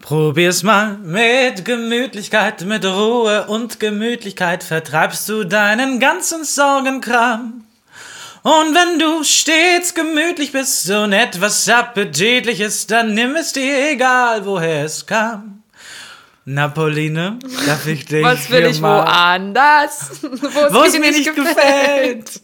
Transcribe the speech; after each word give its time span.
Probier's 0.00 0.62
mal 0.62 0.96
mit 0.98 1.64
Gemütlichkeit, 1.64 2.64
mit 2.64 2.84
Ruhe 2.84 3.46
und 3.48 3.80
Gemütlichkeit 3.80 4.62
vertreibst 4.62 5.28
du 5.28 5.44
deinen 5.44 5.98
ganzen 5.98 6.44
Sorgenkram. 6.44 7.64
Und 8.42 8.74
wenn 8.74 8.98
du 8.98 9.24
stets 9.24 9.92
gemütlich 9.94 10.52
bist 10.52 10.88
und 10.90 11.12
etwas 11.12 11.68
appetitliches, 11.68 12.86
dann 12.86 13.12
nimm 13.14 13.34
es 13.34 13.52
dir 13.52 13.90
egal, 13.90 14.46
woher 14.46 14.84
es 14.84 15.04
kam. 15.04 15.62
Napoline, 16.44 17.38
darf 17.66 17.86
ich 17.86 18.06
dich 18.06 18.24
Was 18.24 18.48
will 18.48 18.66
ich 18.66 18.80
mal, 18.80 19.04
woanders? 19.04 20.10
wo 20.22 20.82
es 20.84 20.98
mir 20.98 21.10
nicht 21.10 21.34
gefällt. 21.34 22.40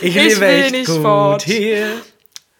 Ich, 0.00 0.02
Ich 0.02 0.14
lebe 0.14 0.40
will 0.40 0.48
echt 0.48 0.70
nicht 0.72 0.86
gut 0.86 1.02
fort. 1.02 1.42
hier. 1.42 1.88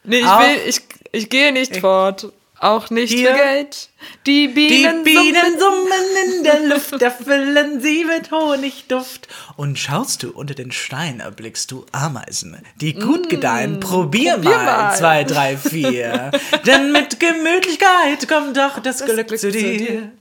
Nee, 0.02 0.18
ich 0.20 0.24
will, 0.24 0.60
ich, 0.66 0.80
ich 1.12 1.28
gehe 1.28 1.52
nicht 1.52 1.76
fort. 1.76 2.32
Auch 2.60 2.90
nicht 2.90 3.10
Hier. 3.10 3.30
für 3.30 3.36
Geld. 3.36 3.88
Die 4.26 4.48
Die 4.48 4.48
Bienen, 4.48 5.02
Bienen 5.02 5.58
summen 5.58 6.36
in 6.36 6.44
der 6.44 6.60
Luft, 6.68 7.00
erfüllen 7.00 7.80
sie 7.80 8.04
mit 8.04 8.30
Honigduft. 8.30 9.28
Und 9.56 9.78
schaust 9.78 10.22
du 10.22 10.30
unter 10.30 10.54
den 10.54 10.70
Stein, 10.70 11.20
erblickst 11.20 11.70
du 11.70 11.86
Ameisen, 11.92 12.58
die 12.76 12.92
gut 12.92 13.30
gedeihen. 13.30 13.80
Probier, 13.80 14.34
probier 14.34 14.50
mal, 14.50 14.64
mal. 14.66 14.96
zwei, 14.96 15.24
drei, 15.24 15.56
vier. 15.56 16.32
Denn 16.66 16.92
mit 16.92 17.18
Gemütlichkeit 17.18 18.28
kommt 18.28 18.58
doch 18.58 18.78
das, 18.80 19.02
Glück, 19.06 19.28
Glück 19.28 19.40
zu 19.40 19.50
zu 19.50 19.52
dir. 19.52 19.78
dir. 19.78 20.12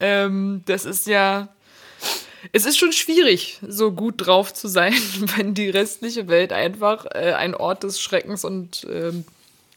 Ähm, 0.00 0.62
das 0.66 0.84
ist 0.84 1.08
ja, 1.08 1.48
es 2.52 2.64
ist 2.64 2.78
schon 2.78 2.92
schwierig, 2.92 3.58
so 3.66 3.90
gut 3.90 4.26
drauf 4.26 4.54
zu 4.54 4.68
sein, 4.68 4.94
wenn 5.36 5.54
die 5.54 5.68
restliche 5.68 6.28
Welt 6.28 6.52
einfach 6.52 7.06
äh, 7.06 7.34
ein 7.36 7.56
Ort 7.56 7.82
des 7.82 8.00
Schreckens 8.00 8.44
und 8.44 8.86
ähm, 8.88 9.24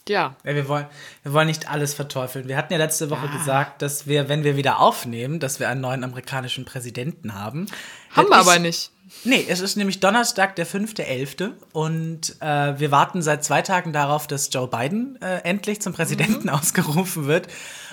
ja, 0.07 0.35
Ja, 0.43 0.55
wir, 0.55 0.67
wollen, 0.67 0.85
wir 1.23 1.33
wollen 1.33 1.47
nicht 1.47 1.69
alles 1.69 1.93
verteufeln. 1.93 2.47
Wir 2.47 2.57
hatten 2.57 2.73
ja 2.73 2.79
letzte 2.79 3.09
Woche 3.09 3.27
gesagt, 3.29 3.81
dass 3.81 4.07
wir, 4.07 4.29
wenn 4.29 4.43
wir 4.43 4.55
wieder 4.57 4.79
aufnehmen, 4.79 5.39
dass 5.39 5.59
wir 5.59 5.69
einen 5.69 5.81
neuen 5.81 6.03
amerikanischen 6.03 6.65
Präsidenten 6.65 7.33
haben. 7.33 7.67
haben 8.15 8.29
wir 8.29 8.37
aber 8.37 8.59
nicht. 8.59 8.91
Nee, 9.25 9.45
es 9.49 9.59
ist 9.59 9.75
nämlich 9.75 9.99
Donnerstag, 9.99 10.55
der 10.55 10.65
5.11. 10.65 11.51
Und 11.73 12.35
äh, 12.39 12.79
wir 12.79 12.91
warten 12.91 13.21
seit 13.21 13.43
zwei 13.43 13.61
Tagen 13.61 13.91
darauf, 13.93 14.25
dass 14.25 14.49
Joe 14.53 14.67
Biden 14.67 15.21
äh, 15.21 15.39
endlich 15.39 15.81
zum 15.81 15.93
Präsidenten 15.93 16.43
Mhm. 16.47 16.49
ausgerufen 16.55 17.27
wird. 17.27 17.47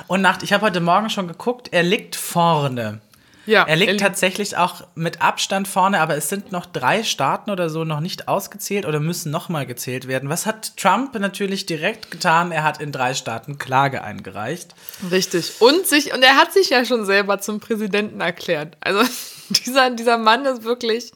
Und 0.07 0.23
nach, 0.23 0.43
ich 0.43 0.53
habe 0.53 0.65
heute 0.65 0.81
Morgen 0.81 1.11
schon 1.11 1.27
geguckt, 1.29 1.69
er 1.73 1.83
liegt 1.83 2.15
vorne. 2.17 3.01
Ja, 3.49 3.65
Er 3.67 3.77
liegt 3.77 3.93
er- 3.93 3.97
tatsächlich 3.97 4.59
auch 4.59 4.83
mit 4.95 5.23
Abstand 5.23 5.67
vorne, 5.69 6.01
aber 6.01 6.17
es 6.17 6.29
sind 6.29 6.53
noch 6.53 6.67
drei 6.67 7.03
Staaten 7.03 7.51
oder 7.51 7.71
so 7.71 7.85
noch 7.85 8.01
nicht 8.01 8.29
ausgezählt 8.29 8.85
oder 8.85 9.01
müssen 9.01 9.31
nochmal 9.33 9.65
gezählt 9.65 10.07
werden. 10.07 10.29
Was 10.29 10.45
hat 10.45 10.77
Trump 10.77 11.19
natürlich 11.19 11.65
direkt 11.65 12.11
getan? 12.11 12.53
Er 12.53 12.63
hat 12.63 12.81
in 12.83 12.93
drei 12.93 13.15
Staaten 13.15 13.57
Klage 13.57 14.03
eingereicht. 14.05 14.75
Richtig. 15.11 15.55
Und 15.61 15.87
sich, 15.87 16.13
und 16.13 16.23
er 16.23 16.37
hat 16.37 16.53
sich 16.53 16.69
ja 16.69 16.85
schon 16.85 17.07
selber 17.07 17.41
zum 17.41 17.59
Präsidenten 17.59 18.21
erklärt. 18.21 18.77
Also 18.81 19.01
dieser, 19.49 19.89
dieser 19.91 20.19
Mann 20.19 20.45
ist 20.45 20.65
wirklich, 20.65 21.13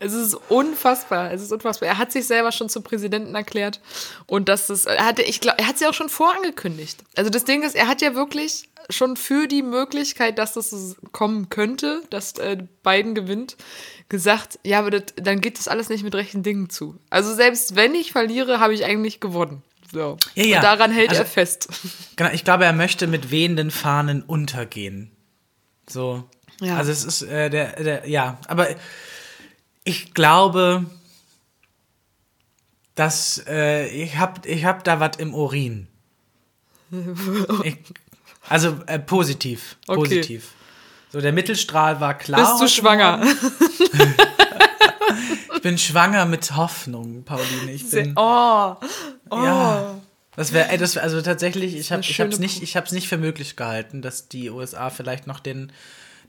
es 0.00 0.14
ist 0.14 0.34
unfassbar. 0.48 1.32
Es 1.32 1.42
ist 1.42 1.52
unfassbar. 1.52 1.90
Er 1.90 1.98
hat 1.98 2.12
sich 2.12 2.26
selber 2.26 2.50
schon 2.50 2.70
zum 2.70 2.82
Präsidenten 2.82 3.34
erklärt. 3.34 3.80
Und 4.26 4.48
das 4.48 4.70
ist, 4.70 4.86
er 4.86 5.04
hatte, 5.04 5.20
ich 5.20 5.40
glaube, 5.42 5.58
er 5.58 5.66
hat 5.68 5.74
es 5.74 5.82
ja 5.82 5.90
auch 5.90 5.94
schon 5.94 6.08
vorangekündigt. 6.08 7.00
Also 7.14 7.28
das 7.30 7.44
Ding 7.44 7.62
ist, 7.62 7.74
er 7.76 7.88
hat 7.88 8.00
ja 8.00 8.14
wirklich 8.14 8.67
schon 8.90 9.16
für 9.16 9.46
die 9.46 9.62
Möglichkeit, 9.62 10.38
dass 10.38 10.54
das 10.54 10.70
so 10.70 10.94
kommen 11.12 11.50
könnte, 11.50 12.02
dass 12.10 12.32
äh, 12.38 12.56
Biden 12.82 13.14
gewinnt, 13.14 13.56
gesagt, 14.08 14.58
ja, 14.64 14.78
aber 14.78 14.90
das, 14.90 15.02
dann 15.16 15.40
geht 15.40 15.58
das 15.58 15.68
alles 15.68 15.88
nicht 15.90 16.02
mit 16.04 16.14
rechten 16.14 16.42
Dingen 16.42 16.70
zu. 16.70 16.98
Also 17.10 17.34
selbst 17.34 17.76
wenn 17.76 17.94
ich 17.94 18.12
verliere, 18.12 18.60
habe 18.60 18.72
ich 18.74 18.84
eigentlich 18.84 19.20
gewonnen. 19.20 19.62
So. 19.92 20.16
Ja, 20.34 20.44
ja. 20.44 20.56
Und 20.56 20.62
daran 20.64 20.90
hält 20.92 21.10
Also- 21.10 21.22
er 21.22 21.26
fest. 21.26 21.68
Genau, 22.16 22.30
ich 22.32 22.44
glaube, 22.44 22.64
er 22.64 22.72
möchte 22.72 23.06
mit 23.06 23.30
wehenden 23.30 23.70
Fahnen 23.70 24.22
untergehen. 24.22 25.10
So. 25.88 26.24
Ja. 26.60 26.76
Also 26.76 26.90
es 26.90 27.04
ist 27.04 27.22
äh, 27.22 27.50
der, 27.50 27.82
der, 27.82 28.08
ja, 28.08 28.38
aber 28.48 28.68
ich 29.84 30.12
glaube, 30.14 30.84
dass 32.94 33.42
äh, 33.46 33.86
ich 33.88 34.16
hab, 34.18 34.44
ich 34.44 34.64
hab 34.64 34.82
da 34.84 34.98
was 35.00 35.16
im 35.18 35.34
Urin. 35.34 35.86
Ich, 37.64 37.76
also 38.48 38.76
äh, 38.86 38.98
positiv, 38.98 39.76
Okay. 39.86 39.96
positiv. 40.00 40.48
So, 41.10 41.20
der 41.20 41.32
Mittelstrahl 41.32 42.00
war 42.00 42.16
klar. 42.18 42.40
Bist 42.40 42.62
du 42.62 42.68
schwanger? 42.68 43.22
Ich 45.54 45.62
bin 45.62 45.76
schwanger 45.76 46.24
mit 46.24 46.54
Hoffnung, 46.54 47.24
Pauline. 47.24 47.72
Ich 47.72 47.90
bin, 47.90 48.12
Oh, 48.16 48.76
ja. 49.32 49.98
Das 50.36 50.52
wäre, 50.52 50.68
also 50.70 51.20
tatsächlich, 51.20 51.74
ich 51.74 51.90
habe 51.90 52.00
nicht, 52.38 52.62
ich 52.62 52.76
hab's 52.76 52.92
nicht 52.92 53.08
für 53.08 53.18
möglich 53.18 53.56
gehalten, 53.56 54.00
dass 54.00 54.28
die 54.28 54.50
USA 54.50 54.88
vielleicht 54.90 55.26
noch 55.26 55.40
den, 55.40 55.72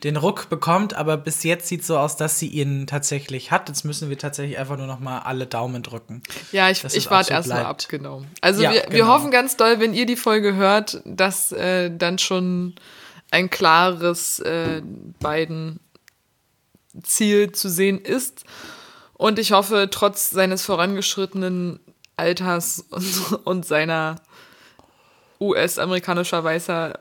den 0.04 0.16
Ruck 0.16 0.50
bekommt, 0.50 0.94
aber 0.94 1.18
bis 1.18 1.44
jetzt 1.44 1.68
sieht 1.68 1.86
so 1.86 1.98
aus, 1.98 2.16
dass 2.16 2.40
sie 2.40 2.48
ihn 2.48 2.88
tatsächlich 2.88 3.52
hat. 3.52 3.68
Jetzt 3.68 3.84
müssen 3.84 4.10
wir 4.10 4.18
tatsächlich 4.18 4.58
einfach 4.58 4.78
nur 4.78 4.88
noch 4.88 5.00
mal 5.00 5.20
alle 5.20 5.46
Daumen 5.46 5.84
drücken. 5.84 6.24
ja, 6.52 6.70
ich, 6.70 6.84
es 6.84 6.96
ich 6.96 7.10
warte 7.12 7.28
so 7.28 7.34
erst 7.34 7.50
mal 7.50 7.56
bleibt. 7.56 7.70
ab, 7.70 7.90
genau. 7.90 8.24
Also 8.42 8.64
Ja, 8.64 8.72
wir, 8.72 8.84
wir 8.84 9.02
genau. 9.02 9.08
hoffen 9.08 9.32
ganz 9.32 9.58
doll, 9.58 9.80
wenn 9.80 9.94
ihr 9.94 10.06
die 10.06 10.16
Folge 10.16 10.56
hört, 10.56 11.02
dass 11.06 11.52
äh, 11.52 11.92
dann 11.96 12.18
schon 12.18 12.76
ein 13.32 13.50
klares 13.50 14.40
äh, 14.40 14.82
beiden 15.20 15.80
Ziel 17.04 17.52
zu 17.52 17.70
sehen 17.70 18.00
ist. 18.00 18.46
Und 19.14 19.38
ich 19.38 19.52
hoffe, 19.52 19.90
trotz 19.92 20.30
seines 20.30 20.64
vorangeschrittenen 20.64 21.80
Alters 22.16 22.86
und, 22.90 23.40
und 23.46 23.66
seiner 23.66 24.16
US-amerikanischer 25.42 26.44
weißer 26.44 27.00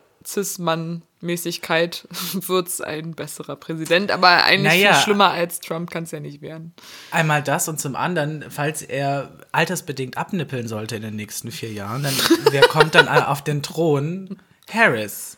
Cis-Mann-Mäßigkeit 1.20 2.06
wird 2.46 2.68
es 2.68 2.80
ein 2.80 3.14
besserer 3.14 3.56
Präsident. 3.56 4.10
Aber 4.10 4.44
eigentlich 4.44 4.82
Naja. 4.82 4.94
viel 4.94 5.02
schlimmer 5.04 5.30
als 5.30 5.60
Trump 5.60 5.90
kann 5.90 6.04
es 6.04 6.10
ja 6.10 6.20
nicht 6.20 6.40
werden. 6.42 6.72
Einmal 7.10 7.42
das 7.42 7.68
und 7.68 7.80
zum 7.80 7.96
anderen, 7.96 8.44
falls 8.50 8.82
er 8.82 9.30
altersbedingt 9.52 10.16
abnippeln 10.16 10.68
sollte 10.68 10.96
in 10.96 11.02
den 11.02 11.16
nächsten 11.16 11.50
vier 11.50 11.72
Jahren, 11.72 12.02
dann 12.02 12.14
wer 12.50 12.62
kommt 12.62 12.94
dann 12.94 13.08
auf 13.08 13.42
den 13.42 13.62
Thron? 13.62 14.38
Harris. 14.70 15.36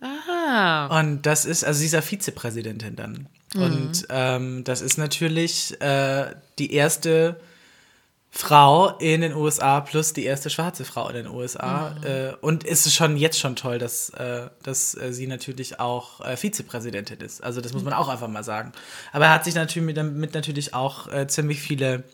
Ah. 0.00 0.98
Und 1.00 1.26
das 1.26 1.44
ist, 1.44 1.64
also 1.64 1.80
dieser 1.80 2.02
Vizepräsidentin 2.02 2.96
dann. 2.96 3.28
Mhm. 3.54 3.62
Und 3.62 4.06
ähm, 4.08 4.64
das 4.64 4.80
ist 4.80 4.96
natürlich 4.96 5.78
äh, 5.80 6.34
die 6.58 6.72
erste 6.72 7.38
Frau 8.32 8.96
in 8.98 9.22
den 9.22 9.34
USA 9.34 9.80
plus 9.80 10.12
die 10.12 10.24
erste 10.24 10.50
schwarze 10.50 10.84
Frau 10.84 11.08
in 11.08 11.16
den 11.16 11.26
USA. 11.26 11.96
Mhm. 11.98 12.06
Äh, 12.06 12.32
und 12.40 12.64
es 12.64 12.86
ist 12.86 12.94
schon 12.94 13.16
jetzt 13.16 13.38
schon 13.40 13.56
toll, 13.56 13.78
dass, 13.78 14.10
äh, 14.10 14.48
dass 14.62 14.96
äh, 14.96 15.12
sie 15.12 15.26
natürlich 15.26 15.80
auch 15.80 16.20
äh, 16.20 16.36
Vizepräsidentin 16.36 17.20
ist. 17.20 17.42
Also 17.42 17.60
das 17.60 17.72
muss 17.72 17.82
man 17.82 17.92
auch 17.92 18.08
einfach 18.08 18.28
mal 18.28 18.44
sagen. 18.44 18.72
Aber 19.12 19.26
er 19.26 19.34
hat 19.34 19.44
sich 19.44 19.56
natürlich 19.56 19.84
mit, 19.84 19.96
damit 19.96 20.32
natürlich 20.32 20.74
auch 20.74 21.12
äh, 21.12 21.26
ziemlich 21.26 21.60
viele 21.60 22.04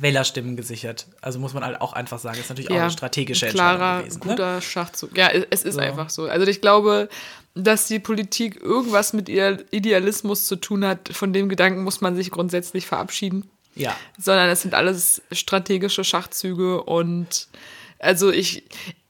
Wählerstimmen 0.00 0.56
gesichert. 0.56 1.06
Also 1.20 1.38
muss 1.38 1.52
man 1.52 1.64
halt 1.64 1.82
auch 1.82 1.92
einfach 1.92 2.18
sagen, 2.18 2.40
ist 2.40 2.48
natürlich 2.48 2.70
auch 2.70 2.76
eine 2.76 2.90
strategische 2.90 3.46
ein 3.46 3.52
klarer, 3.52 3.72
Entscheidung 3.72 4.04
gewesen. 4.04 4.20
Ne? 4.20 4.30
guter 4.30 4.60
Schachzug. 4.62 5.18
Ja, 5.18 5.28
es 5.28 5.46
es 5.50 5.64
ist 5.64 5.74
So. 5.74 5.80
einfach 5.80 6.08
so. 6.08 6.24
Also 6.24 6.46
ich 6.46 6.62
glaube, 6.62 7.10
dass 7.54 7.86
die 7.88 7.98
Politik 7.98 8.62
irgendwas 8.62 9.12
mit 9.12 9.28
ihr 9.28 9.62
Idealismus 9.70 10.46
zu 10.46 10.56
tun 10.56 10.86
hat, 10.86 11.10
von 11.12 11.34
dem 11.34 11.50
Gedanken 11.50 11.84
muss 11.84 12.00
man 12.00 12.16
sich 12.16 12.30
grundsätzlich 12.30 12.86
verabschieden. 12.86 13.50
Ja. 13.74 13.96
Sondern 14.18 14.48
es 14.50 14.62
sind 14.62 14.74
alles 14.74 15.22
strategische 15.32 16.04
Schachzüge 16.04 16.82
und 16.82 17.48
also 17.98 18.30
ich, 18.30 18.64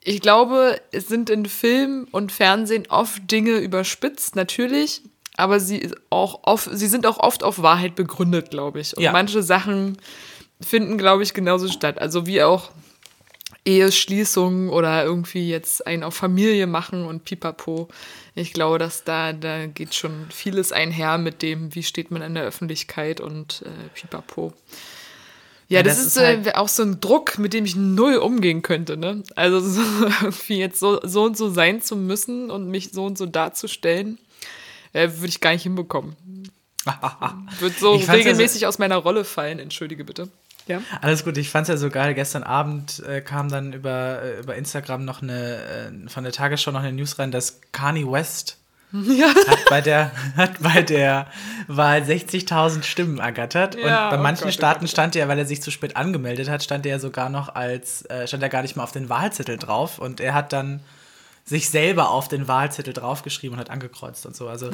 ich 0.04 0.20
glaube, 0.20 0.80
es 0.92 1.08
sind 1.08 1.30
in 1.30 1.46
Film 1.46 2.06
und 2.10 2.30
Fernsehen 2.32 2.84
oft 2.88 3.30
Dinge 3.30 3.56
überspitzt, 3.58 4.36
natürlich, 4.36 5.02
aber 5.36 5.60
sie, 5.60 5.90
auch 6.10 6.40
oft, 6.44 6.68
sie 6.72 6.86
sind 6.88 7.06
auch 7.06 7.18
oft 7.18 7.42
auf 7.42 7.62
Wahrheit 7.62 7.94
begründet, 7.94 8.50
glaube 8.50 8.80
ich. 8.80 8.96
Und 8.96 9.02
Ja. 9.02 9.12
manche 9.12 9.42
Sachen 9.42 9.96
finden, 10.60 10.98
glaube 10.98 11.22
ich, 11.22 11.32
genauso 11.34 11.68
statt. 11.68 11.98
Also 11.98 12.26
wie 12.26 12.42
auch 12.42 12.70
Eheschließung 13.64 14.68
oder 14.70 15.04
irgendwie 15.04 15.48
jetzt 15.48 15.86
einen 15.86 16.02
auf 16.02 16.14
Familie 16.14 16.66
machen 16.66 17.04
und 17.04 17.24
pipapo. 17.24 17.88
Ich 18.34 18.52
glaube, 18.52 18.78
dass 18.78 19.04
da, 19.04 19.32
da 19.32 19.66
geht 19.66 19.94
schon 19.94 20.26
vieles 20.30 20.72
einher 20.72 21.18
mit 21.18 21.42
dem, 21.42 21.74
wie 21.74 21.82
steht 21.82 22.10
man 22.10 22.22
in 22.22 22.34
der 22.34 22.44
Öffentlichkeit 22.44 23.20
und 23.20 23.62
äh, 23.64 23.88
pipapo. 23.94 24.52
Ja, 25.68 25.78
Ja, 25.78 25.82
das, 25.84 25.96
das 25.98 26.06
ist, 26.06 26.16
ist 26.16 26.22
halt- 26.22 26.46
äh, 26.48 26.52
auch 26.54 26.68
so 26.68 26.82
ein 26.82 27.00
Druck, 27.00 27.38
mit 27.38 27.52
dem 27.54 27.64
ich 27.64 27.76
null 27.76 28.16
umgehen 28.16 28.62
könnte. 28.62 28.96
Ne? 28.96 29.22
Also 29.36 29.60
so, 29.68 29.80
irgendwie 30.22 30.58
jetzt 30.58 30.80
so, 30.80 31.00
so 31.04 31.22
und 31.24 31.36
so 31.36 31.50
sein 31.50 31.80
zu 31.80 31.94
müssen 31.96 32.50
und 32.50 32.68
mich 32.68 32.90
so 32.92 33.04
und 33.04 33.16
so 33.16 33.26
darzustellen, 33.26 34.18
äh, 34.92 35.08
würde 35.14 35.28
ich 35.28 35.40
gar 35.40 35.52
nicht 35.52 35.62
hinbekommen. 35.62 36.16
Wird 37.60 37.78
so 37.78 37.94
regelmäßig 37.94 38.66
aus 38.66 38.78
meiner 38.80 38.96
Rolle 38.96 39.22
fallen, 39.24 39.60
entschuldige 39.60 40.04
bitte. 40.04 40.28
Ja. 40.66 40.80
Alles 41.00 41.24
gut, 41.24 41.36
ich 41.36 41.50
fand's 41.50 41.68
ja 41.68 41.76
so 41.76 41.90
geil. 41.90 42.14
Gestern 42.14 42.42
Abend 42.42 43.02
äh, 43.06 43.20
kam 43.20 43.48
dann 43.48 43.72
über, 43.72 44.22
äh, 44.22 44.40
über 44.40 44.54
Instagram 44.54 45.04
noch 45.04 45.22
eine, 45.22 45.56
äh, 45.56 46.08
von 46.08 46.24
der 46.24 46.32
Tagesschau 46.32 46.70
noch 46.70 46.82
eine 46.82 46.92
News 46.92 47.18
rein, 47.18 47.30
dass 47.30 47.60
Kanye 47.72 48.10
West 48.10 48.58
Ja. 48.92 49.28
hat 49.28 49.64
bei 49.70 49.80
der, 49.80 50.12
hat 50.36 50.60
bei 50.60 50.82
der 50.82 51.26
Wahl 51.66 52.02
60.000 52.02 52.82
Stimmen 52.82 53.18
ergattert. 53.18 53.74
Ja, 53.74 54.04
und 54.04 54.10
bei 54.10 54.18
oh 54.18 54.22
manchen 54.22 54.44
Gott, 54.44 54.52
oh 54.52 54.52
Staaten 54.52 54.80
Gott. 54.80 54.90
stand 54.90 55.16
er, 55.16 55.28
weil 55.28 55.38
er 55.38 55.46
sich 55.46 55.62
zu 55.62 55.70
spät 55.70 55.96
angemeldet 55.96 56.50
hat, 56.50 56.62
stand 56.62 56.84
er 56.86 56.92
ja 56.92 56.98
sogar 56.98 57.30
noch 57.30 57.54
als, 57.54 58.02
äh, 58.06 58.26
stand 58.26 58.42
er 58.42 58.48
gar 58.50 58.62
nicht 58.62 58.76
mal 58.76 58.84
auf 58.84 58.92
den 58.92 59.08
Wahlzettel 59.08 59.56
drauf. 59.56 59.98
Und 59.98 60.20
er 60.20 60.34
hat 60.34 60.52
dann 60.52 60.80
sich 61.44 61.68
selber 61.70 62.10
auf 62.10 62.28
den 62.28 62.46
Wahlzettel 62.46 62.92
draufgeschrieben 62.94 63.54
und 63.54 63.60
hat 63.60 63.68
angekreuzt 63.68 64.26
und 64.26 64.36
so. 64.36 64.46
Also 64.48 64.68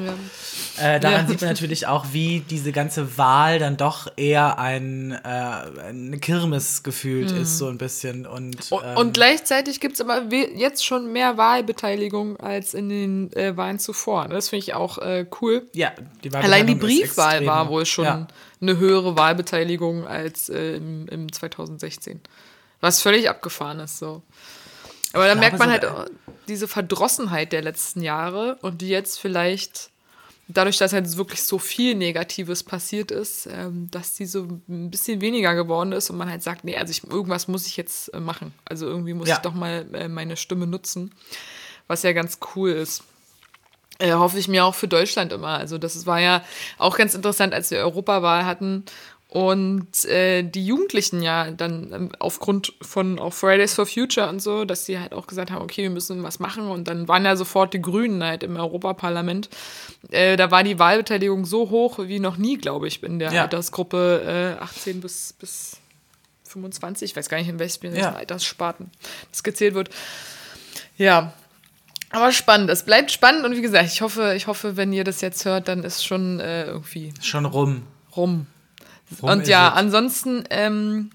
äh, 0.76 1.00
daran 1.00 1.23
Ja. 1.23 1.26
sieht 1.26 1.41
man 1.41 1.49
natürlich 1.50 1.87
auch, 1.87 2.06
wie 2.12 2.41
diese 2.41 2.73
ganze 2.73 3.17
Wahl 3.17 3.59
dann 3.59 3.79
doch 3.79 4.06
eher 4.17 4.59
ein, 4.59 5.12
äh, 5.12 5.19
eine 5.25 6.19
Kirmes 6.19 6.82
gefühlt 6.82 7.31
ist, 7.31 7.56
so 7.56 7.69
ein 7.69 7.79
bisschen. 7.79 8.26
Und, 8.26 8.70
Und, 8.70 8.82
ähm, 8.85 8.97
und 8.99 9.15
gleichzeitig 9.15 9.81
gibt 9.81 9.94
es 9.94 10.03
aber 10.03 10.23
jetzt 10.35 10.85
schon 10.85 11.11
mehr 11.11 11.38
Wahlbeteiligung 11.38 12.37
als 12.38 12.75
in 12.75 12.91
den 12.91 13.32
äh, 13.32 13.56
Wahlen 13.56 13.79
zuvor. 13.79 14.29
Das 14.29 14.50
finde 14.50 14.65
ich 14.65 14.75
auch 14.75 14.99
äh, 14.99 15.25
cool. 15.41 15.67
ja, 15.73 15.93
die 16.23 16.35
Allein 16.35 16.67
die 16.67 16.75
Briefwahl 16.75 17.47
war 17.47 17.70
wohl 17.70 17.87
schon 17.87 18.05
Ja. 18.05 18.26
eine 18.61 18.76
höhere 18.76 19.17
Wahlbeteiligung 19.17 20.06
als 20.06 20.50
äh, 20.50 20.76
im, 20.76 21.09
im 21.09 21.32
2016. 21.32 22.20
Was 22.81 23.03
völlig 23.03 23.29
abgefahren 23.29 23.81
ist 23.81 23.99
so. 23.99 24.23
Aber 25.12 25.25
da 25.26 25.32
glaube 25.34 25.40
merkt 25.40 25.58
man 25.58 25.70
halt 25.70 25.84
auch 25.84 26.06
diese 26.49 26.69
Verdrossenheit 26.69 27.52
der 27.52 27.62
letzten 27.62 28.02
Jahre 28.02 28.56
und 28.62 28.81
die 28.81 28.88
jetzt 28.88 29.19
vielleicht, 29.19 29.90
dadurch, 30.49 30.78
dass 30.78 30.93
halt 30.93 31.16
wirklich 31.16 31.43
so 31.43 31.58
viel 31.58 31.94
Negatives 31.94 32.62
passiert 32.62 33.10
ist, 33.10 33.46
ähm, 33.46 33.88
dass 33.90 34.14
die 34.14 34.26
so 34.26 34.44
ein 34.69 34.90
bisschen 34.90 35.20
weniger 35.20 35.55
geworden 35.55 35.93
ist 35.93 36.08
und 36.10 36.16
man 36.16 36.31
halt 36.31 36.43
sagt, 36.43 36.64
nee, 36.64 36.76
also 36.76 36.90
ich, 36.90 37.05
irgendwas 37.05 37.49
muss 37.49 37.66
ich 37.66 37.76
jetzt 37.76 38.12
äh, 38.14 38.20
machen. 38.20 38.55
Also 38.64 38.87
irgendwie 38.87 39.14
muss 39.14 39.28
Ja. 39.28 39.37
ich 39.37 39.40
doch 39.43 39.55
mal 39.55 39.87
äh, 39.94 40.08
meine 40.08 40.37
Stimme 40.37 40.66
nutzen, 40.66 41.14
was 41.87 42.02
ja 42.02 42.12
ganz 42.12 42.38
cool 42.55 42.70
ist. 42.70 43.02
Äh, 43.99 44.12
hoffe 44.12 44.38
ich 44.38 44.46
mir 44.49 44.64
auch 44.64 44.75
für 44.76 44.88
Deutschland 44.88 45.32
immer. 45.32 45.58
Also 45.58 45.76
das 45.76 46.06
war 46.06 46.20
ja 46.20 46.43
auch 46.78 46.96
ganz 46.96 47.14
interessant, 47.14 47.52
als 47.52 47.70
wir 47.70 47.78
Europawahl 47.81 48.46
hatten 48.46 48.84
und 49.30 50.04
äh, 50.06 50.42
die 50.42 50.64
Jugendlichen 50.64 51.20
ja 51.22 51.50
dann 51.50 51.92
ähm, 51.92 52.12
aufgrund 52.19 52.72
von 52.80 53.19
auch 53.19 53.34
Fridays 53.34 53.75
for 53.75 53.84
Future 53.84 54.28
und 54.30 54.40
so, 54.40 54.64
dass 54.64 54.86
sie 54.86 54.98
halt 54.98 55.12
auch 55.12 55.26
gesagt 55.26 55.50
haben, 55.50 55.62
okay, 55.62 55.82
wir 55.82 55.90
müssen 55.90 56.22
was 56.22 56.38
machen 56.38 56.66
und 56.69 56.88
dann 56.88 57.08
waren 57.08 57.26
ja 57.26 57.36
sofort 57.36 57.75
die 57.75 57.82
Grünen 57.82 58.25
halt 58.25 58.42
im 58.42 58.56
Europaparlament. 58.56 59.50
Äh, 60.10 60.36
da 60.38 60.50
war 60.50 60.64
die 60.64 60.78
Wahlbeteiligung 60.78 61.44
so 61.44 61.69
hoch 61.69 61.98
wie 61.98 62.20
noch 62.20 62.38
nie, 62.38 62.56
glaube 62.56 62.88
ich, 62.88 63.02
in 63.02 63.19
der 63.19 63.30
Ja. 63.32 63.42
Altersgruppe 63.42 64.56
äh, 64.58 64.62
18 64.62 65.00
bis, 65.02 65.34
bis 65.34 65.76
25, 66.44 67.10
ich 67.10 67.16
weiß 67.16 67.28
gar 67.28 67.36
nicht, 67.36 67.48
in 67.50 67.58
welchen 67.58 67.94
Ja. 67.94 68.14
Alterssparten 68.14 68.90
das 69.31 69.42
gezählt 69.42 69.74
wird. 69.74 69.90
Ja, 70.96 71.34
aber 72.10 72.32
spannend. 72.32 72.70
Es 72.70 72.82
bleibt 72.82 73.10
spannend 73.10 73.44
und 73.44 73.54
wie 73.54 73.60
gesagt, 73.60 73.86
ich 73.92 74.00
hoffe, 74.00 74.32
ich 74.34 74.46
hoffe, 74.46 74.78
wenn 74.78 74.92
ihr 74.94 75.04
das 75.04 75.20
jetzt 75.20 75.44
hört, 75.44 75.69
dann 75.69 75.84
ist 75.84 76.02
schon 76.04 76.40
äh, 76.40 76.64
irgendwie 76.64 77.12
Schon 77.20 77.44
rum. 77.44 77.82
rum. 78.16 78.46
Rum 79.22 79.31
und 79.31 79.49
ja, 79.49 79.72
ansonsten 79.72 80.44
ähm, 80.50 81.10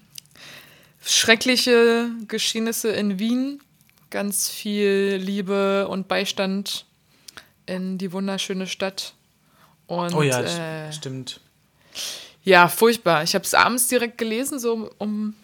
schreckliche 1.04 2.10
Geschehnisse 2.28 2.90
in 2.90 3.18
Wien. 3.18 3.60
Ganz 4.10 4.48
viel 4.48 5.20
Liebe 5.20 5.88
und 5.88 6.08
Beistand 6.08 6.86
in 7.66 7.98
die 7.98 8.12
wunderschöne 8.12 8.66
Stadt. 8.66 9.14
Und 9.86 10.14
Oh 10.14 10.22
ja, 10.22 10.40
äh, 10.40 10.92
stimmt. 10.92 11.40
ja, 12.42 12.68
furchtbar. 12.68 13.22
Ich 13.22 13.34
habe 13.34 13.44
es 13.44 13.54
abends 13.54 13.88
direkt 13.88 14.18
gelesen, 14.18 14.58
so 14.58 14.90
um 14.98 15.34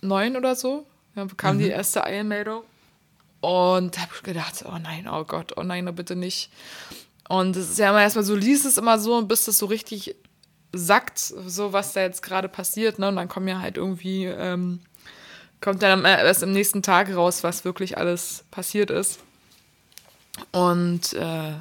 neun 0.00 0.36
oder 0.36 0.54
so. 0.54 0.86
Da 1.14 1.24
bekam 1.24 1.58
die 1.58 1.68
erste 1.68 2.04
Eilmeldung. 2.04 2.62
Und 3.40 3.98
habe 3.98 4.12
gedacht, 4.22 4.64
oh 4.66 4.78
nein, 4.82 5.08
oh 5.08 5.24
Gott, 5.24 5.52
oh 5.56 5.62
nein, 5.62 5.88
oh 5.88 5.92
bitte 5.92 6.16
nicht. 6.16 6.50
Und 7.28 7.56
es 7.56 7.70
ist 7.70 7.78
ja 7.78 7.90
immer 7.90 8.02
erstmal 8.02 8.24
so, 8.24 8.34
liest 8.34 8.66
es 8.66 8.78
immer 8.78 8.98
so, 8.98 9.22
bis 9.22 9.44
das 9.44 9.58
so 9.58 9.66
richtig 9.66 10.16
sackt, 10.76 11.18
so 11.18 11.72
was 11.72 11.92
da 11.92 12.02
jetzt 12.02 12.22
gerade 12.22 12.48
passiert. 12.48 12.98
Ne? 12.98 13.08
Und 13.08 13.16
dann 13.16 13.28
kommen 13.28 13.48
ja 13.48 13.60
halt 13.60 13.76
irgendwie, 13.76 14.24
ähm, 14.24 14.80
kommt 15.60 15.82
dann 15.82 16.04
äh, 16.04 16.24
erst 16.24 16.42
am 16.42 16.52
nächsten 16.52 16.82
Tag 16.82 17.14
raus, 17.14 17.42
was 17.42 17.64
wirklich 17.64 17.98
alles 17.98 18.44
passiert 18.50 18.90
ist. 18.90 19.20
Und 20.52 21.12
äh, 21.14 21.52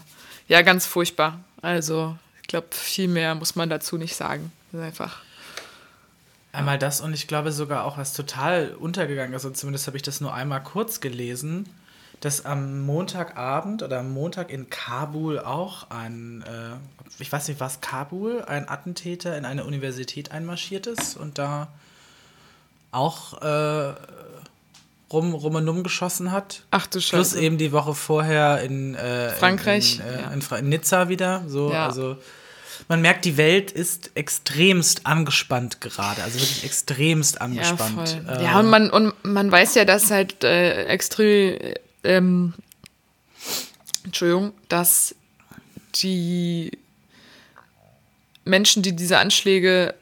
ja, 0.47 0.61
ganz 0.61 0.85
furchtbar. 0.85 1.39
Also, 1.61 2.17
ich 2.41 2.47
glaube, 2.47 2.67
viel 2.71 3.07
mehr 3.07 3.35
muss 3.35 3.55
man 3.55 3.69
dazu 3.69 3.97
nicht 3.97 4.15
sagen. 4.15 4.51
Das 4.71 4.81
ist 4.81 4.87
einfach. 4.87 5.21
Einmal 6.51 6.79
das 6.79 7.01
und 7.01 7.13
ich 7.13 7.27
glaube 7.27 7.51
sogar 7.51 7.83
auch, 7.83 7.97
was 7.97 8.13
total 8.13 8.75
untergegangen 8.79 9.33
ist, 9.33 9.43
und 9.43 9.57
zumindest 9.57 9.87
habe 9.87 9.97
ich 9.97 10.03
das 10.03 10.21
nur 10.21 10.33
einmal 10.33 10.63
kurz 10.63 11.01
gelesen, 11.01 11.67
dass 12.21 12.45
am 12.45 12.81
Montagabend 12.85 13.83
oder 13.83 13.99
am 13.99 14.13
Montag 14.13 14.49
in 14.51 14.69
Kabul 14.69 15.39
auch 15.39 15.89
ein, 15.89 16.43
äh, 16.43 16.75
ich 17.21 17.31
weiß 17.31 17.47
nicht, 17.47 17.59
was 17.59 17.81
Kabul, 17.81 18.43
ein 18.47 18.67
Attentäter 18.69 19.37
in 19.37 19.45
eine 19.45 19.63
Universität 19.65 20.31
einmarschiert 20.31 20.87
ist 20.87 21.17
und 21.17 21.37
da 21.37 21.67
auch 22.91 23.41
äh, 23.41 23.93
rum, 25.11 25.33
rum 25.33 25.55
und 25.55 25.67
um 25.69 25.83
geschossen 25.83 26.31
hat. 26.31 26.63
Ach 26.71 26.87
du 26.87 26.99
Plus 26.99 27.31
Scheiße. 27.31 27.39
eben 27.41 27.57
die 27.57 27.71
Woche 27.71 27.93
vorher 27.93 28.61
in, 28.61 28.95
äh, 28.95 29.29
Frankreich, 29.31 29.99
in, 29.99 30.05
in, 30.05 30.13
äh, 30.13 30.21
ja. 30.21 30.31
in, 30.31 30.41
Fra 30.41 30.57
in 30.57 30.69
Nizza 30.69 31.09
wieder. 31.09 31.43
So, 31.47 31.71
Ja. 31.71 31.85
also 31.87 32.17
man 32.87 33.01
merkt, 33.01 33.25
die 33.25 33.37
Welt 33.37 33.71
ist 33.71 34.11
extremst 34.15 35.05
angespannt 35.05 35.79
gerade. 35.81 36.23
Also 36.23 36.39
wirklich 36.39 36.63
extremst 36.63 37.35
Ja, 37.35 37.41
angespannt. 37.41 38.09
voll. 38.09 38.25
Äh, 38.37 38.43
ja, 38.43 38.59
und 38.59 38.69
man, 38.69 38.89
und 38.89 39.13
man 39.23 39.51
weiß 39.51 39.75
ja, 39.75 39.85
dass 39.85 40.11
halt 40.11 40.43
äh, 40.43 40.85
extrem, 40.85 41.57
ähm, 42.05 42.53
Entschuldigung, 44.03 44.53
dass 44.69 45.15
die 45.95 46.71
Menschen, 48.43 48.83
die 48.83 48.95
diese 48.95 49.17
Anschläge 49.17 49.95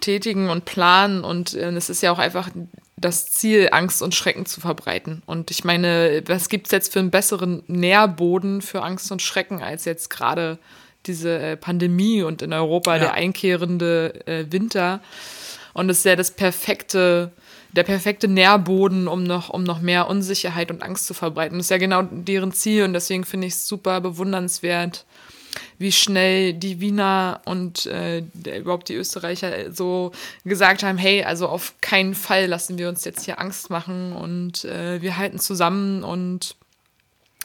tätigen 0.00 0.50
und 0.50 0.64
planen 0.64 1.24
und 1.24 1.54
äh, 1.54 1.70
es 1.70 1.88
ist 1.88 2.02
ja 2.02 2.12
auch 2.12 2.18
einfach 2.18 2.50
das 2.96 3.30
Ziel, 3.30 3.68
Angst 3.72 4.00
und 4.02 4.14
Schrecken 4.14 4.46
zu 4.46 4.60
verbreiten. 4.60 5.22
Und 5.26 5.50
ich 5.50 5.64
meine, 5.64 6.22
was 6.26 6.48
gibt 6.48 6.66
es 6.68 6.72
jetzt 6.72 6.92
für 6.92 7.00
einen 7.00 7.10
besseren 7.10 7.62
Nährboden 7.66 8.62
für 8.62 8.82
Angst 8.82 9.10
und 9.10 9.22
Schrecken 9.22 9.60
als 9.60 9.84
jetzt 9.84 10.08
gerade 10.08 10.58
diese 11.06 11.36
äh, 11.38 11.56
Pandemie 11.56 12.22
und 12.22 12.42
in 12.42 12.52
Europa 12.52 12.94
Ja. 12.94 12.98
der 13.00 13.14
einkehrende 13.14 14.26
äh, 14.26 14.46
Winter? 14.50 15.00
Und 15.74 15.88
es 15.90 15.98
ist 15.98 16.04
ja 16.04 16.16
das 16.16 16.30
perfekte, 16.32 17.32
der 17.72 17.82
perfekte 17.84 18.28
Nährboden, 18.28 19.08
um 19.08 19.24
noch, 19.24 19.48
um 19.48 19.64
noch 19.64 19.80
mehr 19.80 20.08
Unsicherheit 20.08 20.70
und 20.70 20.82
Angst 20.82 21.06
zu 21.06 21.14
verbreiten. 21.14 21.58
Das 21.58 21.66
ist 21.66 21.70
ja 21.70 21.78
genau 21.78 22.02
deren 22.02 22.52
Ziel 22.52 22.84
und 22.84 22.92
deswegen 22.92 23.24
finde 23.24 23.46
ich 23.46 23.54
es 23.54 23.66
super 23.66 24.00
bewundernswert, 24.00 25.06
wie 25.78 25.92
schnell 25.92 26.52
die 26.54 26.80
Wiener 26.80 27.40
und 27.44 27.86
äh, 27.86 28.22
der, 28.34 28.60
überhaupt 28.60 28.88
die 28.88 28.94
Österreicher 28.94 29.72
so 29.72 30.12
gesagt 30.44 30.82
haben, 30.82 30.98
hey, 30.98 31.24
also 31.24 31.48
auf 31.48 31.74
keinen 31.80 32.14
Fall 32.14 32.46
lassen 32.46 32.78
wir 32.78 32.88
uns 32.88 33.04
jetzt 33.04 33.24
hier 33.24 33.40
Angst 33.40 33.70
machen 33.70 34.12
und 34.12 34.64
äh, 34.64 35.00
wir 35.02 35.16
halten 35.16 35.38
zusammen 35.38 36.04
und, 36.04 36.56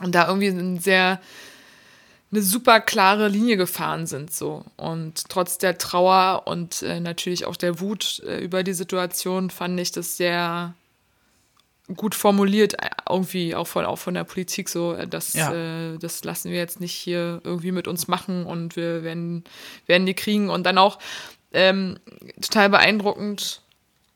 und 0.02 0.14
da 0.14 0.28
irgendwie 0.28 0.48
ein 0.48 0.80
sehr 0.80 1.20
eine 2.32 2.42
super 2.42 2.82
klare 2.82 3.30
Linie 3.30 3.56
gefahren 3.58 4.06
sind 4.06 4.34
so 4.34 4.66
und 4.76 5.30
trotz 5.30 5.58
der 5.58 5.78
Trauer 5.78 6.44
und 6.46 6.82
äh, 6.82 7.00
natürlich 7.00 7.46
auch 7.46 7.56
der 7.56 7.80
Wut 7.80 8.22
äh, 8.28 8.40
über 8.40 8.64
die 8.64 8.74
Situation 8.74 9.50
fand 9.50 9.80
ich 9.80 9.92
das 9.94 10.18
sehr 10.18 10.74
gut 11.96 12.16
formuliert 12.16 12.74
äh, 12.84 12.90
irgendwie 13.10 13.56
auch 13.56 13.68
von 13.68 13.86
auch 13.86 13.96
von 13.98 14.14
der 14.14 14.26
Politik 14.26 14.68
so 14.68 14.94
äh, 14.94 15.08
dass 15.08 15.34
Ja. 15.36 15.54
äh, 15.54 15.98
das 16.00 16.24
lassen 16.26 16.52
wir 16.52 16.58
jetzt 16.58 16.82
nicht 16.82 16.94
hier 16.94 17.40
irgendwie 17.46 17.72
mit 17.72 17.88
uns 17.88 18.10
machen 18.10 18.46
und 18.46 18.76
wir 18.76 19.04
werden 19.04 19.46
werden 19.86 20.06
die 20.06 20.14
kriegen 20.14 20.50
und 20.50 20.64
dann 20.66 20.78
auch 20.78 21.00
ähm, 21.54 21.98
total 22.42 22.70
beeindruckend 22.70 23.62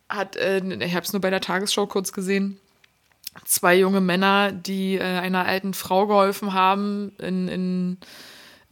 hat 0.09 0.35
äh, 0.35 0.59
ich 0.83 0.93
habe 0.95 1.05
es 1.05 1.13
nur 1.13 1.21
bei 1.21 1.29
der 1.29 1.39
Tagesschau 1.39 1.87
kurz 1.87 2.11
gesehen 2.11 2.59
zwei 3.45 3.77
junge 3.77 4.01
Männer, 4.01 4.51
die 4.51 4.95
äh, 4.95 5.01
einer 5.03 5.45
alten 5.45 5.73
Frau 5.73 6.07
geholfen 6.07 6.53
haben 6.53 7.13
in, 7.17 7.47
in 7.47 7.97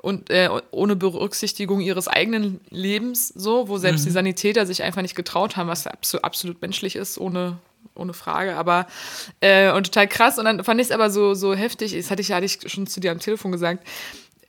und 0.01 0.29
äh, 0.29 0.49
ohne 0.71 0.95
Berücksichtigung 0.95 1.81
ihres 1.81 2.07
eigenen 2.07 2.61
Lebens, 2.69 3.27
so, 3.27 3.67
wo 3.67 3.77
selbst 3.77 4.05
die 4.05 4.11
Sanitäter 4.11 4.65
sich 4.65 4.81
einfach 4.81 5.01
nicht 5.01 5.15
getraut 5.15 5.57
haben, 5.57 5.67
was 5.67 5.87
abso 5.87 6.19
absolut 6.19 6.61
menschlich 6.61 6.95
ist, 6.95 7.17
ohne 7.17 7.57
ohne 7.95 8.13
Frage. 8.13 8.55
Aber, 8.55 8.87
äh, 9.41 9.71
und 9.71 9.87
total 9.87 10.07
krass. 10.07 10.39
Und 10.39 10.45
dann 10.45 10.63
fand 10.63 10.79
ich 10.79 10.87
es 10.87 10.91
aber 10.91 11.09
so, 11.09 11.33
so 11.33 11.53
heftig, 11.53 11.95
das 11.95 12.09
hatte 12.09 12.21
ich, 12.21 12.31
hatte 12.31 12.45
ich 12.45 12.59
schon 12.71 12.87
zu 12.87 12.99
dir 12.99 13.11
am 13.11 13.19
Telefon 13.19 13.51
gesagt, 13.51 13.85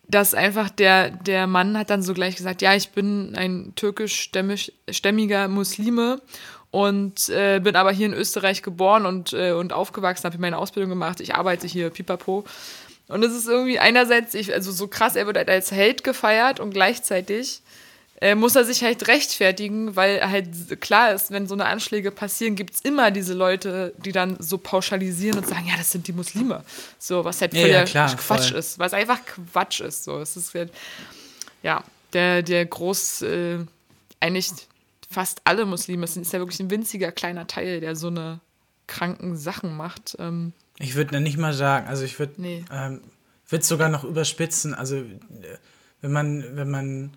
dass 0.08 0.34
einfach 0.34 0.70
der, 0.70 1.10
der 1.10 1.46
Mann 1.46 1.78
hat 1.78 1.90
dann 1.90 2.02
so 2.02 2.14
gleich 2.14 2.36
gesagt, 2.36 2.62
ja, 2.62 2.74
ich 2.74 2.90
bin 2.90 3.34
ein 3.36 3.72
türkisch-stämmiger 3.76 5.48
Muslime 5.48 6.20
und 6.70 7.28
äh, 7.28 7.60
bin 7.60 7.76
aber 7.76 7.90
hier 7.92 8.06
in 8.06 8.14
Österreich 8.14 8.62
geboren 8.62 9.06
und, 9.06 9.32
äh, 9.32 9.52
und 9.52 9.72
aufgewachsen, 9.72 10.24
habe 10.24 10.38
meine 10.38 10.58
Ausbildung 10.58 10.90
gemacht, 10.90 11.20
ich 11.20 11.34
arbeite 11.34 11.66
hier, 11.66 11.90
pipapo. 11.90 12.44
Und 13.08 13.24
es 13.24 13.32
ist 13.34 13.48
irgendwie 13.48 13.78
einerseits, 13.80 14.34
ich, 14.34 14.52
also 14.54 14.70
so 14.70 14.86
krass, 14.86 15.16
er 15.16 15.26
wird 15.26 15.36
halt 15.36 15.50
als 15.50 15.72
Held 15.72 16.04
gefeiert 16.04 16.60
und 16.60 16.70
gleichzeitig 16.72 17.60
äh, 18.20 18.34
muss 18.36 18.54
er 18.54 18.64
sich 18.64 18.84
halt 18.84 19.08
rechtfertigen, 19.08 19.96
weil 19.96 20.20
halt 20.30 20.80
klar 20.80 21.12
ist, 21.12 21.30
wenn 21.32 21.48
so 21.48 21.54
eine 21.54 21.64
Anschläge 21.64 22.10
passieren, 22.12 22.54
gibt 22.54 22.74
es 22.74 22.80
immer 22.82 23.10
diese 23.10 23.32
Leute, 23.34 23.92
die 23.96 24.12
dann 24.12 24.36
so 24.38 24.58
pauschalisieren 24.58 25.38
und 25.38 25.48
sagen, 25.48 25.66
ja, 25.66 25.76
das 25.76 25.90
sind 25.90 26.06
die 26.06 26.12
Muslime. 26.12 26.62
So, 26.98 27.24
was 27.24 27.40
halt 27.40 27.54
Ja, 27.54 27.60
voll 27.62 27.70
ja, 27.70 27.76
der 27.78 27.84
klar, 27.86 28.16
Quatsch 28.16 28.50
voll. 28.50 28.58
ist, 28.58 28.78
was 28.78 28.92
einfach 28.92 29.18
Quatsch 29.24 29.80
ist. 29.80 30.04
So, 30.04 30.20
es 30.20 30.36
ist 30.36 30.54
halt, 30.54 30.70
ja, 31.62 31.82
der, 32.12 32.42
der 32.42 32.64
groß, 32.66 33.22
äh, 33.22 33.58
eigentlich 34.20 34.50
fast 35.10 35.40
alle 35.44 35.66
Muslime, 35.66 36.04
es 36.04 36.16
ist 36.16 36.32
ja 36.32 36.38
wirklich 36.38 36.60
ein 36.60 36.70
winziger 36.70 37.10
kleiner 37.12 37.46
Teil, 37.46 37.80
der 37.80 37.96
so 37.96 38.06
eine 38.08 38.40
kranken 38.86 39.36
Sachen 39.36 39.76
macht. 39.76 40.16
Ähm, 40.18 40.52
Ich 40.78 40.94
würde 40.94 41.20
nicht 41.20 41.36
mal 41.38 41.52
sagen, 41.52 41.86
also 41.88 42.04
ich 42.04 42.18
würde 42.18 42.34
Nee. 42.40 42.64
ähm, 42.72 43.00
würde 43.48 43.64
sogar 43.64 43.88
noch 43.88 44.04
überspitzen. 44.04 44.74
Also 44.74 44.96
äh, 44.96 45.04
wenn 46.00 46.12
man, 46.12 46.44
wenn 46.56 46.70
man 46.70 47.10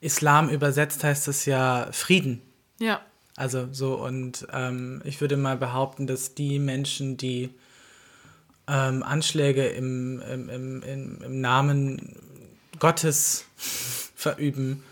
Islam 0.00 0.48
übersetzt, 0.48 1.02
heißt 1.04 1.26
das 1.28 1.44
ja 1.46 1.88
Frieden. 1.92 2.40
ja. 2.78 3.00
Also 3.36 3.66
so 3.72 3.96
und 3.96 4.46
ähm, 4.52 5.02
ich 5.04 5.20
würde 5.20 5.36
mal 5.36 5.56
behaupten, 5.56 6.06
dass 6.06 6.36
die 6.36 6.60
Menschen, 6.60 7.16
die 7.16 7.50
ähm, 8.68 9.02
Anschläge 9.02 9.66
im, 9.66 10.22
im, 10.22 10.48
im, 10.48 10.82
im 11.20 11.40
Namen 11.40 12.14
Gottes 12.78 13.44
verüben, 14.14 14.84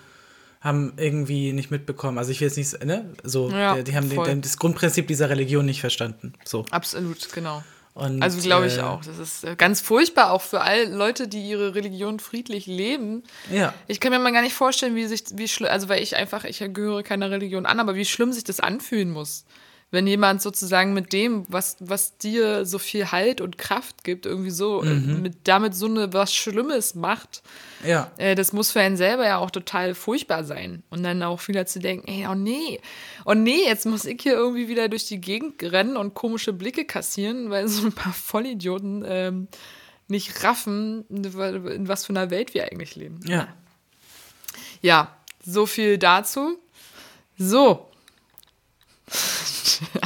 haben 0.63 0.93
irgendwie 0.97 1.53
nicht 1.53 1.71
mitbekommen. 1.71 2.19
Also 2.19 2.31
ich 2.31 2.41
will 2.41 2.49
jetzt 2.49 2.57
nicht, 2.57 2.85
ne? 2.85 3.05
So, 3.25 3.51
Ja, 3.51 3.75
die, 3.75 3.85
die 3.85 3.97
haben 3.97 4.11
voll. 4.11 4.27
den, 4.27 4.41
das 4.43 4.57
Grundprinzip 4.57 5.09
dieser 5.09 5.29
Religion 5.29 5.67
nicht 5.67 5.81
verstanden. 5.81 6.33
So. 6.45 6.65
Absolut, 6.71 7.33
genau. 7.33 7.63
Und, 7.95 8.23
Also 8.23 8.41
glaube 8.41 8.69
ich 8.69 8.79
äh, 8.79 8.83
auch. 8.83 9.05
Das 9.05 9.19
ist 9.19 9.45
äh, 9.45 9.55
ganz 9.57 9.81
furchtbar, 9.81 10.31
auch 10.31 10.41
für 10.41 10.63
all 10.63 10.89
Leute, 10.89 11.29
die 11.29 11.47
ihre 11.47 11.75
Religion 11.75 12.21
friedlich 12.21 12.67
leben. 12.67 13.23
Ja. 13.51 13.75
Ich 13.87 14.01
kann 14.01 14.13
mir 14.13 14.19
mal 14.19 14.33
gar 14.33 14.41
nicht 14.41 14.55
vorstellen, 14.55 14.95
wie 14.95 15.05
sich, 15.07 15.25
wie 15.35 15.49
schlimm, 15.49 15.69
also 15.71 15.89
weil 15.89 16.03
ich 16.03 16.17
einfach, 16.17 16.45
ich 16.45 16.59
gehöre 16.73 17.03
keiner 17.03 17.31
Religion 17.31 17.67
an, 17.67 17.81
aber 17.81 17.95
wie 17.95 18.07
schlimm 18.07 18.33
sich 18.33 18.45
das 18.45 18.61
anfühlen 18.61 19.11
muss. 19.11 19.45
Wenn 19.93 20.07
jemand 20.07 20.41
sozusagen 20.43 20.95
mit 20.95 21.13
dem, 21.13 21.45
was, 21.49 21.77
was 21.79 22.17
dir 22.17 22.65
so 22.65 22.79
viel 22.79 23.13
Halt 23.13 23.41
und 23.43 23.59
Kraft 23.59 24.05
gibt, 24.05 24.25
irgendwie 24.27 24.51
so, 24.51 24.83
äh, 24.83 24.87
mit, 24.89 25.37
damit 25.45 25.75
so 25.75 25.85
eine 25.87 26.13
was 26.15 26.35
Schlimmes 26.35 26.95
macht, 26.95 27.43
Ja. 27.85 28.11
äh, 28.17 28.35
das 28.35 28.55
muss 28.55 28.73
für 28.73 28.81
einen 28.81 28.97
selber 28.97 29.27
ja 29.27 29.37
auch 29.37 29.51
total 29.51 29.95
furchtbar 29.95 30.45
sein. 30.45 30.83
Und 30.89 31.03
dann 31.03 31.23
auch 31.23 31.47
wieder 31.47 31.67
zu 31.67 31.79
denken, 31.79 32.09
ey, 32.09 32.27
oh 32.27 32.35
nee, 32.35 32.81
oh 33.27 33.35
nee, 33.35 33.65
jetzt 33.67 33.85
muss 33.85 34.07
ich 34.07 34.21
hier 34.23 34.33
irgendwie 34.33 34.67
wieder 34.69 34.89
durch 34.89 35.07
die 35.07 35.21
Gegend 35.21 35.63
rennen 35.63 35.99
und 35.99 36.15
komische 36.15 36.55
Blicke 36.55 36.87
kassieren, 36.87 37.51
weil 37.51 37.69
so 37.69 37.85
ein 37.87 37.93
paar 37.93 38.15
Vollidioten 38.15 39.05
ähm, 39.07 39.49
nicht 40.09 40.43
raffen, 40.43 41.05
in 41.11 41.87
was 41.87 42.07
für 42.07 42.13
einer 42.15 42.31
Welt 42.31 42.55
wir 42.55 42.65
eigentlich 42.65 42.97
leben. 42.97 43.21
Ja. 43.27 43.47
Ja, 44.81 45.15
so 45.45 45.67
viel 45.67 45.99
dazu. 45.99 46.59
So. 47.37 47.89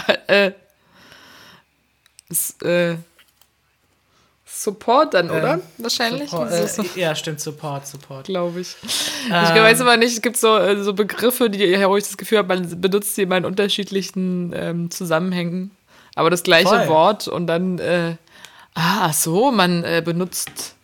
äh, 0.26 0.52
s- 2.30 2.61
äh, 2.62 2.96
Support 4.49 5.14
dann, 5.14 5.30
oder? 5.30 5.61
Wahrscheinlich. 5.78 6.30
Support, 6.30 6.50
So- 6.68 6.82
äh, 6.82 6.87
ja, 7.00 7.14
stimmt, 7.14 7.40
Support, 7.40 7.87
Support. 7.87 8.25
glaube 8.26 8.61
ich. 8.61 8.75
Ähm. 9.26 9.44
Ich 9.44 9.50
weiß 9.62 9.80
aber 9.82 9.96
nicht, 9.99 10.14
es 10.14 10.23
gibt 10.23 10.37
so, 10.38 10.56
äh, 10.56 10.82
so 10.82 10.94
Begriffe, 10.94 11.50
die, 11.50 11.78
wo 11.87 11.96
ich 11.96 12.04
das 12.04 12.16
Gefühl 12.16 12.38
habe, 12.38 12.49
man 12.56 12.80
benutzt 12.80 13.14
sie 13.16 13.23
immer 13.23 13.37
in 13.37 13.44
unterschiedlichen 13.44 14.52
ähm, 14.54 14.90
Zusammenhängen. 14.90 15.73
Aber 16.14 16.30
das 16.30 16.42
gleiche 16.42 16.68
Voll. 16.68 16.88
Wort 16.88 17.28
und 17.28 17.46
dann, 17.46 17.78
äh, 17.78 18.16
ah, 18.75 19.08
ach 19.08 19.12
so, 19.12 19.50
man 19.50 19.85
äh, 19.85 20.00
benutzt. 20.02 20.75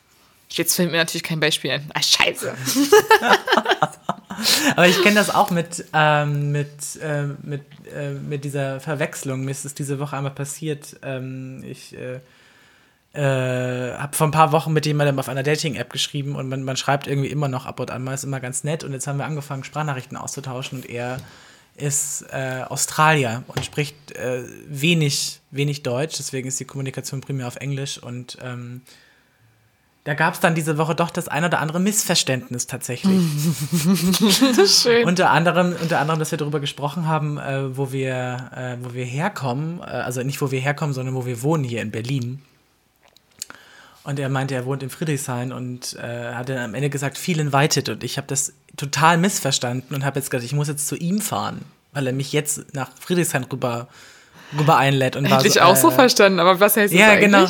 Jetzt 0.51 0.77
fällt 0.77 0.91
mir 0.91 0.99
natürlich 0.99 1.23
kein 1.23 1.41
Beispiel 1.41 1.71
ein. 1.71 1.91
Ah, 1.95 2.03
scheiße. 2.03 2.55
Aber 4.77 4.87
ich 4.87 5.03
kenne 5.03 5.17
das 5.17 5.35
auch 5.35 5.51
mit, 5.51 5.85
ähm, 5.93 6.53
mit, 6.53 6.69
äh, 7.03 7.25
mit, 7.43 7.63
äh, 7.95 8.11
mit 8.11 8.45
dieser 8.45 8.81
Verwechslung. 8.81 9.45
Mir 9.45 9.51
ist 9.51 9.65
es 9.65 9.75
diese 9.75 9.99
Woche 9.99 10.17
einmal 10.17 10.33
passiert. 10.33 10.97
Ähm, 11.03 11.63
ich 11.65 11.97
äh, 11.97 12.21
äh, 13.15 13.95
habe 13.97 14.17
vor 14.17 14.27
ein 14.27 14.33
paar 14.33 14.53
Wochen 14.53 14.73
mit 14.73 14.87
jemandem 14.87 15.19
auf 15.19 15.29
einer 15.29 15.43
Dating-App 15.43 15.91
geschrieben 15.91 16.35
und 16.35 16.49
man, 16.49 16.63
man 16.63 16.77
schreibt 16.77 17.07
irgendwie 17.07 17.29
immer 17.29 17.49
noch 17.49 17.67
ab 17.67 17.81
und 17.81 17.91
an 17.91 18.03
mal, 18.03 18.15
ist 18.15 18.25
immer 18.25 18.41
ganz 18.41 18.65
nett. 18.65 18.85
Und 18.85 18.93
jetzt 18.93 19.07
haben 19.07 19.19
wir 19.19 19.27
angefangen, 19.27 19.65
Sprachnachrichten 19.65 20.17
auszutauschen 20.17 20.79
und 20.79 20.89
er 20.89 21.19
ist 21.77 22.27
äh, 22.31 22.63
Australier 22.69 23.45
und 23.47 23.65
spricht 23.65 24.13
äh, 24.13 24.45
wenig, 24.67 25.41
wenig 25.51 25.83
Deutsch, 25.83 26.17
deswegen 26.19 26.49
ist 26.49 26.61
die 26.61 26.65
Kommunikation 26.65 27.21
primär 27.21 27.49
auf 27.49 27.57
Englisch 27.57 27.99
und 27.99 28.37
ähm, 28.43 28.83
da 30.05 30.15
gab 30.15 30.35
es 30.35 30.41
dann 30.41 30.57
diese 30.57 30.79
Woche 30.79 30.97
doch 30.97 31.11
das 31.11 31.29
ein 31.29 31.45
oder 31.45 31.61
andere 31.61 31.79
Missverständnis 31.79 32.67
tatsächlich. 32.67 33.21
Schön. 34.67 35.07
Unter 35.07 35.31
anderem, 35.31 35.77
unter 35.81 36.01
anderem, 36.01 36.19
dass 36.19 36.33
wir 36.33 36.39
darüber 36.39 36.59
gesprochen 36.59 37.07
haben, 37.07 37.39
äh, 37.39 37.77
wo, 37.77 37.93
wir, 37.93 38.51
äh, 38.55 38.77
wo 38.81 38.95
wir 38.95 39.05
herkommen. 39.05 39.81
Äh, 39.81 39.85
also 39.85 40.23
nicht, 40.25 40.41
wo 40.41 40.51
wir 40.51 40.61
herkommen, 40.61 40.93
sondern 40.93 41.15
wo 41.15 41.25
wir 41.25 41.43
wohnen 41.43 41.63
hier 41.63 41.83
in 41.83 41.93
Berlin. 41.93 42.43
Und 44.03 44.19
er 44.19 44.29
meinte, 44.29 44.57
er 44.57 44.67
wohnt 44.67 44.83
in 44.83 44.91
Friedrichshain 44.91 45.53
und 45.53 45.95
äh, 45.95 46.35
hat 46.35 46.49
dann 46.49 46.59
am 46.59 46.75
Ende 46.75 46.91
gesagt, 46.91 47.17
viel 47.17 47.39
invited. 47.39 47.89
Und 47.89 48.03
ich 48.03 48.17
habe 48.17 48.27
das 48.27 48.55
total 48.77 49.19
missverstanden 49.19 49.95
und 49.95 50.05
habe 50.05 50.19
jetzt 50.19 50.33
gesagt, 50.33 50.45
ich 50.45 50.53
muss 50.53 50.67
jetzt 50.67 50.89
zu 50.89 50.97
ihm 50.97 51.21
fahren, 51.21 51.61
weil 51.93 52.09
er 52.09 52.13
mich 52.13 52.33
jetzt 52.33 52.75
nach 52.75 52.91
Friedrichshain 52.99 53.45
rüber, 53.45 53.87
rüber 54.59 54.79
einlädt. 54.79 55.15
Und 55.15 55.31
war 55.31 55.39
Hätte 55.39 55.47
ich 55.47 55.63
auch 55.63 55.77
so 55.77 55.91
äh, 55.91 55.95
verstanden, 55.95 56.41
aber 56.41 56.59
was 56.59 56.77
heißt 56.77 56.93
das 56.93 57.01
ja, 57.01 57.11
eigentlich? 57.11 57.27
genau. 57.27 57.47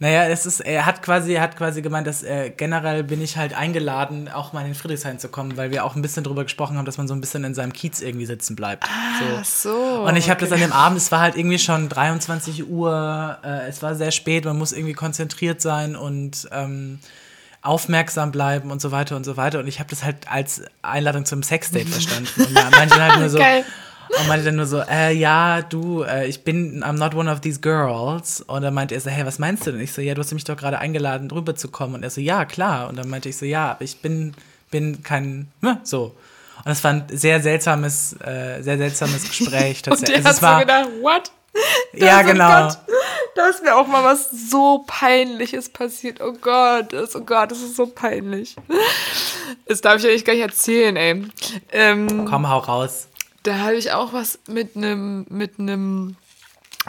Naja, 0.00 0.24
es 0.24 0.44
ist, 0.44 0.60
er 0.60 0.86
hat 0.86 1.02
quasi, 1.02 1.34
er 1.34 1.42
hat 1.42 1.56
quasi 1.56 1.80
gemeint, 1.80 2.06
dass 2.06 2.24
äh, 2.24 2.50
generell 2.50 3.04
bin 3.04 3.22
ich 3.22 3.36
halt 3.36 3.54
eingeladen, 3.54 4.28
auch 4.28 4.52
mal 4.52 4.66
in 4.66 4.74
Friedrichshain 4.74 5.20
zu 5.20 5.28
kommen, 5.28 5.56
weil 5.56 5.70
wir 5.70 5.84
auch 5.84 5.94
ein 5.94 6.02
bisschen 6.02 6.24
darüber 6.24 6.42
gesprochen 6.42 6.76
haben, 6.76 6.84
dass 6.84 6.98
man 6.98 7.06
so 7.06 7.14
ein 7.14 7.20
bisschen 7.20 7.44
in 7.44 7.54
seinem 7.54 7.72
Kiez 7.72 8.00
irgendwie 8.00 8.26
sitzen 8.26 8.56
bleibt. 8.56 8.84
Ach 8.88 9.44
so. 9.44 9.70
so. 9.70 10.02
Und 10.02 10.16
ich 10.16 10.30
habe 10.30 10.40
das 10.40 10.50
an 10.50 10.58
dem 10.58 10.72
Abend, 10.72 10.98
es 10.98 11.12
war 11.12 11.20
halt 11.20 11.36
irgendwie 11.36 11.60
schon 11.60 11.88
23 11.88 12.68
Uhr, 12.68 13.38
äh, 13.44 13.68
es 13.68 13.82
war 13.82 13.94
sehr 13.94 14.10
spät, 14.10 14.44
man 14.44 14.58
muss 14.58 14.72
irgendwie 14.72 14.94
konzentriert 14.94 15.60
sein 15.60 15.94
und 15.94 16.48
ähm, 16.50 16.98
aufmerksam 17.62 18.32
bleiben 18.32 18.72
und 18.72 18.82
so 18.82 18.90
weiter 18.90 19.14
und 19.14 19.24
so 19.24 19.36
weiter. 19.36 19.60
Und 19.60 19.68
ich 19.68 19.78
habe 19.78 19.88
das 19.88 20.04
halt 20.04 20.28
als 20.28 20.62
Einladung 20.82 21.24
zum 21.24 21.42
Sexdate 21.42 21.88
verstanden. 21.88 22.42
Und 22.42 22.52
manche 22.52 23.00
halt 23.00 23.20
nur 23.20 23.28
so, 23.30 23.38
Geil. 23.38 23.64
Und 24.18 24.28
meinte 24.28 24.44
dann 24.46 24.56
nur 24.56 24.66
so, 24.66 24.80
äh, 24.80 25.12
ja, 25.12 25.62
du, 25.62 26.02
äh, 26.02 26.26
ich 26.26 26.44
bin, 26.44 26.82
I'm 26.84 26.94
not 26.98 27.14
one 27.14 27.30
of 27.30 27.40
these 27.40 27.60
girls. 27.60 28.40
Und 28.42 28.62
dann 28.62 28.74
meinte 28.74 28.94
er 28.94 29.00
so, 29.00 29.10
hey, 29.10 29.24
was 29.26 29.38
meinst 29.38 29.66
du 29.66 29.72
denn? 29.72 29.80
Ich 29.80 29.92
so, 29.92 30.00
ja, 30.02 30.14
du 30.14 30.20
hast 30.20 30.32
mich 30.32 30.44
doch 30.44 30.56
gerade 30.56 30.78
eingeladen, 30.78 31.30
rüber 31.30 31.54
zu 31.56 31.68
kommen. 31.68 31.94
Und 31.94 32.02
er 32.02 32.10
so, 32.10 32.20
ja, 32.20 32.44
klar. 32.44 32.88
Und 32.88 32.96
dann 32.96 33.08
meinte 33.08 33.28
ich 33.28 33.36
so, 33.36 33.44
ja, 33.46 33.72
aber 33.72 33.82
ich 33.82 33.98
bin, 33.98 34.34
bin 34.70 35.02
kein, 35.02 35.48
ne, 35.60 35.80
so. 35.82 36.14
Und 36.64 36.70
es 36.72 36.82
war 36.84 36.92
ein 36.92 37.04
sehr 37.10 37.40
seltsames, 37.40 38.14
äh, 38.20 38.62
sehr 38.62 38.78
seltsames 38.78 39.24
Gespräch. 39.28 39.78
Und 39.88 39.98
tatsächlich. 39.98 40.22
der 40.22 40.26
Also 40.26 40.46
hat 40.46 40.54
so 40.54 40.60
gedacht, 40.60 40.88
what? 41.02 41.30
ja, 41.92 42.18
Das- 42.22 42.24
oh 42.26 42.32
genau. 42.32 42.62
Gott, 42.68 42.78
da 43.36 43.46
ist 43.48 43.62
mir 43.62 43.74
auch 43.76 43.86
mal 43.86 44.02
was 44.04 44.30
so 44.50 44.84
Peinliches 44.86 45.68
passiert. 45.68 46.20
Oh 46.20 46.32
Gott, 46.40 46.92
das, 46.92 47.14
oh 47.16 47.20
Gott, 47.20 47.50
das 47.50 47.58
ist 47.58 47.76
so 47.76 47.86
peinlich. 47.86 48.56
Das 49.66 49.80
darf 49.80 49.96
ich 49.98 50.06
eigentlich 50.06 50.24
gar 50.24 50.32
nicht 50.34 50.42
erzählen, 50.42 50.96
ey. 50.96 51.24
Ähm, 51.72 52.26
Komm, 52.28 52.48
hau 52.48 52.58
raus. 52.58 53.08
Da 53.44 53.58
habe 53.58 53.76
ich 53.76 53.92
auch 53.92 54.12
was 54.12 54.38
mit 54.48 54.76
einem 54.76 55.26
mit 55.28 55.58
einem 55.58 56.16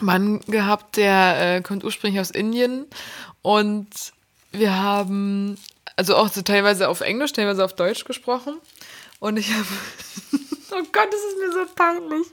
Mann 0.01 0.41
gehabt, 0.47 0.97
der 0.97 1.57
äh, 1.57 1.61
kommt 1.61 1.83
ursprünglich 1.83 2.19
aus 2.19 2.31
Indien 2.31 2.85
und 3.41 3.87
wir 4.51 4.75
haben 4.75 5.57
also 5.95 6.15
auch 6.15 6.29
so 6.29 6.41
teilweise 6.41 6.89
auf 6.89 7.01
Englisch, 7.01 7.33
teilweise 7.33 7.63
auf 7.63 7.73
Deutsch 7.73 8.03
gesprochen 8.05 8.57
und 9.19 9.37
ich 9.37 9.51
habe 9.53 9.65
oh 10.71 10.83
Gott, 10.91 11.07
das 11.11 11.19
ist 11.19 11.37
mir 11.39 11.51
so 11.51 11.73
peinlich. 11.75 12.27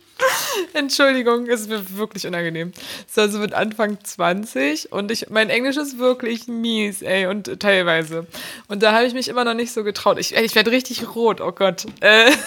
Entschuldigung, 0.72 1.46
es 1.48 1.62
ist 1.62 1.68
mir 1.68 1.96
wirklich 1.96 2.26
unangenehm. 2.26 2.72
Es 3.08 3.16
war 3.16 3.28
so 3.28 3.38
mit 3.38 3.54
Anfang 3.54 3.98
20 4.02 4.92
und 4.92 5.10
ich, 5.10 5.30
mein 5.30 5.50
Englisch 5.50 5.76
ist 5.76 5.98
wirklich 5.98 6.46
mies, 6.46 7.02
ey, 7.02 7.26
und 7.26 7.60
teilweise. 7.60 8.26
Und 8.68 8.82
da 8.82 8.92
habe 8.92 9.06
ich 9.06 9.14
mich 9.14 9.28
immer 9.28 9.44
noch 9.44 9.54
nicht 9.54 9.72
so 9.72 9.84
getraut. 9.84 10.18
Ich, 10.18 10.34
ich 10.34 10.54
werde 10.54 10.70
richtig 10.70 11.14
rot, 11.14 11.40
oh 11.40 11.52
Gott. 11.52 11.86
Äh, 12.00 12.30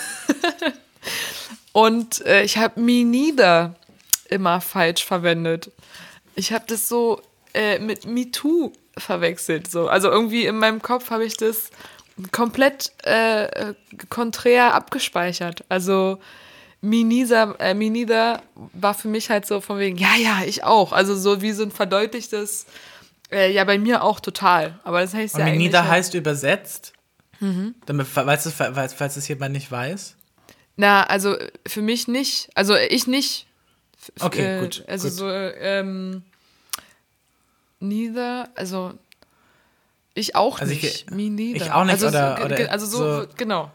und 1.75 2.25
äh, 2.25 2.43
ich 2.43 2.57
habe 2.57 2.79
me 2.79 3.03
neither 3.03 3.75
immer 4.29 4.61
falsch 4.61 5.03
verwendet. 5.03 5.71
Ich 6.35 6.53
habe 6.53 6.63
das 6.67 6.87
so 6.87 7.21
äh, 7.53 7.79
mit 7.79 8.05
Me 8.05 8.31
Too 8.31 8.71
verwechselt. 8.97 9.69
So. 9.69 9.89
Also 9.89 10.09
irgendwie 10.09 10.45
in 10.45 10.57
meinem 10.57 10.81
Kopf 10.81 11.09
habe 11.11 11.25
ich 11.25 11.35
das 11.35 11.69
komplett 12.31 12.93
äh, 13.03 13.73
konträr 14.09 14.73
abgespeichert. 14.73 15.65
Also 15.67 16.17
Me 16.79 17.03
neither, 17.03 17.55
äh, 17.59 17.73
neither 17.73 18.41
war 18.71 18.93
für 18.93 19.09
mich 19.09 19.29
halt 19.29 19.45
so 19.45 19.59
von 19.59 19.77
wegen, 19.77 19.97
ja, 19.97 20.15
ja, 20.17 20.43
ich 20.45 20.63
auch. 20.63 20.93
Also 20.93 21.13
so 21.17 21.41
wie 21.41 21.51
so 21.51 21.63
ein 21.63 21.71
verdeutlichtes, 21.71 22.67
äh, 23.33 23.51
ja, 23.51 23.65
bei 23.65 23.77
mir 23.77 24.01
auch 24.01 24.21
total. 24.21 24.79
Aber 24.85 25.01
das 25.01 25.13
heißt 25.13 25.37
ja 25.37 25.43
me 25.43 25.51
eigentlich. 25.51 25.73
halt- 25.81 25.91
heißt 25.91 26.13
übersetzt. 26.13 26.93
Damit, 27.85 28.07
falls, 28.07 28.45
es, 28.45 28.53
falls, 28.53 28.93
falls 28.93 29.17
es 29.17 29.27
jemand 29.27 29.51
nicht 29.51 29.69
weiß. 29.69 30.14
Na, 30.77 31.03
also 31.03 31.35
äh, 31.37 31.51
für 31.67 31.81
mich 31.81 32.07
nicht. 32.07 32.49
Also 32.55 32.75
ich 32.75 33.07
nicht. 33.07 33.45
Okay, 34.19 34.57
äh, 34.57 34.59
gut, 34.61 34.83
Also 34.87 35.07
gut. 35.09 35.17
so, 35.17 35.29
ähm, 35.29 36.23
neither, 37.79 38.49
also 38.55 38.93
ich 40.13 40.35
auch 40.35 40.59
Also 40.59 40.73
ich- 40.73 40.83
nicht. 40.83 41.11
Me 41.11 41.29
neither. 41.29 41.65
ich 41.65 41.71
auch 41.71 41.83
nicht, 41.83 41.93
Also 41.93 42.07
oder- 42.07 42.37
so, 42.37 42.43
oder 42.45 42.71
also 42.71 42.85
so, 42.85 43.21
so- 43.21 43.27
genau. 43.37 43.71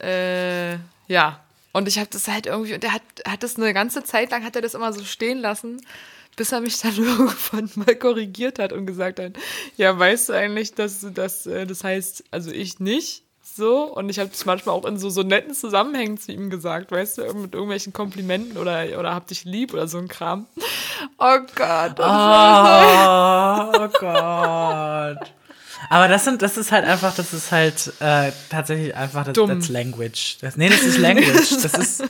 Äh, 0.00 0.74
ja. 1.08 1.40
Und 1.72 1.88
ich 1.88 1.98
habe 1.98 2.08
das 2.10 2.28
halt 2.28 2.46
irgendwie, 2.46 2.74
und 2.74 2.84
er 2.84 2.92
hat, 2.92 3.02
hat 3.26 3.42
das 3.42 3.56
eine 3.56 3.72
ganze 3.74 4.04
Zeit 4.04 4.30
lang, 4.30 4.44
hat 4.44 4.54
er 4.56 4.62
das 4.62 4.74
immer 4.74 4.92
so 4.92 5.04
stehen 5.04 5.38
lassen, 5.38 5.84
bis 6.36 6.52
er 6.52 6.60
mich 6.60 6.78
dann 6.82 6.96
irgendwann 6.96 7.70
mal 7.74 7.96
korrigiert 7.96 8.58
hat 8.58 8.72
und 8.72 8.86
gesagt 8.86 9.18
hat, 9.18 9.32
ja, 9.76 9.96
weißt 9.98 10.28
du 10.28 10.32
eigentlich, 10.34 10.74
dass 10.74 11.04
das, 11.14 11.46
äh, 11.46 11.66
das 11.66 11.82
heißt, 11.84 12.24
also 12.30 12.50
ich 12.50 12.80
nicht 12.80 13.22
so 13.56 13.84
und 13.84 14.08
ich 14.08 14.18
habe 14.18 14.30
das 14.30 14.44
manchmal 14.44 14.74
auch 14.74 14.84
in 14.84 14.98
so, 14.98 15.10
so 15.10 15.22
netten 15.22 15.54
Zusammenhängen 15.54 16.18
zu 16.18 16.32
ihm 16.32 16.50
gesagt, 16.50 16.90
weißt 16.90 17.18
du, 17.18 17.22
mit 17.34 17.54
irgendwelchen 17.54 17.92
Komplimenten 17.92 18.56
oder, 18.56 18.98
oder 18.98 19.14
hab 19.14 19.26
dich 19.28 19.44
lieb 19.44 19.72
oder 19.72 19.86
so 19.86 19.98
ein 19.98 20.08
Kram. 20.08 20.46
Oh 21.18 21.38
Gott. 21.54 21.98
das 21.98 22.06
Oh, 22.06 23.72
oh 23.78 23.88
Gott. 24.00 25.32
Aber 25.90 26.08
das 26.08 26.24
sind, 26.24 26.42
das 26.42 26.56
ist 26.56 26.72
halt 26.72 26.84
einfach, 26.84 27.14
das 27.14 27.32
ist 27.32 27.52
halt 27.52 27.92
äh, 28.00 28.32
tatsächlich 28.48 28.96
einfach 28.96 29.24
das 29.24 29.34
that's 29.34 29.68
Language. 29.68 30.38
Das, 30.40 30.56
nee, 30.56 30.68
das 30.68 30.82
ist 30.82 30.98
Language. 30.98 31.50
Das 31.62 31.74
ist. 31.74 32.04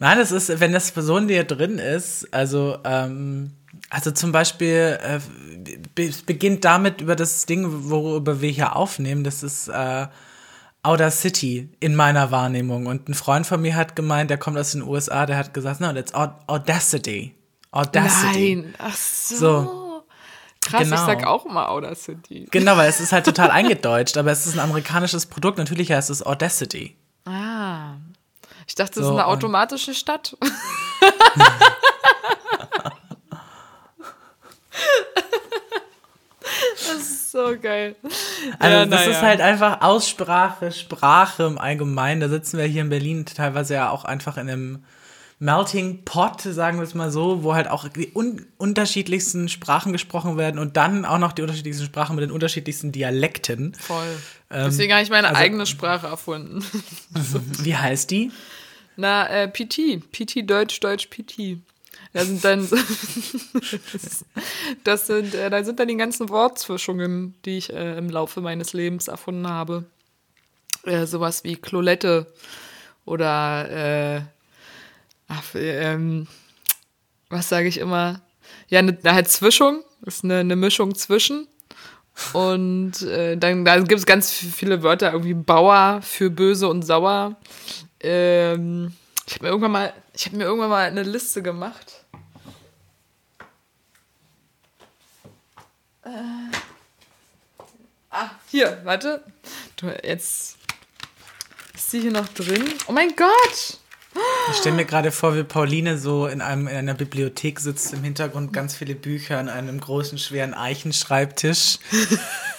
Nein, 0.00 0.18
das 0.18 0.30
ist, 0.30 0.60
wenn 0.60 0.72
das 0.72 0.92
so 0.94 1.16
in 1.16 1.26
dir 1.26 1.42
drin 1.42 1.78
ist, 1.78 2.32
also, 2.32 2.78
ähm, 2.84 3.50
also 3.90 4.12
zum 4.12 4.30
Beispiel, 4.30 4.96
äh, 5.02 6.00
es 6.00 6.22
beginnt 6.22 6.64
damit 6.64 7.00
über 7.00 7.16
das 7.16 7.46
Ding, 7.46 7.66
worüber 7.90 8.40
wir 8.40 8.50
hier 8.50 8.76
aufnehmen, 8.76 9.24
das 9.24 9.42
ist 9.42 9.66
äh, 9.66 10.06
Outer 10.82 11.10
City 11.10 11.68
in 11.80 11.94
meiner 11.96 12.30
Wahrnehmung. 12.30 12.86
Und 12.86 13.08
ein 13.08 13.14
Freund 13.14 13.46
von 13.46 13.60
mir 13.60 13.74
hat 13.76 13.96
gemeint, 13.96 14.30
der 14.30 14.38
kommt 14.38 14.56
aus 14.58 14.72
den 14.72 14.82
USA, 14.82 15.26
der 15.26 15.36
hat 15.36 15.52
gesagt, 15.54 15.80
no, 15.80 15.92
that's 15.92 16.14
Aud- 16.14 16.34
Audacity. 16.46 17.34
Audacity. 17.72 18.56
Nein, 18.56 18.74
ach 18.78 18.94
so. 18.96 19.36
So. 19.36 19.84
Krass, 20.64 20.82
Genau. 20.82 20.96
ich 20.96 21.02
sag 21.02 21.26
auch 21.26 21.46
immer 21.46 21.68
Outer 21.70 21.94
City. 21.94 22.46
Genau, 22.50 22.76
weil 22.76 22.88
es 22.88 23.00
ist 23.00 23.12
halt 23.12 23.24
total 23.24 23.50
eingedeutscht, 23.58 24.16
aber 24.16 24.30
es 24.32 24.46
ist 24.46 24.54
ein 24.54 24.60
amerikanisches 24.60 25.26
Produkt. 25.26 25.58
Natürlich 25.58 25.90
heißt 25.92 26.10
es 26.10 26.24
Audacity. 26.24 26.96
Ah. 27.24 27.94
Ich 28.66 28.74
dachte, 28.74 28.96
das 28.96 29.04
So, 29.06 29.12
ist 29.14 29.18
eine 29.18 29.26
automatische 29.26 29.94
Stadt. 29.94 30.36
das 36.88 36.98
ist 37.02 37.30
so 37.32 37.54
geil. 37.60 37.94
Also 38.58 38.76
Ja, 38.76 38.86
das 38.86 39.00
naja. 39.00 39.10
ist 39.10 39.22
halt 39.22 39.40
einfach 39.40 39.80
Aussprache, 39.82 40.72
Sprache 40.72 41.44
im 41.44 41.58
Allgemeinen. 41.58 42.20
Da 42.20 42.28
sitzen 42.28 42.58
wir 42.58 42.64
hier 42.66 42.82
in 42.82 42.88
Berlin 42.90 43.24
teilweise 43.26 43.74
ja 43.74 43.90
auch 43.90 44.04
einfach 44.04 44.36
in 44.36 44.48
einem 44.50 44.84
Melting 45.40 46.04
Pot, 46.04 46.40
sagen 46.42 46.78
wir 46.78 46.82
es 46.84 46.94
mal 46.94 47.12
so, 47.12 47.44
wo 47.44 47.54
halt 47.54 47.68
auch 47.68 47.86
die 47.88 48.10
un 48.12 48.44
unterschiedlichsten 48.56 49.48
Sprachen 49.48 49.92
gesprochen 49.92 50.36
werden 50.36 50.58
und 50.58 50.76
dann 50.76 51.04
auch 51.04 51.18
noch 51.18 51.30
die 51.32 51.42
unterschiedlichsten 51.42 51.84
Sprachen 51.86 52.16
mit 52.16 52.24
den 52.24 52.32
unterschiedlichsten 52.32 52.90
Dialekten. 52.90 53.72
Voll. 53.74 54.04
Ähm, 54.50 54.64
Deswegen 54.64 54.92
habe 54.92 55.02
ich 55.04 55.10
meine 55.10 55.28
also- 55.28 55.40
eigene 55.40 55.66
Sprache 55.66 56.08
erfunden. 56.08 56.64
Wie 57.62 57.76
heißt 57.76 58.10
die? 58.10 58.32
Na, 58.96 59.28
äh, 59.28 59.46
PT. 59.46 60.00
PT 60.10 60.42
Deutsch, 60.42 60.80
Deutsch, 60.80 61.06
PT. 61.08 61.58
Da 62.12 62.24
sind 62.24 62.42
dann, 62.44 62.66
das 64.84 65.06
sind, 65.06 65.34
äh, 65.34 65.50
da 65.50 65.62
sind 65.62 65.78
dann 65.78 65.88
die 65.88 65.96
ganzen 65.96 66.28
Wortzwischungen, 66.30 67.34
die 67.44 67.58
ich 67.58 67.72
äh, 67.72 67.98
im 67.98 68.08
Laufe 68.08 68.40
meines 68.40 68.72
Lebens 68.72 69.08
erfunden 69.08 69.46
habe. 69.48 69.84
Äh, 70.84 71.06
sowas 71.06 71.44
wie 71.44 71.56
Klolette 71.56 72.32
oder, 73.04 73.70
äh, 73.70 74.22
ach, 75.28 75.54
ähm, 75.54 76.26
was 77.28 77.48
sage 77.48 77.68
ich 77.68 77.78
immer? 77.78 78.22
Ja, 78.68 78.78
eine 78.78 78.92
ne, 78.92 79.12
halt 79.12 79.28
Zwischung, 79.28 79.82
ist 80.06 80.24
eine, 80.24 80.38
eine 80.38 80.56
Mischung 80.56 80.94
zwischen. 80.94 81.46
Und 82.32 83.02
äh, 83.02 83.36
dann 83.36 83.64
da 83.64 83.78
gibt 83.78 84.00
es 84.00 84.06
ganz 84.06 84.32
viele 84.32 84.82
Wörter, 84.82 85.12
irgendwie 85.12 85.34
Bauer 85.34 86.00
für 86.02 86.30
böse 86.30 86.68
und 86.68 86.82
sauer. 86.82 87.36
Ähm, 88.00 88.92
ich 89.26 89.34
habe 89.34 89.44
mir 89.44 89.50
irgendwann 89.50 89.92
ich 90.14 90.26
habe 90.26 90.36
mir 90.36 90.44
irgendwann 90.44 90.70
mal 90.70 90.86
eine 90.86 91.04
Liste 91.04 91.42
gemacht. 91.42 91.97
Äh, 96.08 96.56
ah, 98.10 98.30
hier, 98.50 98.80
warte. 98.84 99.22
Du, 99.76 99.88
jetzt 100.02 100.56
ist 101.74 101.90
sie 101.90 102.00
hier 102.00 102.12
noch 102.12 102.28
drin. 102.28 102.64
Oh 102.86 102.92
mein 102.92 103.14
Gott! 103.14 103.78
Ich 104.50 104.56
stelle 104.56 104.74
mir 104.74 104.86
gerade 104.86 105.12
vor, 105.12 105.36
wie 105.36 105.44
Pauline 105.44 105.98
so 105.98 106.26
in, 106.26 106.40
einem, 106.40 106.66
in 106.66 106.74
einer 106.74 106.94
Bibliothek 106.94 107.60
sitzt, 107.60 107.92
im 107.92 108.02
Hintergrund 108.02 108.52
ganz 108.54 108.74
viele 108.74 108.94
Bücher 108.94 109.38
an 109.38 109.50
einem 109.50 109.78
großen, 109.78 110.18
schweren 110.18 110.54
Eichenschreibtisch. 110.54 111.78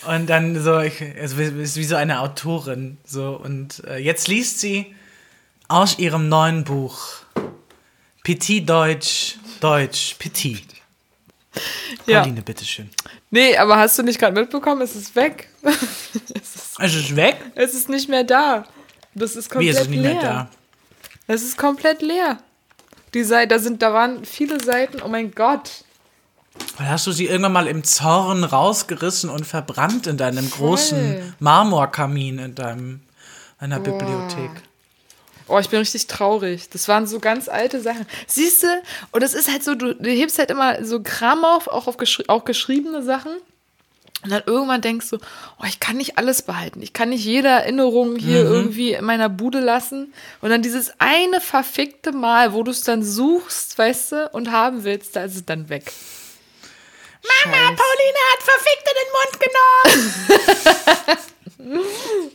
und 0.08 0.28
dann 0.28 0.62
so, 0.62 0.80
ich, 0.80 1.02
also 1.20 1.40
wie, 1.40 1.62
ist 1.62 1.76
wie 1.76 1.84
so 1.84 1.96
eine 1.96 2.20
Autorin. 2.22 2.98
So, 3.04 3.32
und 3.32 3.84
äh, 3.86 3.98
jetzt 3.98 4.28
liest 4.28 4.60
sie 4.60 4.96
aus 5.68 5.98
ihrem 5.98 6.30
neuen 6.30 6.64
Buch 6.64 7.24
Petit 8.24 8.70
Deutsch, 8.70 9.38
Deutsch, 9.60 10.16
Petit. 10.20 10.64
Ja. 12.06 12.22
Pauline, 12.22 12.44
bitteschön. 12.44 12.90
Nee, 13.32 13.56
aber 13.58 13.78
hast 13.78 13.98
du 14.00 14.04
nicht 14.04 14.20
gerade 14.20 14.40
mitbekommen? 14.40 14.82
Es 14.82 14.96
ist 14.96 15.16
weg. 15.16 15.50
es, 15.62 16.56
ist, 16.56 16.80
Es 16.80 16.96
ist 16.96 17.16
weg? 17.16 17.38
es 17.56 17.74
ist 17.74 17.90
nicht 17.90 18.10
mehr 18.10 18.24
da. 18.24 18.66
Das 19.14 19.36
ist 19.36 19.50
Wie 19.50 19.54
komplett 19.54 19.76
ist 19.76 19.82
es 19.82 19.88
nicht 19.90 20.02
leer. 20.02 20.14
mehr 20.14 20.22
da? 20.24 20.50
Es 21.28 21.44
ist 21.44 21.58
komplett 21.58 22.02
leer. 22.02 22.40
Die 23.14 23.24
Seite, 23.24 23.50
da 23.56 23.60
sind, 23.60 23.82
da 23.82 23.94
waren 23.94 24.26
viele 24.26 24.60
Seiten. 24.64 25.02
Oh 25.04 25.08
mein 25.08 25.32
Gott. 25.32 25.84
Weil 26.78 26.90
hast 26.90 27.08
du 27.08 27.12
sie 27.12 27.26
irgendwann 27.28 27.54
mal 27.54 27.68
im 27.68 27.84
Zorn 27.84 28.44
rausgerissen 28.44 29.30
und 29.30 29.46
verbrannt 29.46 30.08
in 30.08 30.18
deinem 30.18 30.50
großen 30.50 31.14
Voll. 31.14 31.34
Marmorkamin 31.40 32.40
in 32.40 32.56
deinem, 32.56 33.02
deiner 33.60 33.80
Bibliothek? 33.80 34.52
Oh, 35.50 35.60
ich 35.60 35.70
bin 35.70 35.80
richtig 35.80 36.08
traurig. 36.08 36.70
Das 36.70 36.88
waren 36.88 37.08
so 37.08 37.20
ganz 37.20 37.50
alte 37.50 37.82
Sachen. 37.82 38.06
Siehst 38.28 38.64
du? 38.64 38.68
Und 39.12 39.24
es 39.24 39.34
ist 39.34 39.50
halt 39.52 39.64
so, 39.64 39.76
du, 39.76 39.96
du 39.96 40.10
hebst 40.10 40.40
halt 40.40 40.52
immer 40.52 40.84
so 40.86 41.02
Kram 41.02 41.44
auf, 41.44 41.68
auch 41.68 41.88
auf 41.88 41.98
geschri 41.98 42.26
auch 42.28 42.46
geschriebene 42.46 43.04
Sachen. 43.04 43.32
Und 44.22 44.32
dann 44.32 44.44
irgendwann 44.46 44.82
denkst 44.82 45.10
du, 45.12 45.18
oh, 45.18 45.66
ich 45.66 45.80
kann 45.80 45.96
nicht 45.96 46.18
alles 46.18 46.42
behalten. 46.42 46.82
Ich 46.82 46.92
kann 46.92 47.10
nicht 47.10 47.24
jede 47.24 47.48
Erinnerung 47.48 48.18
hier 48.18 48.44
irgendwie 48.44 48.92
in 48.94 49.06
meiner 49.06 49.30
Bude 49.30 49.62
lassen. 49.62 50.14
Und 50.42 50.50
dann 50.50 50.62
dieses 50.62 50.92
eine 51.00 51.40
verfickte 51.40 52.12
Mal, 52.12 52.52
wo 52.54 52.64
du 52.64 52.72
es 52.72 52.82
dann 52.82 53.02
suchst, 53.02 53.78
weißt 53.78 54.12
du, 54.12 54.30
und 54.34 54.52
haben 54.52 54.84
willst, 54.84 55.16
da 55.16 55.24
ist 55.24 55.36
es 55.36 55.46
dann 55.46 55.70
weg. 55.70 55.94
Mama, 57.46 57.58
Pauline 57.58 58.20
hat 58.34 58.44
verfickt 58.44 58.88
in 58.90 58.98
den 59.00 59.12
Mund 59.18 59.40
genommen. 59.40 61.16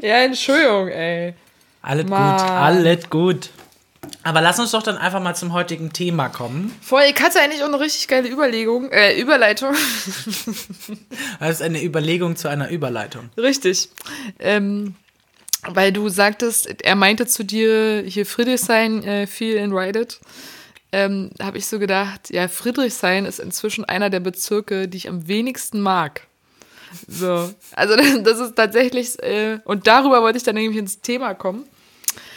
Ja, 0.00 0.16
Entschuldigung, 0.16 0.88
ey. 0.88 1.34
Alles 1.84 2.06
Mann. 2.06 2.38
gut, 2.38 2.50
alles 2.50 3.10
gut. 3.10 3.50
Aber 4.22 4.40
lass 4.40 4.58
uns 4.58 4.70
doch 4.70 4.82
dann 4.82 4.96
einfach 4.96 5.20
mal 5.20 5.34
zum 5.34 5.52
heutigen 5.52 5.92
Thema 5.92 6.30
kommen. 6.30 6.74
Voll, 6.80 7.02
ich 7.14 7.22
hatte 7.22 7.40
eigentlich 7.40 7.62
auch 7.62 7.68
eine 7.68 7.78
richtig 7.78 8.08
geile 8.08 8.28
Überlegung, 8.28 8.90
äh, 8.90 9.18
Überleitung. 9.18 9.74
Das 11.40 11.56
ist 11.56 11.62
eine 11.62 11.82
Überlegung 11.82 12.36
zu 12.36 12.48
einer 12.48 12.70
Überleitung. 12.70 13.28
Richtig. 13.36 13.90
Ähm, 14.38 14.94
weil 15.68 15.92
du 15.92 16.08
sagtest, 16.08 16.82
er 16.82 16.94
meinte 16.94 17.26
zu 17.26 17.44
dir, 17.44 18.02
hier 18.06 18.24
Friedrichshain 18.24 19.02
äh, 19.04 19.26
viel 19.26 19.56
in 19.56 19.72
Reddit. 19.72 20.20
Ähm, 20.92 21.30
habe 21.42 21.58
ich 21.58 21.66
so 21.66 21.78
gedacht, 21.78 22.30
ja, 22.30 22.48
Friedrichshain 22.48 23.26
ist 23.26 23.40
inzwischen 23.40 23.84
einer 23.84 24.08
der 24.08 24.20
Bezirke, 24.20 24.88
die 24.88 24.96
ich 24.96 25.08
am 25.08 25.28
wenigsten 25.28 25.80
mag. 25.80 26.22
So, 27.08 27.50
also 27.72 27.96
das 28.22 28.38
ist 28.38 28.56
tatsächlich, 28.56 29.22
äh, 29.22 29.58
und 29.64 29.86
darüber 29.86 30.22
wollte 30.22 30.38
ich 30.38 30.44
dann 30.44 30.54
nämlich 30.54 30.78
ins 30.78 31.00
Thema 31.00 31.34
kommen. 31.34 31.64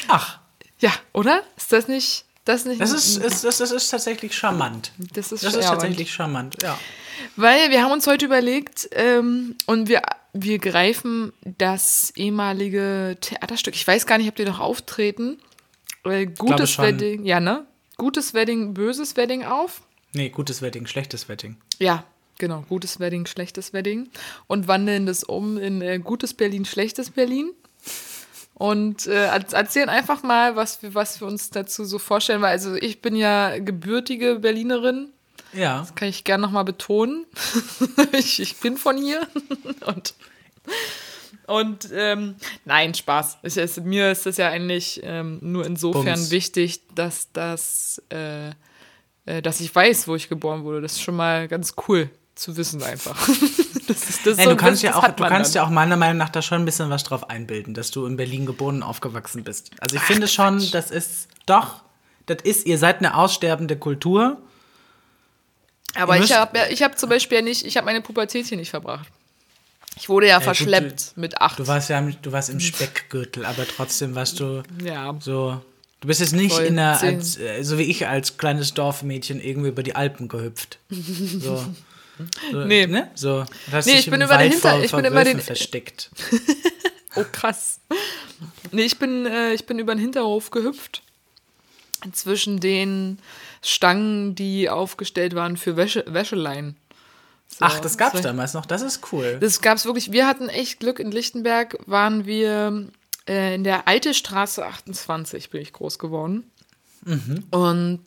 Ach, 0.08 0.40
Ja, 0.80 0.92
oder? 1.14 1.42
Ist 1.56 1.72
das 1.72 1.88
nicht, 1.88 2.26
das 2.46 2.66
nicht? 2.66 2.80
das 2.82 2.92
ist, 2.92 3.18
ist, 3.18 3.44
das, 3.44 3.58
das 3.58 3.72
ist 3.72 3.90
tatsächlich 3.90 4.36
charmant. 4.36 4.92
das 5.14 5.32
ist, 5.32 5.44
Das 5.44 5.56
ist 5.56 5.66
tatsächlich 5.66 6.12
charmant, 6.14 6.62
ja. 6.62 6.78
Weil 7.36 7.72
wir 7.72 7.82
haben 7.84 7.92
uns 7.92 8.06
heute 8.08 8.26
überlegt 8.26 8.88
ähm, 8.92 9.56
und 9.66 9.90
wir, 9.90 10.02
wir 10.34 10.60
greifen 10.60 11.34
das 11.58 12.12
ehemalige 12.16 13.18
Theaterstück. 13.22 13.76
Ich 13.76 13.88
weiß 13.88 14.06
gar 14.06 14.18
nicht, 14.18 14.28
ob 14.30 14.36
die 14.36 14.46
noch 14.46 14.60
auftreten. 14.60 15.40
Äh, 16.06 16.28
gutes. 16.28 16.78
Wedding, 16.78 17.26
ja, 17.26 17.40
ne? 17.40 17.66
Gutes 17.98 18.34
Wedding, 18.36 18.74
böses 18.76 19.18
Wedding 19.18 19.44
auf. 19.44 19.82
Nee, 20.14 20.30
gutes 20.30 20.62
Wedding, 20.62 20.86
schlechtes 20.86 21.28
Wedding. 21.28 21.58
Ja, 21.80 22.04
genau. 22.38 22.64
Gutes 22.70 23.00
Wedding, 23.00 23.26
schlechtes 23.26 23.74
Wedding. 23.74 24.10
Und 24.46 24.68
wandeln 24.68 25.06
das 25.08 25.24
um 25.24 25.58
in 25.58 25.82
äh, 25.82 26.00
gutes 26.00 26.34
Berlin, 26.36 26.66
schlechtes 26.66 27.10
Berlin. 27.12 27.52
Und 28.58 29.06
äh, 29.06 29.28
erzählen 29.28 29.88
einfach 29.88 30.24
mal, 30.24 30.56
was 30.56 30.82
wir, 30.82 30.96
was 30.96 31.22
wir 31.22 31.28
uns 31.28 31.52
dazu 31.52 31.86
so 31.86 32.00
vorstellen. 32.00 32.42
Weil 32.42 32.54
also 32.54 32.74
ich 32.74 33.04
bin 33.04 33.16
ja 33.16 33.60
gebürtige 33.60 34.40
Berlinerin. 34.40 35.10
Ja. 35.54 35.80
Das 35.80 35.94
kann 35.94 36.08
ich 36.08 36.24
gerne 36.24 36.42
nochmal 36.42 36.66
betonen. 36.66 37.28
ich, 38.14 38.40
ich 38.40 38.58
bin 38.58 38.78
von 38.78 38.98
hier. 38.98 39.28
und 39.86 40.16
und 41.46 41.90
ähm, 41.94 42.36
nein, 42.66 42.96
Spaß. 42.96 43.38
Ich, 43.44 43.58
es, 43.58 43.80
mir 43.80 44.12
ist 44.12 44.26
das 44.26 44.38
ja 44.38 44.50
eigentlich 44.50 45.02
ähm, 45.04 45.38
nur 45.42 45.64
insofern 45.66 46.16
Bums. 46.16 46.32
wichtig, 46.32 46.82
dass 46.96 47.32
das, 47.32 48.02
äh, 48.12 48.50
äh, 49.28 49.42
dass 49.44 49.62
ich 49.62 49.74
weiß, 49.74 50.08
wo 50.08 50.16
ich 50.16 50.30
geboren 50.30 50.64
wurde. 50.64 50.82
Das 50.82 50.94
ist 50.94 51.02
schon 51.02 51.16
mal 51.16 51.48
ganz 51.48 51.76
cool 51.88 52.10
zu 52.38 52.56
wissen 52.58 52.82
einfach. 52.84 53.18
das 53.88 54.10
ist, 54.10 54.26
das 54.26 54.38
Ey, 54.38 54.46
so 54.46 54.50
du 54.52 54.56
kannst 54.56 54.84
ja 54.84 54.96
auch, 54.96 55.08
du 55.08 55.24
kannst 55.26 55.56
ja 55.56 55.64
auch 55.64 55.70
meiner 55.70 55.98
Meinung 55.98 56.18
nach 56.18 56.30
da 56.30 56.42
schon 56.42 56.62
ein 56.62 56.66
bisschen 56.66 56.90
was 56.90 57.04
drauf 57.04 57.30
einbilden, 57.30 57.74
dass 57.74 57.92
du 57.92 58.06
in 58.06 58.18
Berlin 58.18 58.46
geboren 58.46 58.78
und 58.78 58.84
aufgewachsen 58.84 59.44
bist. 59.44 59.72
Also 59.80 59.98
ich 59.98 60.02
finde 60.04 60.28
schon, 60.28 60.70
das 60.72 60.92
ist 60.92 61.28
doch, 61.46 61.82
das 62.26 62.38
ist, 62.44 62.66
ihr 62.66 62.78
seid 62.78 63.00
eine 63.00 63.16
aussterbende 63.16 63.78
Kultur. 63.78 64.38
Aber 65.96 66.18
Ihr 66.18 66.24
ich 66.24 66.34
habe 66.34 66.58
ja, 66.58 66.68
ich 66.68 66.84
hab 66.84 66.98
zum 67.00 67.10
Beispiel 67.10 67.40
ja 67.40 67.44
nicht, 67.44 67.66
ich 67.66 67.78
habe 67.78 67.86
meine 67.86 68.02
Pubertät 68.02 68.46
hier 68.46 68.58
nicht 68.58 68.70
verbracht. 68.70 69.08
Ich 69.96 70.10
wurde 70.10 70.28
ja 70.28 70.36
gut, 70.38 70.44
verschleppt 70.44 71.14
mit 71.16 71.42
acht. 71.42 71.58
Du 71.58 71.66
warst 71.66 71.90
ja, 71.90 71.98
im- 71.98 72.22
du 72.22 72.32
warst 72.32 72.50
im 72.50 72.60
Speckgürtel, 72.60 73.46
aber 73.46 73.66
trotzdem 73.68 74.14
warst 74.14 74.40
du 74.40 74.62
ja. 74.84 75.16
so. 75.20 75.60
Du 76.02 76.08
bist 76.08 76.20
jetzt 76.20 76.34
nicht 76.34 76.54
Voll 76.54 76.66
in 76.66 76.76
der, 76.76 76.98
zehn. 77.00 77.16
als, 77.16 77.38
äh, 77.40 77.64
so 77.64 77.80
wie 77.80 77.84
ich 77.84 78.08
als 78.08 78.38
kleines 78.38 78.76
Dorfmädchen 78.76 79.42
irgendwie 79.42 79.70
über 79.70 79.82
die 79.82 79.96
Alpen 79.96 80.28
gehüpft. 80.28 80.78
So. 80.90 81.66
so 82.52 82.66
Nee. 82.66 82.88
Ne? 82.88 83.12
So. 83.16 83.46
Hast 83.72 83.86
Nee, 83.88 84.00
ich 84.00 84.06
bin 84.10 84.22
im 84.22 84.28
über 84.28 84.38
den 84.38 84.40
Wald 84.40 84.54
Hinter- 84.54 84.70
vor, 84.72 84.84
ich 84.84 84.92
bin 84.92 85.06
immer 85.06 85.24
den- 85.24 85.40
versteckt. 85.42 86.10
Oh, 87.16 87.26
krass. 87.32 87.80
Nee, 88.72 88.84
ich 88.84 89.00
bin, 89.00 89.26
äh, 89.26 89.52
ich 89.54 89.66
bin 89.66 89.80
über 89.80 89.96
den 89.96 90.00
Hinterhof 90.00 90.52
gehüpft. 90.52 91.02
Zwischen 92.12 92.60
den 92.60 93.18
Stangen, 93.64 94.36
die 94.36 94.70
aufgestellt 94.70 95.34
waren 95.34 95.58
für 95.58 95.76
Wäsche, 95.78 96.04
Wäscheleien. 96.08 96.76
So, 97.48 97.58
Ach, 97.62 97.80
das 97.80 97.98
gab's 97.98 98.14
war- 98.16 98.22
damals 98.22 98.54
noch. 98.54 98.68
Das 98.68 98.84
ist 98.84 99.12
cool. 99.12 99.38
Das 99.42 99.62
gab's 99.62 99.86
wirklich. 99.86 100.12
Wir 100.12 100.28
hatten 100.28 100.48
echt 100.48 100.80
Glück. 100.80 101.00
In 101.00 101.10
Lichtenberg 101.10 101.78
waren 101.88 102.28
wir 102.28 102.88
äh, 103.28 103.56
in 103.56 103.64
der 103.64 103.88
Alte 103.88 104.14
Straße 104.14 104.64
28, 104.64 105.50
bin 105.50 105.62
ich 105.62 105.74
groß 105.74 105.98
geworden. 105.98 106.44
Und 107.52 108.06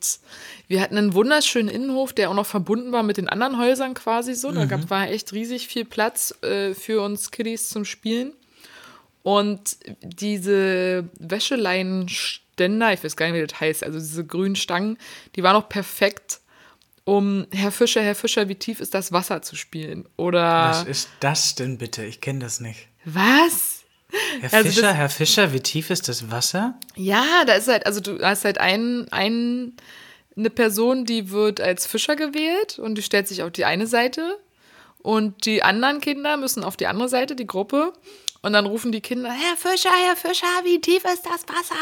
wir 0.67 0.81
hatten 0.81 0.97
einen 0.97 1.13
wunderschönen 1.13 1.69
Innenhof, 1.69 2.13
der 2.13 2.29
auch 2.29 2.33
noch 2.35 2.45
verbunden 2.45 2.91
war 2.91 3.03
mit 3.03 3.17
den 3.17 3.27
anderen 3.29 3.57
Häusern 3.57 3.93
quasi 3.93 4.33
so. 4.35 4.51
Da 4.51 4.65
gab, 4.65 4.89
war 4.89 5.09
echt 5.09 5.33
riesig 5.33 5.67
viel 5.67 5.85
Platz 5.85 6.33
äh, 6.43 6.73
für 6.73 7.01
uns 7.01 7.31
Kiddies 7.31 7.69
zum 7.69 7.85
Spielen. 7.85 8.33
Und 9.23 9.77
diese 10.01 11.09
Wäscheleinständer, 11.19 12.93
ich 12.93 13.03
weiß 13.03 13.15
gar 13.15 13.27
nicht, 13.27 13.35
wie 13.41 13.45
das 13.47 13.59
heißt, 13.59 13.83
also 13.83 13.99
diese 13.99 14.25
grünen 14.25 14.55
Stangen, 14.55 14.97
die 15.35 15.43
waren 15.43 15.55
auch 15.55 15.69
perfekt, 15.69 16.39
um 17.03 17.47
Herr 17.51 17.71
Fischer, 17.71 18.01
Herr 18.01 18.15
Fischer, 18.15 18.47
wie 18.47 18.55
tief 18.55 18.79
ist 18.79 18.93
das 18.93 19.11
Wasser 19.11 19.41
zu 19.41 19.55
spielen? 19.55 20.05
Oder 20.17 20.69
Was 20.69 20.83
ist 20.85 21.09
das 21.19 21.55
denn 21.55 21.77
bitte? 21.77 22.05
Ich 22.05 22.21
kenne 22.21 22.39
das 22.39 22.59
nicht. 22.59 22.87
was? 23.05 23.80
Herr 24.41 24.53
Also 24.53 24.69
Fischer, 24.69 24.81
das- 24.83 24.95
Herr 24.95 25.09
Fischer, 25.09 25.53
wie 25.53 25.59
tief 25.61 25.89
ist 25.89 26.07
das 26.07 26.29
Wasser? 26.31 26.75
Ja, 26.95 27.25
da 27.45 27.53
ist 27.53 27.67
halt, 27.67 27.85
also 27.85 27.99
du 28.01 28.19
hast 28.21 28.45
halt 28.45 28.57
ein, 28.57 29.07
ein, 29.11 29.73
eine 30.35 30.49
Person, 30.49 31.05
die 31.05 31.31
wird 31.31 31.61
als 31.61 31.85
Fischer 31.85 32.15
gewählt 32.15 32.79
und 32.79 32.95
die 32.95 33.01
stellt 33.03 33.27
sich 33.27 33.43
auf 33.43 33.51
die 33.51 33.65
eine 33.65 33.87
Seite 33.87 34.37
und 34.99 35.45
die 35.45 35.63
anderen 35.63 35.99
Kinder 36.01 36.37
müssen 36.37 36.63
auf 36.63 36.77
die 36.77 36.87
andere 36.87 37.09
Seite, 37.09 37.35
die 37.35 37.47
Gruppe. 37.47 37.93
Und 38.43 38.53
dann 38.53 38.65
rufen 38.65 38.91
die 38.91 39.01
Kinder, 39.01 39.29
Herr 39.31 39.55
Fischer, 39.55 39.91
Herr 40.07 40.15
Fischer, 40.15 40.47
wie 40.63 40.81
tief 40.81 41.03
ist 41.05 41.23
das 41.27 41.43
Wasser? 41.47 41.75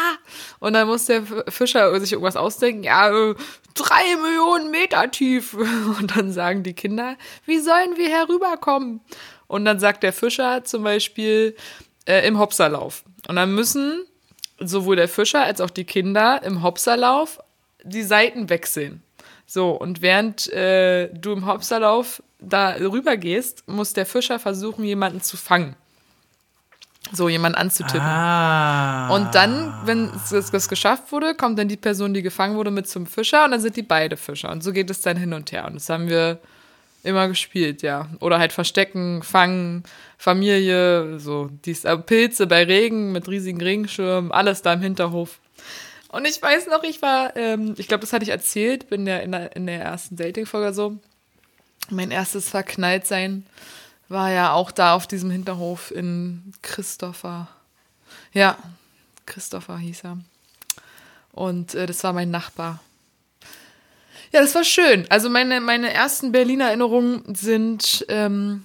Und 0.60 0.74
dann 0.74 0.88
muss 0.90 1.06
der 1.06 1.24
Fischer 1.48 1.98
sich 2.02 2.12
irgendwas 2.12 2.36
ausdenken, 2.36 2.84
ja, 2.84 3.10
äh, 3.10 3.34
drei 3.76 4.18
Millionen 4.22 4.70
Meter 4.70 5.10
tief. 5.10 5.54
Und 6.00 6.18
dann 6.18 6.34
sagen 6.34 6.64
die 6.64 6.74
Kinder, 6.74 7.16
wie 7.46 7.60
sollen 7.60 7.96
wir 7.96 8.10
herüberkommen? 8.10 9.00
Und 9.48 9.64
dann 9.64 9.80
sagt 9.80 10.04
der 10.04 10.12
Fischer 10.12 10.66
zum 10.66 10.84
Beispiel 10.84 11.56
äh, 12.10 12.28
im 12.28 12.40
Hopserlauf. 12.40 13.04
Und 13.28 13.36
dann 13.38 13.54
müssen 13.54 14.04
sowohl 14.60 14.96
der 14.98 15.08
Fischer 15.08 15.44
als 15.44 15.62
auch 15.62 15.70
die 15.70 15.86
Kinder 15.86 16.42
im 16.44 16.64
Hopserlauf 16.64 17.40
die 17.84 18.04
Seiten 18.04 18.50
wechseln. 18.50 19.02
So, 19.46 19.72
und 19.72 20.02
während 20.02 20.52
äh, 20.52 21.08
du 21.14 21.32
im 21.34 21.46
Hopserlauf 21.46 22.22
da 22.40 22.74
rüber 22.76 23.18
gehst, 23.18 23.68
muss 23.68 23.94
der 23.94 24.06
Fischer 24.06 24.38
versuchen, 24.40 24.84
jemanden 24.84 25.22
zu 25.22 25.38
fangen. 25.38 25.76
So, 27.12 27.28
jemanden 27.30 27.58
anzutippen. 27.58 28.02
Ah. 28.02 29.10
Und 29.16 29.34
dann, 29.34 29.74
wenn 29.86 30.12
es- 30.32 30.52
das 30.52 30.70
geschafft 30.70 31.12
wurde, 31.12 31.34
kommt 31.34 31.58
dann 31.58 31.68
die 31.68 31.78
Person, 31.78 32.14
die 32.14 32.22
gefangen 32.22 32.56
wurde, 32.56 32.70
mit 32.70 32.88
zum 32.88 33.08
Fischer 33.08 33.46
und 33.46 33.52
dann 33.52 33.62
sind 33.62 33.76
die 33.78 33.82
beide 33.82 34.16
Fischer. 34.18 34.52
Und 34.52 34.64
so 34.64 34.72
geht 34.74 34.90
es 34.92 35.02
dann 35.02 35.18
hin 35.18 35.34
und 35.34 35.52
her. 35.52 35.66
Und 35.66 35.76
das 35.76 35.90
haben 35.90 36.08
wir 36.10 36.38
immer 37.04 37.28
gespielt, 37.28 37.82
ja. 37.82 38.10
Oder 38.20 38.40
halt 38.40 38.54
Verstecken, 38.54 39.24
Fangen, 39.24 39.84
Familie, 40.18 41.20
so. 41.20 41.50
Dies, 41.66 41.86
äh, 41.86 41.98
Pilze 41.98 42.48
bei 42.48 42.64
Regen 42.64 43.12
mit 43.12 43.28
riesigen 43.28 43.62
Regenschirmen, 43.62 44.32
alles 44.32 44.62
da 44.62 44.74
im 44.74 44.82
Hinterhof. 44.82 45.40
Und 46.10 46.26
ich 46.26 46.42
weiß 46.42 46.68
noch, 46.68 46.84
ich 46.84 47.02
war, 47.02 47.36
ähm, 47.36 47.76
ich 47.78 47.88
glaube, 47.88 48.02
das 48.02 48.14
hatte 48.14 48.24
ich 48.24 48.32
erzählt, 48.32 48.90
bin 48.90 49.06
ja 49.06 49.18
in 49.18 49.32
der, 49.32 49.56
in 49.56 49.68
der 49.68 49.82
ersten 49.82 50.16
Dating-Folge 50.16 50.74
so. 50.74 50.98
Mein 51.90 52.12
erstes 52.12 52.50
Verknalltsein 52.50 53.46
war 54.10 54.32
ja 54.32 54.54
auch 54.54 54.72
da 54.72 54.96
auf 54.96 55.06
diesem 55.06 55.30
Hinterhof 55.30 55.92
in 55.92 56.52
Christopher. 56.62 57.48
Ja, 58.34 58.58
Christopher 59.26 59.78
hieß 59.78 60.04
er. 60.04 60.18
Und 61.32 61.76
äh, 61.76 61.86
das 61.86 62.04
war 62.04 62.14
mein 62.14 62.32
Nachbar. 62.32 62.80
Ja, 64.32 64.42
das 64.42 64.54
war 64.54 64.64
schön. 64.64 65.06
Also 65.10 65.30
meine, 65.30 65.60
meine 65.60 65.92
ersten 65.94 66.32
Berliner 66.32 66.66
Erinnerungen 66.66 67.24
sind, 67.36 68.06
ähm, 68.10 68.64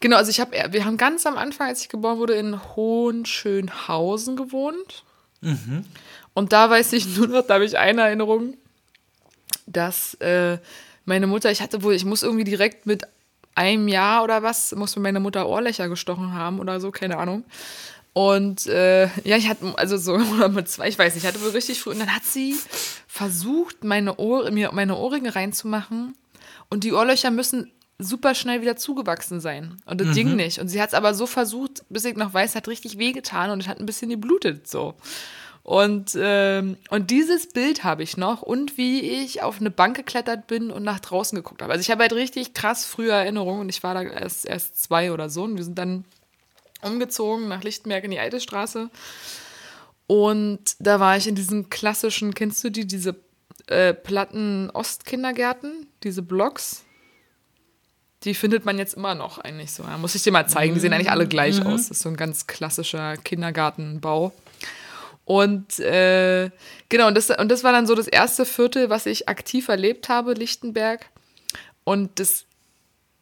genau, 0.00 0.16
also 0.16 0.30
ich 0.30 0.40
habe, 0.40 0.56
wir 0.70 0.84
haben 0.84 0.96
ganz 0.96 1.26
am 1.26 1.36
Anfang, 1.38 1.68
als 1.68 1.82
ich 1.82 1.88
geboren 1.88 2.18
wurde, 2.18 2.34
in 2.34 2.60
Hohenschönhausen 2.74 4.36
gewohnt. 4.36 5.04
Und 6.34 6.52
da 6.52 6.70
weiß 6.70 6.92
ich 6.94 7.06
nur 7.16 7.28
noch, 7.28 7.46
da 7.46 7.54
habe 7.54 7.64
ich 7.64 7.78
eine 7.78 8.02
Erinnerung, 8.02 8.56
dass 9.66 10.14
äh, 10.14 10.58
meine 11.04 11.26
Mutter, 11.26 11.50
ich 11.50 11.62
hatte 11.62 11.82
wohl, 11.82 11.94
ich 11.94 12.04
muss 12.04 12.22
irgendwie 12.22 12.44
direkt 12.44 12.86
mit 12.86 13.04
einem 13.54 13.88
Jahr 13.88 14.24
oder 14.24 14.42
was, 14.42 14.72
muss 14.74 14.96
mir 14.96 15.02
meine 15.02 15.20
Mutter 15.20 15.48
Ohrlöcher 15.48 15.88
gestochen 15.88 16.34
haben 16.34 16.60
oder 16.60 16.80
so, 16.80 16.90
keine 16.90 17.18
Ahnung. 17.18 17.44
Und 18.12 18.66
äh, 18.66 19.04
ja, 19.24 19.36
ich 19.36 19.48
hatte, 19.48 19.72
also 19.76 19.96
so, 19.96 20.14
oder 20.34 20.48
mit 20.48 20.68
zwei, 20.68 20.88
ich 20.88 20.98
weiß 20.98 21.14
nicht, 21.14 21.24
ich 21.24 21.28
hatte 21.28 21.42
wohl 21.42 21.50
richtig 21.50 21.80
früh. 21.80 21.90
Und 21.90 22.00
dann 22.00 22.14
hat 22.14 22.24
sie 22.24 22.56
versucht, 23.06 23.84
meine 23.84 24.16
Ohr, 24.18 24.50
mir 24.50 24.72
meine 24.72 24.96
Ohrringe 24.96 25.34
reinzumachen. 25.34 26.14
Und 26.68 26.84
die 26.84 26.92
Ohrlöcher 26.92 27.30
müssen 27.30 27.72
super 27.98 28.34
schnell 28.34 28.62
wieder 28.62 28.76
zugewachsen 28.76 29.40
sein. 29.40 29.82
Und 29.84 30.00
das 30.00 30.14
ging 30.14 30.34
nicht. 30.36 30.58
Und 30.58 30.68
sie 30.68 30.80
hat 30.80 30.88
es 30.88 30.94
aber 30.94 31.14
so 31.14 31.26
versucht, 31.26 31.84
bis 31.90 32.04
ich 32.04 32.16
noch 32.16 32.32
weiß, 32.32 32.54
hat 32.54 32.68
richtig 32.68 32.98
wehgetan 32.98 33.50
und 33.50 33.60
es 33.60 33.68
hat 33.68 33.78
ein 33.78 33.86
bisschen 33.86 34.10
geblutet 34.10 34.66
so. 34.66 34.94
Und, 35.62 36.16
ähm, 36.18 36.78
und 36.88 37.10
dieses 37.10 37.48
Bild 37.48 37.84
habe 37.84 38.02
ich 38.02 38.16
noch 38.16 38.40
und 38.42 38.78
wie 38.78 39.00
ich 39.00 39.42
auf 39.42 39.60
eine 39.60 39.70
Bank 39.70 39.96
geklettert 39.96 40.46
bin 40.46 40.70
und 40.70 40.82
nach 40.82 41.00
draußen 41.00 41.36
geguckt 41.36 41.60
habe. 41.60 41.72
Also 41.72 41.82
ich 41.82 41.90
habe 41.90 42.02
halt 42.02 42.14
richtig 42.14 42.54
krass 42.54 42.86
frühe 42.86 43.10
Erinnerungen 43.10 43.60
und 43.60 43.68
ich 43.68 43.82
war 43.82 43.94
da 43.94 44.02
erst, 44.02 44.46
erst 44.46 44.82
zwei 44.82 45.12
oder 45.12 45.28
so 45.28 45.44
und 45.44 45.56
wir 45.56 45.64
sind 45.64 45.78
dann 45.78 46.04
umgezogen 46.82 47.48
nach 47.48 47.62
Lichtenberg 47.62 48.04
in 48.04 48.10
die 48.10 48.18
alte 48.18 48.40
Straße. 48.40 48.90
Und 50.06 50.76
da 50.78 50.98
war 50.98 51.16
ich 51.16 51.28
in 51.28 51.34
diesen 51.34 51.70
klassischen, 51.70 52.34
kennst 52.34 52.64
du 52.64 52.70
die, 52.70 52.86
diese 52.86 53.16
äh, 53.66 53.94
platten 53.94 54.70
Ostkindergärten, 54.70 55.86
diese 56.02 56.22
Blocks? 56.22 56.84
Die 58.24 58.34
findet 58.34 58.64
man 58.64 58.76
jetzt 58.76 58.94
immer 58.94 59.14
noch 59.14 59.38
eigentlich 59.38 59.72
so. 59.72 59.84
Ja, 59.84 59.96
muss 59.96 60.14
ich 60.14 60.22
dir 60.22 60.32
mal 60.32 60.48
zeigen. 60.48 60.74
Die 60.74 60.80
sehen 60.80 60.92
eigentlich 60.92 61.10
alle 61.10 61.26
gleich 61.26 61.64
aus. 61.64 61.88
Das 61.88 61.98
ist 61.98 62.02
so 62.02 62.08
ein 62.08 62.16
ganz 62.16 62.46
klassischer 62.46 63.16
Kindergartenbau. 63.16 64.32
Und 65.24 65.78
äh, 65.78 66.50
genau, 66.88 67.06
und 67.06 67.16
das, 67.16 67.30
und 67.30 67.48
das 67.48 67.62
war 67.62 67.70
dann 67.70 67.86
so 67.86 67.94
das 67.94 68.08
erste 68.08 68.44
Viertel, 68.44 68.90
was 68.90 69.06
ich 69.06 69.28
aktiv 69.28 69.68
erlebt 69.68 70.08
habe, 70.08 70.34
Lichtenberg. 70.34 71.06
Und 71.84 72.18
das 72.18 72.46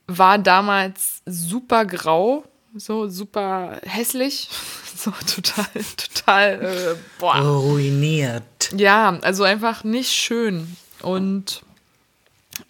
war 0.07 0.38
damals 0.38 1.21
super 1.27 1.85
grau, 1.85 2.44
so 2.76 3.09
super 3.09 3.81
hässlich, 3.85 4.48
so 4.96 5.11
total, 5.11 5.66
total, 5.96 6.62
äh, 6.62 6.96
boah. 7.18 7.37
Ruiniert. 7.38 8.72
Ja, 8.76 9.18
also 9.22 9.44
einfach 9.44 9.85
nicht 9.85 10.12
schön. 10.12 10.76
Und, 11.02 11.62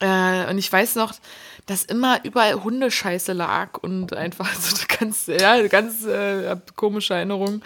äh, 0.01 0.49
und 0.51 0.59
ich 0.59 0.71
weiß 0.73 0.95
noch, 0.97 1.15
dass 1.67 1.85
immer 1.85 2.25
überall 2.25 2.55
Hundescheiße 2.65 3.33
lag 3.33 3.79
und 3.79 4.15
einfach 4.15 4.53
so 4.55 4.75
eine 4.77 4.87
ganz, 4.99 5.27
ja, 5.27 5.67
ganz 5.69 6.05
äh, 6.05 6.57
komische 6.77 7.15
Erinnerung. 7.15 7.63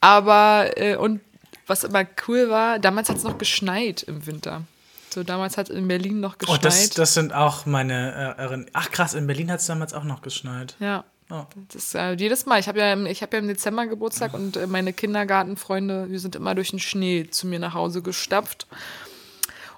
Aber, 0.00 0.70
äh, 0.76 0.96
und 0.96 1.20
was 1.66 1.84
immer 1.84 2.04
cool 2.26 2.48
war, 2.50 2.78
damals 2.80 3.08
hat 3.08 3.18
es 3.18 3.22
noch 3.22 3.38
geschneit 3.38 4.02
im 4.02 4.26
Winter. 4.26 4.62
So, 5.10 5.22
damals 5.24 5.56
hat 5.56 5.68
in 5.68 5.86
Berlin 5.88 6.20
noch 6.20 6.34
Oh, 6.34 6.38
geschneit. 6.38 6.64
das, 6.64 6.90
das 6.90 7.14
sind 7.14 7.32
auch 7.32 7.66
meine 7.66 8.36
äh. 8.38 8.66
Ach 8.72 8.90
krass, 8.90 9.14
in 9.14 9.26
Berlin 9.26 9.50
hat 9.50 9.60
es 9.60 9.66
damals 9.66 9.92
auch 9.92 10.04
noch 10.04 10.22
geschneit. 10.22 10.76
ja, 10.80 11.04
Ja. 11.30 11.46
Das 11.68 11.84
ist 11.84 11.94
äh, 11.94 12.12
jedes 12.14 12.44
Mal. 12.46 12.58
Ich 12.60 12.66
habe 12.68 12.80
ja, 12.80 12.92
im- 12.92 13.06
ich 13.06 13.22
hab 13.22 13.32
ja 13.32 13.38
im 13.38 13.46
Dezember 13.48 13.86
Geburtstag 13.86 14.34
und 14.34 14.56
äh, 14.56 14.66
meine 14.66 14.92
Kindergartenfreunde, 14.92 16.10
wir 16.10 16.18
sind 16.20 16.34
immer 16.34 16.54
durch 16.56 16.70
den 16.70 16.80
Schnee 16.80 17.28
zu 17.30 17.46
mir 17.46 17.58
nach 17.60 17.74
Hause 17.74 18.02
gestapft. 18.02 18.66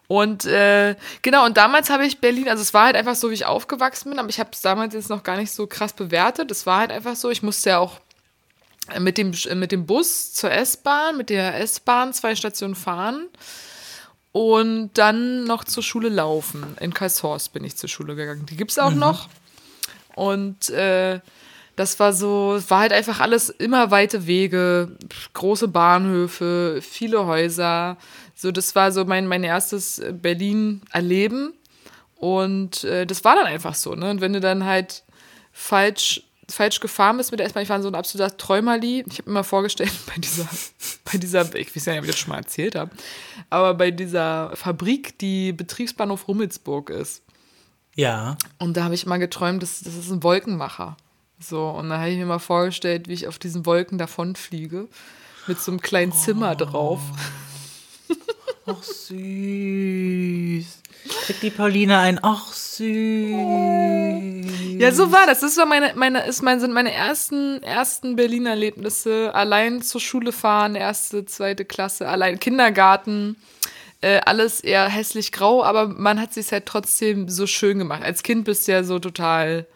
Und 0.08 0.44
äh, 0.46 0.96
genau, 1.22 1.46
und 1.46 1.56
damals 1.56 1.88
habe 1.90 2.04
ich 2.06 2.20
Berlin, 2.20 2.48
also 2.48 2.60
es 2.62 2.74
war 2.74 2.86
halt 2.86 2.96
einfach 2.96 3.14
so, 3.14 3.30
wie 3.30 3.34
ich 3.34 3.46
aufgewachsen 3.46 4.10
bin, 4.10 4.18
aber 4.18 4.28
ich 4.28 4.40
habe 4.40 4.50
es 4.52 4.60
damals 4.60 4.94
jetzt 4.94 5.08
noch 5.10 5.22
gar 5.22 5.36
nicht 5.36 5.52
so 5.52 5.66
krass 5.66 5.92
bewertet. 5.92 6.50
Es 6.50 6.66
war 6.66 6.80
halt 6.80 6.90
einfach 6.90 7.16
so, 7.16 7.30
ich 7.30 7.42
musste 7.42 7.70
ja 7.70 7.78
auch 7.78 8.00
mit 8.98 9.16
dem, 9.16 9.32
mit 9.54 9.72
dem 9.72 9.86
Bus 9.86 10.32
zur 10.34 10.50
S-Bahn, 10.50 11.16
mit 11.16 11.30
der 11.30 11.58
S-Bahn 11.60 12.12
zwei 12.12 12.34
Stationen 12.34 12.74
fahren 12.74 13.26
und 14.32 14.90
dann 14.94 15.44
noch 15.44 15.64
zur 15.64 15.82
Schule 15.82 16.08
laufen. 16.08 16.76
In 16.80 16.92
Karlshorst 16.92 17.52
bin 17.52 17.64
ich 17.64 17.76
zur 17.76 17.88
Schule 17.88 18.14
gegangen. 18.16 18.44
Die 18.46 18.56
gibt 18.56 18.70
es 18.72 18.78
auch 18.78 18.90
noch. 18.92 19.28
Und 20.16 20.70
äh, 20.70 21.20
das 21.76 21.98
war 21.98 22.12
so, 22.12 22.60
war 22.68 22.80
halt 22.80 22.92
einfach 22.92 23.20
alles 23.20 23.48
immer 23.48 23.90
weite 23.90 24.26
Wege, 24.26 24.96
große 25.32 25.68
Bahnhöfe, 25.68 26.80
viele 26.82 27.26
Häuser. 27.26 27.96
So, 28.34 28.52
das 28.52 28.74
war 28.74 28.92
so 28.92 29.04
mein, 29.04 29.26
mein 29.26 29.44
erstes 29.44 30.02
Berlin-Erleben. 30.10 31.54
Und 32.16 32.84
äh, 32.84 33.06
das 33.06 33.24
war 33.24 33.34
dann 33.34 33.46
einfach 33.46 33.74
so, 33.74 33.94
ne? 33.94 34.10
Und 34.10 34.20
wenn 34.20 34.32
du 34.32 34.40
dann 34.40 34.64
halt 34.64 35.02
falsch, 35.50 36.22
falsch 36.48 36.78
gefahren 36.78 37.16
bist 37.16 37.30
mit 37.30 37.40
der 37.40 37.46
S-Bahn, 37.46 37.64
ich 37.64 37.68
war 37.68 37.82
so 37.82 37.88
ein 37.88 37.94
absoluter 37.94 38.36
Träumerli. 38.36 39.04
Ich 39.10 39.18
habe 39.18 39.30
mir 39.30 39.34
mal 39.34 39.42
vorgestellt, 39.42 39.92
bei 40.06 40.20
dieser, 40.20 40.48
bei 41.10 41.18
dieser, 41.18 41.54
ich 41.56 41.74
weiß 41.74 41.86
ja 41.86 41.92
nicht, 41.92 42.00
ob 42.00 42.04
ich 42.04 42.10
das 42.12 42.20
schon 42.20 42.30
mal 42.30 42.38
erzählt 42.38 42.74
habe, 42.74 42.90
aber 43.50 43.74
bei 43.74 43.90
dieser 43.90 44.54
Fabrik, 44.54 45.18
die 45.18 45.52
Betriebsbahnhof 45.52 46.28
Rummelsburg 46.28 46.90
ist. 46.90 47.22
Ja. 47.94 48.36
Und 48.58 48.76
da 48.76 48.84
habe 48.84 48.94
ich 48.94 49.06
mal 49.06 49.18
geträumt, 49.18 49.62
das, 49.62 49.80
das 49.80 49.94
ist 49.94 50.10
ein 50.10 50.22
Wolkenmacher. 50.22 50.96
So, 51.38 51.68
und 51.68 51.90
da 51.90 51.98
habe 51.98 52.10
ich 52.10 52.18
mir 52.18 52.26
mal 52.26 52.38
vorgestellt, 52.38 53.08
wie 53.08 53.14
ich 53.14 53.26
auf 53.26 53.38
diesen 53.38 53.66
Wolken 53.66 53.98
davonfliege. 53.98 54.88
Mit 55.46 55.60
so 55.60 55.72
einem 55.72 55.80
kleinen 55.80 56.12
Zimmer 56.12 56.54
drauf. 56.54 57.00
Ach, 58.66 58.82
süß. 58.82 60.82
Kriegt 61.26 61.42
die 61.42 61.50
Paulina 61.50 62.00
ein 62.00 62.20
Ach, 62.22 62.52
süß. 62.52 63.32
Ja, 64.78 64.92
so 64.92 65.10
war 65.10 65.26
das. 65.26 65.40
Das 65.40 65.56
war 65.56 65.66
meine, 65.66 65.94
meine, 65.96 66.24
ist 66.26 66.42
mein, 66.42 66.60
sind 66.60 66.72
meine 66.72 66.92
ersten, 66.92 67.60
ersten 67.62 68.14
Berliner 68.14 68.50
Erlebnisse. 68.50 69.34
Allein 69.34 69.82
zur 69.82 70.00
Schule 70.00 70.30
fahren, 70.30 70.76
erste, 70.76 71.24
zweite 71.24 71.64
Klasse, 71.64 72.08
allein 72.08 72.38
Kindergarten. 72.38 73.36
Äh, 74.02 74.20
alles 74.26 74.60
eher 74.60 74.88
hässlich 74.88 75.30
grau, 75.32 75.62
aber 75.64 75.86
man 75.86 76.20
hat 76.20 76.34
sich 76.34 76.50
halt 76.52 76.66
trotzdem 76.66 77.28
so 77.28 77.46
schön 77.46 77.78
gemacht. 77.78 78.02
Als 78.02 78.22
Kind 78.22 78.44
bist 78.44 78.66
du 78.68 78.72
ja 78.72 78.82
so 78.84 78.98
total. 78.98 79.66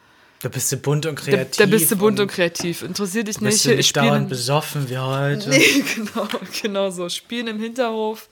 Da 0.43 0.49
bist 0.49 0.71
du 0.73 0.77
bunt 0.77 1.07
und 1.07 1.19
Da, 1.19 1.23
kreativ. 1.23 1.57
da 1.57 1.67
bist 1.67 1.91
du 1.91 1.97
bunt 1.97 2.21
und 2.21 2.27
kreativ. 2.31 2.83
Interessiert 2.83 3.29
dich 3.29 3.39
Bist 3.39 3.41
nicht. 3.41 3.65
du 3.65 3.77
nicht 3.77 3.89
Spielen 3.89 4.07
dauernd 4.07 4.29
besoffen 4.29 4.91
wie 4.91 4.99
heute. 4.99 5.49
Nee, 5.49 5.85
genau, 5.95 6.29
genau 6.61 6.91
so. 6.91 7.09
Spielen 7.09 7.47
im 7.47 7.59
Hinterhof. 7.61 8.29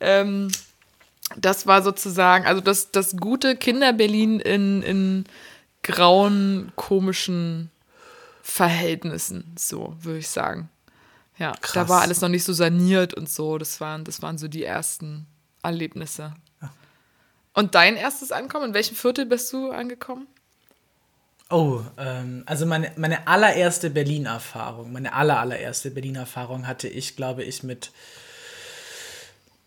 Ähm, 0.00 0.48
das 1.36 1.66
war 1.66 1.82
sozusagen, 1.82 2.44
also 2.46 2.60
das, 2.60 2.90
das 2.92 3.16
gute 3.16 3.56
Kinder-Berlin 3.56 4.38
in, 4.38 4.82
in 4.82 5.24
grauen, 5.82 6.72
komischen 6.76 7.70
Verhältnissen, 8.42 9.54
so 9.58 9.96
würde 10.00 10.18
ich 10.18 10.28
sagen. 10.28 10.68
Ja, 11.42 11.54
da 11.54 11.58
Krass. 11.60 11.88
war 11.88 12.02
alles 12.02 12.20
noch 12.20 12.28
nicht 12.28 12.44
so 12.44 12.52
saniert 12.52 13.14
und 13.14 13.28
so. 13.28 13.58
Das 13.58 13.80
waren, 13.80 14.04
das 14.04 14.22
waren 14.22 14.38
so 14.38 14.46
die 14.46 14.62
ersten 14.62 15.26
Erlebnisse. 15.60 16.34
Und 17.52 17.74
dein 17.74 17.96
erstes 17.96 18.30
Ankommen, 18.30 18.66
in 18.66 18.74
welchem 18.74 18.94
Viertel 18.94 19.26
bist 19.26 19.52
du 19.52 19.72
angekommen? 19.72 20.28
Oh, 21.50 21.80
ähm, 21.98 22.44
also 22.46 22.64
meine, 22.64 22.92
meine 22.94 23.26
allererste 23.26 23.90
Berlin-Erfahrung, 23.90 24.92
meine 24.92 25.14
aller, 25.14 25.40
allererste 25.40 25.90
Berlin-Erfahrung 25.90 26.68
hatte 26.68 26.86
ich, 26.86 27.16
glaube 27.16 27.42
ich, 27.42 27.64
mit 27.64 27.90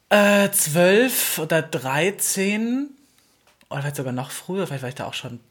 äh, 0.08 0.50
12 0.50 1.40
oder 1.40 1.62
13 1.62 2.88
oder 3.70 3.82
vielleicht 3.82 3.98
sogar 3.98 4.14
noch 4.14 4.32
früher, 4.32 4.66
vielleicht 4.66 4.84
war 4.84 4.90
ich 4.90 4.96
da 4.96 5.08
auch 5.08 5.14
schon 5.14 5.42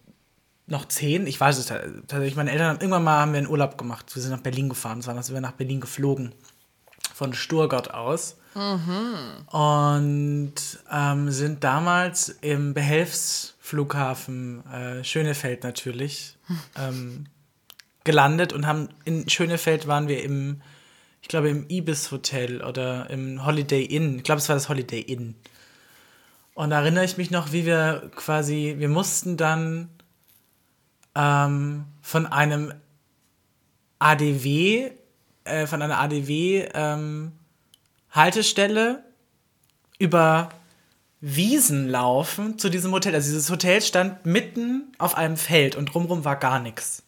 noch 0.67 0.87
10, 0.87 1.27
ich 1.27 1.41
weiß 1.41 1.59
es 1.59 1.67
ta- 1.67 1.81
tatsächlich. 2.07 2.37
Meine 2.37 2.53
Eltern 2.53 2.69
haben 2.69 2.81
irgendwann 2.81 3.05
mal 3.05 3.19
haben 3.21 3.33
wir 3.33 3.39
einen 3.39 3.49
Urlaub 3.49 3.77
gemacht. 3.77 4.15
Wir 4.15 4.23
sind 4.23 4.33
nach 4.33 4.41
Berlin 4.41 4.69
gefahren, 4.69 5.05
war, 5.07 5.15
dass 5.15 5.33
wir 5.33 5.41
nach 5.41 5.53
Berlin 5.53 5.81
geflogen. 5.81 6.35
Von 7.15 7.35
Sturgott 7.35 7.91
aus. 7.91 8.37
Und 9.51 10.55
ähm, 10.93 11.31
sind 11.31 11.65
damals 11.65 12.29
im 12.41 12.73
Behelfsflughafen 12.75 14.67
äh, 14.67 15.05
Schönefeld 15.05 15.65
natürlich 15.65 16.37
ähm, 16.79 17.27
gelandet 18.05 18.53
und 18.53 18.67
haben 18.67 18.89
in 19.05 19.29
Schönefeld 19.29 19.87
waren 19.87 20.09
wir 20.09 20.23
im, 20.23 20.61
ich 21.23 21.29
glaube, 21.29 21.49
im 21.51 21.67
Ibis 21.69 22.11
Hotel 22.11 22.63
oder 22.63 23.09
im 23.11 23.45
Holiday 23.45 23.85
Inn. 23.85 24.19
Ich 24.19 24.25
glaube, 24.25 24.41
es 24.41 24.49
war 24.49 24.57
das 24.57 24.69
Holiday 24.69 25.01
Inn. 25.01 25.35
Und 26.55 26.71
da 26.71 26.81
erinnere 26.81 27.05
ich 27.05 27.17
mich 27.17 27.31
noch, 27.31 27.53
wie 27.53 27.67
wir 27.67 28.11
quasi, 28.15 28.77
wir 28.79 28.89
mussten 28.89 29.37
dann 29.37 29.89
ähm, 31.15 31.85
von 32.03 32.27
einem 32.27 32.73
ADW, 33.99 34.91
äh, 35.45 35.67
von 35.67 35.83
einer 35.83 35.99
ADW 35.99 36.69
ähm, 36.75 37.33
Haltestelle 38.11 39.05
über 39.99 40.51
Wiesen 41.21 41.89
laufen 41.89 42.59
zu 42.59 42.69
diesem 42.69 42.93
Hotel. 42.93 43.15
Also 43.15 43.31
dieses 43.31 43.51
Hotel 43.51 43.81
stand 43.81 44.27
mitten 44.27 44.93
auf 44.99 45.17
einem 45.17 45.37
Feld 45.37 45.75
und 45.75 45.87
drumherum 45.87 46.25
war 46.25 46.37
gar 46.37 46.61
nichts. 46.61 47.03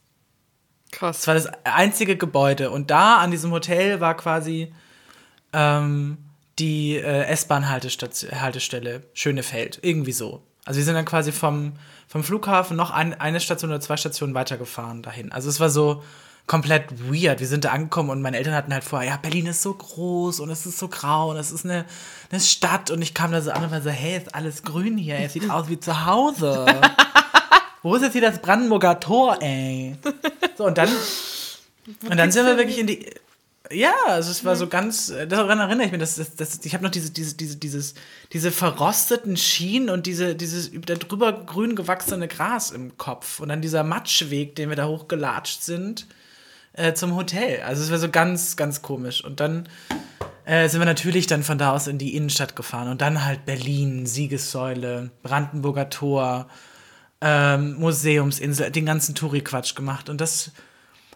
Krass. 0.90 1.18
Das 1.18 1.26
war 1.26 1.34
das 1.34 1.48
einzige 1.64 2.16
Gebäude. 2.16 2.70
Und 2.70 2.90
da 2.90 3.18
an 3.18 3.30
diesem 3.30 3.50
Hotel 3.50 4.00
war 4.00 4.16
quasi 4.16 4.72
ähm, 5.52 6.16
die 6.58 6.96
äh, 6.96 7.24
S-Bahn-Haltestelle 7.24 9.02
Schönefeld. 9.12 9.80
Irgendwie 9.82 10.12
so. 10.12 10.42
Also 10.66 10.78
wir 10.78 10.84
sind 10.84 10.94
dann 10.94 11.04
quasi 11.04 11.32
vom, 11.32 11.72
vom 12.08 12.22
Flughafen 12.22 12.76
noch 12.76 12.90
ein, 12.90 13.18
eine 13.18 13.40
Station 13.40 13.70
oder 13.70 13.80
zwei 13.80 13.96
Stationen 13.96 14.34
weitergefahren 14.34 15.02
dahin. 15.02 15.32
Also 15.32 15.48
es 15.48 15.60
war 15.60 15.70
so 15.70 16.02
komplett 16.46 17.10
weird. 17.10 17.40
Wir 17.40 17.46
sind 17.46 17.64
da 17.64 17.70
angekommen 17.70 18.10
und 18.10 18.20
meine 18.20 18.36
Eltern 18.36 18.54
hatten 18.54 18.72
halt 18.72 18.84
vorher, 18.84 19.10
ja, 19.10 19.16
Berlin 19.16 19.46
ist 19.46 19.62
so 19.62 19.72
groß 19.72 20.40
und 20.40 20.50
es 20.50 20.66
ist 20.66 20.78
so 20.78 20.88
grau 20.88 21.30
und 21.30 21.36
es 21.36 21.50
ist 21.50 21.64
eine, 21.64 21.84
eine 22.30 22.40
Stadt. 22.40 22.90
Und 22.90 23.00
ich 23.00 23.14
kam 23.14 23.32
da 23.32 23.40
so 23.40 23.52
an 23.52 23.64
und 23.64 23.70
war 23.70 23.80
so, 23.80 23.90
hey, 23.90 24.18
ist 24.18 24.34
alles 24.34 24.62
grün 24.64 24.98
hier. 24.98 25.18
Es 25.18 25.32
sieht 25.32 25.48
aus 25.50 25.68
wie 25.68 25.78
zu 25.78 26.04
Hause. 26.04 26.66
Wo 27.82 27.94
ist 27.94 28.02
jetzt 28.02 28.12
hier 28.12 28.22
das 28.22 28.40
Brandenburger 28.42 28.98
Tor, 28.98 29.38
ey? 29.40 29.96
So, 30.58 30.66
und 30.66 30.78
dann, 30.78 30.88
und 32.08 32.16
dann 32.16 32.32
sind 32.32 32.44
wir 32.44 32.56
wirklich 32.56 32.78
in 32.78 32.88
die. 32.88 33.06
Ja, 33.72 33.94
also 34.06 34.30
es 34.30 34.44
war 34.44 34.54
so 34.54 34.68
ganz, 34.68 35.08
äh, 35.08 35.26
daran 35.26 35.58
erinnere 35.58 35.86
ich 35.86 35.92
mich, 35.92 36.00
dass, 36.00 36.14
dass, 36.16 36.36
dass 36.36 36.64
ich 36.64 36.72
habe 36.74 36.84
noch 36.84 36.90
diese, 36.90 37.10
diese, 37.10 37.34
diese, 37.34 37.56
dieses, 37.56 37.94
diese 38.32 38.52
verrosteten 38.52 39.36
Schienen 39.36 39.90
und 39.90 40.06
diese, 40.06 40.36
dieses 40.36 40.68
über- 40.68 40.94
darüber 40.94 41.32
grün 41.32 41.74
gewachsene 41.74 42.28
Gras 42.28 42.70
im 42.70 42.96
Kopf 42.96 43.40
und 43.40 43.48
dann 43.48 43.62
dieser 43.62 43.82
Matschweg, 43.82 44.54
den 44.54 44.68
wir 44.68 44.76
da 44.76 44.86
hochgelatscht 44.86 45.62
sind 45.62 46.06
äh, 46.74 46.92
zum 46.94 47.16
Hotel. 47.16 47.62
Also 47.62 47.82
es 47.82 47.90
war 47.90 47.98
so 47.98 48.08
ganz, 48.08 48.56
ganz 48.56 48.82
komisch. 48.82 49.24
Und 49.24 49.40
dann 49.40 49.68
äh, 50.44 50.68
sind 50.68 50.80
wir 50.80 50.86
natürlich 50.86 51.26
dann 51.26 51.42
von 51.42 51.58
da 51.58 51.72
aus 51.72 51.88
in 51.88 51.98
die 51.98 52.14
Innenstadt 52.14 52.54
gefahren 52.54 52.88
und 52.88 53.00
dann 53.00 53.24
halt 53.24 53.46
Berlin, 53.46 54.06
Siegessäule, 54.06 55.10
Brandenburger 55.24 55.90
Tor, 55.90 56.46
ähm, 57.20 57.74
Museumsinsel, 57.80 58.70
den 58.70 58.86
ganzen 58.86 59.16
Touri-Quatsch 59.16 59.74
gemacht. 59.74 60.08
Und 60.08 60.20
das 60.20 60.52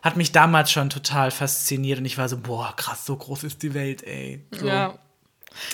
hat 0.03 0.17
mich 0.17 0.33
damals 0.33 0.71
schon 0.73 0.91
total 0.91 1.31
fasziniert 1.31 1.99
und 1.99 2.05
ich 2.05 2.17
war 2.19 2.29
so, 2.29 2.37
boah, 2.39 2.75
krass, 2.77 3.05
so 3.07 3.17
groß 3.17 3.45
ist 3.45 3.63
die 3.63 3.75
Welt, 3.75 4.03
ey. 4.03 4.45
So. 4.51 4.67
Ja. 4.67 4.99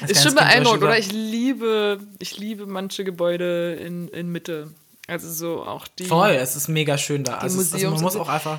Als 0.00 0.10
Ist 0.10 0.22
schon 0.24 0.34
beeindruckend, 0.34 0.82
oder? 0.84 0.98
ich 0.98 1.12
liebe, 1.12 2.00
ich 2.18 2.38
liebe 2.38 2.66
manche 2.66 3.04
Gebäude 3.04 3.74
in, 3.74 4.08
in 4.08 4.30
Mitte. 4.32 4.72
Also 5.06 5.30
so 5.30 5.62
auch 5.64 5.86
die. 5.86 6.04
Voll, 6.06 6.30
es 6.30 6.56
ist 6.56 6.66
mega 6.68 6.98
schön 6.98 7.22
da. 7.24 7.38
Also, 7.38 7.60
es- 7.60 7.72
also 7.72 7.90
man 7.90 8.00
muss 8.00 8.16
auch 8.16 8.28
einfach. 8.28 8.58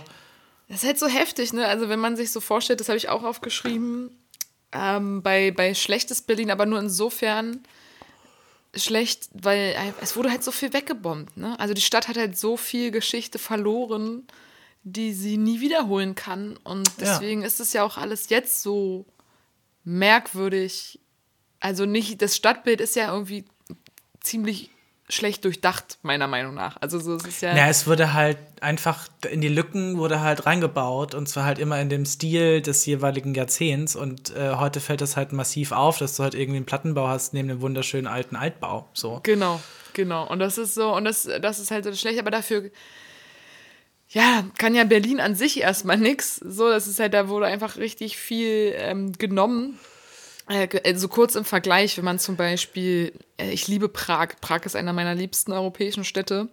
Das 0.69 0.83
ist 0.83 0.87
halt 0.87 0.99
so 0.99 1.07
heftig, 1.07 1.53
ne? 1.53 1.65
Also 1.67 1.89
wenn 1.89 1.99
man 1.99 2.15
sich 2.15 2.31
so 2.31 2.39
vorstellt, 2.39 2.79
das 2.79 2.87
habe 2.89 2.97
ich 2.97 3.09
auch 3.09 3.23
aufgeschrieben, 3.23 4.11
ähm, 4.73 5.21
bei, 5.23 5.51
bei 5.51 5.73
Schlechtes 5.73 6.21
Berlin, 6.21 6.51
aber 6.51 6.65
nur 6.65 6.79
insofern 6.79 7.61
schlecht, 8.75 9.29
weil 9.33 9.75
es 10.01 10.15
wurde 10.15 10.29
halt 10.29 10.43
so 10.43 10.51
viel 10.51 10.71
weggebombt, 10.73 11.35
ne? 11.37 11.59
Also 11.59 11.73
die 11.73 11.81
Stadt 11.81 12.07
hat 12.07 12.17
halt 12.17 12.37
so 12.37 12.57
viel 12.57 12.91
Geschichte 12.91 13.39
verloren, 13.39 14.27
die 14.91 15.13
sie 15.13 15.37
nie 15.37 15.59
wiederholen 15.61 16.15
kann. 16.15 16.57
Und 16.63 16.87
Ja. 16.87 16.93
deswegen 16.99 17.43
ist 17.43 17.59
es 17.59 17.73
ja 17.73 17.83
auch 17.83 17.97
alles 17.97 18.29
jetzt 18.29 18.61
so 18.61 19.05
merkwürdig. 19.83 20.99
Also 21.59 21.85
nicht, 21.85 22.21
das 22.21 22.35
Stadtbild 22.35 22.81
ist 22.81 22.95
ja 22.95 23.11
irgendwie 23.13 23.45
ziemlich 24.21 24.69
schlecht 25.09 25.45
durchdacht, 25.45 25.99
meiner 26.01 26.27
Meinung 26.27 26.53
nach. 26.53 26.75
Also 26.81 26.99
so 26.99 27.15
es 27.15 27.25
ist 27.25 27.41
ja. 27.41 27.55
Ja, 27.55 27.67
es 27.69 27.87
wurde 27.87 28.13
halt 28.13 28.37
einfach 28.59 29.07
in 29.31 29.39
die 29.39 29.47
Lücken 29.47 29.97
wurde 29.97 30.19
halt 30.19 30.45
reingebaut 30.45 31.15
und 31.15 31.29
zwar 31.29 31.45
halt 31.45 31.59
immer 31.59 31.79
in 31.79 31.87
dem 31.89 32.05
Stil 32.05 32.61
des 32.61 32.85
jeweiligen 32.85 33.33
Jahrzehnts 33.33 33.95
und 33.95 34.35
äh, 34.35 34.55
heute 34.55 34.81
fällt 34.81 34.99
das 34.99 35.15
halt 35.15 35.31
massiv 35.31 35.71
auf, 35.71 35.97
dass 35.97 36.17
du 36.17 36.23
halt 36.23 36.35
irgendwie 36.35 36.57
einen 36.57 36.65
Plattenbau 36.65 37.07
hast 37.07 37.33
neben 37.33 37.47
dem 37.47 37.61
wunderschönen 37.61 38.07
alten 38.07 38.35
Altbau. 38.35 38.89
So. 38.93 39.21
Genau, 39.23 39.61
genau. 39.93 40.27
Und 40.27 40.39
das 40.39 40.57
ist 40.57 40.75
so, 40.75 40.93
und 40.93 41.05
das, 41.05 41.23
das 41.41 41.59
ist 41.59 41.71
halt 41.71 41.85
so 41.85 41.93
schlecht, 41.95 42.19
aber 42.19 42.31
dafür 42.31 42.69
ja, 44.17 44.43
kann 44.57 44.75
ja 44.75 44.83
Berlin 44.83 45.19
an 45.19 45.35
sich 45.35 45.59
erstmal 45.61 45.97
nix. 45.97 46.35
So, 46.37 46.69
das 46.69 46.87
ist 46.87 46.99
halt, 46.99 47.13
da 47.13 47.29
wurde 47.29 47.45
einfach 47.45 47.77
richtig 47.77 48.17
viel 48.17 48.73
ähm, 48.77 49.11
genommen. 49.13 49.79
Äh, 50.49 50.63
äh, 50.65 50.95
so 50.95 51.07
kurz 51.09 51.35
im 51.35 51.43
Vergleich, 51.45 51.97
wenn 51.97 52.05
man 52.05 52.19
zum 52.19 52.35
Beispiel, 52.37 53.11
äh, 53.37 53.51
ich 53.51 53.67
liebe 53.67 53.89
Prag. 53.89 54.29
Prag 54.41 54.61
ist 54.65 54.75
einer 54.75 54.93
meiner 54.93 55.13
liebsten 55.15 55.51
europäischen 55.51 56.03
Städte. 56.05 56.47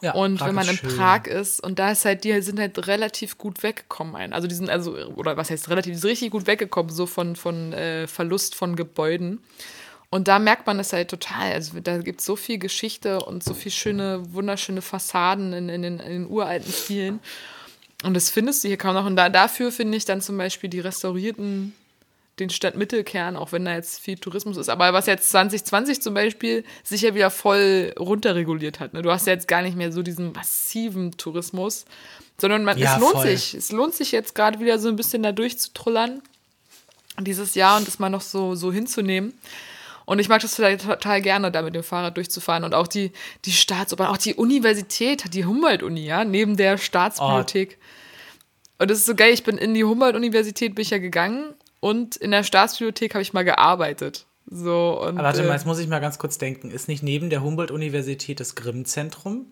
Ja, 0.00 0.14
und 0.14 0.38
Prag 0.38 0.46
wenn 0.48 0.54
man 0.54 0.68
in 0.68 0.76
schön. 0.76 0.96
Prag 0.96 1.26
ist 1.26 1.62
und 1.62 1.78
da 1.78 1.92
ist 1.92 2.04
halt, 2.04 2.24
die 2.24 2.40
sind 2.42 2.58
halt 2.58 2.86
relativ 2.88 3.38
gut 3.38 3.62
weggekommen. 3.62 4.16
ein- 4.16 4.32
Also 4.32 4.48
die 4.48 4.54
sind 4.54 4.68
also, 4.70 4.96
oder 5.16 5.36
was 5.36 5.50
heißt 5.50 5.68
relativ, 5.70 5.92
die 5.92 5.98
sind 5.98 6.10
richtig 6.10 6.30
gut 6.30 6.46
weggekommen, 6.46 6.92
so 6.92 7.06
von, 7.06 7.36
von 7.36 7.72
äh, 7.72 8.06
Verlust 8.08 8.54
von 8.54 8.74
Gebäuden. 8.76 9.40
Und 10.12 10.28
da 10.28 10.38
merkt 10.38 10.66
man 10.66 10.78
es 10.78 10.92
halt 10.92 11.08
total. 11.08 11.52
Also 11.52 11.80
da 11.80 11.96
gibt 11.96 12.20
es 12.20 12.26
so 12.26 12.36
viel 12.36 12.58
Geschichte 12.58 13.20
und 13.20 13.42
so 13.42 13.54
viel 13.54 13.72
schöne, 13.72 14.20
wunderschöne 14.34 14.82
Fassaden 14.82 15.54
in, 15.54 15.70
in, 15.70 15.80
den, 15.80 16.00
in 16.00 16.10
den 16.10 16.30
uralten 16.30 16.70
Stilen. 16.70 17.18
Und 18.04 18.12
das 18.12 18.28
findest 18.28 18.62
du 18.62 18.68
hier 18.68 18.76
kaum 18.76 18.92
noch. 18.92 19.06
Und 19.06 19.16
da, 19.16 19.30
dafür 19.30 19.72
finde 19.72 19.96
ich 19.96 20.04
dann 20.04 20.20
zum 20.20 20.36
Beispiel 20.36 20.68
die 20.68 20.80
restaurierten, 20.80 21.72
den 22.38 22.50
Stadtmittelkern, 22.50 23.36
auch 23.36 23.52
wenn 23.52 23.64
da 23.64 23.74
jetzt 23.74 24.00
viel 24.00 24.18
Tourismus 24.18 24.58
ist. 24.58 24.68
Aber 24.68 24.92
was 24.92 25.06
jetzt 25.06 25.30
2020 25.30 26.02
zum 26.02 26.12
Beispiel 26.12 26.62
sich 26.84 27.00
ja 27.00 27.14
wieder 27.14 27.30
voll 27.30 27.94
runterreguliert 27.98 28.80
hat. 28.80 28.92
Ne? 28.92 29.00
Du 29.00 29.10
hast 29.10 29.26
ja 29.26 29.32
jetzt 29.32 29.48
gar 29.48 29.62
nicht 29.62 29.78
mehr 29.78 29.92
so 29.92 30.02
diesen 30.02 30.32
massiven 30.32 31.16
Tourismus, 31.16 31.86
sondern 32.36 32.64
man, 32.64 32.76
Ja, 32.76 32.96
es 32.96 33.00
lohnt 33.00 33.12
voll. 33.14 33.28
sich. 33.28 33.54
Es 33.54 33.72
lohnt 33.72 33.94
sich 33.94 34.12
jetzt 34.12 34.34
gerade 34.34 34.60
wieder 34.60 34.78
so 34.78 34.90
ein 34.90 34.96
bisschen 34.96 35.22
da 35.22 35.32
durchzutrullern 35.32 36.20
dieses 37.18 37.54
Jahr 37.54 37.78
und 37.78 37.88
das 37.88 37.98
mal 37.98 38.10
noch 38.10 38.20
so, 38.20 38.54
so 38.54 38.70
hinzunehmen. 38.70 39.32
Und 40.04 40.18
ich 40.18 40.28
mag 40.28 40.40
das 40.40 40.54
vielleicht 40.54 40.84
total 40.84 41.22
gerne, 41.22 41.50
da 41.50 41.62
mit 41.62 41.74
dem 41.74 41.82
Fahrrad 41.82 42.16
durchzufahren. 42.16 42.64
Und 42.64 42.74
auch 42.74 42.88
die, 42.88 43.12
die 43.44 43.52
Staatsoper, 43.52 44.10
auch 44.10 44.16
die 44.16 44.34
Universität, 44.34 45.32
die 45.32 45.44
Humboldt-Uni, 45.44 46.04
ja, 46.04 46.24
neben 46.24 46.56
der 46.56 46.78
Staatsbibliothek. 46.78 47.78
Und 48.78 48.90
das 48.90 48.98
ist 48.98 49.06
so 49.06 49.14
geil, 49.14 49.32
ich 49.32 49.44
bin 49.44 49.58
in 49.58 49.74
die 49.74 49.84
Humboldt-Universität, 49.84 50.74
bin 50.74 50.82
ich 50.82 50.90
ja 50.90 50.98
gegangen 50.98 51.54
und 51.80 52.16
in 52.16 52.30
der 52.30 52.42
Staatsbibliothek 52.42 53.14
habe 53.14 53.22
ich 53.22 53.32
mal 53.32 53.44
gearbeitet. 53.44 54.26
So, 54.46 55.00
und, 55.00 55.18
Aber 55.18 55.28
warte 55.28 55.42
äh, 55.42 55.46
mal, 55.46 55.54
jetzt 55.54 55.66
muss 55.66 55.78
ich 55.78 55.88
mal 55.88 56.00
ganz 56.00 56.18
kurz 56.18 56.36
denken. 56.38 56.70
Ist 56.70 56.88
nicht 56.88 57.02
neben 57.02 57.30
der 57.30 57.42
Humboldt-Universität 57.42 58.40
das 58.40 58.54
Grimm-Zentrum? 58.54 59.46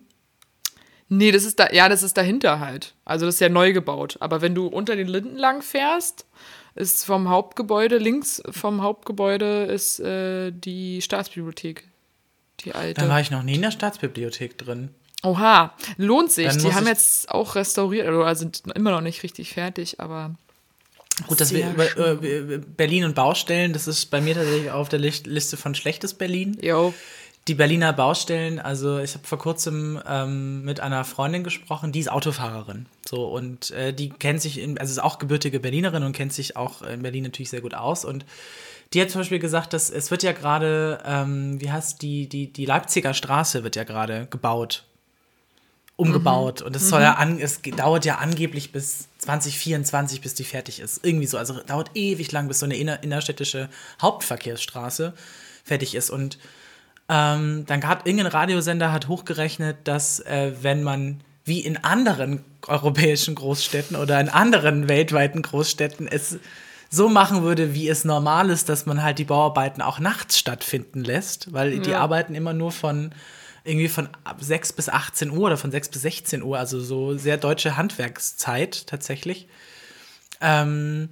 Nee, 1.07 1.31
das 1.31 1.43
ist 1.43 1.59
da, 1.59 1.71
ja, 1.71 1.89
das 1.89 2.03
ist 2.03 2.17
dahinter 2.17 2.59
halt. 2.59 2.93
Also 3.03 3.25
das 3.25 3.35
ist 3.35 3.41
ja 3.41 3.49
neu 3.49 3.73
gebaut. 3.73 4.17
Aber 4.21 4.41
wenn 4.41 4.55
du 4.55 4.67
unter 4.67 4.95
den 4.95 5.07
Linden 5.07 5.37
lang 5.37 5.61
fährst, 5.61 6.25
ist 6.75 7.05
vom 7.05 7.29
Hauptgebäude, 7.29 7.97
links 7.97 8.41
vom 8.49 8.81
Hauptgebäude 8.81 9.65
ist 9.65 9.99
äh, 9.99 10.51
die 10.51 11.01
Staatsbibliothek. 11.01 11.87
Die 12.61 12.73
alte. 12.73 13.01
Da 13.01 13.09
war 13.09 13.19
ich 13.19 13.31
noch 13.31 13.43
nie 13.43 13.55
in 13.55 13.61
der 13.61 13.71
Staatsbibliothek 13.71 14.57
drin. 14.57 14.89
Oha, 15.23 15.75
lohnt 15.97 16.31
sich. 16.31 16.47
Dann 16.47 16.59
Die 16.59 16.73
haben 16.73 16.87
jetzt 16.87 17.29
auch 17.29 17.55
restauriert, 17.55 18.07
oder 18.07 18.35
sind 18.35 18.63
immer 18.75 18.91
noch 18.91 19.01
nicht 19.01 19.23
richtig 19.23 19.53
fertig, 19.53 19.99
aber 19.99 20.35
Gut, 21.27 21.41
dass 21.41 21.53
wir 21.53 21.69
über 21.69 21.97
äh, 21.97 22.57
Berlin 22.57 23.03
und 23.03 23.15
Baustellen, 23.15 23.73
das 23.73 23.87
ist 23.87 24.07
bei 24.07 24.21
mir 24.21 24.33
tatsächlich 24.33 24.71
auf 24.71 24.89
der 24.89 24.99
Liste 24.99 25.57
von 25.57 25.75
schlechtes 25.75 26.13
Berlin. 26.13 26.57
yo, 26.61 26.93
Die 27.47 27.55
Berliner 27.55 27.91
Baustellen, 27.91 28.59
also 28.59 28.99
ich 28.99 29.15
habe 29.15 29.25
vor 29.25 29.39
kurzem 29.39 29.99
ähm, 30.07 30.63
mit 30.63 30.79
einer 30.79 31.03
Freundin 31.03 31.43
gesprochen, 31.43 31.91
die 31.91 31.99
ist 31.99 32.11
Autofahrerin. 32.11 32.85
So, 33.07 33.25
und 33.25 33.71
äh, 33.71 33.93
die 33.93 34.09
kennt 34.09 34.41
sich, 34.41 34.59
in, 34.59 34.77
also 34.77 34.91
ist 34.91 34.99
auch 34.99 35.17
gebürtige 35.17 35.59
Berlinerin 35.59 36.03
und 36.03 36.13
kennt 36.13 36.33
sich 36.33 36.55
auch 36.55 36.83
in 36.83 37.01
Berlin 37.01 37.23
natürlich 37.23 37.49
sehr 37.49 37.61
gut 37.61 37.73
aus. 37.73 38.05
Und 38.05 38.25
die 38.93 39.01
hat 39.01 39.09
zum 39.09 39.21
Beispiel 39.21 39.39
gesagt, 39.39 39.73
dass 39.73 39.89
es 39.89 40.11
wird 40.11 40.21
ja 40.21 40.33
gerade, 40.33 41.01
ähm, 41.03 41.59
wie 41.59 41.71
heißt 41.71 42.01
die, 42.01 42.27
die, 42.27 42.53
die 42.53 42.65
Leipziger 42.65 43.13
Straße 43.13 43.63
wird 43.63 43.75
ja 43.75 43.85
gerade 43.85 44.27
gebaut. 44.29 44.83
Umgebaut. 45.95 46.61
Und 46.61 46.75
es 46.75 46.89
soll 46.89 47.01
ja 47.01 47.13
an, 47.13 47.39
es 47.39 47.61
dauert 47.61 48.05
ja 48.05 48.15
angeblich 48.17 48.71
bis 48.71 49.07
2024, 49.19 50.21
bis 50.21 50.33
die 50.33 50.43
fertig 50.43 50.79
ist. 50.79 51.05
Irgendwie 51.05 51.27
so. 51.27 51.37
Also 51.37 51.59
dauert 51.61 51.91
ewig 51.95 52.31
lang, 52.31 52.47
bis 52.47 52.59
so 52.59 52.65
eine 52.65 52.75
inner, 52.75 53.03
innerstädtische 53.03 53.69
Hauptverkehrsstraße 54.01 55.13
fertig 55.63 55.95
ist. 55.95 56.09
Und 56.09 56.37
ähm, 57.11 57.65
dann 57.67 57.85
hat 57.85 58.07
irgendein 58.07 58.31
Radiosender 58.31 58.93
hat 58.93 59.09
hochgerechnet, 59.09 59.79
dass 59.83 60.21
äh, 60.21 60.53
wenn 60.61 60.81
man 60.81 61.19
wie 61.43 61.59
in 61.59 61.75
anderen 61.75 62.45
europäischen 62.67 63.35
Großstädten 63.35 63.97
oder 63.97 64.17
in 64.21 64.29
anderen 64.29 64.87
weltweiten 64.87 65.41
Großstädten 65.41 66.07
es 66.07 66.39
so 66.89 67.09
machen 67.09 67.43
würde, 67.43 67.73
wie 67.73 67.89
es 67.89 68.05
normal 68.05 68.49
ist, 68.49 68.69
dass 68.69 68.85
man 68.85 69.03
halt 69.03 69.19
die 69.19 69.25
Bauarbeiten 69.25 69.81
auch 69.81 69.99
nachts 69.99 70.39
stattfinden 70.39 71.03
lässt, 71.03 71.51
weil 71.51 71.79
die 71.79 71.95
arbeiten 71.95 72.33
immer 72.33 72.53
nur 72.53 72.71
von 72.71 73.13
irgendwie 73.63 73.89
von 73.89 74.07
ab 74.23 74.37
6 74.39 74.73
bis 74.73 74.87
18 74.87 75.31
Uhr 75.31 75.47
oder 75.47 75.57
von 75.57 75.71
6 75.71 75.89
bis 75.89 76.01
16 76.03 76.43
Uhr, 76.43 76.57
also 76.57 76.79
so 76.79 77.17
sehr 77.17 77.37
deutsche 77.37 77.75
Handwerkszeit 77.75 78.87
tatsächlich. 78.87 79.47
Ähm, 80.39 81.09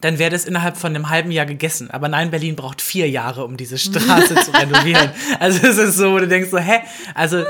dann 0.00 0.18
wäre 0.20 0.30
das 0.30 0.44
innerhalb 0.44 0.76
von 0.76 0.94
einem 0.94 1.10
halben 1.10 1.30
Jahr 1.32 1.44
gegessen. 1.46 1.90
Aber 1.90 2.08
nein, 2.08 2.30
Berlin 2.30 2.54
braucht 2.54 2.80
vier 2.80 3.08
Jahre, 3.10 3.44
um 3.44 3.56
diese 3.56 3.78
Straße 3.78 4.34
zu 4.36 4.52
renovieren. 4.52 5.10
Also 5.40 5.66
es 5.66 5.76
ist 5.78 5.96
so, 5.96 6.12
wo 6.12 6.18
du 6.18 6.28
denkst 6.28 6.50
so, 6.50 6.58
hä? 6.58 6.80
Also, 7.14 7.44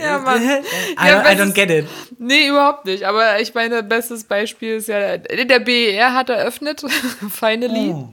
Ja, 0.00 0.18
Mann. 0.18 0.40
I, 0.42 0.62
Ja, 1.08 1.22
don't, 1.22 1.32
I 1.32 1.40
don't 1.40 1.52
get 1.54 1.70
it. 1.70 1.86
Nee, 2.18 2.48
überhaupt 2.48 2.84
nicht. 2.84 3.04
Aber 3.04 3.40
ich 3.40 3.52
meine, 3.54 3.82
bestes 3.82 4.24
Beispiel 4.24 4.76
ist 4.76 4.88
ja, 4.88 5.16
der 5.18 5.58
BER 5.60 6.14
hat 6.14 6.30
eröffnet, 6.30 6.82
finally. 7.30 7.90
Oh. 7.90 8.08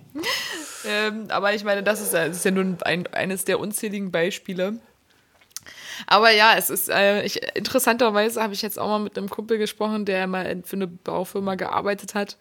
Ähm, 0.88 1.26
aber 1.30 1.54
ich 1.54 1.64
meine, 1.64 1.84
das 1.84 2.02
ist, 2.02 2.14
ja- 2.14 2.28
das 2.28 2.38
ist 2.38 2.46
ja 2.46 2.52
nur 2.52 2.76
ein, 2.86 3.06
eines 3.08 3.46
der 3.46 3.60
unzähligen 3.60 4.12
Beispiele. 4.12 4.78
Aber 6.08 6.32
ja, 6.32 6.54
es 6.58 6.70
ist, 6.70 6.90
äh, 6.90 7.24
ich, 7.24 7.42
interessanterweise 7.56 8.42
habe 8.42 8.54
ich 8.54 8.62
jetzt 8.62 8.80
auch 8.80 8.88
mal 8.88 9.00
mit 9.00 9.18
einem 9.18 9.30
Kumpel 9.30 9.58
gesprochen, 9.58 10.06
der 10.06 10.28
mal 10.28 10.62
für 10.66 10.78
eine 10.78 10.88
Baufirma 10.88 11.56
gearbeitet 11.56 12.16
hat. 12.16 12.38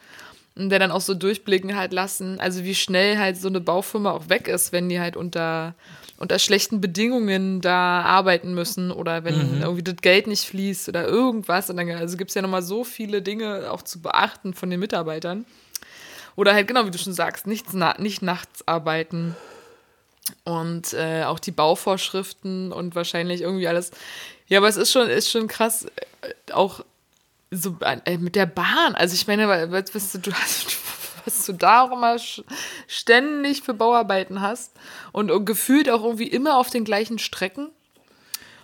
Und 0.58 0.70
der 0.70 0.80
dann 0.80 0.90
auch 0.90 1.00
so 1.00 1.14
durchblicken 1.14 1.76
halt 1.76 1.92
lassen, 1.92 2.40
also 2.40 2.64
wie 2.64 2.74
schnell 2.74 3.16
halt 3.16 3.36
so 3.36 3.46
eine 3.46 3.60
Baufirma 3.60 4.10
auch 4.10 4.28
weg 4.28 4.48
ist, 4.48 4.72
wenn 4.72 4.88
die 4.88 4.98
halt 4.98 5.16
unter, 5.16 5.74
unter 6.16 6.40
schlechten 6.40 6.80
Bedingungen 6.80 7.60
da 7.60 8.02
arbeiten 8.02 8.54
müssen 8.54 8.90
oder 8.90 9.22
wenn 9.22 9.60
irgendwie 9.62 9.84
das 9.84 9.96
Geld 10.02 10.26
nicht 10.26 10.44
fließt 10.46 10.88
oder 10.88 11.06
irgendwas. 11.06 11.70
Und 11.70 11.76
dann 11.76 11.88
also 11.90 12.16
gibt 12.16 12.30
es 12.30 12.34
ja 12.34 12.42
nochmal 12.42 12.62
so 12.62 12.82
viele 12.82 13.22
Dinge 13.22 13.70
auch 13.70 13.82
zu 13.82 14.02
beachten 14.02 14.52
von 14.52 14.68
den 14.68 14.80
Mitarbeitern. 14.80 15.44
Oder 16.34 16.54
halt, 16.54 16.66
genau 16.66 16.86
wie 16.86 16.90
du 16.90 16.98
schon 16.98 17.12
sagst, 17.12 17.46
nichts 17.46 17.74
nicht 17.98 18.22
nachts 18.22 18.66
arbeiten. 18.66 19.36
Und 20.44 20.92
äh, 20.92 21.24
auch 21.24 21.38
die 21.38 21.52
Bauvorschriften 21.52 22.72
und 22.72 22.94
wahrscheinlich 22.94 23.42
irgendwie 23.42 23.68
alles. 23.68 23.92
Ja, 24.48 24.58
aber 24.58 24.68
es 24.68 24.76
ist 24.76 24.90
schon, 24.90 25.08
ist 25.08 25.30
schon 25.30 25.46
krass, 25.46 25.86
äh, 26.20 26.52
auch 26.52 26.84
so 27.50 27.76
äh, 27.80 28.18
mit 28.18 28.34
der 28.34 28.46
Bahn. 28.46 28.94
Also 28.94 29.14
ich 29.14 29.26
meine, 29.26 29.48
was, 29.70 29.94
was, 29.94 30.12
du, 30.12 30.18
du 30.30 30.32
hast, 30.32 30.76
was 31.24 31.46
du 31.46 31.52
da 31.52 31.82
auch 31.82 31.92
immer 31.92 32.16
ständig 32.86 33.62
für 33.62 33.74
Bauarbeiten 33.74 34.40
hast 34.40 34.72
und, 35.12 35.30
und 35.30 35.44
gefühlt 35.44 35.90
auch 35.90 36.04
irgendwie 36.04 36.28
immer 36.28 36.56
auf 36.56 36.70
den 36.70 36.84
gleichen 36.84 37.18
Strecken. 37.18 37.68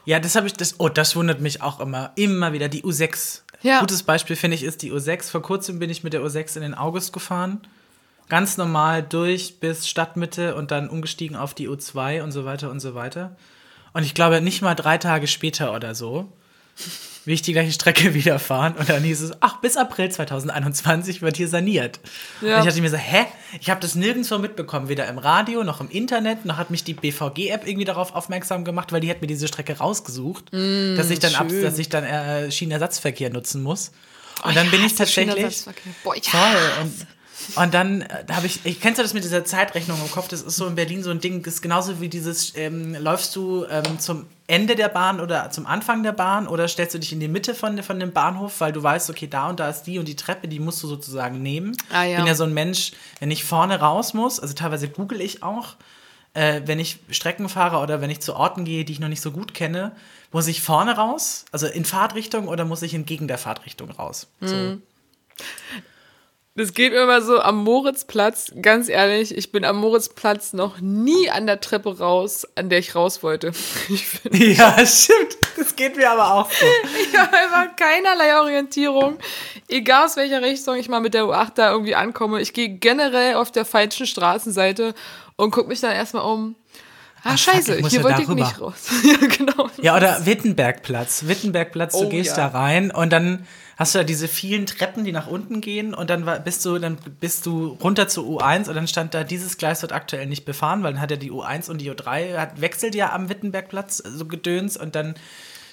Ja, 0.05 0.21
das 0.21 0.37
habe 0.37 0.47
ich, 0.47 0.53
das, 0.53 0.79
oh, 0.81 0.89
das 0.89 1.17
wundert 1.17 1.41
mich 1.41 1.63
auch 1.63 1.81
immer, 1.81 2.13
immer 2.17 2.53
wieder. 2.53 2.69
Die 2.69 2.83
U6. 2.83 3.41
Ja. 3.63 3.81
Gutes 3.81 4.03
Beispiel, 4.03 4.37
finde 4.37 4.57
ich, 4.57 4.63
ist 4.63 4.83
die 4.83 4.93
U6. 4.93 5.31
Vor 5.31 5.41
kurzem 5.41 5.79
bin 5.79 5.89
ich 5.89 6.05
mit 6.05 6.13
der 6.13 6.21
U6 6.21 6.57
in 6.57 6.63
den 6.63 6.75
August 6.75 7.15
gefahren. 7.15 7.63
Ganz 8.29 8.59
normal 8.59 9.03
durch 9.03 9.61
bis 9.61 9.89
Stadtmitte 9.89 10.55
und 10.55 10.71
dann 10.71 10.91
umgestiegen 10.91 11.37
auf 11.37 11.55
die 11.55 11.69
U2 11.69 12.23
und 12.23 12.33
so 12.33 12.45
weiter 12.45 12.71
und 12.71 12.81
so 12.81 12.95
weiter. 12.95 13.37
Und 13.95 14.03
ich 14.03 14.13
glaube, 14.13 14.41
nicht 14.41 14.61
mal 14.61 14.75
drei 14.75 14.99
Tage 14.99 15.27
später 15.27 15.73
oder 15.75 15.95
so, 15.95 16.31
will 17.25 17.35
ich 17.35 17.43
die 17.43 17.53
gleiche 17.53 17.73
Strecke 17.73 18.15
wieder 18.15 18.39
fahren. 18.39 18.75
Und 18.75 18.89
dann 18.89 19.03
hieß 19.03 19.23
es, 19.23 19.33
ach, 19.41 19.61
bis 19.61 19.77
April 19.77 20.11
2021 20.11 21.23
wird 21.23 21.37
hier 21.37 21.49
saniert. 21.49 22.01
Ja. 22.41 22.55
Und 22.55 22.61
ich 22.61 22.67
dachte 22.67 22.81
mir 22.81 22.91
so, 22.91 22.97
hä? 22.97 23.27
Ich 23.61 23.71
habe 23.71 23.81
das 23.81 23.95
nirgendwo 23.95 24.39
mitbekommen, 24.39 24.89
weder 24.89 25.09
im 25.09 25.19
Radio 25.19 25.65
noch 25.65 25.81
im 25.81 25.89
Internet, 25.89 26.45
noch 26.45 26.57
hat 26.57 26.71
mich 26.71 26.85
die 26.85 26.95
BVG-App 26.95 27.67
irgendwie 27.67 27.85
darauf 27.85 28.15
aufmerksam 28.15 28.65
gemacht, 28.65 28.93
weil 28.93 29.01
die 29.01 29.11
hat 29.11 29.21
mir 29.21 29.29
diese 29.29 29.49
Strecke 29.49 29.79
rausgesucht, 29.79 30.53
dass 30.53 31.11
ich 31.11 31.21
dann, 31.21 31.35
ab, 31.37 31.47
Mm, 31.51 31.63
dass 31.63 31.79
ich 31.79 31.89
dann 31.89 32.05
äh, 32.05 32.51
Schienenersatzverkehr 32.51 33.31
nutzen 33.31 33.63
muss. 33.63 33.93
Und 34.43 34.57
dann 34.57 34.71
bin 34.71 34.85
ich 34.85 34.95
tatsächlich. 34.95 35.65
Boah, 36.03 36.17
ich 36.17 36.29
Und, 36.83 37.07
und 37.57 37.75
dann 37.75 38.03
äh, 38.03 38.25
habe 38.31 38.47
ich, 38.47 38.61
ich 38.65 38.81
kennst 38.81 38.99
du 38.99 39.03
das 39.03 39.15
mit 39.15 39.25
dieser 39.25 39.45
Zeitrechnung 39.45 40.01
im 40.03 40.11
Kopf? 40.11 40.29
Das 40.29 40.43
ist 40.43 40.57
so 40.57 40.67
in 40.67 40.75
Berlin 40.75 41.03
so 41.03 41.11
ein 41.11 41.21
Ding, 41.21 41.43
das 41.43 41.55
ist 41.55 41.63
genauso 41.63 42.01
wie 42.01 42.09
dieses, 42.09 42.57
ähm, 42.57 42.95
läufst 42.95 43.35
du 43.37 43.65
ähm, 43.71 43.99
zum 43.99 44.27
Ende 44.47 44.77
der 44.77 44.89
Bahn 44.89 45.21
oder 45.21 45.51
zum 45.51 45.67
Anfang 45.67 46.03
der 46.03 46.13
Bahn 46.13 46.47
oder 46.47 46.69
stellst 46.69 46.95
du 46.95 46.99
dich 46.99 47.13
in 47.13 47.21
die 47.21 47.29
Mitte 47.29 47.55
von, 47.55 47.83
von 47.83 47.99
dem 47.99 48.13
Bahnhof, 48.13 48.61
weil 48.61 48.73
du 48.73 48.83
weißt, 48.83 49.09
okay, 49.09 49.27
da 49.27 49.49
und 49.49 49.59
da 49.59 49.71
ist 49.71 49.85
die 49.85 49.99
und 49.99 50.07
die 50.07 50.17
Treppe, 50.17 50.49
die 50.49 50.61
musst 50.61 50.83
du 50.83 50.87
sozusagen 50.87 51.43
nehmen. 51.43 51.75
Ah, 51.91 52.05
ja. 52.05 52.11
Ich 52.11 52.17
bin 52.17 52.27
ja 52.27 52.35
so 52.35 52.45
ein 52.45 52.53
Mensch, 52.53 52.93
wenn 53.21 53.31
ich 53.31 53.45
vorne 53.45 53.81
raus 53.81 54.13
muss, 54.13 54.39
also 54.39 54.53
teilweise 54.53 54.89
google 54.89 55.23
ich 55.23 55.43
auch, 55.43 55.77
äh, 56.35 56.61
wenn 56.67 56.79
ich 56.79 56.99
Strecken 57.11 57.49
fahre 57.49 57.79
oder 57.79 58.03
wenn 58.03 58.11
ich 58.11 58.21
zu 58.21 58.37
Orten 58.37 58.67
gehe, 58.67 58.85
die 58.85 58.93
ich 58.93 59.01
noch 59.01 59.09
nicht 59.09 59.23
so 59.23 59.31
gut 59.31 59.55
kenne, 59.55 59.93
muss 60.31 60.47
ich 60.47 60.61
vorne 60.61 60.97
raus, 60.97 61.47
also 61.51 61.67
in 61.67 61.87
Fahrtrichtung 61.87 62.49
oder 62.49 62.67
muss 62.67 62.83
ich 62.83 62.93
entgegen 62.93 63.29
der 63.29 63.39
Fahrtrichtung 63.39 63.91
raus? 63.91 64.27
So. 64.41 64.79
Das 66.57 66.73
geht 66.73 66.93
mir 66.93 67.03
immer 67.03 67.21
so 67.21 67.41
am 67.41 67.65
Moritzplatz. 67.65 68.53
Ganz 68.63 68.89
ehrlich, 68.89 69.37
ich 69.37 69.51
bin 69.51 69.65
am 69.65 69.79
Moritzplatz 69.79 70.53
noch 70.53 70.81
nie 70.81 71.29
an 71.29 71.47
der 71.47 71.61
Treppe 71.61 71.99
raus, 71.99 72.47
an 72.55 72.69
der 72.69 72.79
ich 72.79 72.95
raus 72.95 73.23
wollte. 73.25 73.51
Ich 73.89 74.07
Ja, 74.57 74.75
stimmt. 74.87 75.37
Das 75.57 75.75
geht 75.75 75.97
mir 75.97 76.11
aber 76.11 76.33
auch 76.33 76.49
so. 76.51 76.67
ich 77.11 77.19
habe 77.19 77.37
einfach 77.37 77.75
keinerlei 77.75 78.39
Orientierung. 78.41 79.19
Egal 79.69 80.05
aus 80.07 80.17
welcher 80.17 80.43
Richtung 80.43 80.77
ich 80.77 80.89
mal 80.89 81.01
mit 81.01 81.15
der 81.15 81.25
U8 81.25 81.55
da 81.57 81.73
irgendwie 81.73 81.97
ankomme. 81.97 82.41
Ich 82.41 82.53
gehe 82.53 82.69
generell 82.69 83.35
auf 83.35 83.51
der 83.51 83.65
falschen 83.65 84.07
Straßenseite 84.07 84.95
und 85.35 85.51
gucke 85.51 85.69
mich 85.69 85.81
dann 85.81 85.91
erstmal 85.93 86.25
um. 86.25 86.55
Ah, 87.25 87.31
fuck, 87.31 87.55
scheiße, 87.55 87.81
muss 87.81 87.91
hier 87.91 88.01
ja 88.01 88.05
wollte 88.05 88.23
ich 88.23 88.29
nicht 88.29 88.61
raus. 88.61 88.91
ja, 89.03 89.27
genau. 89.27 89.71
Ja, 89.81 89.97
oder 89.97 90.25
Wittenbergplatz. 90.25 91.25
Wittenbergplatz, 91.27 91.99
du 91.99 92.05
Oh, 92.05 92.09
gehst 92.09 92.37
ja. 92.37 92.49
da 92.49 92.59
rein 92.59 92.93
und 92.93 93.11
dann 93.13 93.45
hast 93.77 93.95
du 93.95 93.99
da 93.99 94.05
diese 94.05 94.29
vielen 94.29 94.67
Treppen, 94.67 95.05
die 95.05 95.13
nach 95.13 95.27
unten 95.27 95.61
gehen 95.61 95.95
und 95.95 96.11
dann 96.11 96.27
war- 96.27 96.39
bist 96.41 96.65
du, 96.65 96.79
dann 96.79 96.97
bist 97.21 97.47
du 97.47 97.77
runter 97.83 98.09
zur 98.09 98.25
U1 98.25 98.69
und 98.69 98.75
dann 98.75 98.87
stand 98.89 99.15
da, 99.15 99.25
dieses 99.25 99.59
Gleis 99.59 99.83
wird 99.83 99.93
aktuell 99.93 100.27
nicht 100.27 100.45
befahren, 100.45 100.83
weil 100.83 100.93
dann 100.93 101.01
hat 101.01 101.11
ja 101.11 101.17
die 101.17 101.33
U1 101.33 101.71
und 101.71 101.79
die 101.81 101.91
U3, 101.91 102.37
hat, 102.39 102.61
wechselt 102.61 102.95
ja 102.95 103.13
am 103.13 103.29
Wittenbergplatz, 103.29 103.99
so 103.99 104.27
gedöns 104.27 104.77
und 104.77 104.95
dann 104.95 105.15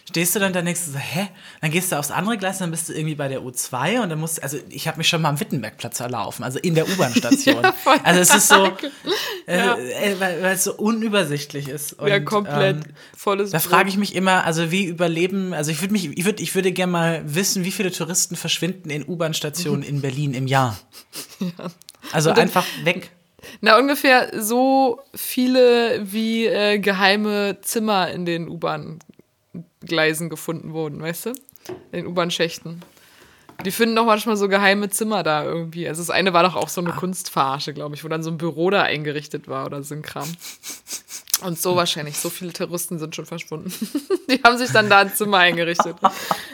stehst 0.10 0.36
du 0.36 0.40
dann 0.40 0.54
da 0.54 0.62
du 0.62 0.74
so, 0.76 0.98
hä? 0.98 1.28
Dann 1.62 1.72
gehst 1.72 1.92
du 1.92 1.98
aufs 1.98 2.12
andere 2.12 2.38
Gleis, 2.38 2.58
dann 2.60 2.72
bist 2.72 2.90
du 2.90 2.94
irgendwie 2.94 3.16
bei 3.16 3.28
der 3.28 3.42
U2 3.42 4.02
und 4.02 4.10
dann 4.10 4.20
musst 4.20 4.42
also 4.44 4.58
ich 4.70 4.88
habe 4.88 4.98
mich 4.98 5.08
schon 5.08 5.22
mal 5.22 5.30
am 5.30 5.40
Wittenbergplatz 5.40 6.00
erlaufen, 6.00 6.44
also 6.44 6.60
in 6.60 6.76
der 6.76 6.88
U-Bahn-Station. 6.88 7.64
Ja, 7.86 8.00
also 8.04 8.20
es 8.20 8.34
ist 8.34 8.48
so, 8.48 8.66
äh, 9.48 9.58
Ja. 9.58 9.78
äh, 9.78 10.20
weil, 10.20 10.44
weil 10.44 10.56
es 10.56 10.64
so 10.64 10.74
unübersichtlich 10.74 11.68
ist. 11.68 11.94
Und, 11.94 12.08
Ja, 12.08 12.20
komplett 12.20 12.78
ähm, 12.78 12.94
volles 13.16 13.52
da 13.52 13.60
frage 13.60 13.90
ich 13.90 13.98
mich 13.98 14.16
immer, 14.16 14.46
also 14.46 14.72
wie 14.72 14.86
überleben, 14.86 15.54
also 15.54 15.72
ich 15.72 15.82
würde 15.82 15.94
mich, 15.94 16.06
ich 16.18 16.26
würde, 16.26 16.42
ich 16.44 16.56
würde 16.56 16.72
gerne 16.72 16.92
mal 16.92 17.22
wissen, 17.26 17.64
wie 17.64 17.72
viele 17.72 17.92
Touristen 17.92 18.36
verschwinden 18.36 18.90
in 18.90 19.06
U-Bahn-Stationen 19.08 19.84
in 19.84 20.02
Berlin 20.02 20.34
im 20.34 20.48
Jahr. 20.48 20.78
Also 22.12 22.32
einfach 22.32 22.66
weg. 22.84 23.12
Na, 23.62 23.78
ungefähr 23.78 24.32
so 24.42 25.00
viele 25.16 26.02
wie 26.12 26.48
äh, 26.48 26.80
geheime 26.80 27.60
Zimmer 27.62 28.10
in 28.10 28.26
den 28.26 28.48
U-Bahn-Gleisen 29.82 30.30
gefunden 30.30 30.74
wurden, 30.74 31.02
weißt 31.02 31.28
du? 31.28 31.30
In 31.92 32.00
den 32.04 32.08
U-Bahn-Schächten. 32.08 32.82
Die 33.66 33.72
finden 33.72 33.96
doch 33.96 34.06
manchmal 34.06 34.38
so 34.38 34.48
geheime 34.48 34.90
Zimmer 34.90 35.22
da 35.22 35.44
irgendwie. 35.44 35.88
Also 35.88 36.02
das 36.02 36.10
eine 36.10 36.34
war 36.34 36.42
doch 36.44 36.56
auch 36.56 36.70
so 36.70 36.82
eine 36.82 36.92
Kunstverarsche, 36.92 37.74
glaube 37.74 37.94
ich, 37.96 38.04
wo 38.04 38.08
dann 38.08 38.24
so 38.24 38.32
ein 38.32 38.38
Büro 38.38 38.72
da 38.72 38.82
eingerichtet 38.84 39.48
war 39.48 39.68
oder 39.68 39.84
so 39.84 39.94
ein 39.94 40.02
Kram. 40.02 40.28
Und 41.44 41.60
so 41.62 41.76
wahrscheinlich. 41.76 42.18
So 42.18 42.30
viele 42.32 42.54
Terroristen 42.54 42.98
sind 42.98 43.16
schon 43.16 43.26
verschwunden. 43.28 43.72
Die 44.30 44.42
haben 44.44 44.58
sich 44.58 44.72
dann 44.72 44.90
da 44.90 45.00
ein 45.00 45.14
Zimmer 45.14 45.38
eingerichtet. 45.40 45.96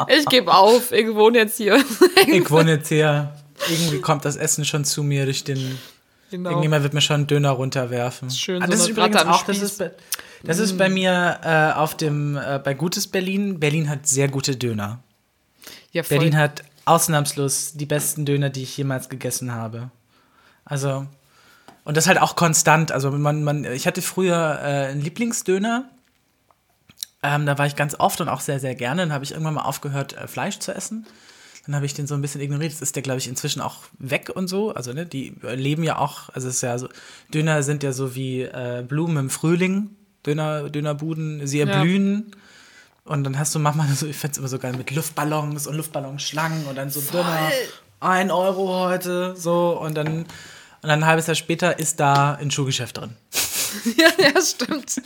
Ich 0.10 0.26
gebe 0.26 0.54
auf, 0.54 0.92
ich 0.92 1.08
wohne 1.16 1.38
jetzt 1.40 1.58
hier. 1.58 1.82
Ich 2.28 2.50
wohne 2.52 2.72
jetzt 2.72 2.90
hier. 2.90 3.34
Irgendwie 3.70 4.02
kommt 4.02 4.26
das 4.26 4.36
Essen 4.36 4.66
schon 4.66 4.84
zu 4.86 5.04
mir 5.04 5.26
durch 5.26 5.44
den. 5.44 5.78
Genau. 6.30 6.50
Irgendjemand 6.50 6.84
wird 6.84 6.94
mir 6.94 7.02
schon 7.02 7.16
einen 7.16 7.28
Döner 7.28 7.52
runterwerfen. 7.52 8.30
Schön, 8.32 8.62
Ah, 8.62 8.66
so 8.66 8.72
das 8.72 8.80
ist 8.82 8.86
eine 8.88 8.94
übrigens 9.08 9.26
auch, 9.26 9.44
das 9.46 9.58
Spieß. 9.58 9.80
ist, 9.80 9.92
das 10.44 10.60
ist 10.60 10.78
bei 10.78 10.90
mir 10.90 11.40
äh, 11.44 11.78
auf 11.78 11.96
dem, 11.96 12.38
äh, 12.38 12.60
bei 12.64 12.74
Gutes 12.74 13.08
Berlin. 13.08 13.60
Berlin 13.60 13.90
hat 13.90 14.08
sehr 14.08 14.28
gute 14.28 14.56
Döner. 14.56 15.00
Ja, 15.92 16.04
voll. 16.04 16.18
Berlin 16.18 16.38
hat 16.38 16.64
ausnahmslos 16.86 17.74
die 17.74 17.86
besten 17.86 18.26
Döner, 18.26 18.50
die 18.50 18.64
ich 18.64 18.78
jemals 18.78 19.10
gegessen 19.10 19.54
habe. 19.54 19.92
Also, 20.66 21.06
und 21.84 21.98
das 21.98 22.08
halt 22.08 22.20
auch 22.22 22.36
konstant. 22.36 22.92
Also, 22.92 23.12
man, 23.12 23.44
man, 23.44 23.66
ich 23.66 23.88
hatte 23.88 24.02
früher 24.02 24.60
äh, 24.62 24.88
einen 24.88 25.02
Lieblingsdöner. 25.02 25.90
Ähm, 27.24 27.46
da 27.46 27.58
war 27.58 27.66
ich 27.66 27.76
ganz 27.76 27.96
oft 28.00 28.22
und 28.22 28.30
auch 28.30 28.42
sehr, 28.42 28.60
sehr 28.60 28.76
gerne. 28.76 29.02
Dann 29.02 29.14
habe 29.14 29.24
ich 29.24 29.32
irgendwann 29.32 29.56
mal 29.56 29.64
aufgehört, 29.64 30.14
äh, 30.14 30.28
Fleisch 30.28 30.60
zu 30.60 30.74
essen. 30.74 31.06
Dann 31.66 31.76
habe 31.76 31.86
ich 31.86 31.94
den 31.94 32.08
so 32.08 32.16
ein 32.16 32.22
bisschen 32.22 32.40
ignoriert. 32.40 32.72
Jetzt 32.72 32.82
ist 32.82 32.96
der, 32.96 33.04
glaube 33.04 33.20
ich, 33.20 33.28
inzwischen 33.28 33.62
auch 33.62 33.80
weg 33.98 34.32
und 34.34 34.48
so. 34.48 34.74
Also, 34.74 34.94
ne, 34.94 35.06
die 35.06 35.34
äh, 35.44 35.56
leben 35.56 35.84
ja 35.84 35.98
auch, 35.98 36.30
also 36.30 36.48
es 36.48 36.56
ist 36.56 36.62
ja 36.62 36.78
so, 36.78 36.88
Döner 37.34 37.64
sind 37.64 37.84
ja 37.84 37.92
so 37.92 38.16
wie 38.16 38.44
äh, 38.44 38.86
Blumen 38.88 39.18
im 39.18 39.30
Frühling. 39.30 39.90
Döner, 40.28 40.70
Dönerbuden, 40.70 41.48
sie 41.48 41.62
erblühen. 41.62 42.32
Und 43.06 43.24
dann 43.24 43.40
hast 43.40 43.56
du 43.56 43.60
manchmal 43.60 43.88
so, 43.88 44.06
ich 44.06 44.18
find's 44.18 44.38
immer 44.38 44.50
so 44.50 44.60
geil, 44.60 44.74
mit 44.78 44.92
Luftballons 44.92 45.66
und 45.68 45.76
Luftballonschlangen 45.76 46.68
und 46.68 46.76
dann 46.76 46.90
so 46.90 47.00
Döner, 47.02 47.50
ein 48.02 48.30
Euro 48.32 48.80
heute, 48.90 49.34
so. 49.38 49.80
Und 49.82 49.96
dann, 49.96 50.08
und 50.24 50.28
dann 50.84 51.00
ein 51.04 51.06
halbes 51.06 51.28
Jahr 51.28 51.36
später 51.36 51.80
ist 51.80 52.00
da 52.02 52.34
ein 52.36 52.52
Schuhgeschäft 52.52 52.98
drin. 52.98 53.12
Ja, 53.98 54.08
ja, 54.18 54.42
stimmt. 54.42 55.02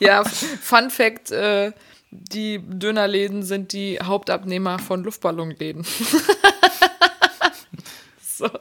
ja, 0.00 0.24
Fun 0.24 0.90
Fact: 0.90 1.30
äh, 1.30 1.70
Die 2.10 2.58
Dönerläden 2.58 3.42
sind 3.44 3.72
die 3.72 3.98
Hauptabnehmer 4.02 4.78
von 4.80 5.04
Luftballonläden. 5.04 5.84
so. 8.36 8.48
Das 8.48 8.60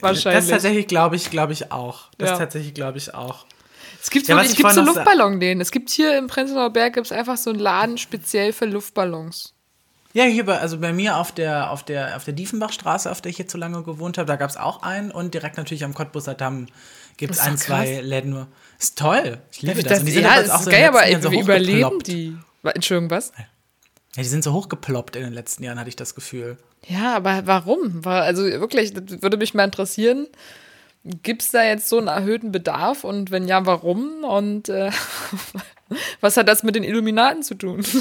Wahrscheinlich. 0.00 0.50
tatsächlich 0.50 0.86
glaube 0.88 1.16
ich, 1.16 1.30
glaube 1.30 1.52
ich 1.52 1.70
auch. 1.70 2.08
Das 2.18 2.30
Ja. 2.30 2.38
tatsächlich 2.38 2.74
glaube 2.74 2.98
ich 2.98 3.14
auch. 3.14 3.44
Es 4.06 4.10
gibt, 4.10 4.28
Ja, 4.28 4.40
es 4.40 4.54
gibt 4.54 4.70
so 4.72 4.82
Luftballonläden. 4.82 5.60
Es 5.60 5.72
gibt 5.72 5.90
hier 5.90 6.16
im 6.16 6.28
Prenzlauer 6.28 6.70
Berg 6.70 6.94
gibt's 6.94 7.10
einfach 7.10 7.36
so 7.36 7.50
einen 7.50 7.58
Laden 7.58 7.98
speziell 7.98 8.52
für 8.52 8.64
Luftballons. 8.66 9.52
Ja, 10.12 10.22
hier 10.24 10.46
bei, 10.46 10.58
also 10.60 10.78
bei 10.78 10.92
mir 10.92 11.16
auf 11.16 11.32
der, 11.32 11.72
auf 11.72 11.82
der, 11.82 12.16
auf 12.16 12.22
der 12.24 12.32
Diefenbachstraße, 12.34 13.10
auf 13.10 13.20
der 13.20 13.30
ich 13.30 13.38
jetzt 13.38 13.50
so 13.50 13.58
lange 13.58 13.82
gewohnt 13.82 14.16
habe, 14.16 14.26
da 14.28 14.36
gab 14.36 14.48
es 14.48 14.56
auch 14.56 14.82
einen 14.82 15.10
und 15.10 15.34
direkt 15.34 15.56
natürlich 15.56 15.82
am 15.84 15.92
Cottbuser 15.92 16.34
Damm 16.34 16.68
gibt 17.16 17.32
es 17.34 17.40
ist 17.40 17.46
ein, 17.46 17.58
zwei. 17.58 18.00
Läden 18.00 18.30
nur. 18.30 18.46
Ist 18.78 18.96
toll. 18.96 19.38
Ich 19.50 19.62
liebe 19.62 19.82
das. 19.82 19.90
Das, 19.90 19.98
Und 20.00 20.06
die 20.06 20.12
sind 20.12 20.22
ja, 20.22 20.28
das 20.36 20.42
jetzt 20.44 20.50
auch 20.52 20.58
ist 20.60 20.64
so 20.66 20.70
geil, 20.70 20.84
aber 20.88 21.08
Jahren 21.08 21.22
so 21.22 21.30
wie 21.32 21.40
überleben 21.40 21.98
die? 22.06 22.36
Entschuldigung, 22.62 23.10
was? 23.10 23.32
Ja, 23.36 24.22
die 24.22 24.28
sind 24.28 24.44
so 24.44 24.52
hochgeploppt 24.52 25.16
in 25.16 25.22
den 25.24 25.32
letzten 25.32 25.64
Jahren, 25.64 25.78
hatte 25.80 25.88
ich 25.90 25.96
das 25.96 26.14
Gefühl. 26.14 26.56
Ja, 26.86 27.16
aber 27.16 27.42
warum? 27.46 28.04
War- 28.04 28.22
Also 28.22 28.44
wirklich, 28.44 28.94
das 28.94 29.20
würde 29.20 29.36
mich 29.36 29.52
mal 29.52 29.64
interessieren. 29.64 30.28
Gibt 31.22 31.42
es 31.42 31.50
da 31.50 31.62
jetzt 31.62 31.88
so 31.88 31.98
einen 31.98 32.08
erhöhten 32.08 32.50
Bedarf 32.50 33.04
und 33.04 33.30
wenn 33.30 33.46
ja, 33.46 33.64
warum? 33.64 34.24
Und 34.24 34.68
äh, 34.68 34.90
was 36.20 36.36
hat 36.36 36.48
das 36.48 36.64
mit 36.64 36.74
den 36.74 36.82
Illuminaten 36.82 37.42
zu 37.42 37.54
tun? 37.54 37.84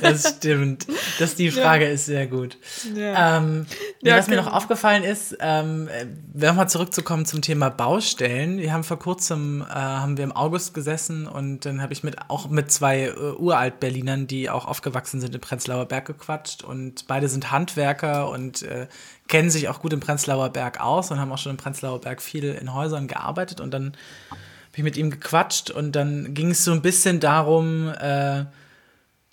Das 0.00 0.36
stimmt. 0.36 0.86
Das, 1.18 1.34
die 1.34 1.50
Frage 1.50 1.86
ist 1.86 2.06
sehr 2.06 2.26
gut. 2.26 2.56
Ja. 2.94 3.38
Ähm, 3.38 3.66
Ja, 4.00 4.16
was 4.16 4.26
mir 4.26 4.38
okay. 4.38 4.46
noch 4.46 4.52
aufgefallen 4.52 5.04
ist, 5.04 5.36
ähm, 5.40 5.88
nochmal 6.34 6.68
zurückzukommen 6.68 7.24
zum 7.24 7.40
Thema 7.40 7.68
Baustellen. 7.68 8.58
Wir 8.58 8.72
haben 8.72 8.82
vor 8.84 8.98
kurzem, 8.98 9.62
äh, 9.62 9.72
haben 9.74 10.16
wir 10.16 10.24
im 10.24 10.34
August 10.34 10.74
gesessen 10.74 11.26
und 11.26 11.64
dann 11.64 11.80
habe 11.82 11.92
ich 11.92 12.02
mit, 12.02 12.16
auch 12.28 12.48
mit 12.48 12.72
zwei 12.72 13.04
äh, 13.04 13.12
Uralt-Berlinern, 13.38 14.26
die 14.26 14.50
auch 14.50 14.66
aufgewachsen 14.66 15.20
sind 15.20 15.34
im 15.34 15.40
Prenzlauer 15.40 15.86
Berg 15.86 16.06
gequatscht 16.06 16.64
und 16.64 17.06
beide 17.06 17.28
sind 17.28 17.52
Handwerker 17.52 18.28
und 18.30 18.62
äh, 18.62 18.88
kennen 19.28 19.50
sich 19.50 19.68
auch 19.68 19.80
gut 19.80 19.92
im 19.92 20.00
Prenzlauer 20.00 20.50
Berg 20.50 20.80
aus 20.80 21.10
und 21.10 21.20
haben 21.20 21.30
auch 21.30 21.38
schon 21.38 21.50
im 21.52 21.58
Prenzlauer 21.58 22.00
Berg 22.00 22.20
viel 22.22 22.44
in 22.44 22.74
Häusern 22.74 23.06
gearbeitet 23.06 23.60
und 23.60 23.70
dann 23.72 23.92
habe 24.32 24.78
ich 24.78 24.82
mit 24.82 24.96
ihm 24.96 25.10
gequatscht 25.10 25.70
und 25.70 25.92
dann 25.92 26.34
ging 26.34 26.50
es 26.50 26.64
so 26.64 26.72
ein 26.72 26.82
bisschen 26.82 27.20
darum, 27.20 27.88
äh, 27.88 28.46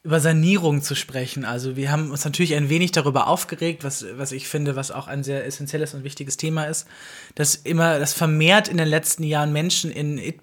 über 0.04 0.20
Sanierung 0.22 0.82
zu 0.82 0.96
sprechen. 0.96 1.44
Also 1.44 1.76
wir 1.76 1.92
haben 1.92 2.10
uns 2.12 2.24
natürlich 2.24 2.56
ein 2.56 2.70
wenig 2.70 2.92
darüber 2.92 3.28
aufgeregt, 3.28 3.84
was, 3.84 4.06
was 4.16 4.32
ich 4.32 4.48
finde, 4.48 4.76
was 4.78 4.92
auch 4.92 5.08
ein 5.08 5.24
sehr 5.24 5.46
essentielles 5.46 5.94
und 5.94 6.04
wichtiges 6.06 6.38
Thema 6.38 6.66
ist, 6.66 6.88
dass 7.36 7.56
immer, 7.56 8.00
dass 8.00 8.14
vermehrt 8.14 8.70
in 8.70 8.78
den 8.78 8.88
letzten 8.88 9.24
Jahren 9.24 9.52
Menschen 9.52 9.92
in 9.92 10.18
It, 10.18 10.40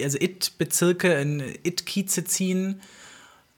also 0.00 0.16
It-Bezirke, 0.20 1.12
in 1.14 1.40
It-Kieze 1.64 2.22
ziehen 2.24 2.80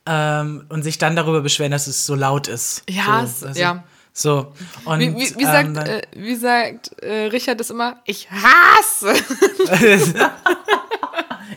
ähm, 0.07 0.65
und 0.69 0.81
sich 0.83 0.97
dann 0.97 1.15
darüber 1.15 1.41
beschweren, 1.41 1.71
dass 1.71 1.85
es 1.87 2.05
so 2.05 2.15
laut 2.15 2.47
ist. 2.47 2.83
Ja, 2.89 3.25
so, 3.27 3.45
es- 3.47 3.57
ja. 3.57 3.83
So. 4.15 4.53
Und, 4.85 4.99
Wie, 4.99 5.15
wie, 5.15 5.35
wie 5.37 5.43
ähm, 5.43 5.51
sagt, 5.51 5.77
dann- 5.77 5.87
äh, 5.87 6.01
wie 6.15 6.35
sagt 6.35 6.91
äh, 7.01 7.25
Richard 7.27 7.59
das 7.59 7.69
immer? 7.71 7.99
Ich 8.05 8.27
hasse! 8.29 9.13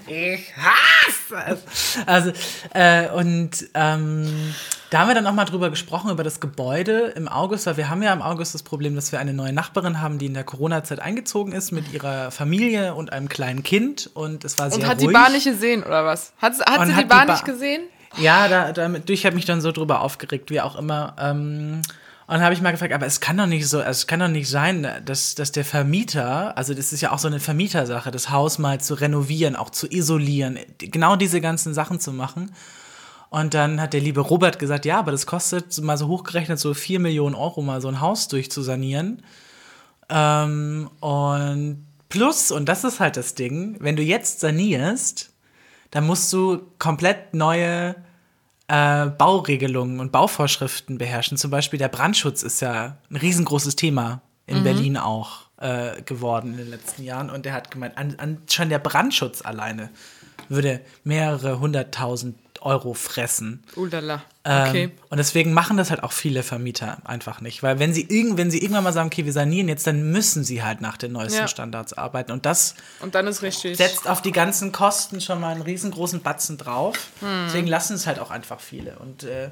Ich 0.07 0.53
hasse 0.57 1.57
es. 1.65 1.99
Also, 2.07 2.33
äh, 2.75 3.09
und 3.11 3.51
ähm, 3.75 4.55
da 4.91 5.01
haben 5.01 5.09
wir 5.09 5.15
dann 5.15 5.27
auch 5.27 5.33
mal 5.33 5.45
drüber 5.45 5.71
gesprochen, 5.71 6.11
über 6.11 6.23
das 6.23 6.39
Gebäude 6.41 7.13
im 7.17 7.27
August, 7.29 7.67
weil 7.67 7.77
wir 7.77 7.89
haben 7.89 8.03
ja 8.03 8.13
im 8.13 8.23
August 8.23 8.55
das 8.55 8.63
Problem, 8.63 8.95
dass 8.95 9.11
wir 9.13 9.19
eine 9.19 9.33
neue 9.33 9.53
Nachbarin 9.53 10.01
haben, 10.01 10.19
die 10.19 10.27
in 10.27 10.35
der 10.35 10.45
Corona-Zeit 10.45 11.01
eingezogen 11.01 11.53
ist 11.53 11.73
mit 11.73 11.93
ihrer 11.93 12.31
Familie 12.31 12.95
und 12.95 13.13
einem 13.13 13.29
kleinen 13.29 13.63
Kind. 13.63 14.11
Und 14.15 14.45
es 14.45 14.59
war 14.59 14.71
sehr 14.71 14.79
Und 14.81 14.87
hat 14.89 14.99
ruhig. 14.99 15.09
die 15.09 15.13
Bar 15.13 15.31
nicht 15.31 15.45
gesehen, 15.45 15.83
oder 15.83 16.05
was? 16.05 16.33
Hat, 16.41 16.53
hat 16.61 16.79
Und 16.79 16.87
sie 16.87 16.93
hat 16.95 16.99
die 17.01 17.05
die 17.05 17.09
Bar 17.09 17.27
Bar- 17.27 17.35
nicht 17.35 17.45
gesehen? 17.45 17.83
Ja, 18.19 18.49
da, 18.49 18.73
damit, 18.73 19.11
ich 19.11 19.27
habe 19.27 19.35
mich 19.37 19.45
dann 19.45 19.61
so 19.61 19.73
drüber 19.73 20.01
aufgeregt, 20.01 20.51
wie 20.51 20.61
auch 20.61 20.77
immer. 20.77 21.15
Ähm, 21.19 21.83
und 22.29 22.35
dann 22.35 22.43
habe 22.43 22.55
ich 22.55 22.61
mal 22.61 22.73
gefragt, 22.73 22.93
aber 22.93 23.07
es 23.07 23.21
kann 23.21 23.37
doch 23.37 23.47
nicht 23.47 23.69
so, 23.69 23.81
es 23.81 24.09
kann 24.09 24.19
doch 24.19 24.29
nicht 24.29 24.49
sein, 24.49 24.89
dass, 25.05 25.37
dass 25.37 25.53
der 25.53 25.65
Vermieter, 25.65 26.57
also 26.59 26.75
das 26.75 26.93
ist 26.93 27.01
ja 27.01 27.13
auch 27.13 27.21
so 27.21 27.29
eine 27.29 27.39
Vermietersache, 27.39 28.11
das 28.11 28.31
Haus 28.31 28.59
mal 28.59 28.81
zu 28.81 28.95
renovieren, 28.95 29.55
auch 29.55 29.71
zu 29.71 29.87
isolieren, 29.87 30.59
genau 30.79 31.15
diese 31.15 31.41
ganzen 31.41 31.73
Sachen 31.73 32.01
zu 32.01 32.13
machen. 32.13 32.51
Und 33.31 33.55
dann 33.55 33.81
hat 33.81 33.93
der 33.93 34.01
liebe 34.01 34.21
Robert 34.21 34.59
gesagt, 34.59 34.85
ja, 34.87 34.99
aber 34.99 35.13
das 35.13 35.27
kostet 35.27 35.81
mal 35.83 35.97
so 35.97 36.09
hochgerechnet 36.09 36.59
so 36.59 36.75
4 36.75 36.99
Millionen 36.99 37.37
Euro, 37.37 37.63
mal 37.63 37.81
so 37.81 37.89
ein 37.89 38.01
Haus 38.01 38.27
durchzusanieren. 38.27 39.23
Ähm, 40.09 40.91
und 41.01 41.87
plus, 42.09 42.51
und 42.51 42.69
das 42.69 42.83
ist 42.83 42.99
halt 42.99 43.17
das 43.17 43.35
Ding, 43.35 43.77
wenn 43.79 43.95
du 43.95 44.03
jetzt 44.03 44.41
sanierst, 44.41 45.31
dann 45.93 46.07
musst 46.07 46.33
du 46.33 46.63
komplett 46.79 47.35
neue 47.35 47.95
äh, 48.69 49.07
Bauregelungen 49.07 50.01
und 50.01 50.13
Bauvorschriften 50.13 50.99
beherrschen. 50.99 51.37
Zum 51.37 51.51
Beispiel 51.51 51.79
der 51.79 51.89
Brandschutz 51.89 52.43
ist 52.43 52.61
ja 52.61 52.97
ein 53.11 53.17
riesengroßes 53.17 53.77
Thema 53.77 54.23
in 54.47 54.63
Berlin 54.63 54.97
auch 54.97 55.47
äh, 55.59 56.03
geworden 56.03 56.53
in 56.53 56.59
den 56.59 56.71
letzten 56.71 57.03
Jahren. 57.03 57.31
Und 57.31 57.45
der 57.45 57.53
hat 57.53 57.71
gemeint, 57.71 57.99
an, 57.99 58.15
an, 58.19 58.39
schon 58.49 58.69
der 58.69 58.79
Brandschutz 58.79 59.43
alleine 59.43 59.91
würde 60.49 60.81
mehrere 61.03 61.59
hunderttausend 61.59 62.37
Euro 62.67 62.93
fressen. 62.95 63.63
Ulala. 63.77 64.23
Ähm, 64.45 64.69
Okay. 64.69 64.91
und 65.09 65.17
deswegen 65.19 65.53
machen 65.55 65.77
das 65.77 65.91
halt 65.91 66.03
auch 66.03 66.13
viele 66.13 66.43
Vermieter 66.43 66.99
einfach 67.05 67.41
nicht. 67.41 67.63
Weil 67.63 67.79
wenn 67.79 67.95
sie, 67.95 68.03
irgend, 68.09 68.37
wenn 68.37 68.51
sie 68.51 68.59
irgendwann 68.61 68.85
mal 68.85 68.93
sagen, 68.93 69.07
okay, 69.07 69.25
wir 69.25 69.33
sanieren 69.33 69.69
jetzt, 69.69 69.87
dann 69.87 70.11
müssen 70.13 70.45
sie 70.45 70.63
halt 70.63 70.81
nach 70.81 70.97
den 70.97 71.13
neuesten 71.13 71.41
Ja. 71.41 71.49
Standards 71.49 71.93
arbeiten. 71.95 72.33
Und 72.33 72.45
das 72.47 72.75
Und 73.01 73.15
dann 73.15 73.27
ist 73.27 73.43
richtig. 73.43 73.77
setzt 73.77 74.09
auf 74.09 74.21
die 74.23 74.33
ganzen 74.33 74.73
Kosten 74.73 75.21
schon 75.21 75.41
mal 75.41 75.53
einen 75.53 75.63
riesengroßen 75.63 76.21
Batzen 76.21 76.59
drauf. 76.59 76.97
Hm. 77.21 77.45
Deswegen 77.47 77.67
lassen 77.69 77.95
es 77.95 78.07
halt 78.07 78.19
auch 78.19 78.31
einfach 78.31 78.61
viele. 78.61 78.99
Und 78.99 79.23
äh, 79.25 79.51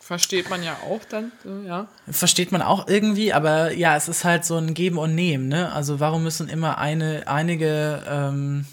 Versteht 0.00 0.50
man 0.50 0.62
ja 0.62 0.76
auch 0.86 1.00
dann. 1.08 1.32
Ja. 1.66 1.86
versteht 2.10 2.52
man 2.52 2.60
auch 2.60 2.88
irgendwie, 2.88 3.32
aber 3.32 3.72
ja, 3.72 3.96
es 3.96 4.06
ist 4.06 4.22
halt 4.24 4.44
so 4.44 4.58
ein 4.58 4.74
Geben 4.74 4.98
und 4.98 5.14
Nehmen, 5.14 5.48
ne? 5.48 5.72
Also 5.72 5.98
warum 5.98 6.22
müssen 6.24 6.50
immer 6.50 6.76
eine, 6.76 7.22
einige 7.26 8.02
ähm, 8.06 8.66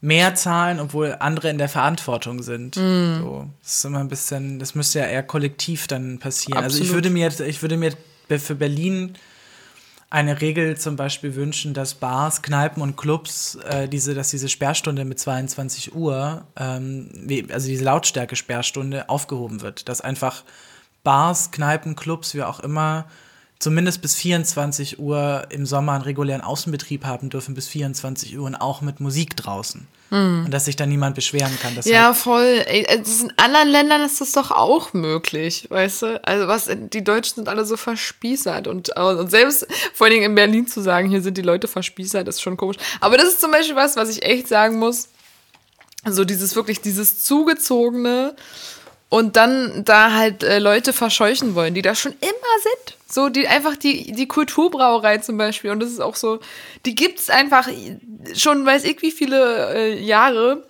mehr 0.00 0.34
zahlen, 0.34 0.80
obwohl 0.80 1.16
andere 1.20 1.50
in 1.50 1.58
der 1.58 1.68
Verantwortung 1.68 2.42
sind? 2.42 2.76
Mhm. 2.76 3.18
So, 3.20 3.50
das 3.62 3.74
ist 3.74 3.84
immer 3.84 4.00
ein 4.00 4.08
bisschen, 4.08 4.58
das 4.58 4.74
müsste 4.74 5.00
ja 5.00 5.06
eher 5.06 5.22
kollektiv 5.22 5.86
dann 5.86 6.18
passieren. 6.18 6.62
Also 6.62 6.76
ich 6.76 6.84
Absolut. 6.84 7.04
würde 7.04 7.10
mir, 7.10 7.40
ich 7.46 7.62
würde 7.62 7.76
mir 7.76 7.92
für 8.38 8.54
Berlin 8.54 9.14
eine 10.10 10.40
Regel 10.40 10.76
zum 10.76 10.96
Beispiel 10.96 11.36
wünschen, 11.36 11.72
dass 11.72 11.94
Bars, 11.94 12.42
Kneipen 12.42 12.82
und 12.82 12.96
Clubs 12.96 13.54
äh, 13.68 13.88
diese, 13.88 14.14
dass 14.14 14.30
diese 14.30 14.48
Sperrstunde 14.48 15.04
mit 15.04 15.20
22 15.20 15.94
Uhr, 15.94 16.44
ähm, 16.56 17.08
also 17.52 17.68
diese 17.68 17.84
Lautstärke-Sperrstunde 17.84 19.08
aufgehoben 19.08 19.60
wird. 19.60 19.88
Dass 19.88 20.00
einfach 20.00 20.42
Bars, 21.04 21.52
Kneipen, 21.52 21.94
Clubs, 21.94 22.34
wie 22.34 22.42
auch 22.42 22.58
immer, 22.58 23.06
zumindest 23.60 24.02
bis 24.02 24.16
24 24.16 24.98
Uhr 24.98 25.46
im 25.50 25.66
Sommer 25.66 25.92
einen 25.92 26.02
regulären 26.02 26.40
Außenbetrieb 26.40 27.04
haben 27.04 27.28
dürfen, 27.28 27.54
bis 27.54 27.68
24 27.68 28.36
Uhr 28.36 28.46
und 28.46 28.56
auch 28.56 28.80
mit 28.80 28.98
Musik 28.98 29.36
draußen. 29.36 29.86
Und 30.44 30.50
dass 30.50 30.64
sich 30.64 30.74
da 30.74 30.86
niemand 30.86 31.14
beschweren 31.14 31.56
kann. 31.62 31.78
Ja, 31.84 32.06
halt, 32.06 32.16
voll. 32.16 32.64
Ey, 32.66 32.84
ist 33.00 33.22
in 33.22 33.32
anderen 33.36 33.68
Ländern 33.68 34.00
ist 34.00 34.20
das 34.20 34.32
doch 34.32 34.50
auch 34.50 34.92
möglich, 34.92 35.68
weißt 35.70 36.02
du? 36.02 36.24
Also 36.24 36.48
was, 36.48 36.68
die 36.68 37.04
Deutschen 37.04 37.36
sind 37.36 37.48
alle 37.48 37.64
so 37.64 37.76
verspießert 37.76 38.66
und, 38.66 38.96
und 38.96 39.30
selbst 39.30 39.68
vor 39.94 40.06
allen 40.06 40.14
Dingen 40.14 40.30
in 40.30 40.34
Berlin 40.34 40.66
zu 40.66 40.80
sagen, 40.80 41.08
hier 41.08 41.22
sind 41.22 41.38
die 41.38 41.42
Leute 41.42 41.68
verspießert, 41.68 42.26
ist 42.26 42.42
schon 42.42 42.56
komisch. 42.56 42.78
Aber 43.00 43.18
das 43.18 43.28
ist 43.28 43.40
zum 43.40 43.52
Beispiel 43.52 43.76
was, 43.76 43.94
was 43.94 44.08
ich 44.08 44.24
echt 44.24 44.48
sagen 44.48 44.80
muss. 44.80 45.10
So 46.08 46.24
dieses 46.24 46.56
wirklich, 46.56 46.80
dieses 46.80 47.22
zugezogene 47.22 48.34
und 49.10 49.36
dann 49.36 49.84
da 49.84 50.12
halt 50.12 50.44
äh, 50.44 50.60
Leute 50.60 50.92
verscheuchen 50.92 51.54
wollen, 51.56 51.74
die 51.74 51.82
da 51.82 51.94
schon 51.94 52.12
immer 52.12 52.30
sind. 52.62 52.96
So, 53.12 53.28
die 53.28 53.48
einfach 53.48 53.76
die, 53.76 54.12
die 54.12 54.28
Kulturbrauerei 54.28 55.18
zum 55.18 55.36
Beispiel. 55.36 55.72
Und 55.72 55.80
das 55.80 55.90
ist 55.90 56.00
auch 56.00 56.14
so, 56.14 56.38
die 56.86 56.94
gibt's 56.94 57.28
einfach 57.28 57.68
schon, 58.36 58.64
weiß 58.64 58.84
ich 58.84 59.02
wie 59.02 59.10
viele 59.10 59.74
äh, 59.74 60.00
Jahre. 60.00 60.64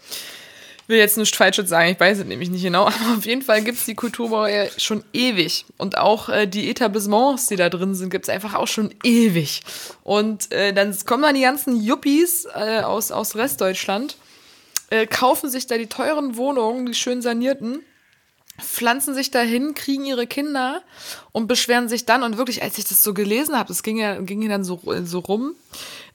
Will 0.87 0.97
jetzt 0.97 1.19
nichts 1.19 1.37
Falsches 1.37 1.69
sagen, 1.69 1.91
ich 1.91 2.01
weiß 2.01 2.21
es 2.21 2.25
nämlich 2.25 2.49
nicht 2.49 2.63
genau, 2.63 2.87
aber 2.87 3.19
auf 3.19 3.27
jeden 3.27 3.43
Fall 3.43 3.63
gibt's 3.63 3.85
die 3.85 3.95
Kulturbrauerei 3.95 4.71
schon 4.79 5.05
ewig. 5.13 5.67
Und 5.77 5.99
auch 5.99 6.31
äh, 6.31 6.47
die 6.47 6.71
Etablissements, 6.71 7.47
die 7.47 7.57
da 7.57 7.69
drin 7.69 7.95
sind, 7.95 8.09
gibt's 8.09 8.31
einfach 8.31 8.55
auch 8.55 8.69
schon 8.69 8.95
ewig. 9.05 9.61
Und 10.03 10.51
äh, 10.51 10.73
dann 10.73 10.97
kommen 11.05 11.25
dann 11.25 11.35
die 11.35 11.43
ganzen 11.43 11.79
Yuppies 11.79 12.49
äh, 12.55 12.81
aus, 12.81 13.13
aus 13.13 13.37
Restdeutschland, 13.37 14.17
äh, 14.89 15.07
kaufen 15.07 15.51
sich 15.51 15.67
da 15.67 15.77
die 15.77 15.89
teuren 15.89 16.39
Wohnungen, 16.39 16.87
die 16.87 16.95
schön 16.95 17.21
sanierten 17.21 17.85
pflanzen 18.61 19.15
sich 19.15 19.31
dahin, 19.31 19.75
kriegen 19.75 20.05
ihre 20.05 20.27
Kinder 20.27 20.83
und 21.33 21.47
beschweren 21.47 21.89
sich 21.89 22.07
dann. 22.07 22.23
Und 22.23 22.39
wirklich, 22.39 22.63
als 22.63 22.79
ich 22.79 22.85
das 22.85 23.03
so 23.03 23.15
gelesen 23.15 23.57
habe, 23.57 23.69
das 23.69 23.83
ging 23.83 23.99
ja, 23.99 24.21
ging 24.21 24.49
dann 24.49 24.65
so, 24.65 24.81
so 25.05 25.19
rum, 25.19 25.55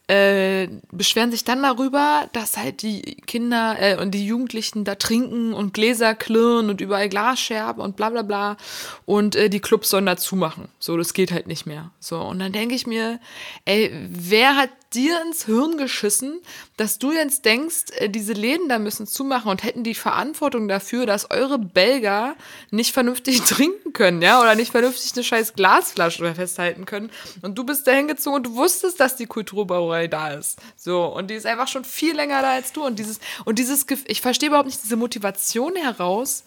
äh, 0.07 0.67
beschweren 0.91 1.31
sich 1.31 1.45
dann 1.45 1.63
darüber, 1.63 2.29
dass 2.33 2.57
halt 2.57 2.83
die 2.83 3.01
Kinder 3.25 3.75
äh, 3.79 3.97
und 3.99 4.11
die 4.11 4.25
Jugendlichen 4.25 4.83
da 4.83 4.95
trinken 4.95 5.53
und 5.53 5.73
Gläser 5.73 6.13
klirren 6.13 6.69
und 6.69 6.79
überall 6.79 7.09
Glasscherben 7.09 7.81
und 7.81 7.95
bla 7.95 8.11
bla 8.11 8.21
bla. 8.21 8.57
Und 9.05 9.35
äh, 9.35 9.49
die 9.49 9.61
Clubs 9.61 9.89
sollen 9.89 10.05
da 10.05 10.15
zumachen. 10.15 10.67
So, 10.79 10.95
das 10.95 11.13
geht 11.13 11.31
halt 11.31 11.47
nicht 11.47 11.65
mehr. 11.65 11.91
So, 11.99 12.19
und 12.19 12.37
dann 12.39 12.51
denke 12.51 12.75
ich 12.75 12.85
mir, 12.85 13.19
ey, 13.65 13.91
wer 14.09 14.55
hat 14.55 14.69
dir 14.95 15.21
ins 15.21 15.45
Hirn 15.45 15.77
geschissen, 15.77 16.41
dass 16.77 16.97
du 16.97 17.11
jetzt 17.11 17.45
denkst, 17.45 17.85
äh, 17.97 18.09
diese 18.09 18.33
Läden 18.33 18.69
da 18.69 18.79
müssen 18.79 19.05
zumachen 19.07 19.51
und 19.51 19.63
hätten 19.63 19.83
die 19.83 19.95
Verantwortung 19.95 20.67
dafür, 20.67 21.05
dass 21.05 21.29
eure 21.31 21.59
Belger 21.59 22.35
nicht 22.71 22.93
vernünftig 22.93 23.41
trinken 23.45 23.93
können, 23.93 24.21
ja, 24.21 24.41
oder 24.41 24.55
nicht 24.55 24.71
vernünftig 24.71 25.13
eine 25.13 25.23
scheiß 25.23 25.53
Glasflasche 25.53 26.33
festhalten 26.33 26.85
können. 26.85 27.11
Und 27.41 27.55
du 27.57 27.63
bist 27.63 27.85
da 27.87 27.91
hingezogen 27.91 28.37
und 28.37 28.45
du 28.47 28.55
wusstest, 28.55 28.99
dass 28.99 29.15
die 29.15 29.27
Kulturbrauerei 29.27 30.07
da 30.07 30.31
ist. 30.31 30.59
So, 30.75 31.05
und 31.05 31.29
die 31.29 31.35
ist 31.35 31.45
einfach 31.45 31.67
schon 31.67 31.85
viel 31.85 32.15
länger 32.15 32.41
da 32.41 32.51
als 32.51 32.71
du. 32.73 32.85
Und 32.85 32.99
dieses, 32.99 33.19
und 33.43 33.59
dieses, 33.59 33.85
ich 34.07 34.21
verstehe 34.21 34.49
überhaupt 34.49 34.67
nicht 34.67 34.83
diese 34.83 34.95
Motivation 34.95 35.75
heraus, 35.75 36.43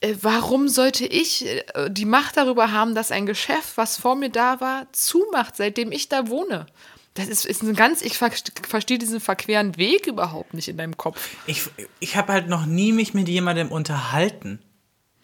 äh, 0.00 0.14
warum 0.22 0.68
sollte 0.68 1.06
ich 1.06 1.46
äh, 1.46 1.90
die 1.90 2.06
Macht 2.06 2.36
darüber 2.36 2.72
haben, 2.72 2.94
dass 2.94 3.12
ein 3.12 3.26
Geschäft, 3.26 3.76
was 3.76 3.98
vor 3.98 4.16
mir 4.16 4.30
da 4.30 4.60
war, 4.60 4.86
zumacht, 4.92 5.56
seitdem 5.56 5.92
ich 5.92 6.08
da 6.08 6.28
wohne? 6.28 6.66
Das 7.14 7.28
ist, 7.28 7.44
ist 7.44 7.62
ein 7.62 7.74
ganz, 7.74 8.02
ich 8.02 8.16
ver- 8.16 8.30
verstehe 8.68 8.98
diesen 8.98 9.20
verqueren 9.20 9.76
Weg 9.76 10.06
überhaupt 10.06 10.54
nicht 10.54 10.68
in 10.68 10.76
deinem 10.76 10.96
Kopf. 10.96 11.28
ich 11.46 11.62
ich 11.98 12.16
habe 12.16 12.32
halt 12.32 12.48
noch 12.48 12.66
nie 12.66 12.92
mich 12.92 13.14
mit 13.14 13.28
jemandem 13.28 13.72
unterhalten. 13.72 14.60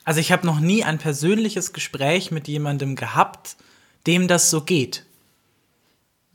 Also 0.04 0.20
ich 0.20 0.32
habe 0.32 0.46
noch 0.46 0.60
nie 0.60 0.84
ein 0.84 0.98
persönliches 0.98 1.72
Gespräch 1.72 2.30
mit 2.30 2.48
jemandem 2.48 2.96
gehabt, 2.96 3.56
dem 4.06 4.28
das 4.28 4.50
so 4.50 4.62
geht. 4.62 5.04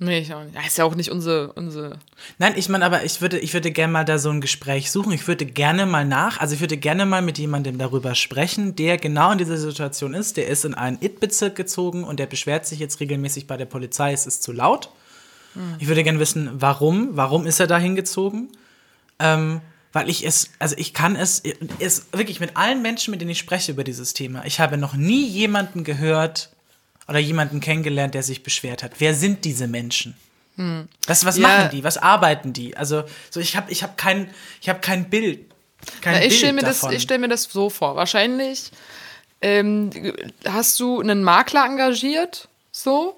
Nee, 0.04 0.20
ich 0.20 0.34
auch 0.34 0.43
nicht. 0.43 0.56
Das 0.56 0.66
ist 0.66 0.78
ja 0.80 0.86
auch 0.86 0.95
nicht 0.95 1.12
unsere, 1.12 1.54
unsere. 1.54 1.99
Nein, 2.39 2.54
ich 2.56 2.70
meine, 2.70 2.84
aber 2.86 3.04
ich 3.06 3.22
würde, 3.22 3.38
ich 3.38 3.54
würde 3.54 3.72
gerne 3.72 3.93
mal 3.93 4.04
da 4.04 4.18
so 4.18 4.32
ein 4.32 4.41
Gespräch 4.41 4.89
suchen. 4.89 5.12
Ich 5.12 5.28
würde 5.28 5.45
gerne 5.45 5.86
mal 5.86 6.06
nach, 6.06 6.39
also 6.39 6.56
ich 6.56 6.60
würde 6.60 6.76
gerne 6.78 7.06
mal 7.06 7.22
mit 7.22 7.38
jemandem 7.38 7.78
darüber 7.78 8.16
sprechen, 8.16 8.76
der 8.76 8.97
genau 8.97 9.32
in 9.32 9.38
dieser 9.38 9.58
Situation 9.58 10.16
ist. 10.16 10.38
Der 10.38 10.47
ist 10.47 10.66
in 10.66 10.74
einen 10.74 10.97
IT-Bezirk 11.02 11.56
gezogen 11.56 12.04
und 12.04 12.20
der 12.20 12.26
beschwert 12.26 12.66
sich 12.66 12.80
jetzt 12.80 12.99
regelmäßig 12.99 13.45
bei 13.45 13.58
der 13.58 13.68
Polizei, 13.68 14.12
es 14.12 14.26
ist 14.26 14.41
zu 14.41 14.52
laut. 14.54 14.89
Ich 15.80 15.88
würde 15.88 16.04
gerne 16.04 16.20
wissen, 16.20 16.49
warum, 16.54 17.10
warum 17.18 17.45
ist 17.45 17.60
er 17.60 17.68
da 17.68 17.78
hingezogen? 17.78 18.49
Ähm, 19.20 19.62
weil 19.93 20.10
ich 20.10 20.26
es, 20.26 20.49
also 20.60 20.76
ich 20.78 20.93
kann 20.93 21.16
es, 21.18 21.43
es 21.80 22.06
wirklich 22.14 22.39
mit 22.39 22.56
allen 22.56 22.82
Menschen, 22.82 23.12
mit 23.12 23.20
denen 23.20 23.32
ich 23.32 23.39
spreche 23.39 23.74
über 23.74 23.84
dieses 23.84 24.14
Thema, 24.14 24.45
ich 24.45 24.60
habe 24.62 24.78
noch 24.78 24.93
nie 24.93 25.26
jemanden 25.28 25.84
gehört 25.84 26.49
oder 27.10 27.20
jemanden 27.20 27.60
kennengelernt, 27.60 28.14
der 28.14 28.24
sich 28.24 28.43
beschwert 28.43 28.84
hat. 28.84 28.93
Wer 28.99 29.14
sind 29.14 29.43
diese 29.43 29.68
Menschen? 29.68 30.16
Was, 31.08 31.26
was 31.26 31.38
Ja. 31.38 31.47
machen 31.47 31.70
die? 31.72 31.84
Was 31.84 31.97
arbeiten 31.97 32.54
die? 32.54 32.78
Also, 32.78 33.04
so 33.30 33.39
ich 33.39 33.56
habe 33.58 33.72
ich 33.72 33.84
hab 33.84 33.97
kein, 33.97 34.30
ich 34.62 34.70
hab 34.70 34.82
kein 34.82 35.10
Bild. 35.10 35.39
Kein 36.02 36.14
Ja, 36.16 36.22
ich 36.22 36.38
stelle 36.38 36.54
mir, 36.54 36.62
das- 36.62 36.84
ich 36.91 37.02
stell 37.02 37.18
mir 37.18 37.28
das 37.30 37.43
so 37.43 37.70
vor. 37.70 37.95
Wahrscheinlich 37.95 38.72
ähm, 39.41 39.89
hast 40.47 40.80
du 40.80 41.02
einen 41.02 41.24
Makler 41.24 41.66
engagiert, 41.66 42.47
so. 42.72 43.18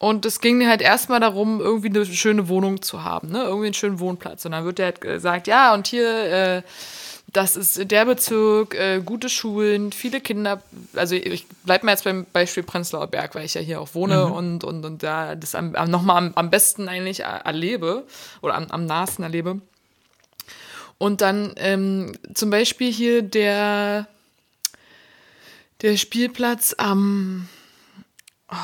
Und 0.00 0.24
es 0.24 0.40
ging 0.40 0.66
halt 0.66 0.80
erstmal 0.80 1.20
darum, 1.20 1.60
irgendwie 1.60 1.88
eine 1.88 2.06
schöne 2.06 2.48
Wohnung 2.48 2.80
zu 2.80 3.04
haben, 3.04 3.28
ne? 3.28 3.42
Irgendwie 3.42 3.66
einen 3.66 3.74
schönen 3.74 4.00
Wohnplatz. 4.00 4.46
Und 4.46 4.52
dann 4.52 4.64
wird 4.64 4.78
der 4.78 4.86
halt 4.86 5.02
gesagt, 5.02 5.46
ja, 5.46 5.74
und 5.74 5.86
hier, 5.86 6.08
äh, 6.08 6.62
das 7.34 7.54
ist 7.54 7.90
der 7.90 8.06
Bezirk, 8.06 8.74
äh, 8.74 9.02
gute 9.04 9.28
Schulen, 9.28 9.92
viele 9.92 10.22
Kinder. 10.22 10.62
Also 10.96 11.16
ich 11.16 11.46
bleib 11.64 11.82
mal 11.82 11.92
jetzt 11.92 12.04
beim 12.04 12.24
Beispiel 12.32 12.62
Prenzlauer 12.62 13.08
Berg, 13.08 13.34
weil 13.34 13.44
ich 13.44 13.52
ja 13.52 13.60
hier 13.60 13.78
auch 13.78 13.94
wohne 13.94 14.24
und, 14.32 14.64
und, 14.64 14.86
und 14.86 15.02
da 15.02 15.34
das 15.34 15.54
am, 15.54 15.72
nochmal 15.72 16.16
am, 16.16 16.32
am 16.34 16.48
besten 16.48 16.88
eigentlich 16.88 17.20
er- 17.20 17.44
erlebe 17.44 18.06
oder 18.40 18.54
am, 18.54 18.68
am 18.70 18.86
nahesten 18.86 19.22
erlebe. 19.22 19.60
Und 20.96 21.20
dann 21.20 21.52
ähm, 21.56 22.12
zum 22.32 22.48
Beispiel 22.48 22.90
hier 22.90 23.20
der, 23.20 24.08
der 25.82 25.98
Spielplatz 25.98 26.74
am. 26.78 27.50
Oh, 28.50 28.56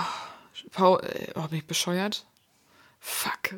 Paul, 0.77 1.01
äh, 1.03 1.33
oh, 1.35 1.49
bin 1.49 1.59
ich 1.59 1.67
bescheuert? 1.67 2.27
Fuck. 3.01 3.55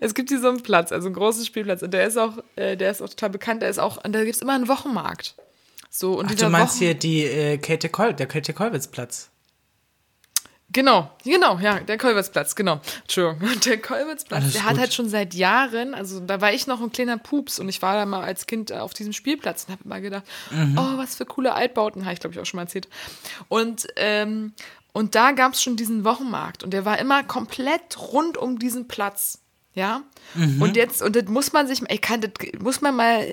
Es 0.00 0.14
gibt 0.14 0.28
hier 0.28 0.40
so 0.40 0.48
einen 0.48 0.62
Platz, 0.62 0.92
also 0.92 1.06
einen 1.06 1.14
großen 1.14 1.44
Spielplatz. 1.46 1.82
Und 1.82 1.92
der 1.92 2.04
ist 2.06 2.16
auch, 2.18 2.38
äh, 2.56 2.76
der 2.76 2.90
ist 2.90 3.00
auch 3.00 3.08
total 3.08 3.30
bekannt. 3.30 3.62
Der 3.62 3.70
ist 3.70 3.78
auch, 3.78 4.04
und 4.04 4.12
da 4.12 4.24
gibt 4.24 4.36
es 4.36 4.42
immer 4.42 4.54
einen 4.54 4.68
Wochenmarkt. 4.68 5.36
So, 5.88 6.18
und 6.18 6.26
Ach, 6.30 6.34
du 6.34 6.48
meinst 6.50 6.74
Wochen 6.74 6.84
hier 6.84 6.94
die 6.94 7.22
äh, 7.24 7.56
Käthe 7.58 7.88
Kol 7.88 8.12
der 8.14 8.26
Käthe 8.26 8.52
Kollwitz-Platz. 8.52 9.30
Genau, 10.72 11.10
genau, 11.24 11.58
ja, 11.58 11.80
der 11.80 11.98
Kolwitzplatz, 11.98 12.54
genau. 12.54 12.80
Entschuldigung. 13.02 13.48
Und 13.48 13.66
der 13.66 13.78
Kolwitzplatz, 13.82 14.42
Alles 14.42 14.52
der 14.52 14.62
hat 14.62 14.70
gut. 14.72 14.80
halt 14.80 14.94
schon 14.94 15.08
seit 15.08 15.34
Jahren, 15.34 15.94
also 15.94 16.20
da 16.20 16.40
war 16.40 16.52
ich 16.52 16.68
noch 16.68 16.80
ein 16.80 16.92
kleiner 16.92 17.18
Pups 17.18 17.58
und 17.58 17.68
ich 17.68 17.82
war 17.82 17.96
da 17.96 18.06
mal 18.06 18.22
als 18.22 18.46
Kind 18.46 18.72
auf 18.72 18.94
diesem 18.94 19.12
Spielplatz 19.12 19.64
und 19.64 19.72
habe 19.72 19.82
immer 19.84 20.00
gedacht, 20.00 20.22
Mhm. 20.52 20.78
oh, 20.78 20.96
was 20.96 21.16
für 21.16 21.26
coole 21.26 21.54
Altbauten, 21.54 22.04
habe 22.04 22.14
ich 22.14 22.20
glaube 22.20 22.34
ich 22.34 22.40
auch 22.40 22.46
schon 22.46 22.58
mal 22.58 22.62
erzählt. 22.64 22.86
Und, 23.48 23.88
ähm, 23.96 24.52
und 24.92 25.14
da 25.14 25.32
gab 25.32 25.54
es 25.54 25.62
schon 25.62 25.76
diesen 25.76 26.04
Wochenmarkt 26.04 26.64
und 26.64 26.72
der 26.72 26.84
war 26.84 26.98
immer 26.98 27.22
komplett 27.22 27.98
rund 28.12 28.36
um 28.36 28.58
diesen 28.58 28.88
Platz. 28.88 29.38
Ja. 29.72 30.02
Und 30.34 30.76
jetzt, 30.76 31.00
und 31.00 31.14
das 31.14 31.26
muss 31.26 31.52
man 31.52 31.68
sich, 31.68 31.80
ich 31.88 32.00
kann, 32.00 32.20
das 32.20 32.32
muss 32.58 32.80
man 32.80 32.96
mal 32.96 33.32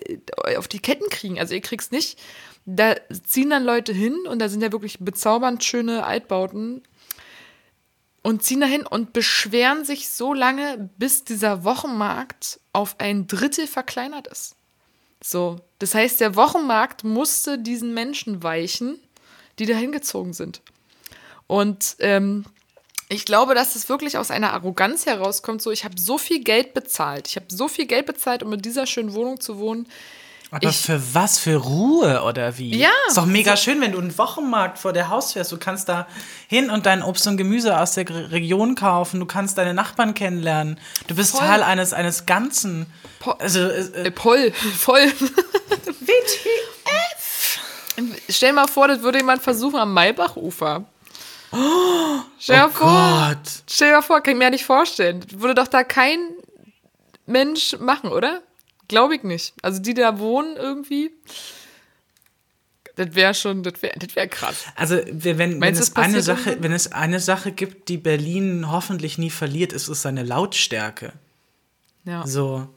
auf 0.57 0.67
die 0.67 0.79
Ketten 0.79 1.09
kriegen. 1.09 1.39
Also 1.39 1.55
ihr 1.55 1.61
kriegt's 1.61 1.91
nicht. 1.91 2.19
Da 2.65 2.95
ziehen 3.23 3.49
dann 3.49 3.63
Leute 3.63 3.91
hin 3.91 4.15
und 4.27 4.39
da 4.39 4.47
sind 4.49 4.61
ja 4.61 4.71
wirklich 4.71 4.99
bezaubernd 4.99 5.63
schöne 5.63 6.05
Altbauten 6.05 6.83
und 8.21 8.43
ziehen 8.43 8.59
dahin 8.59 8.85
und 8.85 9.13
beschweren 9.13 9.83
sich 9.83 10.09
so 10.09 10.33
lange, 10.33 10.89
bis 10.97 11.23
dieser 11.23 11.63
Wochenmarkt 11.63 12.59
auf 12.73 12.99
ein 12.99 13.25
Drittel 13.25 13.67
verkleinert 13.67 14.27
ist. 14.27 14.55
So, 15.23 15.59
das 15.79 15.95
heißt, 15.95 16.19
der 16.19 16.35
Wochenmarkt 16.35 17.03
musste 17.03 17.57
diesen 17.57 17.93
Menschen 17.93 18.43
weichen, 18.43 18.99
die 19.59 19.65
da 19.65 19.75
hingezogen 19.75 20.33
sind. 20.33 20.61
Und 21.47 21.95
ähm, 21.99 22.45
ich 23.09 23.25
glaube, 23.25 23.55
dass 23.55 23.75
es 23.75 23.87
wirklich 23.89 24.17
aus 24.17 24.31
einer 24.31 24.53
Arroganz 24.53 25.05
herauskommt, 25.05 25.61
so 25.61 25.71
ich 25.71 25.85
habe 25.85 25.95
so 25.97 26.17
viel 26.17 26.43
Geld 26.43 26.73
bezahlt. 26.73 27.27
Ich 27.29 27.35
habe 27.37 27.45
so 27.49 27.67
viel 27.69 27.85
Geld 27.85 28.05
bezahlt, 28.05 28.43
um 28.43 28.51
in 28.53 28.61
dieser 28.61 28.85
schönen 28.85 29.13
Wohnung 29.13 29.39
zu 29.39 29.57
wohnen. 29.59 29.87
Aber 30.51 30.69
Ich- 30.69 30.77
für 30.77 31.01
was? 31.13 31.39
Für 31.39 31.55
Ruhe 31.57 32.23
oder 32.23 32.57
wie? 32.57 32.77
Ja. 32.77 32.89
Ist 33.09 33.17
doch 33.17 33.25
mega 33.25 33.57
schön, 33.57 33.81
wenn 33.81 33.91
du 33.91 33.99
einen 33.99 34.17
Wochenmarkt 34.17 34.77
vor 34.79 34.93
der 34.93 35.09
Haustür 35.09 35.41
hast. 35.41 35.51
Du 35.51 35.57
kannst 35.57 35.89
da 35.89 36.07
hin 36.47 36.69
und 36.69 36.85
dein 36.85 37.01
Obst 37.03 37.27
und 37.27 37.35
Gemüse 37.35 37.77
aus 37.77 37.95
der 37.95 38.09
Region 38.31 38.75
kaufen. 38.75 39.19
Du 39.19 39.25
kannst 39.25 39.57
deine 39.57 39.73
Nachbarn 39.73 40.13
kennenlernen. 40.13 40.79
Du 41.07 41.15
bist 41.15 41.31
Voll. 41.31 41.41
Teil 41.45 41.63
eines, 41.63 41.91
eines 41.91 42.25
Ganzen. 42.25 42.85
Po- 43.19 43.31
Also, 43.31 43.59
äh, 43.59 44.07
Äh, 44.07 44.11
voll, 44.13 44.51
voll. 44.77 45.11
Stell 48.29 48.49
dir 48.49 48.55
mal 48.55 48.67
vor, 48.67 48.87
das 48.87 49.01
würde 49.01 49.17
jemand 49.17 49.41
versuchen 49.41 49.79
am 49.79 49.93
Maybachufer. 49.93 50.85
Stell 52.39 52.57
dir 52.57 52.65
oh 52.65 52.69
vor. 52.69 52.87
Gott. 52.87 53.63
Stell 53.69 53.93
dir 53.93 54.01
vor, 54.01 54.21
kann 54.21 54.33
ich 54.33 54.37
mir 54.37 54.45
ja 54.45 54.49
nicht 54.49 54.65
vorstellen. 54.65 55.23
Würde 55.31 55.55
doch 55.55 55.67
da 55.67 55.83
kein 55.83 56.19
Mensch 57.25 57.75
machen, 57.79 58.11
oder? 58.11 58.41
Glaube 58.87 59.15
ich 59.15 59.23
nicht. 59.23 59.53
Also 59.61 59.79
die, 59.79 59.93
die 59.93 60.01
da 60.01 60.19
wohnen 60.19 60.55
irgendwie, 60.55 61.11
das 62.95 63.13
wäre 63.13 63.33
schon, 63.33 63.63
das 63.63 63.81
wäre 63.81 63.93
das 63.99 64.15
wär 64.15 64.27
krass. 64.27 64.65
Also 64.75 64.99
wenn, 65.11 65.61
wenn, 65.61 65.73
es 65.73 65.95
eine 65.95 66.21
Sache, 66.21 66.57
wenn 66.61 66.71
es 66.71 66.91
eine 66.91 67.19
Sache 67.19 67.51
gibt, 67.51 67.89
die 67.89 67.97
Berlin 67.97 68.71
hoffentlich 68.71 69.17
nie 69.17 69.29
verliert, 69.29 69.73
ist 69.73 69.87
es 69.87 70.01
seine 70.01 70.23
Lautstärke. 70.23 71.13
Ja. 72.05 72.25
So. 72.25 72.67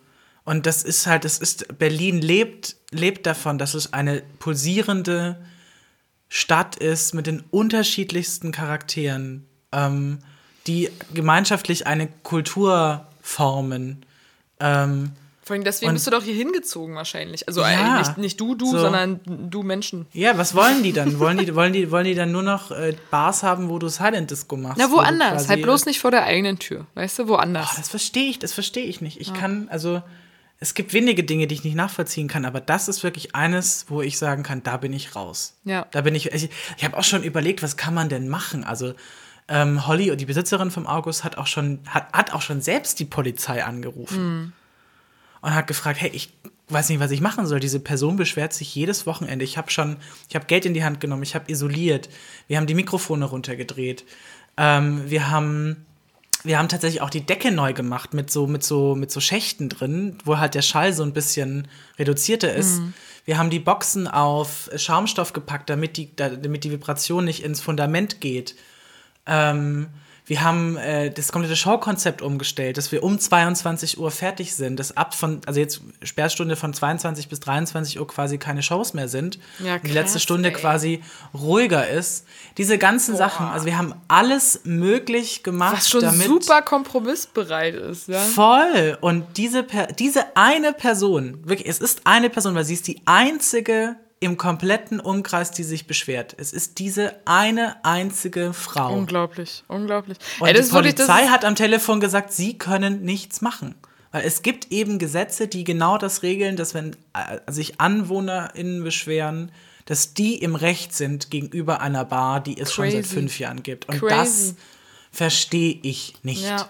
Und 0.45 0.67
das 0.67 0.83
ist 0.83 1.07
halt, 1.07 1.25
das 1.25 1.39
ist, 1.39 1.79
Berlin 1.79 2.21
lebt, 2.21 2.77
lebt 2.91 3.25
davon, 3.27 3.57
dass 3.57 3.75
es 3.75 3.93
eine 3.93 4.23
pulsierende 4.41 5.45
Stadt 6.33 6.77
ist 6.77 7.13
mit 7.13 7.27
den 7.27 7.43
unterschiedlichsten 7.51 8.53
Charakteren, 8.53 9.47
ähm, 9.73 10.21
die 10.67 10.89
gemeinschaftlich 11.13 11.87
eine 11.87 12.07
Kultur 12.23 13.07
formen. 13.21 14.07
Ähm, 14.61 15.11
Vor 15.43 15.55
allem 15.55 15.65
deswegen 15.65 15.89
Und- 15.89 15.95
bist 15.97 16.07
du 16.07 16.13
doch 16.13 16.23
hier 16.23 16.35
hingezogen 16.35 16.95
wahrscheinlich. 16.95 17.49
Also 17.49 17.63
Ja. 17.63 17.67
eigentlich 17.67 18.07
nicht, 18.09 18.19
nicht 18.19 18.41
du, 18.41 18.55
du, 18.55 18.67
So. 18.71 18.79
sondern 18.79 19.19
du 19.27 19.65
Menschen. 19.65 20.07
ja, 20.13 20.39
was 20.39 20.55
wollen 20.55 20.85
die 20.85 20.93
dann? 20.93 21.19
Wollen 21.19 21.39
die, 21.39 21.53
wollen 21.57 21.73
die, 21.73 21.91
wollen 21.91 22.05
die 22.05 22.15
dann 22.15 22.31
nur 22.31 22.45
noch 22.45 22.71
äh, 22.71 22.95
Bars 23.11 23.43
haben, 23.43 23.69
wo 23.69 23.81
du 23.81 23.89
Silent 23.89 24.31
Disco 24.31 24.57
machst? 24.57 24.79
Na, 24.79 24.89
wo 24.93 24.99
woanders. 24.99 25.33
quasi- 25.33 25.49
Halt 25.49 25.63
bloß 25.63 25.87
nicht 25.87 25.99
vor 25.99 26.13
der 26.13 26.23
eigenen 26.25 26.61
Tür. 26.61 26.87
Weißt 26.95 27.19
du, 27.19 27.27
woanders. 27.27 27.71
Boah, 27.71 27.77
das 27.79 27.89
verstehe 27.89 28.31
ich, 28.31 28.39
das 28.39 28.53
verstehe 28.53 28.85
ich 28.85 29.01
nicht. 29.01 29.21
Ich 29.21 29.35
kann, 29.35 29.67
also, 29.71 30.03
es 30.63 30.75
gibt 30.75 30.93
wenige 30.93 31.25
Dinge, 31.25 31.47
die 31.47 31.55
ich 31.55 31.65
nicht 31.65 31.75
nachvollziehen 31.75 32.29
kann, 32.29 32.45
aber 32.45 32.61
das 32.61 32.87
ist 32.87 33.03
wirklich 33.03 33.35
eines, 33.35 33.87
wo 33.89 34.03
ich 34.03 34.19
sagen 34.19 34.43
kann, 34.43 34.63
da 34.63 34.77
bin 34.77 34.93
ich 34.93 35.17
raus. 35.17 35.59
Ja. 35.65 35.87
Da 35.91 36.03
bin 36.03 36.15
ich, 36.15 36.33
ich, 36.33 36.51
ich 36.77 36.85
habe 36.85 36.99
auch 36.99 37.05
schon 37.05 37.23
überlegt, 37.23 37.63
was 37.63 37.79
kann 37.79 37.95
man 37.95 38.11
denn 38.11 38.29
machen? 38.29 38.63
Also, 38.63 38.95
ähm, 39.49 39.87
Holly, 39.87 40.15
die 40.17 40.27
Besitzerin 40.27 40.71
vom 40.71 40.87
August, 40.87 41.25
hat 41.25 41.39
auch 41.39 41.47
schon, 41.47 41.81
hat, 41.89 42.13
hat 42.13 42.35
auch 42.35 42.43
schon 42.43 42.61
selbst 42.61 43.01
die 43.01 43.07
Polizei 43.07 43.65
angerufen 43.65 44.53
und 45.41 45.55
hat 45.55 45.67
gefragt, 45.67 46.01
hey, 46.01 46.11
ich 46.11 46.33
weiß 46.69 46.91
nicht, 46.91 47.01
was 47.01 47.11
ich 47.11 47.23
machen 47.23 47.47
soll. 47.47 47.59
Diese 47.59 47.81
Person 47.81 48.17
beschwert 48.17 48.53
sich 48.53 48.75
jedes 48.75 49.07
Wochenende. 49.07 49.45
Ich 49.45 49.57
habe 49.57 49.71
schon, 49.71 49.97
ich 50.29 50.35
habe 50.35 50.45
Geld 50.45 50.67
in 50.67 50.75
die 50.75 50.85
Hand 50.85 51.01
genommen, 51.01 51.23
ich 51.23 51.35
habe 51.35 51.51
isoliert, 51.51 52.11
wir 52.49 52.59
haben 52.59 52.67
die 52.67 52.75
Mikrofone 52.75 53.25
runtergedreht, 53.25 54.05
ähm, 54.57 55.09
wir 55.09 55.31
haben 55.31 55.87
wir 56.43 56.59
haben 56.59 56.69
tatsächlich 56.69 57.03
auch 57.03 57.11
die 57.11 57.25
Decke 57.27 57.51
neu 57.53 57.73
gemacht 57.73 58.15
mit 58.15 58.31
so, 58.31 58.47
mit 58.47 58.63
so, 58.65 58.95
mit 58.95 59.11
so 59.11 59.21
Schächten 59.21 59.69
drin, 59.69 60.17
wo 60.25 60.39
halt 60.39 60.55
der 60.55 60.63
Schall 60.63 60.93
so 60.93 61.03
ein 61.03 61.13
bisschen 61.13 61.69
reduzierter 61.99 62.53
ist. 62.55 62.81
Wir 63.27 63.37
haben 63.39 63.51
die 63.51 63.59
Boxen 63.59 64.09
auf 64.09 64.71
Schaumstoff 64.77 65.33
gepackt, 65.33 65.69
damit 65.71 65.97
die, 65.97 66.15
da- 66.17 66.31
damit 66.31 66.65
die 66.65 66.71
Vibration 66.71 67.25
nicht 67.25 67.43
ins 67.45 67.61
Fundament 67.61 68.21
geht. 68.21 68.55
Ähm, 69.27 69.89
wir 70.31 70.45
haben 70.45 70.77
äh, 70.77 71.11
das 71.11 71.33
komplette 71.33 71.57
Showkonzept 71.57 72.23
umgestellt, 72.23 72.79
dass 72.79 72.93
wir 72.93 73.03
um 73.03 73.19
22 73.19 73.99
Uhr 73.99 74.13
fertig 74.13 74.55
sind, 74.55 74.79
dass 74.79 74.97
ab 74.97 75.13
von, 75.13 75.41
also 75.45 75.59
jetzt 75.59 75.81
Sperrstunde 76.05 76.55
von 76.55 76.73
22 76.73 77.29
bis 77.29 77.41
23 77.41 77.99
Uhr 77.99 78.07
quasi 78.07 78.39
keine 78.39 78.63
Shows 78.63 78.95
mehr 78.95 79.09
sind. 79.09 79.41
Ja, 79.59 79.75
und 79.75 79.89
die 79.89 79.91
letzte 79.91 80.13
krass, 80.13 80.23
Stunde 80.23 80.51
ey. 80.51 80.55
quasi 80.55 81.03
ruhiger 81.35 81.89
ist. 81.89 82.27
Diese 82.59 82.79
ganzen 82.79 83.17
Sachen, 83.17 83.45
also 83.47 83.67
wir 83.67 83.77
haben 83.77 83.93
alles 84.07 84.61
möglich 84.63 85.43
gemacht, 85.43 85.79
Was 85.79 85.91
schon 85.91 86.03
damit 86.03 86.29
super 86.29 86.63
kompromissbereit 86.63 87.75
ist, 87.75 88.07
ja. 88.07 88.21
Voll. 88.21 88.99
Und 89.01 89.37
diese, 89.37 89.65
per 89.65 89.89
diese 89.89 90.37
eine 90.37 90.73
Person, 90.73 91.41
wirklich, 91.43 91.69
es 91.69 91.81
ist 91.81 92.03
eine 92.05 92.31
Person, 92.31 92.55
weil 92.55 92.65
sie 92.65 92.75
ist 92.75 92.87
die 92.87 93.03
einzige 93.05 93.97
im 94.21 94.37
kompletten 94.37 95.01
Umkreis, 95.01 95.51
die 95.51 95.65
sich 95.65 95.87
beschwert. 95.87 96.35
Es 96.39 96.53
ist 96.53 96.79
diese 96.79 97.15
eine 97.25 97.83
einzige 97.85 98.53
Frau. 98.53 98.93
Unglaublich, 98.95 99.65
unglaublich. 99.67 100.19
Und 100.39 100.49
Ey, 100.49 100.55
die 100.55 100.69
Polizei 100.69 101.27
hat 101.29 101.47
am 101.47 101.57
Telefon 101.57 102.01
gesagt, 102.01 102.33
sie 102.33 102.59
können 102.59 103.03
nichts 103.03 103.41
machen. 103.41 103.75
Weil 104.13 104.25
es 104.27 104.43
gibt 104.43 104.73
eben 104.73 104.99
Gesetze, 104.99 105.49
die 105.49 105.65
genau 105.65 105.97
das 105.97 106.23
regeln, 106.23 106.57
dass 106.57 106.75
wenn 106.75 106.97
äh, 107.15 107.39
sich 107.51 107.81
AnwohnerInnen 107.81 108.85
beschweren, 108.85 109.53
dass 109.87 110.13
die 110.13 110.37
im 110.37 110.55
Recht 110.55 110.95
sind 110.95 111.31
gegenüber 111.31 111.81
einer 111.81 112.05
Bar, 112.05 112.41
die 112.43 112.61
es 112.61 112.73
schon 112.73 112.91
seit 112.91 113.03
Crazy. 113.05 113.15
fünf 113.15 113.39
Jahren 113.39 113.63
gibt. 113.63 113.89
Und 113.89 114.01
Crazy. 114.01 114.15
das 114.15 114.55
verstehe 115.11 115.79
ich 115.83 116.15
nicht. 116.23 116.45
Ja. 116.45 116.69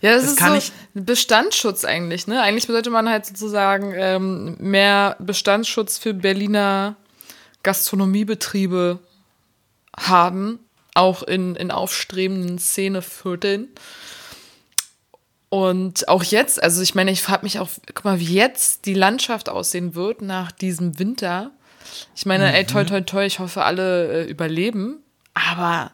Ja, 0.00 0.14
das, 0.14 0.22
Das 0.24 0.32
ist 0.32 0.38
so 0.40 0.54
ich- 0.54 0.72
ein 0.94 1.04
Bestandsschutz 1.04 1.84
eigentlich, 1.84 2.26
ne? 2.26 2.40
Eigentlich 2.42 2.66
sollte 2.66 2.90
man 2.90 3.08
halt 3.08 3.26
sozusagen 3.26 3.92
ähm, 3.96 4.56
mehr 4.58 5.16
Bestandsschutz 5.18 5.98
für 5.98 6.14
Berliner 6.14 6.96
Gastronomiebetriebe 7.62 8.98
haben, 9.98 10.60
auch 10.94 11.22
in, 11.22 11.56
in 11.56 11.70
aufstrebenden 11.70 12.58
Szenevierteln. 12.58 13.68
Und 15.48 16.08
auch 16.08 16.22
jetzt, 16.22 16.62
also 16.62 16.80
ich 16.80 16.94
meine, 16.94 17.10
ich 17.10 17.22
frage 17.22 17.42
mich 17.42 17.58
auch, 17.58 17.68
guck 17.94 18.04
mal, 18.04 18.20
wie 18.20 18.34
jetzt 18.34 18.86
die 18.86 18.94
Landschaft 18.94 19.48
aussehen 19.48 19.94
wird 19.96 20.22
nach 20.22 20.52
diesem 20.52 20.98
Winter. 20.98 21.50
Ich 22.14 22.24
meine, 22.24 22.52
ey, 22.54 22.64
toi, 22.66 22.84
toi, 22.84 23.00
toi, 23.00 23.24
ich 23.26 23.40
hoffe, 23.40 23.64
alle 23.64 24.22
äh, 24.26 24.30
überleben. 24.30 25.02
Aber 25.34 25.90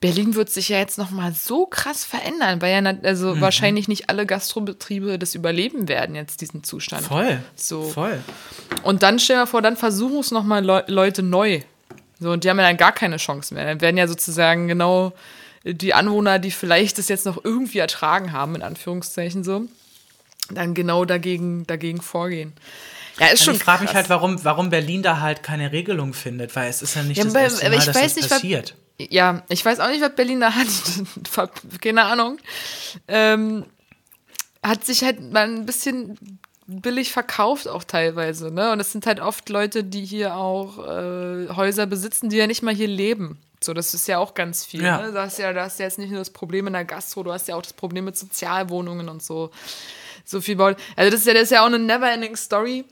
Berlin 0.00 0.34
wird 0.34 0.48
sich 0.48 0.70
ja 0.70 0.78
jetzt 0.78 0.96
noch 0.96 1.10
mal 1.10 1.34
so 1.34 1.66
krass 1.66 2.04
verändern, 2.04 2.62
weil 2.62 2.82
ja 2.82 2.92
also 3.02 3.38
wahrscheinlich 3.40 3.86
nicht 3.86 4.08
alle 4.08 4.24
Gastrobetriebe 4.24 5.18
das 5.18 5.34
überleben 5.34 5.88
werden 5.88 6.14
jetzt 6.14 6.40
diesen 6.40 6.64
Zustand. 6.64 7.04
Voll. 7.04 7.40
So. 7.54 7.82
Voll. 7.82 8.18
Und 8.82 9.02
dann 9.02 9.18
stell 9.18 9.36
dir 9.36 9.40
mal 9.40 9.46
vor, 9.46 9.60
dann 9.60 9.76
versuchen 9.76 10.20
es 10.20 10.30
noch 10.30 10.44
mal 10.44 10.64
Leu 10.64 10.82
Leute 10.86 11.22
neu. 11.22 11.60
So 12.18 12.30
und 12.30 12.44
die 12.44 12.50
haben 12.50 12.58
ja 12.58 12.66
dann 12.66 12.78
gar 12.78 12.92
keine 12.92 13.18
Chance 13.18 13.52
mehr. 13.52 13.66
Dann 13.66 13.82
werden 13.82 13.98
ja 13.98 14.08
sozusagen 14.08 14.68
genau 14.68 15.12
die 15.64 15.92
Anwohner, 15.92 16.38
die 16.38 16.50
vielleicht 16.50 16.96
das 16.96 17.08
jetzt 17.08 17.26
noch 17.26 17.44
irgendwie 17.44 17.78
ertragen 17.78 18.32
haben 18.32 18.54
in 18.54 18.62
Anführungszeichen 18.62 19.44
so, 19.44 19.66
dann 20.50 20.72
genau 20.72 21.04
dagegen 21.04 21.66
dagegen 21.66 22.00
vorgehen. 22.00 22.54
Ja, 23.20 23.26
ist 23.28 23.44
schon 23.44 23.54
ich 23.54 23.62
frage 23.62 23.84
mich 23.84 23.94
halt, 23.94 24.08
warum, 24.08 24.42
warum 24.44 24.70
Berlin 24.70 25.02
da 25.02 25.20
halt 25.20 25.42
keine 25.42 25.70
Regelung 25.72 26.14
findet, 26.14 26.56
weil 26.56 26.68
es 26.70 26.80
ist 26.82 26.96
ja 26.96 27.02
nicht 27.02 27.18
Ja, 27.18 27.24
das 27.24 27.34
aber- 27.34 27.42
erste 27.44 27.68
Mal, 27.68 27.78
ich 27.78 27.84
dass 27.84 27.94
weiß 27.94 28.14
das 28.14 28.16
nicht, 28.16 28.30
passiert. 28.30 28.74
Ja, 28.98 29.42
ich 29.48 29.64
weiß 29.64 29.80
auch 29.80 29.88
nicht, 29.88 30.02
was 30.02 30.14
Berlin 30.14 30.40
da 30.40 30.54
hat. 30.54 30.66
Keine 31.80 32.02
Ahnung. 32.04 32.38
Ähm, 33.08 33.64
hat 34.62 34.84
sich 34.84 35.02
halt 35.04 35.32
mal 35.32 35.44
ein 35.46 35.64
bisschen 35.66 36.18
billig 36.66 37.10
verkauft 37.12 37.66
auch 37.66 37.82
teilweise, 37.84 38.50
ne? 38.52 38.72
Und 38.72 38.80
es 38.80 38.92
sind 38.92 39.06
halt 39.06 39.20
oft 39.20 39.48
Leute, 39.48 39.84
die 39.84 40.04
hier 40.04 40.36
auch 40.36 40.78
äh, 40.86 41.48
Häuser 41.56 41.86
besitzen, 41.86 42.28
die 42.28 42.36
ja 42.36 42.46
nicht 42.46 42.62
mal 42.62 42.74
hier 42.74 42.88
leben. 42.88 43.38
So, 43.62 43.74
das 43.74 43.92
ist 43.92 44.06
ja 44.08 44.18
auch 44.18 44.34
ganz 44.34 44.64
viel. 44.64 44.82
Ja. 44.82 45.00
Ne? 45.02 45.12
Du, 45.12 45.18
hast 45.20 45.38
ja, 45.38 45.52
du 45.52 45.60
hast 45.60 45.78
ja 45.78 45.86
jetzt 45.86 45.98
nicht 45.98 46.10
nur 46.10 46.18
das 46.20 46.30
Problem 46.30 46.66
in 46.66 46.72
der 46.74 46.84
Gastro, 46.84 47.22
du 47.22 47.32
hast 47.32 47.48
ja 47.48 47.56
auch 47.56 47.62
das 47.62 47.72
Problem 47.74 48.04
mit 48.06 48.16
Sozialwohnungen 48.16 49.08
und 49.08 49.22
so. 49.22 49.50
So 50.30 50.40
viel 50.40 50.54
Bau. 50.54 50.74
Also, 50.94 51.10
das 51.10 51.20
ist 51.20 51.26
ja, 51.26 51.34
das 51.34 51.44
ist 51.44 51.50
ja 51.50 51.62
auch 51.62 51.66
eine 51.66 51.78
never-ending 51.80 52.36
Story. 52.36 52.84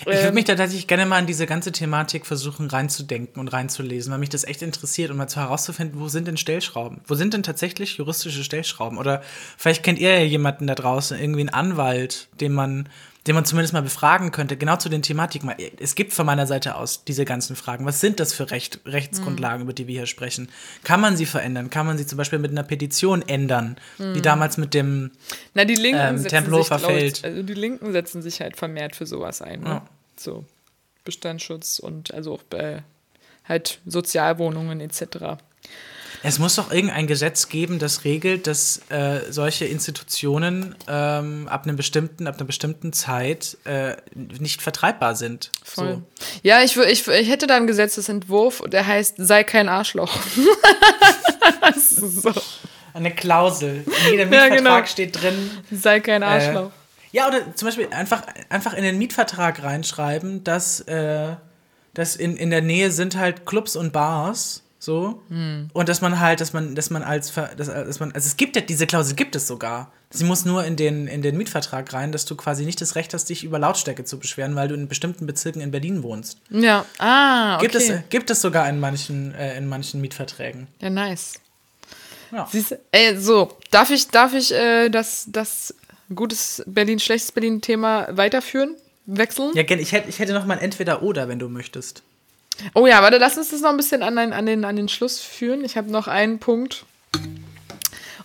Ich 0.00 0.06
würde 0.06 0.18
Ähm, 0.18 0.34
mich 0.34 0.44
da 0.44 0.56
tatsächlich 0.56 0.88
gerne 0.88 1.06
mal 1.06 1.20
in 1.20 1.26
diese 1.26 1.46
ganze 1.46 1.70
Thematik 1.70 2.26
versuchen 2.26 2.68
reinzudenken 2.68 3.38
und 3.40 3.48
reinzulesen, 3.48 4.12
weil 4.12 4.18
mich 4.18 4.30
das 4.30 4.42
echt 4.44 4.62
interessiert 4.62 5.10
und 5.10 5.16
mal 5.16 5.28
zu 5.28 5.40
herauszufinden, 5.40 6.00
wo 6.00 6.08
sind 6.08 6.26
denn 6.26 6.36
Stellschrauben? 6.36 7.00
Wo 7.06 7.14
sind 7.14 7.34
denn 7.34 7.44
tatsächlich 7.44 7.98
juristische 7.98 8.42
Stellschrauben? 8.42 8.98
Oder 8.98 9.22
vielleicht 9.56 9.84
kennt 9.84 10.00
ihr 10.00 10.12
ja 10.12 10.24
jemanden 10.24 10.66
da 10.66 10.74
draußen, 10.74 11.18
irgendwie 11.20 11.40
einen 11.40 11.50
Anwalt, 11.50 12.28
den 12.40 12.52
man, 12.52 12.88
den 13.26 13.34
man 13.36 13.44
zumindest 13.44 13.72
mal 13.72 13.82
befragen 13.82 14.32
könnte, 14.32 14.56
genau 14.56 14.76
zu 14.76 14.88
den 14.88 15.02
Thematiken. 15.02 15.52
Es 15.78 15.94
gibt 15.94 16.12
von 16.12 16.26
meiner 16.26 16.46
Seite 16.46 16.74
aus 16.74 17.04
diese 17.04 17.24
ganzen 17.24 17.54
Fragen. 17.54 17.86
Was 17.86 18.00
sind 18.00 18.18
das 18.18 18.32
für 18.32 18.50
Recht, 18.50 18.80
Rechtsgrundlagen, 18.84 19.62
über 19.62 19.72
die 19.72 19.86
wir 19.86 19.94
hier 19.94 20.06
sprechen? 20.06 20.48
Kann 20.82 21.00
man 21.00 21.16
sie 21.16 21.26
verändern? 21.26 21.70
Kann 21.70 21.86
man 21.86 21.98
sie 21.98 22.06
zum 22.06 22.18
Beispiel 22.18 22.40
mit 22.40 22.50
einer 22.50 22.64
Petition 22.64 23.22
ändern? 23.22 23.76
Wie 23.98 24.20
damals 24.22 24.56
mit 24.56 24.74
dem 24.74 25.12
Na, 25.54 25.64
die 25.64 25.76
Linken 25.76 26.00
Ähm, 26.00 26.18
setzen 26.18 26.30
Tempelhofer 26.30 26.78
sich, 26.78 26.86
glaub 26.88 26.96
ich, 26.96 27.02
Feld. 27.20 27.24
also 27.24 27.42
die 27.44 27.54
Linken 27.54 27.92
setzen 27.92 28.22
sich 28.22 28.40
halt 28.40 28.56
vermehrt 28.56 28.96
für 28.96 29.06
sowas 29.06 29.40
ein. 29.40 29.60
Ne? 29.60 29.68
Ja. 29.68 29.84
So 30.16 30.44
Bestandsschutz 31.04 31.78
und 31.78 32.12
also 32.12 32.34
auch 32.34 32.58
äh, 32.58 32.82
halt 33.44 33.80
Sozialwohnungen 33.86 34.80
etc. 34.80 35.38
Es 36.24 36.38
muss 36.38 36.54
doch 36.54 36.70
irgendein 36.70 37.06
Gesetz 37.06 37.48
geben, 37.48 37.78
das 37.78 38.04
regelt, 38.04 38.46
dass 38.46 38.80
äh, 38.90 39.20
solche 39.30 39.64
Institutionen 39.64 40.74
ähm, 40.88 41.48
ab 41.48 41.64
einem 41.64 41.76
bestimmten, 41.76 42.26
ab 42.28 42.36
einer 42.36 42.46
bestimmten 42.46 42.92
Zeit 42.92 43.56
äh, 43.64 43.96
nicht 44.14 44.62
vertreibbar 44.62 45.16
sind. 45.16 45.50
Voll. 45.64 45.94
So. 45.94 46.02
Ja, 46.42 46.62
ich, 46.62 46.76
ich, 46.76 47.08
ich 47.08 47.28
hätte 47.28 47.46
da 47.46 47.56
einen 47.56 47.66
Gesetzesentwurf, 47.66 48.62
der 48.68 48.86
heißt, 48.86 49.16
sei 49.18 49.42
kein 49.42 49.68
Arschloch. 49.68 50.16
so, 51.76 52.32
Eine 52.94 53.14
Klausel. 53.14 53.84
In 54.06 54.12
jedem 54.12 54.32
Ja, 54.32 54.44
Mietvertrag 54.44 54.56
genau. 54.56 54.86
steht 54.86 55.20
drin. 55.20 55.50
sei 55.70 56.00
kein 56.00 56.22
Arschloch. 56.22 56.70
Ja, 57.10 57.28
oder 57.28 57.54
zum 57.54 57.66
Beispiel 57.66 57.88
einfach, 57.90 58.22
einfach 58.48 58.74
in 58.74 58.84
den 58.84 58.96
Mietvertrag 58.98 59.62
reinschreiben, 59.62 60.44
dass, 60.44 60.80
äh, 60.80 61.34
dass 61.94 62.16
in, 62.16 62.36
in 62.36 62.50
der 62.50 62.62
Nähe 62.62 62.90
sind 62.90 63.16
halt 63.16 63.44
Clubs 63.44 63.76
und 63.76 63.92
Bars. 63.92 64.62
So. 64.82 65.22
Hm. 65.28 65.70
Und 65.72 65.88
dass 65.88 66.00
man 66.00 66.18
halt, 66.18 66.40
dass 66.40 66.52
man, 66.52 66.74
dass 66.74 66.90
man 66.90 67.04
als, 67.04 67.32
dass, 67.32 67.68
dass 67.68 68.00
man, 68.00 68.10
also 68.10 68.26
es 68.26 68.36
gibt 68.36 68.56
ja, 68.56 68.62
diese 68.62 68.88
Klausel 68.88 69.14
gibt 69.14 69.36
es 69.36 69.46
sogar. 69.46 69.92
Sie 70.10 70.24
muss 70.24 70.44
nur 70.44 70.64
in 70.64 70.74
den, 70.74 71.06
in 71.06 71.22
den 71.22 71.36
Mietvertrag 71.36 71.92
rein, 71.92 72.10
dass 72.10 72.24
du 72.24 72.34
quasi 72.34 72.64
nicht 72.64 72.80
das 72.80 72.96
Recht 72.96 73.14
hast, 73.14 73.28
dich 73.28 73.44
über 73.44 73.60
Lautstärke 73.60 74.04
zu 74.04 74.18
beschweren, 74.18 74.56
weil 74.56 74.66
du 74.66 74.74
in 74.74 74.88
bestimmten 74.88 75.24
Bezirken 75.24 75.62
in 75.62 75.70
Berlin 75.70 76.02
wohnst. 76.02 76.40
Ja, 76.50 76.84
ah, 76.98 77.58
okay. 77.58 77.68
Gibt, 77.68 77.74
es, 77.76 77.92
gibt 78.08 78.30
es 78.30 78.40
sogar 78.40 78.68
in 78.68 78.80
manchen, 78.80 79.32
äh, 79.34 79.56
in 79.56 79.68
manchen 79.68 80.00
Mietverträgen. 80.00 80.66
Ja, 80.80 80.90
nice. 80.90 81.34
Ja. 82.32 82.48
Siehst 82.50 82.76
ey, 82.90 83.16
so, 83.16 83.56
darf 83.70 83.88
ich, 83.90 84.08
darf 84.08 84.34
ich 84.34 84.52
äh, 84.52 84.88
das, 84.88 85.26
das 85.28 85.76
gutes 86.12 86.60
Berlin, 86.66 86.98
schlechtes 86.98 87.30
Berlin-Thema 87.30 88.08
weiterführen? 88.16 88.74
Wechseln? 89.06 89.52
Ja, 89.54 89.62
gern, 89.62 89.78
ich 89.78 89.92
hätte, 89.92 90.08
ich 90.08 90.18
hätte 90.18 90.32
noch 90.32 90.44
mal 90.44 90.54
ein 90.54 90.64
Entweder-Oder, 90.64 91.28
wenn 91.28 91.38
du 91.38 91.48
möchtest. 91.48 92.02
Oh 92.74 92.86
ja, 92.86 93.02
warte, 93.02 93.18
lass 93.18 93.38
uns 93.38 93.50
das 93.50 93.60
noch 93.60 93.70
ein 93.70 93.76
bisschen 93.76 94.02
an 94.02 94.16
den, 94.16 94.32
an 94.32 94.46
den, 94.46 94.64
an 94.64 94.76
den 94.76 94.88
Schluss 94.88 95.20
führen. 95.20 95.64
Ich 95.64 95.76
habe 95.76 95.90
noch 95.90 96.08
einen 96.08 96.38
Punkt. 96.38 96.84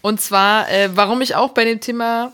Und 0.01 0.21
zwar, 0.21 0.69
äh, 0.69 0.89
warum 0.93 1.21
ich 1.21 1.35
auch 1.35 1.49
bei 1.49 1.65
dem 1.65 1.79
Thema 1.79 2.33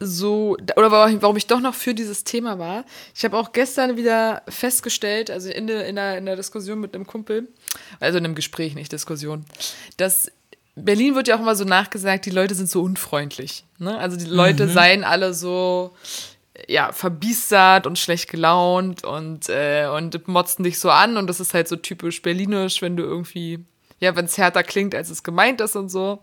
so, 0.00 0.56
oder 0.76 0.90
warum 0.90 1.36
ich 1.36 1.46
doch 1.46 1.60
noch 1.60 1.74
für 1.74 1.94
dieses 1.94 2.24
Thema 2.24 2.58
war. 2.58 2.84
Ich 3.14 3.22
habe 3.22 3.36
auch 3.36 3.52
gestern 3.52 3.98
wieder 3.98 4.42
festgestellt, 4.48 5.30
also 5.30 5.50
in 5.50 5.66
der, 5.66 5.86
in, 5.86 5.96
der, 5.96 6.16
in 6.16 6.24
der 6.24 6.36
Diskussion 6.36 6.80
mit 6.80 6.94
einem 6.94 7.06
Kumpel, 7.06 7.48
also 8.00 8.16
in 8.16 8.24
einem 8.24 8.34
Gespräch, 8.34 8.74
nicht 8.74 8.90
Diskussion, 8.92 9.44
dass 9.98 10.32
Berlin 10.74 11.14
wird 11.14 11.28
ja 11.28 11.36
auch 11.36 11.40
immer 11.40 11.54
so 11.54 11.64
nachgesagt, 11.64 12.24
die 12.24 12.30
Leute 12.30 12.54
sind 12.54 12.70
so 12.70 12.82
unfreundlich. 12.82 13.64
Ne? 13.78 13.98
Also 13.98 14.16
die 14.16 14.24
Leute 14.24 14.68
seien 14.68 15.04
alle 15.04 15.34
so, 15.34 15.94
ja, 16.68 16.92
verbiestert 16.92 17.86
und 17.86 17.98
schlecht 17.98 18.30
gelaunt 18.30 19.04
und, 19.04 19.48
äh, 19.48 19.88
und 19.94 20.26
motzen 20.28 20.64
dich 20.64 20.78
so 20.78 20.90
an 20.90 21.16
und 21.16 21.26
das 21.26 21.40
ist 21.40 21.54
halt 21.54 21.68
so 21.68 21.76
typisch 21.76 22.22
berlinisch, 22.22 22.82
wenn 22.82 22.96
du 22.96 23.02
irgendwie, 23.02 23.64
ja, 23.98 24.16
wenn 24.16 24.24
es 24.24 24.38
härter 24.38 24.62
klingt, 24.62 24.94
als 24.94 25.10
es 25.10 25.22
gemeint 25.22 25.60
ist 25.60 25.76
und 25.76 25.88
so. 25.88 26.22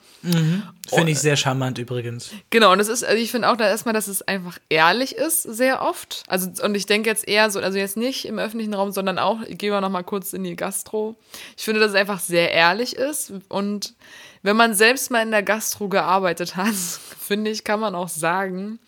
Finde 0.89 1.11
ich 1.11 1.19
sehr 1.19 1.35
charmant 1.35 1.77
übrigens. 1.77 2.31
Genau, 2.49 2.71
und 2.71 2.79
das 2.79 2.87
ist, 2.87 3.03
also 3.03 3.21
ich 3.21 3.31
finde 3.31 3.49
auch 3.49 3.57
da 3.57 3.67
erstmal, 3.67 3.93
dass 3.93 4.07
es 4.07 4.21
einfach 4.21 4.57
ehrlich 4.69 5.15
ist, 5.15 5.43
sehr 5.43 5.81
oft. 5.81 6.23
Also, 6.27 6.49
und 6.63 6.75
ich 6.75 6.85
denke 6.85 7.09
jetzt 7.09 7.27
eher 7.27 7.49
so, 7.51 7.59
also 7.59 7.77
jetzt 7.77 7.97
nicht 7.97 8.25
im 8.25 8.39
öffentlichen 8.39 8.73
Raum, 8.73 8.91
sondern 8.91 9.19
auch, 9.19 9.41
ich 9.47 9.57
gehe 9.57 9.71
mal 9.71 9.81
noch 9.81 9.89
mal 9.89 10.03
kurz 10.03 10.33
in 10.33 10.43
die 10.43 10.55
Gastro. 10.55 11.15
Ich 11.55 11.63
finde, 11.63 11.79
dass 11.79 11.91
es 11.91 11.95
einfach 11.95 12.19
sehr 12.19 12.51
ehrlich 12.51 12.95
ist. 12.95 13.33
Und 13.49 13.93
wenn 14.41 14.55
man 14.55 14.73
selbst 14.73 15.11
mal 15.11 15.21
in 15.21 15.31
der 15.31 15.43
Gastro 15.43 15.89
gearbeitet 15.89 16.55
hat, 16.55 16.73
finde 17.19 17.51
ich, 17.51 17.63
kann 17.63 17.79
man 17.79 17.95
auch 17.95 18.09
sagen, 18.09 18.79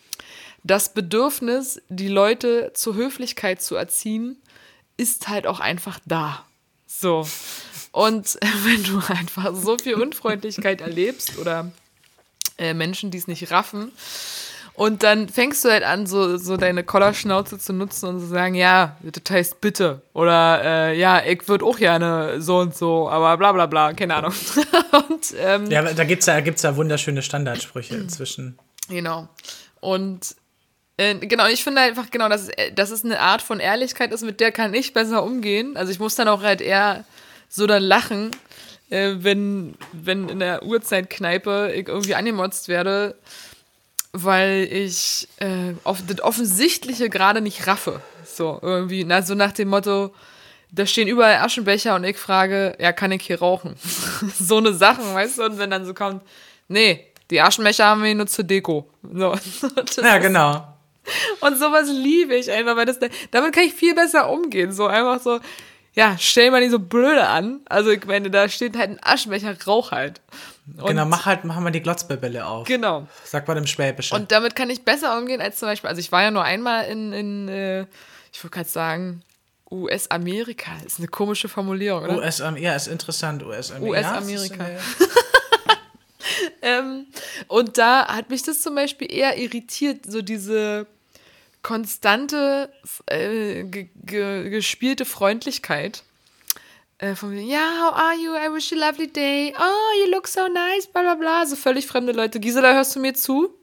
das 0.63 0.93
Bedürfnis, 0.93 1.81
die 1.89 2.07
Leute 2.07 2.71
zur 2.73 2.95
Höflichkeit 2.95 3.61
zu 3.61 3.75
erziehen, 3.75 4.37
ist 4.97 5.27
halt 5.27 5.47
auch 5.47 5.59
einfach 5.59 5.99
da. 6.05 6.45
So. 6.87 7.27
Und 7.91 8.37
wenn 8.65 8.83
du 8.83 8.99
einfach 9.07 9.55
so 9.55 9.77
viel 9.77 9.95
Unfreundlichkeit 9.95 10.81
erlebst 10.81 11.37
oder 11.37 11.71
äh, 12.57 12.73
Menschen, 12.73 13.11
die 13.11 13.17
es 13.17 13.27
nicht 13.27 13.51
raffen. 13.51 13.91
Und 14.73 15.03
dann 15.03 15.27
fängst 15.27 15.65
du 15.65 15.69
halt 15.69 15.83
an, 15.83 16.07
so, 16.07 16.37
so 16.37 16.55
deine 16.55 16.85
Kollerschnauze 16.85 17.59
zu 17.59 17.73
nutzen 17.73 18.07
und 18.07 18.19
zu 18.21 18.27
sagen, 18.27 18.55
ja, 18.55 18.95
das 19.01 19.29
heißt 19.29 19.59
bitte. 19.59 20.01
Oder 20.13 20.61
äh, 20.63 20.97
ja, 20.97 21.21
ich 21.21 21.49
würde 21.49 21.65
auch 21.65 21.77
gerne 21.77 22.41
so 22.41 22.59
und 22.59 22.73
so, 22.75 23.09
aber 23.09 23.35
bla 23.37 23.51
bla 23.51 23.65
bla, 23.65 23.91
keine 23.91 24.15
Ahnung. 24.15 24.33
und 25.09 25.33
ähm, 25.37 25.69
Ja, 25.69 25.81
da 25.81 26.03
gibt 26.05 26.21
es 26.21 26.27
ja, 26.27 26.39
gibt's 26.39 26.61
ja 26.61 26.77
wunderschöne 26.77 27.21
Standardsprüche 27.21 27.95
inzwischen. 27.95 28.57
Genau. 28.87 29.27
Und 29.81 30.35
äh, 30.99 31.15
genau, 31.15 31.47
ich 31.47 31.63
finde 31.63 31.81
einfach, 31.81 32.11
genau, 32.11 32.27
dass, 32.29 32.43
es- 32.43 32.49
äh, 32.49 32.71
dass 32.71 32.91
es 32.91 33.03
eine 33.05 33.19
Art 33.19 33.41
von 33.41 33.59
Ehrlichkeit 33.59 34.11
ist, 34.11 34.21
mit 34.23 34.39
der 34.39 34.51
kann 34.51 34.73
ich 34.73 34.93
besser 34.93 35.23
umgehen. 35.23 35.75
Also 35.77 35.91
ich 35.91 35.99
muss 35.99 36.15
dann 36.15 36.27
auch 36.27 36.43
halt 36.43 36.61
eher 36.61 37.05
so 37.47 37.65
dann 37.67 37.83
lachen, 37.83 38.31
äh, 38.89 39.15
wenn, 39.19 39.75
wenn 39.93 40.29
in 40.29 40.39
der 40.39 40.63
Uhrzeitkneipe 40.63 41.71
ich 41.75 41.87
irgendwie 41.87 42.15
angemotzt 42.15 42.67
werde, 42.67 43.15
weil 44.11 44.67
ich 44.71 45.27
äh, 45.37 45.73
auf, 45.83 45.99
das 46.07 46.21
Offensichtliche 46.21 47.09
gerade 47.09 47.41
nicht 47.41 47.67
raffe. 47.67 48.01
So, 48.25 48.59
irgendwie, 48.61 49.03
na, 49.03 49.21
so 49.21 49.35
nach 49.35 49.51
dem 49.51 49.69
Motto, 49.69 50.13
da 50.71 50.85
stehen 50.85 51.07
überall 51.07 51.37
Aschenbecher 51.37 51.95
und 51.95 52.03
ich 52.03 52.17
frage, 52.17 52.75
ja, 52.79 52.91
kann 52.91 53.11
ich 53.11 53.23
hier 53.23 53.39
rauchen? 53.39 53.75
so 54.39 54.57
eine 54.57 54.73
Sachen, 54.73 55.13
weißt 55.13 55.37
du? 55.37 55.43
Und 55.45 55.57
wenn 55.59 55.69
dann 55.71 55.85
so 55.85 55.93
kommt, 55.93 56.23
nee, 56.67 57.05
die 57.29 57.41
Aschenbecher 57.41 57.85
haben 57.85 58.01
wir 58.01 58.07
hier 58.07 58.15
nur 58.15 58.27
zur 58.27 58.45
Deko. 58.45 58.89
So. 59.13 59.35
Ja, 60.01 60.17
genau. 60.17 60.67
Und 61.41 61.57
sowas 61.57 61.87
liebe 61.89 62.35
ich 62.35 62.51
einfach, 62.51 62.75
weil 62.75 62.85
das, 62.85 62.99
damit 63.31 63.53
kann 63.53 63.63
ich 63.63 63.73
viel 63.73 63.95
besser 63.95 64.29
umgehen. 64.29 64.71
So 64.71 64.87
einfach 64.87 65.21
so, 65.21 65.39
ja, 65.93 66.15
stell 66.19 66.51
mal 66.51 66.61
nicht 66.61 66.71
so 66.71 66.79
blöde 66.79 67.27
an. 67.27 67.61
Also 67.69 67.91
ich 67.91 68.05
meine, 68.05 68.29
da 68.29 68.47
steht 68.49 68.77
halt 68.77 68.91
ein 68.91 68.99
Aschenbecher, 69.01 69.55
rauch 69.65 69.91
halt. 69.91 70.21
Und, 70.77 70.87
genau, 70.87 71.05
mach 71.05 71.25
halt, 71.25 71.45
mach 71.45 71.59
mal 71.59 71.71
die 71.71 71.81
Glotzbärbelle 71.81 72.45
auf. 72.45 72.67
Genau. 72.67 73.07
Sag 73.23 73.47
mal 73.47 73.55
dem 73.55 73.67
Schwäbischen. 73.67 74.15
Und 74.15 74.31
damit 74.31 74.55
kann 74.55 74.69
ich 74.69 74.83
besser 74.83 75.17
umgehen 75.17 75.41
als 75.41 75.57
zum 75.57 75.67
Beispiel, 75.67 75.89
also 75.89 75.99
ich 75.99 76.11
war 76.11 76.21
ja 76.21 76.31
nur 76.31 76.43
einmal 76.43 76.85
in, 76.85 77.11
in 77.13 77.47
äh, 77.49 77.81
ich 78.31 78.43
würde 78.43 78.53
gerade 78.53 78.69
sagen, 78.69 79.23
US-Amerika. 79.71 80.71
Ist 80.85 80.99
eine 80.99 81.07
komische 81.07 81.47
Formulierung, 81.47 82.03
oder? 82.03 82.17
US, 82.17 82.39
ja, 82.57 82.75
ist 82.75 82.87
interessant, 82.87 83.43
US-Amerika. 83.43 83.89
US-Amerika. 83.89 84.67
Äh, 84.67 84.77
Ähm, 86.61 87.07
und 87.47 87.77
da 87.77 88.07
hat 88.07 88.29
mich 88.29 88.43
das 88.43 88.61
zum 88.61 88.75
Beispiel 88.75 89.11
eher 89.11 89.37
irritiert, 89.37 90.05
so 90.05 90.21
diese 90.21 90.87
konstante, 91.61 92.71
äh, 93.07 93.63
ge 93.63 93.89
ge 93.95 94.49
gespielte 94.49 95.05
Freundlichkeit. 95.05 96.03
Äh, 96.97 97.15
von 97.15 97.29
mir, 97.29 97.43
ja, 97.43 97.71
how 97.81 97.93
are 97.95 98.15
you? 98.15 98.33
I 98.33 98.53
wish 98.53 98.71
you 98.71 98.81
a 98.81 98.89
lovely 98.89 99.07
day. 99.07 99.53
Oh, 99.57 100.03
you 100.03 100.11
look 100.11 100.27
so 100.27 100.47
nice, 100.47 100.87
bla 100.87 101.01
bla 101.01 101.15
bla. 101.15 101.45
So 101.45 101.55
völlig 101.55 101.87
fremde 101.87 102.11
Leute. 102.11 102.39
Gisela, 102.39 102.73
hörst 102.73 102.95
du 102.95 102.99
mir 102.99 103.13
zu? 103.13 103.53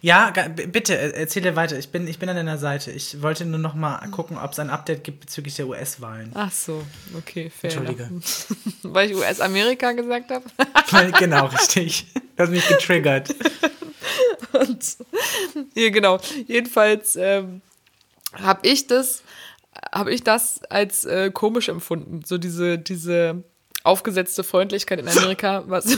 ja, 0.00 0.30
bitte, 0.30 0.96
äh, 0.96 1.20
erzähle 1.20 1.56
weiter. 1.56 1.78
Ich 1.78 1.90
bin, 1.90 2.06
ich 2.08 2.18
bin 2.18 2.28
an 2.28 2.36
deiner 2.36 2.58
Seite. 2.58 2.90
Ich 2.90 3.22
wollte 3.22 3.44
nur 3.44 3.58
noch 3.58 3.74
mal 3.74 3.98
gucken, 4.10 4.38
ob 4.38 4.52
es 4.52 4.58
ein 4.58 4.70
Update 4.70 5.04
gibt 5.04 5.20
bezüglich 5.20 5.56
der 5.56 5.68
US-Wahlen. 5.68 6.30
Ach 6.34 6.52
so, 6.52 6.82
okay, 7.16 7.50
fair. 7.50 7.70
Entschuldige. 7.70 8.10
Weil 8.82 9.10
ich 9.10 9.16
US-Amerika 9.16 9.92
gesagt 9.92 10.30
habe. 10.30 10.44
genau, 11.18 11.46
richtig. 11.46 12.06
Du 12.36 12.42
hast 12.42 12.50
mich 12.50 12.66
getriggert. 12.66 13.34
Und 14.52 14.96
ja, 15.74 15.90
genau. 15.90 16.18
Jedenfalls 16.46 17.16
ähm, 17.16 17.60
habe 18.34 18.66
ich 18.68 18.86
das, 18.86 19.22
habe 19.92 20.12
ich 20.12 20.22
das 20.22 20.62
als 20.64 21.04
äh, 21.04 21.30
komisch 21.30 21.68
empfunden. 21.68 22.22
So 22.24 22.38
diese, 22.38 22.78
diese 22.78 23.42
aufgesetzte 23.82 24.44
Freundlichkeit 24.44 25.00
in 25.00 25.08
Amerika, 25.08 25.64
was 25.68 25.86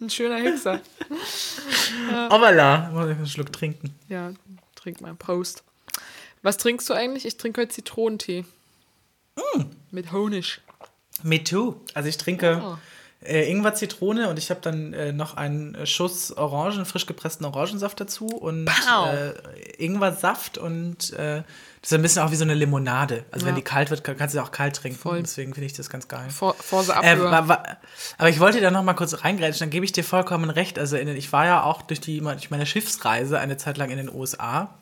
ein 0.00 0.10
schöner 0.10 0.36
Hexer. 0.36 0.80
Obala. 2.30 2.90
Muss 2.92 3.10
ich 3.10 3.16
einen 3.16 3.26
Schluck 3.26 3.52
trinken. 3.52 3.94
Ja, 4.08 4.32
trink 4.74 5.00
mal 5.00 5.14
Prost. 5.14 5.62
Was 6.42 6.58
trinkst 6.58 6.88
du 6.90 6.94
eigentlich? 6.94 7.24
Ich 7.24 7.36
trinke 7.38 7.62
heute 7.62 7.72
Zitronentee. 7.72 8.44
Mit 9.90 10.12
Honig. 10.12 10.60
Me 11.22 11.42
too. 11.42 11.80
Also 11.94 12.08
ich 12.08 12.18
trinke, 12.18 12.60
Oh. 12.62 12.76
Äh, 13.24 13.50
Ingwer, 13.50 13.74
Zitrone 13.74 14.28
und 14.28 14.38
ich 14.38 14.50
habe 14.50 14.60
dann 14.60 14.92
äh, 14.92 15.12
noch 15.12 15.36
einen 15.36 15.86
Schuss 15.86 16.30
Orangen, 16.36 16.84
frisch 16.84 17.06
gepressten 17.06 17.44
Orangensaft 17.46 18.00
dazu 18.00 18.26
und 18.26 18.66
Pow. 18.66 19.06
äh, 19.12 19.32
Ingwersaft 19.84 20.58
und 20.58 21.12
äh, 21.14 21.42
das 21.80 21.90
ist 21.90 21.98
ein 21.98 22.02
bisschen 22.02 22.22
auch 22.22 22.30
wie 22.30 22.36
so 22.36 22.44
eine 22.44 22.54
Limonade. 22.54 23.24
Also 23.30 23.44
wenn 23.44 23.54
Ja. 23.54 23.56
die 23.60 23.64
kalt 23.64 23.90
wird, 23.90 24.04
kann- 24.04 24.16
kannst 24.16 24.34
du 24.34 24.38
sie 24.38 24.42
auch 24.44 24.52
kalt 24.52 24.74
trinken. 24.76 24.98
Voll. 24.98 25.20
Deswegen 25.20 25.52
finde 25.52 25.66
ich 25.66 25.74
das 25.74 25.90
ganz 25.90 26.08
geil. 26.08 26.30
Vor, 26.30 26.54
vor 26.54 26.82
sie 26.82 26.92
Äh, 26.92 27.16
aber 27.20 28.28
ich 28.28 28.40
wollte 28.40 28.60
da 28.62 28.70
noch 28.70 28.82
mal 28.82 28.94
kurz 28.94 29.22
reingrätschen, 29.22 29.60
dann 29.66 29.70
gebe 29.70 29.84
ich 29.84 29.92
dir 29.92 30.02
vollkommen 30.04 30.48
recht. 30.48 30.78
Also 30.78 30.96
in, 30.96 31.08
ich 31.08 31.30
war 31.32 31.44
ja 31.44 31.62
auch 31.64 31.82
durch, 31.82 32.00
die, 32.00 32.20
durch 32.20 32.50
meine 32.50 32.64
Schiffsreise 32.64 33.38
eine 33.38 33.58
Zeit 33.58 33.76
lang 33.76 33.90
in 33.90 33.98
den 33.98 34.10
USA. 34.14 34.74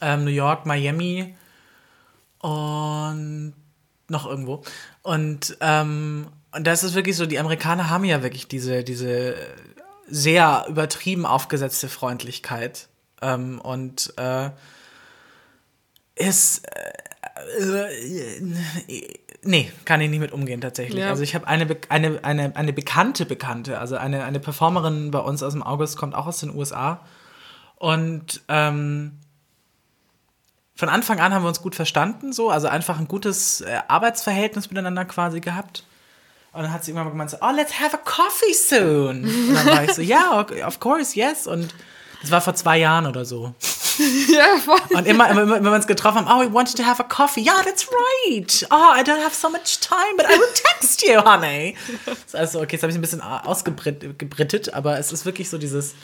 Ähm, 0.00 0.24
New 0.24 0.30
York, 0.30 0.66
Miami 0.66 1.34
und 2.40 3.54
noch 4.08 4.26
irgendwo. 4.26 4.62
Und, 5.02 5.56
ähm, 5.60 6.28
und 6.54 6.66
das 6.66 6.84
ist 6.84 6.94
wirklich 6.94 7.16
so, 7.16 7.26
die 7.26 7.38
Amerikaner 7.38 7.90
haben 7.90 8.04
ja 8.04 8.22
wirklich 8.22 8.48
diese, 8.48 8.84
diese 8.84 9.34
sehr 10.06 10.66
übertrieben 10.68 11.26
aufgesetzte 11.26 11.88
Freundlichkeit. 11.88 12.88
Ähm, 13.22 13.60
und 13.60 14.12
äh, 14.18 14.50
ist 16.16 16.64
äh, 16.68 18.40
nee, 19.42 19.72
kann 19.84 20.00
ich 20.00 20.10
nicht 20.10 20.20
mit 20.20 20.32
umgehen 20.32 20.60
tatsächlich. 20.60 21.00
Ja. 21.00 21.10
Also 21.10 21.22
ich 21.22 21.34
habe 21.34 21.46
eine, 21.46 21.66
Be- 21.66 21.78
eine, 21.88 22.22
eine, 22.22 22.54
eine 22.56 22.72
bekannte 22.72 23.26
Bekannte, 23.26 23.78
also 23.78 23.96
eine, 23.96 24.24
eine 24.24 24.40
Performerin 24.40 25.10
bei 25.10 25.18
uns 25.18 25.42
aus 25.42 25.52
dem 25.52 25.62
August, 25.62 25.96
kommt 25.96 26.14
auch 26.14 26.26
aus 26.26 26.40
den 26.40 26.54
USA. 26.54 27.00
Und 27.76 28.42
ähm, 28.48 29.18
von 30.76 30.88
Anfang 30.88 31.20
an 31.20 31.34
haben 31.34 31.44
wir 31.44 31.48
uns 31.48 31.62
gut 31.62 31.74
verstanden, 31.74 32.32
so, 32.32 32.50
also 32.50 32.68
einfach 32.68 32.98
ein 32.98 33.08
gutes 33.08 33.60
äh, 33.60 33.80
Arbeitsverhältnis 33.88 34.70
miteinander 34.70 35.04
quasi 35.04 35.40
gehabt. 35.40 35.84
Und 36.54 36.62
dann 36.62 36.72
hat 36.72 36.84
sie 36.84 36.92
irgendwann 36.92 37.06
mal 37.06 37.10
gemeint, 37.10 37.30
so, 37.30 37.36
oh, 37.40 37.50
let's 37.50 37.80
have 37.80 37.96
a 37.96 38.00
coffee 38.04 38.54
soon. 38.54 39.24
Und 39.24 39.54
dann 39.54 39.66
war 39.66 39.84
ich 39.84 39.92
so, 39.92 40.02
ja, 40.02 40.38
okay, 40.38 40.62
of 40.62 40.78
course, 40.78 41.18
yes. 41.18 41.48
Und 41.48 41.74
das 42.22 42.30
war 42.30 42.40
vor 42.40 42.54
zwei 42.54 42.78
Jahren 42.78 43.06
oder 43.06 43.24
so. 43.24 43.52
ja, 44.28 44.56
voll. 44.64 44.78
Und 44.96 45.06
immer, 45.06 45.28
immer, 45.30 45.42
immer 45.42 45.54
wenn 45.56 45.64
wir 45.64 45.72
uns 45.72 45.88
getroffen 45.88 46.24
haben, 46.24 46.28
oh, 46.28 46.48
we 46.48 46.52
wanted 46.52 46.76
to 46.76 46.84
have 46.84 47.02
a 47.02 47.06
coffee. 47.06 47.40
Yeah, 47.40 47.60
that's 47.64 47.88
right. 47.88 48.66
Oh, 48.70 48.94
I 48.96 49.02
don't 49.02 49.22
have 49.22 49.34
so 49.34 49.50
much 49.50 49.80
time, 49.80 50.16
but 50.16 50.26
I 50.26 50.38
will 50.38 50.48
text 50.54 51.02
you, 51.02 51.20
honey. 51.24 51.76
Also, 52.32 52.60
okay, 52.60 52.76
jetzt 52.76 52.82
habe 52.82 52.92
ich 52.92 52.98
ein 52.98 53.00
bisschen 53.00 53.20
ausgebrittet, 53.20 54.72
aber 54.72 54.98
es 54.98 55.12
ist 55.12 55.26
wirklich 55.26 55.50
so 55.50 55.58
dieses, 55.58 55.94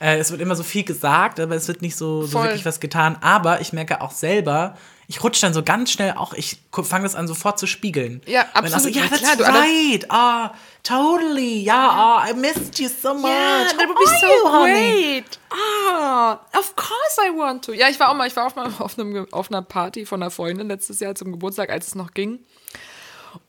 äh, 0.00 0.18
es 0.18 0.30
wird 0.30 0.40
immer 0.40 0.56
so 0.56 0.62
viel 0.62 0.84
gesagt, 0.84 1.40
aber 1.40 1.54
es 1.54 1.68
wird 1.68 1.82
nicht 1.82 1.96
so, 1.96 2.22
so 2.22 2.42
wirklich 2.42 2.64
was 2.64 2.80
getan. 2.80 3.16
Aber 3.20 3.60
ich 3.60 3.72
merke 3.72 4.00
auch 4.00 4.12
selber, 4.12 4.76
ich 5.10 5.24
rutsche 5.24 5.40
dann 5.40 5.52
so 5.52 5.64
ganz 5.64 5.90
schnell 5.90 6.12
auch, 6.12 6.34
ich 6.34 6.58
fange 6.70 7.02
das 7.02 7.16
an 7.16 7.26
sofort 7.26 7.58
zu 7.58 7.66
spiegeln. 7.66 8.22
Ja, 8.26 8.44
absolut. 8.54 8.94
So, 8.94 9.00
ja, 9.00 9.08
that's 9.08 9.36
klar, 9.36 9.54
right. 9.54 10.06
Ah, 10.08 10.52
totally. 10.84 11.64
Ja, 11.64 12.22
oh, 12.24 12.30
I 12.30 12.34
missed 12.34 12.78
you 12.78 12.88
so 12.88 13.12
much. 13.14 13.24
Yeah, 13.24 13.64
that 13.76 13.88
would 13.88 13.98
be 13.98 14.06
so 14.20 14.26
you, 14.26 14.64
great. 14.64 15.40
Ah, 15.50 16.34
of 16.56 16.76
course 16.76 17.18
I 17.18 17.36
want 17.36 17.64
to. 17.64 17.72
Ja, 17.72 17.88
ich 17.88 17.98
war 17.98 18.10
auch 18.10 18.14
mal, 18.14 18.28
ich 18.28 18.36
war 18.36 18.46
auch 18.46 18.54
mal 18.54 18.70
auf, 18.78 18.96
einem, 18.96 19.26
auf 19.32 19.50
einer 19.50 19.62
Party 19.62 20.06
von 20.06 20.22
einer 20.22 20.30
Freundin 20.30 20.68
letztes 20.68 21.00
Jahr 21.00 21.16
zum 21.16 21.32
Geburtstag, 21.32 21.70
als 21.70 21.88
es 21.88 21.94
noch 21.96 22.14
ging. 22.14 22.38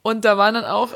Und 0.02 0.26
da 0.26 0.40
waren 0.40 0.56
dann 0.56 0.66
auch 0.66 0.90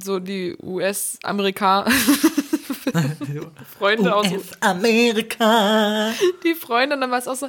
so 0.00 0.20
die 0.20 0.56
US-Amerikaner 0.62 1.90
Freunde 3.78 4.14
aus 4.14 4.26
US-Amerika. 4.30 6.12
die 6.42 6.54
Freunde 6.54 6.94
und 6.94 7.00
dann 7.02 7.10
war 7.10 7.18
es 7.18 7.28
auch 7.28 7.34
so, 7.36 7.46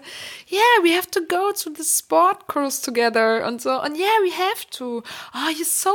yeah, 0.52 0.62
we 0.84 0.96
have 0.96 1.10
to 1.12 1.22
go 1.22 1.52
to 1.52 1.70
the 1.76 1.84
sport 1.84 2.48
cruise 2.48 2.82
together 2.82 3.46
und 3.48 3.62
so 3.62 3.70
und 3.82 3.96
yeah, 3.98 4.08
we 4.24 4.32
have 4.32 4.68
to. 4.72 5.04
Oh, 5.34 5.50
you're 5.52 5.66
so 5.66 5.90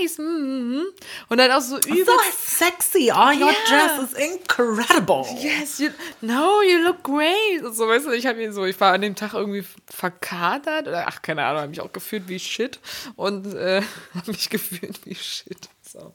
nice. 0.00 0.18
Mhm. 0.18 0.84
Und 1.28 1.38
dann 1.38 1.50
auch 1.52 1.60
so 1.60 1.80
So 1.80 1.88
übel. 1.88 2.14
sexy. 2.36 3.10
Oh, 3.14 3.28
your 3.30 3.46
Yeah. 3.50 3.52
dress 3.68 4.10
is 4.10 4.18
incredible. 4.18 5.24
Yes, 5.38 5.78
you, 5.78 5.90
no, 6.20 6.62
you 6.62 6.78
look 6.82 7.02
great. 7.02 7.62
Und 7.64 7.74
so, 7.74 7.86
weißt 7.88 8.06
du, 8.06 8.10
ich 8.12 8.26
habe 8.26 8.42
ihn 8.42 8.52
so, 8.52 8.64
ich 8.64 8.78
war 8.80 8.92
an 8.92 9.00
dem 9.02 9.14
Tag 9.14 9.34
irgendwie 9.34 9.64
verkatert 9.88 10.88
oder 10.88 11.06
ach, 11.06 11.22
keine 11.22 11.44
Ahnung, 11.44 11.60
habe 11.62 11.70
mich 11.70 11.80
auch 11.80 11.92
gefühlt 11.92 12.28
wie 12.28 12.38
Shit 12.38 12.80
und 13.16 13.54
äh, 13.54 13.82
habe 14.14 14.30
mich 14.30 14.50
gefühlt 14.50 15.04
wie 15.06 15.14
Shit. 15.14 15.68
So. 15.82 16.12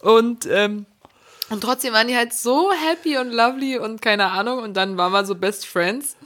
Und 0.00 0.46
ähm, 0.46 0.86
und 1.50 1.60
trotzdem 1.62 1.92
waren 1.94 2.08
die 2.08 2.16
halt 2.16 2.32
so 2.32 2.70
happy 2.72 3.16
und 3.18 3.32
lovely 3.32 3.78
und 3.78 4.02
keine 4.02 4.30
Ahnung. 4.30 4.58
Und 4.60 4.74
dann 4.74 4.96
waren 4.96 5.12
wir 5.12 5.24
so 5.24 5.34
Best 5.34 5.66
Friends. 5.66 6.16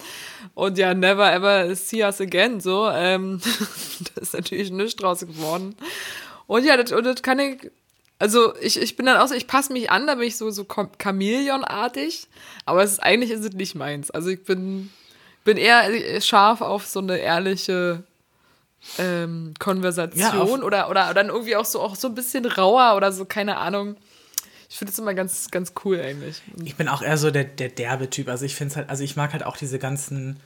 Und 0.55 0.77
ja, 0.79 0.93
never 0.95 1.33
ever 1.33 1.75
see 1.77 2.03
us 2.05 2.20
again. 2.20 2.61
So, 2.61 2.89
ähm, 2.91 3.41
da 4.14 4.20
ist 4.20 4.35
natürlich 4.35 4.70
nichts 4.70 4.97
draus 4.97 5.20
geworden. 5.20 5.77
Und 6.47 6.64
ja, 6.64 6.77
das, 6.77 6.93
und 6.93 7.05
das 7.05 7.23
kann 7.23 7.39
ich. 7.39 7.70
Also 8.18 8.55
ich, 8.61 8.81
ich 8.81 8.97
bin 8.97 9.07
dann 9.07 9.16
auch 9.16 9.27
so, 9.27 9.35
ich 9.35 9.47
passe 9.49 9.73
mich 9.73 9.91
an, 9.91 10.07
da 10.07 10.14
bin 10.14 10.29
ich 10.29 10.37
so, 10.37 10.51
so 10.51 10.62
Cham- 10.62 10.91
Chamäleonartig. 10.99 12.29
Aber 12.66 12.83
es 12.85 12.93
ist, 12.93 13.03
eigentlich 13.03 13.31
ist 13.31 13.45
es 13.45 13.53
nicht 13.53 13.75
meins. 13.75 14.11
Also 14.12 14.29
ich 14.31 14.45
bin, 14.45 14.91
bin 15.45 15.57
eher 15.57 16.20
scharf 16.20 16.61
auf 16.61 16.87
so 16.87 17.01
eine 17.01 17.18
ehrliche 17.18 18.05
ähm, 18.99 19.55
Konversation 19.59 20.20
Ja, 20.20 20.41
oder, 20.64 20.91
oder 20.91 21.14
dann 21.14 21.29
irgendwie 21.29 21.57
auch 21.57 21.64
so, 21.64 21.81
auch 21.81 21.95
so 21.97 22.09
ein 22.09 22.14
bisschen 22.14 22.45
rauer 22.47 22.97
oder 22.97 23.12
so, 23.12 23.25
keine 23.25 23.57
Ahnung. 23.59 23.97
Ich 24.73 24.79
finde 24.79 24.91
es 24.91 24.99
immer 24.99 25.12
ganz, 25.12 25.51
ganz 25.51 25.75
cool 25.85 26.01
eigentlich. 26.01 26.41
Ich 26.64 26.77
bin 26.77 26.89
auch 26.89 27.03
eher 27.03 27.18
so 27.18 27.31
der, 27.31 27.45
der 27.45 27.68
derbe 27.68 28.09
Typ. 28.09 28.31
Also 28.31 28.47
ich 28.47 28.55
finde 28.55 28.75
halt, 28.77 28.89
also 28.89 29.05
ich 29.05 29.16
mag 29.16 29.35
halt 29.35 29.45
auch 29.45 29.59
diese 29.59 29.79
ganzen. 29.79 30.41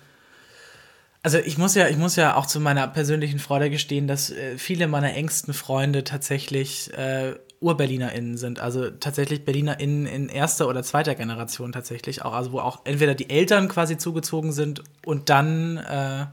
Also 1.23 1.39
ich 1.39 1.59
muss 1.59 1.77
ja, 1.77 1.87
ich 1.87 1.97
muss 1.97 2.17
ja 2.17 2.35
auch 2.35 2.47
zu 2.47 2.59
meiner 2.59 2.89
persönlichen 2.89 3.39
Freude 3.39 3.71
gestehen, 3.71 4.09
dass 4.09 4.31
äh, 4.31 4.59
viele 4.59 4.89
meiner 4.89 5.15
engsten 5.15 5.55
Freunde 5.55 6.03
tatsächlich 6.03 6.93
äh, 6.95 7.37
UrberlinerInnen 7.61 8.37
sind. 8.37 8.59
Also 8.59 8.91
tatsächlich 8.91 9.45
BerlinerInnen 9.45 10.07
in 10.07 10.29
erster 10.29 10.67
oder 10.67 10.83
zweiter 10.83 11.15
Generation 11.15 11.71
tatsächlich 11.71 12.23
auch. 12.23 12.33
Also 12.33 12.51
wo 12.51 12.59
auch 12.59 12.81
entweder 12.83 13.15
die 13.15 13.31
Eltern 13.31 13.69
quasi 13.69 13.97
zugezogen 13.97 14.51
sind 14.51 14.83
und 15.05 15.31
dann 15.31 15.77
äh, 15.77 16.27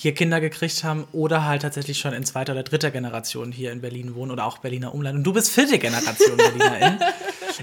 hier 0.00 0.14
Kinder 0.14 0.40
gekriegt 0.40 0.84
haben 0.84 1.08
oder 1.10 1.44
halt 1.44 1.62
tatsächlich 1.62 1.98
schon 1.98 2.12
in 2.12 2.24
zweiter 2.24 2.52
oder 2.52 2.62
dritter 2.62 2.92
Generation 2.92 3.50
hier 3.50 3.72
in 3.72 3.80
Berlin 3.80 4.14
wohnen 4.14 4.30
oder 4.30 4.46
auch 4.46 4.58
Berliner 4.58 4.94
Umland. 4.94 5.18
Und 5.18 5.24
du 5.24 5.32
bist 5.32 5.50
vierte 5.50 5.76
Generation 5.76 6.36
Berlinerin. 6.36 7.00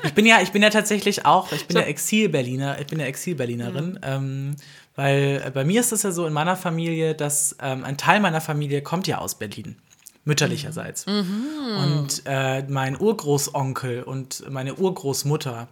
Ich 0.04 0.14
bin 0.14 0.26
ja, 0.26 0.42
ich 0.42 0.52
bin 0.52 0.62
ja 0.62 0.70
tatsächlich 0.70 1.26
auch, 1.26 1.54
ich 1.54 1.66
bin 1.66 1.78
ja 1.78 1.84
Exil-Berliner, 1.84 2.82
ich 2.82 2.88
bin 2.88 3.00
ja 3.00 3.06
Exil-Berlinerin, 3.06 4.00
ähm, 4.04 4.58
weil 4.98 5.50
bei 5.54 5.64
mir 5.64 5.80
ist 5.80 5.94
es 5.94 6.04
ja 6.04 6.12
so 6.12 6.26
in 6.26 6.34
meiner 6.34 6.58
Familie, 6.58 7.16
dass 7.16 7.56
ähm, 7.62 7.86
ein 7.86 7.98
Teil 7.98 8.20
meiner 8.20 8.42
Familie 8.42 8.82
kommt 8.82 9.08
ja 9.08 9.20
aus 9.20 9.36
Berlin, 9.36 9.78
mütterlicherseits. 10.26 11.06
Und 11.08 12.24
äh, 12.26 12.64
mein 12.68 13.00
Urgroßonkel 13.00 14.04
und 14.04 14.44
meine 14.50 14.76
Urgroßmutter, 14.76 15.70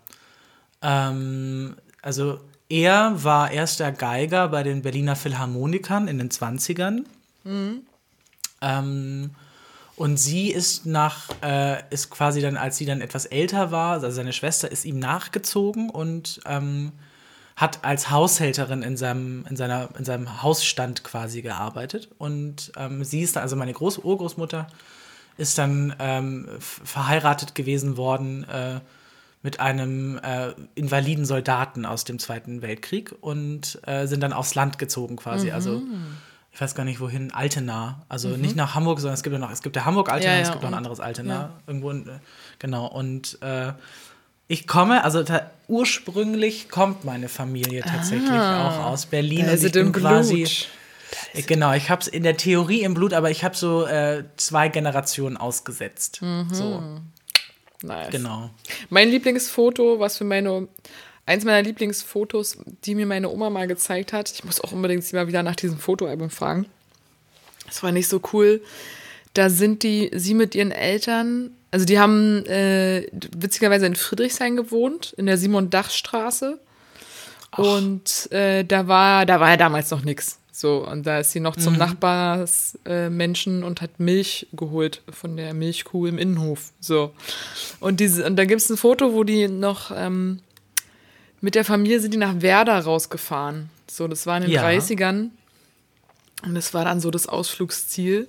ähm, 0.81 1.75
also 2.01 2.39
er 2.69 3.23
war 3.23 3.51
erster 3.51 3.91
Geiger 3.91 4.47
bei 4.47 4.63
den 4.63 4.81
Berliner 4.81 5.15
Philharmonikern 5.15 6.07
in 6.07 6.17
den 6.17 6.29
20ern. 6.29 7.03
Ähm, 8.61 9.31
und 9.95 10.17
sie 10.17 10.49
ist 10.51 10.85
nach, 10.85 11.29
äh, 11.43 11.83
ist 11.91 12.09
quasi 12.09 12.41
dann, 12.41 12.57
als 12.57 12.77
sie 12.77 12.85
dann 12.85 13.01
etwas 13.01 13.25
älter 13.25 13.71
war, 13.71 13.93
also 13.93 14.09
seine 14.09 14.33
Schwester 14.33 14.71
ist 14.71 14.85
ihm 14.85 14.97
nachgezogen 14.97 15.89
und 15.89 16.39
ähm, 16.45 16.93
hat 17.55 17.85
als 17.85 18.09
Haushälterin 18.09 18.81
in 18.81 18.97
seinem, 18.97 19.45
in 19.47 19.55
seiner, 19.55 19.89
in 19.97 20.05
seinem 20.05 20.41
Hausstand 20.41 21.03
quasi 21.03 21.43
gearbeitet. 21.43 22.09
Und 22.17 22.71
ähm, 22.77 23.03
sie 23.03 23.21
ist 23.21 23.35
dann, 23.35 23.43
also 23.43 23.55
meine 23.55 23.73
Groß 23.73 23.99
Urgroßmutter, 23.99 24.67
ist 25.37 25.57
dann 25.57 25.95
ähm, 25.99 26.47
verheiratet 26.59 27.53
gewesen 27.53 27.97
worden 27.97 28.43
äh, 28.49 28.79
mit 29.43 29.59
einem 29.59 30.17
äh, 30.23 30.53
invaliden 30.73 31.25
Soldaten 31.25 31.85
aus 31.85 32.05
dem 32.05 32.17
Zweiten 32.17 32.61
Weltkrieg 32.61 33.13
und 33.21 33.79
äh, 33.85 34.07
sind 34.07 34.21
dann 34.21 34.33
aufs 34.33 34.55
Land 34.55 34.79
gezogen 34.79 35.17
quasi. 35.17 35.51
Also 35.51 35.83
ich 36.51 36.61
weiß 36.61 36.75
gar 36.75 36.83
nicht 36.85 36.99
wohin, 36.99 37.31
Altena. 37.33 38.03
Also 38.09 38.29
nicht 38.29 38.55
nach 38.55 38.73
Hamburg, 38.73 38.99
sondern 38.99 39.15
es 39.15 39.23
gibt 39.23 39.33
ja 39.33 39.39
noch, 39.39 39.51
es 39.51 39.61
gibt 39.61 39.75
ja 39.75 39.85
Hamburg-Altena, 39.85 40.33
Ja, 40.33 40.39
es 40.39 40.47
ja, 40.47 40.53
gibt 40.53 40.63
noch 40.63 40.69
ein 40.71 40.75
anderes 40.77 40.99
Altena. 40.99 41.33
ja. 41.33 41.49
Irgendwo, 41.67 41.89
in, 41.91 42.07
äh, 42.07 42.11
genau. 42.59 42.87
Und 42.87 43.37
äh, 43.41 43.73
ich 44.47 44.65
komme, 44.67 45.03
also 45.03 45.23
ursprünglich 45.67 46.69
kommt 46.69 47.03
meine 47.05 47.27
Familie 47.27 47.81
tatsächlich 47.81 48.29
auch 48.31 48.85
aus 48.85 49.07
Berlin. 49.07 49.45
Ist 49.45 49.61
ich 49.61 49.65
es 49.67 49.71
bin 49.73 49.87
im 49.87 49.91
quasi. 49.93 50.35
Blut. 50.43 50.67
Äh, 51.33 51.41
Genau, 51.43 51.73
ich 51.73 51.89
habe 51.89 52.01
es 52.01 52.07
in 52.07 52.23
der 52.23 52.37
Theorie 52.37 52.81
im 52.81 52.93
Blut, 52.95 53.13
aber 53.13 53.29
ich 53.29 53.43
habe 53.43 53.55
so 53.55 53.85
äh, 53.85 54.23
zwei 54.37 54.67
Generationen 54.69 55.37
ausgesetzt. 55.37 56.21
So, 56.51 56.81
Nice. 57.83 58.11
genau. 58.11 58.49
Mein 58.89 59.09
Lieblingsfoto, 59.09 59.99
was 59.99 60.17
für 60.17 60.23
meine, 60.23 60.69
eins 61.25 61.43
meiner 61.43 61.61
Lieblingsfotos, 61.61 62.57
die 62.85 62.95
mir 62.95 63.05
meine 63.05 63.29
Oma 63.29 63.49
mal 63.49 63.67
gezeigt 63.67 64.13
hat. 64.13 64.31
Ich 64.31 64.45
muss 64.45 64.61
auch 64.61 64.71
unbedingt 64.71 65.03
sie 65.03 65.15
mal 65.15 65.27
wieder 65.27 65.43
nach 65.43 65.57
diesem 65.57 65.77
Fotoalbum 65.77 66.29
fragen. 66.29 66.65
Das 67.67 67.83
war 67.83 67.91
nicht 67.91 68.07
so 68.07 68.21
cool. 68.31 68.61
Da 69.33 69.49
sind 69.49 69.83
die, 69.83 70.11
sie 70.13 70.33
mit 70.33 70.55
ihren 70.55 70.71
Eltern, 70.71 71.51
also 71.71 71.85
die 71.85 71.99
haben 71.99 72.45
äh, 72.45 73.07
witzigerweise 73.35 73.85
in 73.85 73.95
Friedrichshain 73.95 74.55
gewohnt, 74.55 75.13
in 75.17 75.25
der 75.25 75.37
Simon-Dach-Straße. 75.37 76.59
Und 77.57 78.31
äh, 78.31 78.63
da 78.63 78.87
war, 78.87 79.25
da 79.25 79.39
war 79.39 79.49
ja 79.49 79.57
damals 79.57 79.91
noch 79.91 80.03
nichts. 80.03 80.39
So, 80.55 80.87
und 80.87 81.07
da 81.07 81.17
ist 81.19 81.31
sie 81.31 81.39
noch 81.39 81.55
zum 81.55 81.75
Nachbarsmenschen 81.77 83.63
und 83.63 83.81
hat 83.81 83.99
Milch 83.99 84.45
geholt 84.53 85.01
von 85.11 85.35
der 85.35 85.51
Milchkuh 85.55 86.05
im 86.05 86.19
Innenhof. 86.19 86.71
So. 86.79 87.11
Und, 87.79 87.99
diese, 87.99 88.23
und 88.25 88.35
da 88.35 88.45
gibt 88.45 88.61
es 88.61 88.69
ein 88.69 88.77
Foto, 88.77 89.13
wo 89.13 89.23
die 89.23 89.47
noch 89.47 89.91
ähm, 89.95 90.41
mit 91.41 91.55
der 91.55 91.65
Familie 91.65 91.99
sind 91.99 92.13
die 92.13 92.19
nach 92.19 92.41
Werder 92.41 92.79
rausgefahren. 92.79 93.71
So, 93.89 94.07
das 94.07 94.27
war 94.27 94.37
in 94.37 94.43
den 94.43 94.51
Ja. 94.51 94.63
30ern. 94.63 95.29
Und 96.45 96.53
das 96.53 96.73
war 96.75 96.85
dann 96.85 96.99
so 96.99 97.09
das 97.09 97.27
Ausflugsziel. 97.27 98.27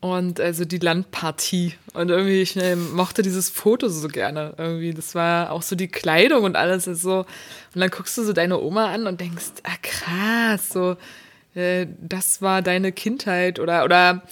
Und 0.00 0.38
also 0.38 0.64
die 0.64 0.78
Landpartie. 0.78 1.74
Und 1.92 2.10
irgendwie, 2.10 2.40
ich 2.42 2.56
äh, 2.56 2.76
mochte 2.76 3.22
dieses 3.22 3.50
Foto 3.50 3.88
so 3.88 4.06
gerne. 4.06 4.54
Irgendwie, 4.56 4.94
das 4.94 5.16
war 5.16 5.50
auch 5.50 5.62
so 5.62 5.74
die 5.74 5.88
Kleidung 5.88 6.44
und 6.44 6.54
alles 6.54 6.86
ist 6.86 7.02
so. 7.02 7.20
Und 7.74 7.80
dann 7.80 7.90
guckst 7.90 8.16
du 8.16 8.22
so 8.22 8.32
deine 8.32 8.60
Oma 8.60 8.92
an 8.92 9.08
und 9.08 9.20
denkst, 9.20 9.46
ah 9.64 9.76
krass, 9.82 10.68
so, 10.70 10.96
äh, 11.56 11.86
das 12.00 12.40
war 12.40 12.62
deine 12.62 12.92
Kindheit 12.92 13.58
oder, 13.58 13.84
oder 13.84 14.22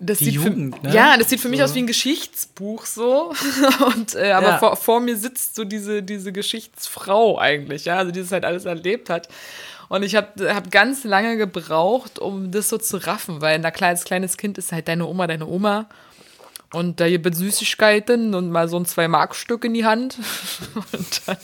das 0.00 0.18
Die 0.18 0.24
sieht 0.26 0.34
Jugend, 0.34 0.76
für, 0.80 0.86
ne? 0.88 0.92
Ja, 0.94 1.16
das 1.16 1.30
sieht 1.30 1.38
für 1.40 1.48
mich 1.48 1.60
So. 1.60 1.64
aus 1.66 1.74
wie 1.76 1.78
ein 1.82 1.86
Geschichtsbuch 1.86 2.84
so. 2.84 3.32
Und 3.96 4.16
äh, 4.16 4.32
aber 4.32 4.48
Ja. 4.48 4.58
vor, 4.58 4.74
vor 4.76 5.00
mir 5.00 5.16
sitzt 5.16 5.54
so 5.54 5.64
diese, 5.64 6.02
diese 6.02 6.32
Geschichtsfrau 6.32 7.38
eigentlich, 7.38 7.84
ja, 7.84 7.96
also 7.98 8.10
die 8.10 8.20
das 8.20 8.32
halt 8.32 8.44
alles 8.44 8.64
erlebt 8.64 9.08
hat. 9.08 9.28
Und 9.88 10.02
ich 10.02 10.16
habe 10.16 10.54
hab 10.54 10.70
ganz 10.70 11.04
lange 11.04 11.36
gebraucht, 11.36 12.18
um 12.18 12.50
das 12.50 12.68
so 12.68 12.78
zu 12.78 12.96
raffen, 12.98 13.40
weil 13.40 13.58
na 13.58 13.70
klar, 13.70 13.90
als 13.90 14.04
kleines 14.04 14.36
Kind 14.36 14.58
ist 14.58 14.72
halt 14.72 14.88
deine 14.88 15.06
Oma 15.06 15.26
deine 15.26 15.46
Oma. 15.46 15.88
Und 16.72 16.98
da 17.00 17.08
gibt 17.08 17.26
es 17.26 17.38
Süßigkeiten 17.38 18.34
und 18.34 18.50
mal 18.50 18.68
so 18.68 18.76
ein 18.78 18.84
Zwei-Mark-Stück 18.86 19.64
in 19.64 19.72
die 19.74 19.84
Hand. 19.84 20.18
Und 20.92 21.22
dann. 21.26 21.36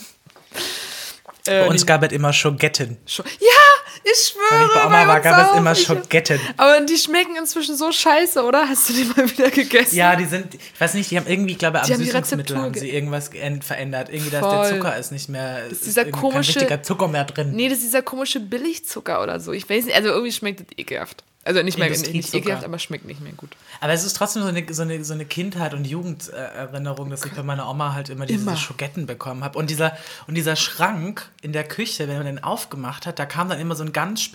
Äh, 1.47 1.61
Bei 1.61 1.67
uns 1.69 1.85
gab 1.85 2.03
es 2.03 2.11
immer 2.11 2.33
Schogetten. 2.33 2.97
Scho- 3.07 3.23
Ja, 3.39 3.82
ich 4.03 4.33
schwöre. 4.33 4.69
bei 4.73 4.85
Oma 4.85 5.07
war, 5.07 5.19
gab 5.21 5.51
es 5.51 5.57
immer 5.57 5.75
Schogetten. 5.75 6.39
Aber 6.57 6.81
die 6.81 6.97
schmecken 6.97 7.35
inzwischen 7.35 7.75
so 7.75 7.91
scheiße, 7.91 8.43
oder? 8.43 8.67
Hast 8.67 8.89
du 8.89 8.93
die 8.93 9.05
mal 9.05 9.29
wieder 9.29 9.49
gegessen? 9.49 9.95
Ja, 9.95 10.15
die 10.15 10.25
sind, 10.25 10.55
ich 10.55 10.79
weiß 10.79 10.93
nicht, 10.95 11.09
die 11.11 11.17
haben 11.17 11.27
irgendwie, 11.27 11.53
ich 11.53 11.57
glaube 11.59 11.79
am 11.81 11.85
Süßungsmittel 11.85 12.57
haben 12.57 12.73
sie 12.73 12.89
irgendwas 12.89 13.29
verändert. 13.61 14.09
Irgendwie, 14.09 14.29
dass 14.31 14.41
Voll. 14.41 14.67
der 14.69 14.75
Zucker 14.75 14.97
ist 14.97 15.11
nicht 15.11 15.29
mehr, 15.29 15.65
ist 15.67 15.85
dieser 15.85 16.05
komische- 16.05 16.53
kein 16.53 16.61
richtiger 16.61 16.83
Zucker 16.83 17.07
mehr 17.07 17.23
drin. 17.25 17.51
Nee, 17.53 17.69
das 17.69 17.79
ist 17.79 17.85
dieser 17.85 18.01
komische 18.01 18.39
Billigzucker 18.39 19.21
oder 19.23 19.39
so. 19.39 19.51
Ich 19.53 19.69
weiß 19.69 19.85
nicht, 19.85 19.95
also 19.95 20.09
irgendwie 20.09 20.31
schmeckt 20.31 20.59
das 20.59 20.67
ekelhaft. 20.77 21.23
Also 21.45 21.61
nicht 21.61 21.77
mehr 21.77 21.89
nicht 21.89 22.33
ekelhaft, 22.33 22.63
aber 22.63 22.79
schmeckt 22.79 23.05
nicht 23.05 23.19
mehr 23.19 23.33
gut. 23.33 23.49
Aber 23.81 23.91
es 23.91 24.05
ist 24.05 24.15
trotzdem 24.15 24.43
so 24.43 24.47
eine, 24.47 24.73
so 24.73 24.81
eine, 24.81 25.03
so 25.03 25.13
eine 25.13 25.25
Kindheit 25.25 25.73
und 25.73 25.85
Jugenderinnerung, 25.85 27.09
dass 27.09 27.25
ich 27.25 27.33
bei 27.33 27.43
meiner 27.43 27.69
Oma 27.69 27.93
halt 27.93 28.07
immer 28.07 28.25
diese 28.25 28.43
Immer. 28.43 28.55
Schogetten 28.55 29.05
bekommen 29.07 29.43
habe. 29.43 29.59
Und 29.59 29.69
dieser, 29.69 29.97
und 30.27 30.35
dieser 30.35 30.55
Schrank 30.55 31.29
in 31.41 31.51
der 31.51 31.65
Küche, 31.65 32.07
wenn 32.07 32.15
man 32.15 32.25
den 32.27 32.43
aufgemacht 32.43 33.05
hat, 33.05 33.19
da 33.19 33.25
kam 33.25 33.49
dann 33.49 33.59
immer 33.59 33.75
so 33.75 33.83
ein 33.83 33.91
ganz 33.91 34.29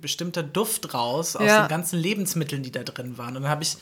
bestimmter 0.00 0.44
Duft 0.44 0.94
raus 0.94 1.34
aus 1.34 1.44
Ja. 1.44 1.62
den 1.64 1.68
ganzen 1.68 1.98
Lebensmitteln, 1.98 2.62
die 2.62 2.70
da 2.70 2.84
drin 2.84 3.18
waren. 3.18 3.36
Und 3.36 3.42
dann 3.42 3.50
habe 3.50 3.64
ich 3.64 3.76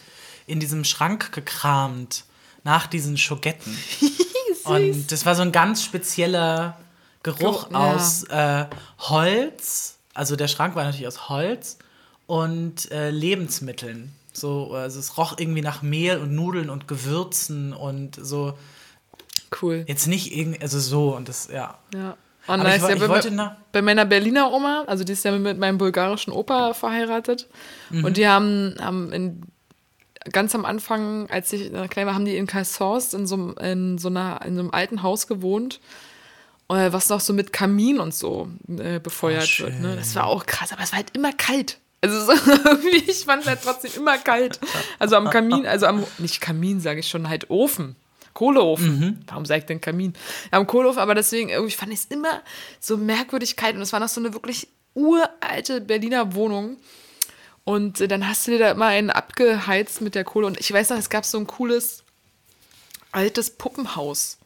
in 0.47 0.61
diesem 0.61 0.85
Schrank 0.85 1.33
gekramt 1.33 2.25
nach 2.65 2.87
diesen 2.87 3.19
Schogetten. 3.19 3.77
Und 4.65 5.13
das 5.13 5.27
war 5.27 5.35
so 5.35 5.43
ein 5.43 5.53
ganz 5.53 5.85
spezieller 5.85 6.79
Geruch 7.23 7.69
Geruch, 7.69 7.71
ja. 7.71 7.95
aus 7.95 8.25
äh, 8.25 8.65
Holz. 8.99 9.99
Also 10.15 10.37
der 10.37 10.49
Schrank 10.49 10.75
war 10.75 10.85
natürlich 10.85 11.07
aus 11.07 11.29
Holz 11.29 11.77
und 12.31 12.91
äh, 12.93 13.11
Lebensmitteln. 13.11 14.13
So, 14.33 14.73
also 14.73 15.01
es 15.01 15.19
roch 15.19 15.35
irgendwie 15.39 15.63
nach 15.63 15.83
Mehl 15.83 16.19
und 16.19 16.33
Nudeln 16.33 16.71
und 16.71 16.87
Gewürzen 16.87 17.73
und 17.73 18.15
so. 18.23 18.57
Cool. 19.61 19.85
Jetzt 19.89 20.07
nicht 20.07 20.33
irgendwie, 20.37 20.61
also 20.63 20.79
so 20.79 21.17
und 21.17 21.29
das, 21.29 21.49
ja. 21.53 21.77
Ja. 21.93 22.17
Und 22.47 22.63
da 22.63 22.75
ich 22.77 22.83
ja 22.83 22.91
ich 22.91 23.01
bei, 23.01 23.51
bei 23.73 23.83
meiner 23.83 24.05
Berliner 24.05 24.53
Oma, 24.53 24.85
also 24.87 25.03
die 25.03 25.13
ist 25.13 25.25
ja 25.25 25.33
mit 25.37 25.59
meinem 25.59 25.79
bulgarischen 25.79 26.33
Opa 26.33 26.73
verheiratet. 26.73 27.49
Mhm. 27.91 28.05
Und 28.05 28.17
die 28.17 28.29
haben, 28.29 28.77
haben 28.81 29.13
in, 29.13 29.43
ganz 30.33 30.55
am 30.55 30.65
Anfang, 30.65 31.29
als 31.31 31.53
ich 31.53 31.73
klein 31.91 32.07
war, 32.07 32.15
haben 32.15 32.25
die 32.25 32.37
in 32.37 32.47
Kaisors 32.47 33.13
in 33.13 33.27
so, 33.27 33.35
einem- 33.35 33.55
in, 33.61 33.99
so 33.99 34.07
einer, 34.09 34.41
in 34.47 34.55
so 34.55 34.61
einem 34.61 34.71
alten 34.71 35.03
Haus 35.03 35.27
gewohnt. 35.27 35.81
äh, 36.69 36.93
Was 36.93 37.09
noch 37.09 37.21
so 37.21 37.33
mit 37.33 37.53
Kamin 37.53 37.99
und 37.99 38.15
so 38.15 38.49
äh, 38.69 39.01
befeuert 39.01 39.49
Oh, 39.61 39.65
wird. 39.65 39.81
Ne? 39.81 39.97
Das 39.97 40.15
war 40.15 40.27
auch 40.27 40.47
krass, 40.47 40.73
aber 40.73 40.83
es 40.83 40.93
war 40.93 40.99
halt 40.99 41.11
immer 41.17 41.33
kalt. 41.33 41.79
Also 42.03 42.25
so, 42.25 42.33
ich 43.07 43.25
fand 43.25 43.43
es 43.43 43.49
halt 43.49 43.61
trotzdem 43.63 43.93
immer 43.97 44.19
kalt. 44.19 44.59
Also 44.99 45.17
am 45.17 45.29
Kamin, 45.31 45.67
also 45.67 45.87
am, 45.87 46.05
nicht 46.19 46.41
Kamin, 46.41 46.81
sage 46.81 47.01
ich 47.01 47.09
schon, 47.09 47.29
halt 47.29 47.51
Ofen. 47.51 47.97
Kohleofen. 48.33 49.25
Warum 49.27 49.45
sage 49.45 49.61
ich 49.61 49.67
denn 49.67 49.81
Kamin? 49.81 50.15
Am 50.51 50.67
Kohleofen, 50.67 51.01
aber 51.01 51.15
deswegen 51.15 51.51
irgendwie 51.51 51.75
fand 51.75 51.93
ich 51.93 52.01
es 52.01 52.05
immer 52.07 52.43
so 52.79 52.97
merkwürdig 52.97 53.57
kalt. 53.57 53.77
Und 53.77 53.83
es 53.83 53.93
war 53.93 54.01
noch 54.01 54.09
so 54.09 54.21
eine 54.21 54.33
wirklich 54.33 54.69
uralte 54.95 55.81
Berliner 55.81 56.35
Wohnung. 56.35 56.77
Und 57.65 58.01
äh, 58.01 58.09
dann 58.09 58.27
hast 58.27 58.47
du 58.47 58.53
dir 58.53 58.59
da 58.59 58.71
immer 58.71 58.87
einen 58.87 59.11
abgeheizt 59.11 60.01
mit 60.01 60.15
der 60.15 60.25
Kohle. 60.25 60.47
Und 60.47 60.59
ich 60.59 60.73
weiß 60.73 60.91
noch, 60.91 60.99
es 60.99 61.11
gab 61.11 61.25
so 61.25 61.39
ein 61.39 61.47
cooles 61.47 62.03
altes 63.13 63.51
Puppenhaus. 63.51 64.39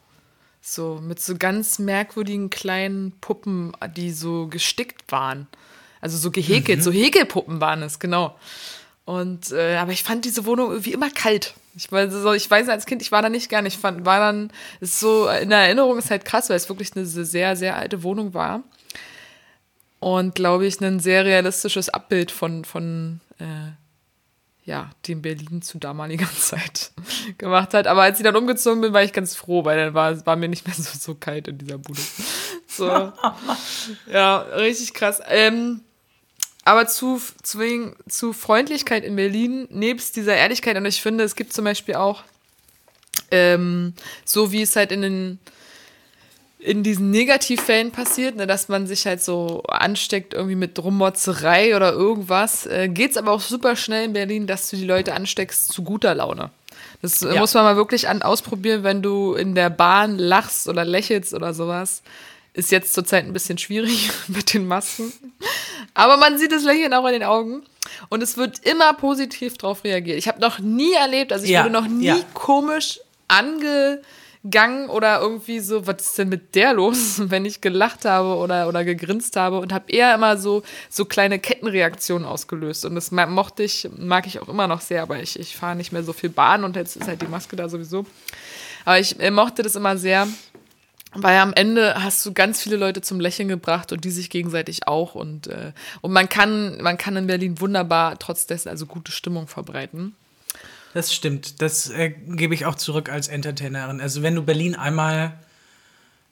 So 0.61 0.99
mit 1.03 1.21
so 1.21 1.37
ganz 1.37 1.79
merkwürdigen 1.79 2.49
kleinen 2.51 3.13
Puppen, 3.21 3.73
die 3.97 4.11
so 4.11 4.47
gestickt 4.49 5.13
waren. 5.13 5.47
Also 6.05 6.19
so 6.19 6.31
gehäkelt, 6.31 6.83
so 6.83 6.93
Häkelpuppen 6.93 7.63
waren 7.63 7.83
es, 7.83 7.99
genau. 7.99 8.39
Und 9.07 9.53
äh, 9.53 9.77
aber 9.77 9.93
ich 9.93 10.03
fand 10.03 10.27
diese 10.27 10.45
Wohnung 10.45 10.69
irgendwie 10.69 10.93
immer 10.93 11.09
kalt. 11.09 11.55
Ich 11.77 11.91
weiß, 11.91 12.13
so, 12.13 12.35
ich 12.35 12.51
weiß 12.51 12.69
als 12.69 12.85
Kind, 12.85 13.01
ich 13.01 13.11
war 13.11 13.23
da 13.23 13.31
nicht 13.31 13.49
gern. 13.49 13.65
Ich 13.65 13.79
fand, 13.79 14.05
war 14.05 14.19
dann, 14.19 14.53
ist 14.81 15.01
so, 15.01 15.27
in 15.29 15.49
der 15.49 15.61
Erinnerung 15.61 15.97
ist 15.97 16.11
halt 16.11 16.27
krass, 16.27 16.51
weil 16.51 16.59
es 16.59 16.69
wirklich 16.69 16.95
eine 16.95 17.07
sehr, 17.07 17.57
sehr 17.57 17.77
alte 17.79 18.03
Wohnung 18.03 18.35
war. 18.35 18.63
Und 19.99 20.35
glaube 20.35 20.67
ich, 20.67 20.79
ein 20.83 21.01
sehr 21.01 21.25
realistisches 21.25 21.89
Abbild 21.89 22.31
von, 22.31 22.67
von 22.67 23.21
äh, 23.39 23.73
ja, 24.67 24.91
dem 25.09 25.23
Berlin 25.23 25.63
zu 25.63 25.79
damaliger 25.79 26.29
Zeit 26.39 26.93
gemacht 27.39 27.73
hat. 27.73 27.87
Aber 27.87 28.03
als 28.03 28.19
ich 28.19 28.25
dann 28.25 28.37
umgezogen 28.37 28.83
bin, 28.83 28.93
war 28.93 29.05
ich 29.05 29.15
ganz 29.15 29.35
froh, 29.37 29.65
weil 29.65 29.79
dann 29.79 29.95
war, 29.95 30.27
war 30.27 30.37
mir 30.37 30.51
nicht 30.51 30.67
mehr 30.67 30.77
so, 30.77 30.99
so 30.99 31.15
kalt 31.15 31.49
in 31.49 31.57
dieser 31.57 31.79
Bude. 31.79 32.03
So. 32.69 33.13
ja, 34.13 34.39
richtig 34.39 34.93
krass. 34.93 35.21
Ähm, 35.29 35.81
aber 36.65 36.87
zu, 36.87 37.21
zu, 37.43 37.93
zu 38.09 38.33
Freundlichkeit 38.33 39.05
in 39.05 39.17
Berlin, 39.17 39.67
nebst 39.71 40.17
dieser 40.17 40.35
Ehrlichkeit, 40.37 40.77
und 40.77 40.87
ich 40.87 41.03
finde, 41.03 41.25
es 41.25 41.37
gibt 41.37 41.53
zum 41.53 41.65
Beispiel 41.65 41.95
auch, 41.97 42.23
ähm, 43.31 43.95
so 44.25 44.53
wie 44.53 44.63
es 44.63 44.77
halt 44.77 44.93
in 44.93 45.03
den 45.03 45.39
in 46.59 46.83
diesen 46.83 47.11
Negativfällen 47.11 47.91
passiert, 47.91 48.37
ne, 48.37 48.47
dass 48.47 48.69
man 48.69 48.87
sich 48.87 49.07
halt 49.07 49.23
so 49.23 49.63
ansteckt 49.65 50.33
irgendwie 50.33 50.55
mit 50.55 50.83
Rummotzerei 50.83 51.77
oder 51.77 51.93
irgendwas, 51.93 52.65
äh, 52.65 52.89
geht's 52.89 53.19
aber 53.19 53.33
auch 53.33 53.43
super 53.43 53.77
schnell 53.77 54.07
in 54.07 54.15
Berlin, 54.15 54.47
dass 54.47 54.71
du 54.71 54.77
die 54.77 54.87
Leute 54.87 55.13
ansteckst 55.13 55.71
zu 55.71 55.83
guter 55.85 56.15
Laune. 56.15 56.51
Das 57.03 57.21
äh, 57.21 57.35
Ja. 57.35 57.39
muss 57.41 57.53
man 57.53 57.65
mal 57.65 57.77
wirklich 57.77 58.09
an, 58.09 58.23
ausprobieren, 58.23 58.83
wenn 58.83 59.03
du 59.03 59.35
in 59.35 59.55
der 59.55 59.69
Bahn 59.69 60.19
lachst 60.19 60.67
oder 60.67 60.87
lächelst 60.87 61.35
oder 61.35 61.53
sowas. 61.53 62.03
Ist 62.55 62.71
jetzt 62.71 62.95
zurzeit 62.95 63.25
ein 63.25 63.33
bisschen 63.33 63.59
schwierig 63.59 64.11
mit 64.29 64.55
den 64.55 64.67
Masken. 64.67 65.13
Aber 65.93 66.17
man 66.17 66.39
sieht 66.39 66.53
das 66.53 66.63
Lächeln 66.63 66.95
auch 66.95 67.05
in 67.07 67.13
den 67.13 67.25
Augen. 67.25 67.63
Und 68.09 68.23
es 68.23 68.37
wird 68.37 68.61
immer 68.65 68.93
positiv 68.95 69.59
drauf 69.59 69.85
reagiert. 69.85 70.19
Ich 70.19 70.29
habe 70.29 70.41
noch 70.41 70.61
nie 70.61 70.95
erlebt, 70.95 71.33
also 71.33 71.45
ich 71.45 71.51
Ja, 71.51 71.65
wurde 71.65 71.73
noch 71.73 71.89
nie 71.89 72.07
ja. 72.07 72.19
komisch 72.33 73.01
angegangen 73.29 74.89
oder 74.89 75.21
irgendwie 75.21 75.59
so, 75.59 75.87
was 75.87 75.97
ist 76.07 76.19
denn 76.19 76.29
mit 76.29 76.55
der 76.55 76.75
los, 76.75 77.17
wenn 77.31 77.45
ich 77.45 77.61
gelacht 77.61 78.05
habe 78.05 78.37
oder, 78.37 78.69
oder 78.69 78.85
gegrinst 78.85 79.37
habe 79.37 79.59
und 79.59 79.73
habe 79.73 79.91
eher 79.91 80.15
immer 80.15 80.37
so, 80.37 80.63
so 80.89 81.05
kleine 81.05 81.41
Kettenreaktionen 81.41 82.27
ausgelöst. 82.27 82.85
Und 82.85 82.95
das 82.95 83.11
mochte 83.11 83.65
ich, 83.65 83.89
mag 83.97 84.27
ich 84.27 84.41
auch 84.41 84.49
immer 84.49 84.69
noch 84.69 84.81
sehr, 84.81 85.03
aber 85.03 85.21
ich, 85.21 85.39
ich 85.39 85.57
fahre 85.57 85.77
nicht 85.77 85.93
mehr 85.93 86.05
so 86.05 86.13
viel 86.13 86.31
Bahn 86.31 86.63
und 86.65 86.77
jetzt 86.77 86.97
ist 86.97 87.09
halt 87.09 87.21
die 87.21 87.27
Maske 87.27 87.57
da 87.57 87.69
sowieso. 87.69 88.07
Aber 88.85 88.99
ich 88.99 89.19
äh, 89.19 89.31
mochte 89.31 89.63
das 89.63 89.75
immer 89.77 89.97
sehr. 89.97 90.29
Weil 91.15 91.39
am 91.39 91.53
Ende 91.55 92.03
hast 92.03 92.25
du 92.27 92.33
ganz 92.33 92.63
viele 92.63 92.77
Leute 92.77 93.01
zum 93.01 93.21
Lächeln 93.21 93.49
gebracht 93.49 93.93
und 93.93 94.05
die 94.05 94.11
sich 94.11 94.31
gegenseitig 94.31 94.87
auch. 94.89 95.15
Und, 95.15 95.47
äh, 95.47 95.73
und 96.01 96.13
man, 96.13 96.29
kann, 96.29 96.81
man 96.83 96.99
kann 96.99 97.17
in 97.17 97.27
Berlin 97.27 97.61
wunderbar 97.61 98.19
trotz 98.19 98.47
dessen 98.47 98.69
also 98.69 98.87
gute 98.87 99.13
Stimmung 99.13 99.47
verbreiten. 99.47 100.15
Das 100.95 101.13
stimmt. 101.13 101.61
Das 101.61 101.91
äh, 101.91 102.11
gebe 102.11 102.55
ich 102.55 102.67
auch 102.67 102.77
zurück 102.77 103.11
als 103.11 103.29
Entertainerin. 103.29 104.01
Also 104.01 104.23
wenn 104.23 104.35
du 104.37 104.43
Berlin 104.43 104.77
einmal, 104.77 105.35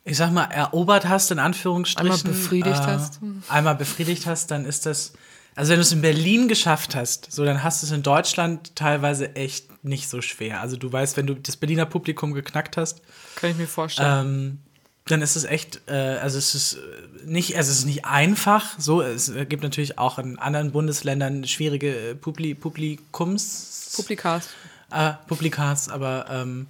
ich 0.04 0.16
sag 0.16 0.30
mal, 0.32 0.44
erobert 0.44 1.08
hast, 1.08 1.30
in 1.32 1.38
Anführungsstrichen. 1.40 2.12
Einmal 2.12 2.32
befriedigt 2.32 2.82
hast. 2.86 3.20
Einmal 3.48 3.74
befriedigt 3.74 4.26
hast, 4.26 4.50
dann 4.50 4.64
ist 4.64 4.86
das. 4.86 5.14
Also 5.54 5.70
wenn 5.70 5.78
du 5.78 5.82
es 5.82 5.92
in 5.92 6.00
Berlin 6.00 6.48
geschafft 6.48 6.94
hast, 6.94 7.30
so 7.30 7.44
dann 7.44 7.62
hast 7.62 7.82
du 7.82 7.86
es 7.86 7.92
in 7.92 8.02
Deutschland 8.02 8.74
teilweise 8.74 9.36
echt 9.36 9.84
nicht 9.84 10.08
so 10.08 10.22
schwer. 10.22 10.60
Also 10.60 10.76
du 10.76 10.90
weißt, 10.90 11.16
wenn 11.18 11.26
du 11.26 11.34
das 11.34 11.56
Berliner 11.58 11.84
Publikum 11.84 12.32
geknackt 12.32 12.76
hast, 12.78 13.02
Kann 13.36 13.50
ich 13.50 13.56
mir 13.58 13.66
vorstellen. 13.66 14.26
ähm, 14.26 14.58
dann 15.06 15.22
ist 15.22 15.36
es 15.36 15.44
echt, 15.44 15.80
äh, 15.88 15.92
also 15.92 16.38
es 16.38 16.54
ist 16.54 16.74
äh, 16.74 16.78
nicht, 17.26 17.56
also 17.56 17.70
es 17.70 17.78
ist 17.80 17.84
nicht 17.86 18.04
einfach. 18.04 18.78
So, 18.78 19.02
es 19.02 19.32
gibt 19.48 19.62
natürlich 19.62 19.98
auch 19.98 20.18
in 20.18 20.38
anderen 20.38 20.72
Bundesländern 20.72 21.46
schwierige 21.46 22.10
äh, 22.10 22.14
Publi 22.14 22.54
Publikums 22.54 23.92
Publikas. 23.96 24.48
äh, 24.90 25.12
Publikas, 25.26 25.88
aber 25.88 26.26
ähm, 26.30 26.66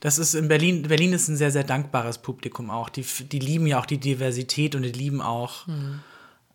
das 0.00 0.18
ist 0.18 0.34
in 0.34 0.48
Berlin, 0.48 0.82
Berlin 0.82 1.14
ist 1.14 1.28
ein 1.28 1.36
sehr, 1.36 1.50
sehr 1.50 1.64
dankbares 1.64 2.18
Publikum 2.18 2.70
auch. 2.70 2.90
Die, 2.90 3.02
die 3.02 3.38
lieben 3.38 3.66
ja 3.66 3.80
auch 3.80 3.86
die 3.86 3.98
Diversität 3.98 4.74
und 4.74 4.82
die 4.82 4.92
lieben 4.92 5.22
auch 5.22 5.66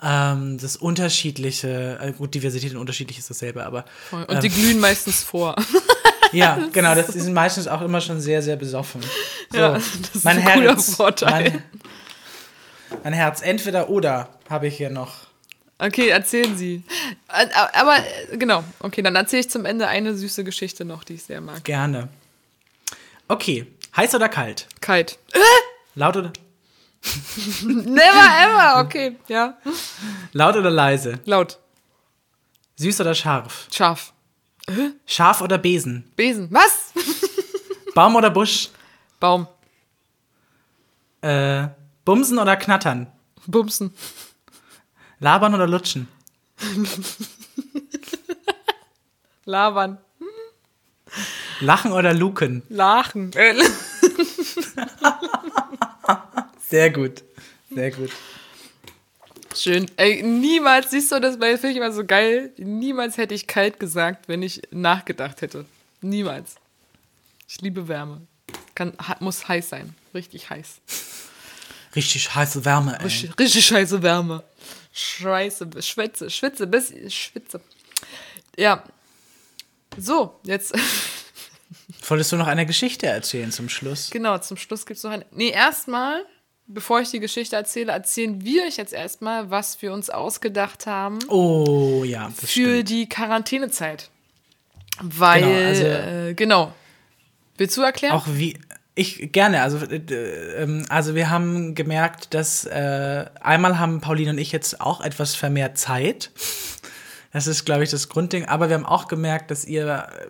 ähm, 0.01 0.57
das 0.57 0.77
Unterschiedliche, 0.77 1.99
äh, 1.99 2.11
gut, 2.13 2.33
Diversität 2.33 2.71
und 2.73 2.77
unterschiedlich 2.77 3.17
ist 3.17 3.29
dasselbe, 3.29 3.65
aber 3.65 3.85
Und 4.11 4.29
ähm, 4.29 4.39
die 4.39 4.49
glühen 4.49 4.79
meistens 4.79 5.23
vor. 5.23 5.55
ja, 6.31 6.59
genau, 6.73 6.95
das, 6.95 7.07
sind 7.07 7.33
meistens 7.33 7.67
auch 7.67 7.81
immer 7.81 8.01
schon 8.01 8.19
sehr, 8.19 8.41
sehr 8.41 8.55
besoffen. 8.55 9.01
So, 9.51 9.57
Ja, 9.57 9.69
das 9.73 10.15
ist 10.15 10.25
mein 10.25 10.37
ein 10.37 10.43
cooler 10.53 10.69
Herz, 10.71 10.95
Vorteil. 10.95 11.43
Mein, 11.51 11.63
mein 13.03 13.13
Herz, 13.13 13.41
entweder 13.41 13.89
oder 13.89 14.29
habe 14.49 14.67
ich 14.67 14.77
hier 14.77 14.89
noch. 14.89 15.27
Okay, 15.77 16.09
erzählen 16.09 16.57
Sie. 16.57 16.83
Äh, 17.29 17.47
Aber 17.73 17.97
äh, 17.97 18.37
genau, 18.37 18.63
okay, 18.79 19.01
dann 19.01 19.15
erzähle 19.15 19.41
ich 19.41 19.49
zum 19.49 19.65
Ende 19.65 19.87
eine 19.87 20.13
süße 20.15 20.43
Geschichte 20.43 20.83
noch, 20.83 21.03
die 21.03 21.13
ich 21.13 21.23
sehr 21.23 21.39
mag. 21.39 21.63
Gerne. 21.63 22.09
Okay, 23.27 23.65
heiß 23.95 24.13
oder 24.15 24.27
kalt? 24.27 24.67
Kalt. 24.81 25.17
Laut 25.95 26.17
oder, 26.17 26.33
Never 27.63 27.95
ever, 27.95 28.81
okay, 28.81 29.15
ja. 29.27 29.57
laut 30.33 30.55
oder 30.57 30.69
leise? 30.69 31.19
Laut. 31.25 31.57
Süß 32.75 33.01
oder 33.01 33.15
scharf? 33.15 33.67
Scharf. 33.71 34.13
Scharf 35.05 35.41
oder 35.41 35.57
Besen? 35.57 36.03
Besen. 36.15 36.47
Was? 36.51 36.93
Baum 37.95 38.15
oder 38.15 38.29
Busch? 38.29 38.69
Baum. 39.19 39.47
Äh, 41.21 41.67
bumsen 42.05 42.39
oder 42.39 42.55
knattern? 42.55 43.07
Bumsen. 43.47 43.93
Labern 45.19 45.53
oder 45.53 45.67
lutschen? 45.67 46.07
Labern. 49.45 49.97
Lachen 51.61 51.91
oder 51.91 52.13
luken? 52.13 52.63
Lachen. 52.69 53.31
Sehr 56.69 56.91
gut. 56.91 57.23
Sehr 57.73 57.91
gut. 57.91 58.11
Schön. 59.59 59.91
Ey, 59.97 60.23
niemals, 60.23 60.91
siehst 60.91 61.11
du, 61.11 61.19
das 61.19 61.35
finde 61.35 61.69
ich 61.69 61.77
immer 61.77 61.91
so 61.91 62.05
geil. 62.05 62.51
Niemals 62.57 63.17
hätte 63.17 63.33
ich 63.33 63.45
kalt 63.45 63.79
gesagt, 63.79 64.29
wenn 64.29 64.41
ich 64.41 64.61
nachgedacht 64.71 65.41
hätte. 65.41 65.65
Niemals. 66.01 66.55
Ich 67.47 67.59
liebe 67.59 67.87
Wärme. 67.89 68.21
Kann, 68.73 68.93
muss 69.19 69.47
heiß 69.47 69.69
sein. 69.69 69.95
Richtig 70.13 70.49
heiß. 70.49 70.79
Richtig 71.95 72.33
heiße 72.33 72.63
Wärme, 72.63 72.97
ey. 72.99 73.05
Richtig, 73.05 73.37
richtig 73.37 73.71
heiße 73.73 74.01
Wärme. 74.01 74.43
Scheiße, 74.93 75.67
schwitze, 75.81 76.29
schwitze, 76.29 76.65
bis 76.65 76.93
schwitze. 77.13 77.59
Ja. 78.57 78.83
So, 79.97 80.39
jetzt, 80.43 80.73
Wolltest 82.07 82.31
du 82.31 82.37
noch 82.37 82.47
eine 82.47 82.65
Geschichte 82.65 83.07
erzählen 83.07 83.51
zum 83.51 83.69
Schluss? 83.69 84.09
genau, 84.09 84.37
zum 84.37 84.57
Schluss 84.57 84.85
gibt 84.85 84.97
es 84.97 85.03
noch 85.03 85.11
eine. 85.11 85.25
Nee, 85.31 85.49
erstmal, 85.49 86.25
bevor 86.69 87.01
ich 87.01 87.11
die 87.11 87.19
Geschichte 87.19 87.55
erzähle, 87.57 87.91
erzählen 87.91 88.43
wir 88.45 88.63
euch 88.63 88.77
jetzt 88.77 88.93
erstmal, 88.93 89.49
was 89.51 89.81
wir 89.81 89.91
uns 89.91 90.09
ausgedacht 90.09 90.85
haben. 90.87 91.19
Oh, 91.27 92.03
ja, 92.05 92.29
für 92.29 92.47
stimmt. 92.47 92.89
die 92.89 93.09
Quarantänezeit. 93.09 94.09
Weil, 95.01 95.41
Genau, 95.41 95.67
also- 95.67 95.83
äh, 95.83 96.33
genau. 96.35 96.73
Willst 97.57 97.75
du 97.75 97.81
erklären? 97.81 98.13
Auch 98.13 98.27
wie, 98.27 98.57
ich 98.95 99.31
gerne, 99.31 99.61
also, 99.63 99.77
äh, 99.85 99.97
ähm, 100.61 100.85
also 100.89 101.15
wir 101.15 101.29
haben 101.29 101.75
gemerkt, 101.75 102.33
dass 102.33 102.65
äh, 102.65 103.25
einmal 103.41 103.79
haben 103.79 103.99
Pauline 104.01 104.31
und 104.31 104.37
ich 104.37 104.51
jetzt 104.51 104.79
auch 104.79 105.01
etwas 105.01 105.35
vermehrt 105.35 105.77
Zeit. 105.77 106.31
Das 107.31 107.47
ist, 107.47 107.63
glaube 107.65 107.83
ich, 107.83 107.91
das 107.91 108.09
Grundding. 108.09 108.45
Aber 108.45 108.69
wir 108.69 108.75
haben 108.75 108.85
auch 108.85 109.07
gemerkt, 109.07 109.51
dass 109.51 109.63
ihr, 109.65 109.87
äh, 109.87 110.27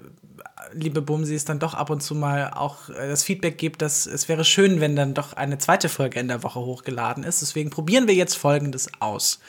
liebe 0.74 1.01
Bumsis, 1.01 1.45
dann 1.45 1.59
doch 1.59 1.74
ab 1.74 1.89
und 1.89 2.01
zu 2.01 2.15
mal 2.15 2.51
auch 2.53 2.89
äh, 2.89 3.07
das 3.07 3.24
Feedback 3.24 3.57
gebt, 3.57 3.82
dass 3.82 4.05
es 4.05 4.30
wäre 4.30 4.45
schön, 4.45 4.80
wenn 4.80 4.95
dann 4.95 5.13
doch 5.13 5.34
eine 5.34 5.57
zweite 5.57 5.89
Folge 5.89 6.20
in 6.20 6.28
der 6.28 6.43
Woche 6.43 6.59
hochgeladen 6.59 7.24
ist. 7.24 7.41
Deswegen 7.41 7.70
probieren 7.70 8.07
wir 8.07 8.15
jetzt 8.15 8.36
Folgendes 8.36 8.89
aus. 8.99 9.39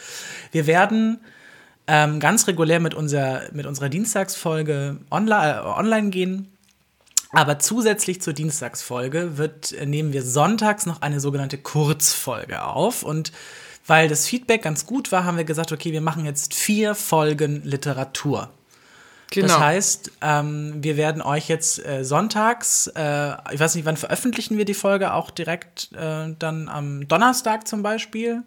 Wir 0.53 0.67
werden 0.67 1.21
ähm, 1.87 2.21
ganz 2.21 2.47
regulär 2.47 2.81
mit, 2.81 2.95
unser, 2.95 3.43
mit 3.53 3.67
unserer 3.67 3.89
Dienstagsfolge 3.89 4.99
online, 5.11 5.57
äh, 5.57 5.79
online 5.79 6.11
gehen. 6.11 6.49
Aber 7.33 7.59
zusätzlich 7.59 8.21
zur 8.21 8.33
Dienstagsfolge 8.33 9.39
wird, 9.39 9.73
äh, 9.73 9.87
nehmen 9.87 10.13
wir 10.13 10.23
sonntags 10.23 10.87
noch 10.87 11.03
eine 11.03 11.21
sogenannte 11.21 11.59
Kurzfolge 11.59 12.63
auf. 12.63 13.03
Und 13.03 13.33
weil 13.87 14.09
das 14.09 14.27
Feedback 14.27 14.63
ganz 14.63 14.87
gut 14.87 15.11
war, 15.11 15.25
haben 15.25 15.37
wir 15.37 15.45
gesagt, 15.45 15.73
okay, 15.73 15.93
wir 15.93 16.01
machen 16.01 16.25
jetzt 16.25 16.55
vier 16.55 16.95
Folgen 16.95 17.63
Literatur. 17.65 18.51
Genau. 19.31 19.49
Das 19.49 19.59
heißt, 19.59 20.13
ähm, 20.23 20.75
wir 20.81 20.97
werden 20.97 21.23
euch 21.23 21.49
jetzt 21.49 21.85
äh, 21.85 22.05
sonntags, 22.05 22.87
äh, 22.89 23.33
ich 23.53 23.61
weiß 23.61 23.75
nicht, 23.75 23.85
wann 23.85 23.97
veröffentlichen 23.97 24.59
wir 24.59 24.65
die 24.65 24.75
Folge, 24.75 25.15
auch 25.15 25.31
direkt 25.31 25.91
äh, 25.93 26.35
dann 26.39 26.69
am 26.69 27.07
Donnerstag 27.09 27.67
zum 27.67 27.83
Beispiel. 27.83 28.43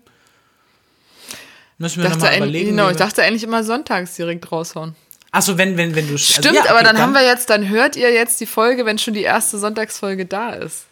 Müssen 1.77 2.03
wir 2.03 2.09
nochmal 2.09 2.37
überlegen. 2.37 2.69
genau, 2.69 2.89
ich 2.89 2.97
dachte 2.97 3.23
eigentlich 3.23 3.43
immer 3.43 3.63
sonntags 3.63 4.15
direkt 4.15 4.51
raushauen. 4.51 4.95
Achso, 5.31 5.57
wenn, 5.57 5.77
wenn, 5.77 5.95
wenn 5.95 6.05
du. 6.05 6.13
also 6.13 6.33
Stimmt, 6.33 6.55
ja, 6.55 6.65
aber 6.69 6.75
okay, 6.75 6.83
dann, 6.85 6.99
haben 6.99 7.13
wir 7.13 7.25
jetzt, 7.25 7.49
dann 7.49 7.67
hört 7.67 7.95
ihr 7.95 8.13
jetzt 8.13 8.39
die 8.39 8.45
Folge, 8.45 8.85
wenn 8.85 8.99
schon 8.99 9.15
die 9.15 9.23
erste 9.23 9.57
Sonntagsfolge 9.57 10.27
da 10.27 10.51
ist. 10.51 10.85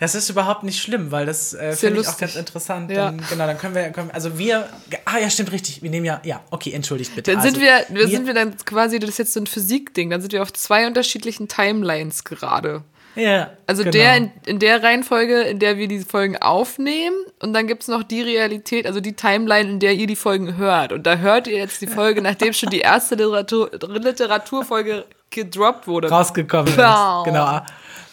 Das 0.00 0.14
ist 0.14 0.28
überhaupt 0.30 0.62
nicht 0.64 0.80
schlimm, 0.82 1.10
weil 1.12 1.26
das 1.26 1.52
äh, 1.54 1.72
finde 1.72 2.00
ich 2.00 2.08
auch 2.08 2.16
ganz 2.18 2.34
interessant. 2.34 2.90
Ja. 2.90 3.06
Dann, 3.12 3.22
genau, 3.28 3.46
dann 3.46 3.58
können 3.58 3.74
wir, 3.74 3.90
können, 3.90 4.08
wir- 4.08 4.14
also 4.14 4.38
wir, 4.38 4.66
ah 5.04 5.18
ja, 5.18 5.28
stimmt 5.30 5.52
richtig, 5.52 5.82
wir 5.82 5.90
nehmen 5.90 6.06
ja, 6.06 6.20
ja, 6.24 6.40
okay, 6.50 6.72
entschuldigt 6.72 7.14
bitte. 7.14 7.30
Dann 7.32 7.40
also, 7.40 7.50
sind 7.52 7.60
wir, 7.62 7.84
wir 7.90 8.08
sind 8.08 8.26
wir 8.26 8.34
dann 8.34 8.56
quasi, 8.64 8.98
das 8.98 9.10
ist 9.10 9.18
jetzt 9.18 9.32
so 9.34 9.40
ein 9.40 9.46
Physikding, 9.46 10.10
dann 10.10 10.20
sind 10.22 10.32
wir 10.32 10.42
auf 10.42 10.52
zwei 10.52 10.86
unterschiedlichen 10.86 11.48
Timelines 11.48 12.24
gerade. 12.24 12.82
ja, 13.14 13.50
Also 13.66 13.82
genau. 13.82 13.92
der 13.92 14.16
in, 14.16 14.30
in 14.46 14.58
der 14.58 14.82
Reihenfolge, 14.82 15.42
in 15.42 15.58
der 15.58 15.76
wir 15.76 15.86
diese 15.86 16.06
Folgen 16.06 16.36
aufnehmen 16.38 17.16
und 17.40 17.52
dann 17.52 17.66
gibt 17.66 17.82
es 17.82 17.88
noch 17.88 18.02
die 18.02 18.22
Realität, 18.22 18.86
also 18.86 19.00
die 19.00 19.12
Timeline, 19.14 19.68
in 19.68 19.80
der 19.80 19.92
ihr 19.92 20.06
die 20.06 20.16
Folgen 20.16 20.56
hört. 20.56 20.92
Und 20.92 21.06
da 21.06 21.16
hört 21.18 21.46
ihr 21.46 21.58
jetzt 21.58 21.80
die 21.82 21.86
Folge, 21.88 22.22
nachdem 22.22 22.52
schon 22.54 22.70
die 22.70 22.80
erste 22.80 23.16
Literatur, 23.16 23.70
Literaturfolge 23.86 25.04
gedroppt 25.30 25.86
wurde. 25.86 26.08
rausgekommen 26.08 26.74
Bam. 26.76 27.20
ist. 27.20 27.24
Genau. 27.26 27.60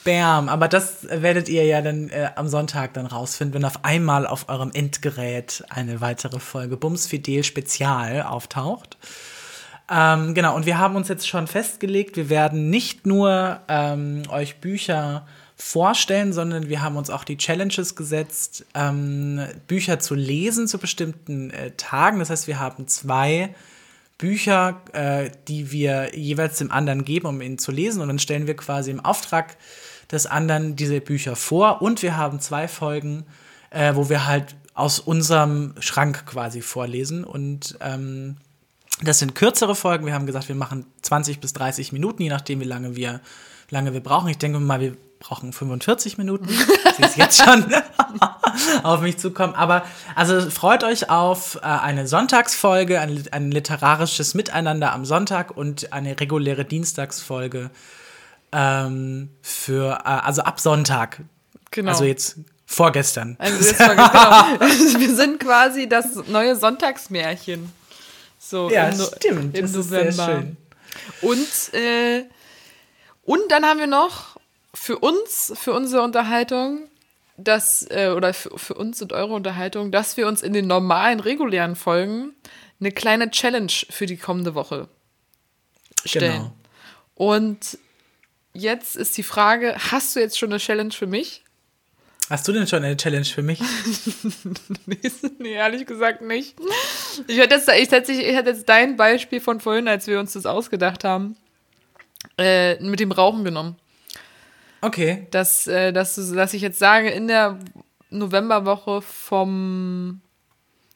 Bam. 0.07 0.47
Aber 0.47 0.69
das 0.69 1.05
werdet 1.09 1.49
ihr 1.49 1.65
ja 1.65 1.81
dann 1.81 2.07
äh, 2.09 2.29
am 2.35 2.47
Sonntag 2.47 2.93
dann 2.93 3.05
rausfinden, 3.05 3.55
wenn 3.55 3.65
auf 3.65 3.83
einmal 3.83 4.25
auf 4.25 4.47
eurem 4.47 4.71
Endgerät 4.73 5.65
eine 5.69 5.99
weitere 5.99 6.39
Folge 6.39 6.77
Bums 6.77 7.07
Fidel 7.07 7.43
Spezial 7.43 8.21
auftaucht. 8.21 8.97
Ähm, 9.91 10.33
genau, 10.33 10.55
und 10.55 10.65
wir 10.65 10.77
haben 10.77 10.95
uns 10.95 11.09
jetzt 11.09 11.27
schon 11.27 11.45
festgelegt, 11.47 12.15
wir 12.15 12.29
werden 12.29 12.69
nicht 12.69 13.05
nur 13.05 13.59
ähm, 13.67 14.23
euch 14.29 14.61
Bücher 14.61 15.27
vorstellen, 15.57 16.31
sondern 16.31 16.69
wir 16.69 16.81
haben 16.81 16.95
uns 16.95 17.09
auch 17.09 17.25
die 17.25 17.35
Challenges 17.35 17.97
gesetzt, 17.97 18.65
ähm, 18.75 19.41
Bücher 19.67 19.99
zu 19.99 20.15
lesen 20.15 20.69
zu 20.69 20.77
bestimmten 20.77 21.49
äh, 21.49 21.71
Tagen. 21.71 22.19
Das 22.19 22.29
heißt, 22.29 22.47
wir 22.47 22.59
haben 22.59 22.87
zwei 22.87 23.53
Bücher, 24.17 24.81
äh, 24.93 25.31
die 25.49 25.71
wir 25.71 26.15
jeweils 26.15 26.59
dem 26.59 26.71
anderen 26.71 27.03
geben, 27.03 27.27
um 27.27 27.41
ihn 27.41 27.57
zu 27.57 27.73
lesen. 27.73 28.01
Und 28.01 28.07
dann 28.07 28.19
stellen 28.19 28.47
wir 28.47 28.55
quasi 28.55 28.91
im 28.91 29.03
Auftrag 29.03 29.57
des 30.11 30.25
anderen 30.25 30.75
diese 30.75 31.01
Bücher 31.01 31.35
vor. 31.35 31.81
Und 31.81 32.01
wir 32.01 32.17
haben 32.17 32.39
zwei 32.39 32.67
Folgen, 32.67 33.25
äh, 33.69 33.95
wo 33.95 34.09
wir 34.09 34.27
halt 34.27 34.55
aus 34.73 34.99
unserem 34.99 35.73
Schrank 35.79 36.25
quasi 36.25 36.61
vorlesen. 36.61 37.23
Und 37.23 37.77
ähm, 37.81 38.37
das 39.01 39.19
sind 39.19 39.35
kürzere 39.35 39.75
Folgen. 39.75 40.05
Wir 40.05 40.13
haben 40.13 40.25
gesagt, 40.25 40.47
wir 40.47 40.55
machen 40.55 40.85
20 41.01 41.39
bis 41.39 41.53
30 41.53 41.91
Minuten, 41.91 42.21
je 42.23 42.29
nachdem, 42.29 42.59
wie 42.59 42.65
lange 42.65 42.95
wir, 42.95 43.21
wie 43.69 43.75
lange 43.75 43.93
wir 43.93 44.01
brauchen. 44.01 44.29
Ich 44.29 44.37
denke 44.37 44.59
mal, 44.59 44.79
wir 44.79 44.95
brauchen 45.19 45.51
45 45.51 46.17
Minuten. 46.17 46.47
Sie 46.97 47.03
ist 47.03 47.17
jetzt 47.17 47.43
schon 47.43 47.65
auf 48.83 49.01
mich 49.01 49.17
zukommen. 49.17 49.55
Aber 49.55 49.83
also 50.15 50.49
freut 50.49 50.83
euch 50.83 51.09
auf 51.09 51.55
äh, 51.55 51.65
eine 51.65 52.07
Sonntagsfolge, 52.07 52.99
ein, 53.01 53.23
ein 53.31 53.51
literarisches 53.51 54.33
Miteinander 54.33 54.93
am 54.93 55.05
Sonntag 55.05 55.55
und 55.55 55.91
eine 55.93 56.19
reguläre 56.19 56.65
Dienstagsfolge 56.65 57.71
ähm, 58.51 59.29
für, 59.41 59.99
äh, 60.03 60.09
also 60.09 60.41
ab 60.43 60.59
Sonntag. 60.59 61.21
Genau. 61.71 61.91
Also 61.91 62.05
jetzt 62.05 62.37
vorgestern. 62.65 63.35
Also 63.39 63.57
jetzt 63.65 63.77
genau. 63.77 64.99
Wir 64.99 65.15
sind 65.15 65.39
quasi 65.39 65.87
das 65.87 66.15
neue 66.27 66.55
Sonntagsmärchen. 66.55 67.71
So 68.39 68.69
ja, 68.69 68.89
im, 68.89 68.97
No- 68.97 69.05
stimmt. 69.17 69.57
im 69.57 69.61
das 69.65 69.73
ist 69.75 69.89
sehr 69.89 70.11
November. 70.11 70.25
schön. 70.25 70.57
Und, 71.21 71.73
äh, 71.73 72.23
und 73.23 73.41
dann 73.51 73.65
haben 73.65 73.79
wir 73.79 73.87
noch 73.87 74.37
für 74.73 74.99
uns, 74.99 75.53
für 75.55 75.73
unsere 75.73 76.03
Unterhaltung, 76.03 76.87
dass, 77.37 77.85
äh, 77.89 78.13
oder 78.15 78.33
für, 78.33 78.57
für 78.57 78.73
uns 78.75 79.01
und 79.01 79.13
eure 79.13 79.33
Unterhaltung, 79.33 79.91
dass 79.91 80.17
wir 80.17 80.27
uns 80.27 80.41
in 80.41 80.53
den 80.53 80.67
normalen, 80.67 81.19
regulären 81.19 81.75
Folgen 81.75 82.33
eine 82.79 82.91
kleine 82.91 83.29
Challenge 83.31 83.71
für 83.89 84.05
die 84.05 84.17
kommende 84.17 84.55
Woche 84.55 84.87
stellen. 86.05 86.33
Genau. 86.33 86.53
Und 87.15 87.77
jetzt 88.57 88.95
ist 88.95 89.17
die 89.17 89.23
Frage, 89.23 89.75
hast 89.91 90.15
du 90.15 90.19
jetzt 90.19 90.37
schon 90.37 90.49
eine 90.51 90.59
Challenge 90.59 90.91
für 90.91 91.07
mich? 91.07 91.43
Hast 92.29 92.45
du 92.47 92.51
denn 92.51 92.67
schon 92.67 92.83
eine 92.83 92.97
Challenge 92.97 93.25
für 93.25 93.41
mich? 93.41 93.59
Nee, 95.39 95.53
ehrlich 95.53 95.85
gesagt 95.85 96.21
nicht. 96.21 96.55
Ich 97.27 97.37
hätte 97.37 97.55
jetzt, 97.55 97.69
ich 97.69 97.91
hätte, 97.91 98.11
ich 98.11 98.35
hätte 98.35 98.49
jetzt 98.49 98.67
dein 98.67 98.97
Beispiel 98.97 99.39
von 99.39 99.59
vorhin, 99.59 99.87
als 99.87 100.07
wir 100.07 100.19
uns 100.19 100.33
das 100.33 100.45
ausgedacht 100.45 101.03
haben, 101.03 101.35
äh, 102.37 102.81
mit 102.83 102.99
dem 102.99 103.11
Rauchen 103.11 103.43
genommen. 103.43 103.75
Okay. 104.81 105.27
Dass, 105.31 105.67
äh, 105.67 105.93
dass, 105.93 106.15
dass 106.15 106.53
ich 106.53 106.61
jetzt 106.61 106.79
sage, 106.79 107.09
in 107.09 107.27
der 107.27 107.59
Novemberwoche 108.09 109.01
vom, 109.01 110.21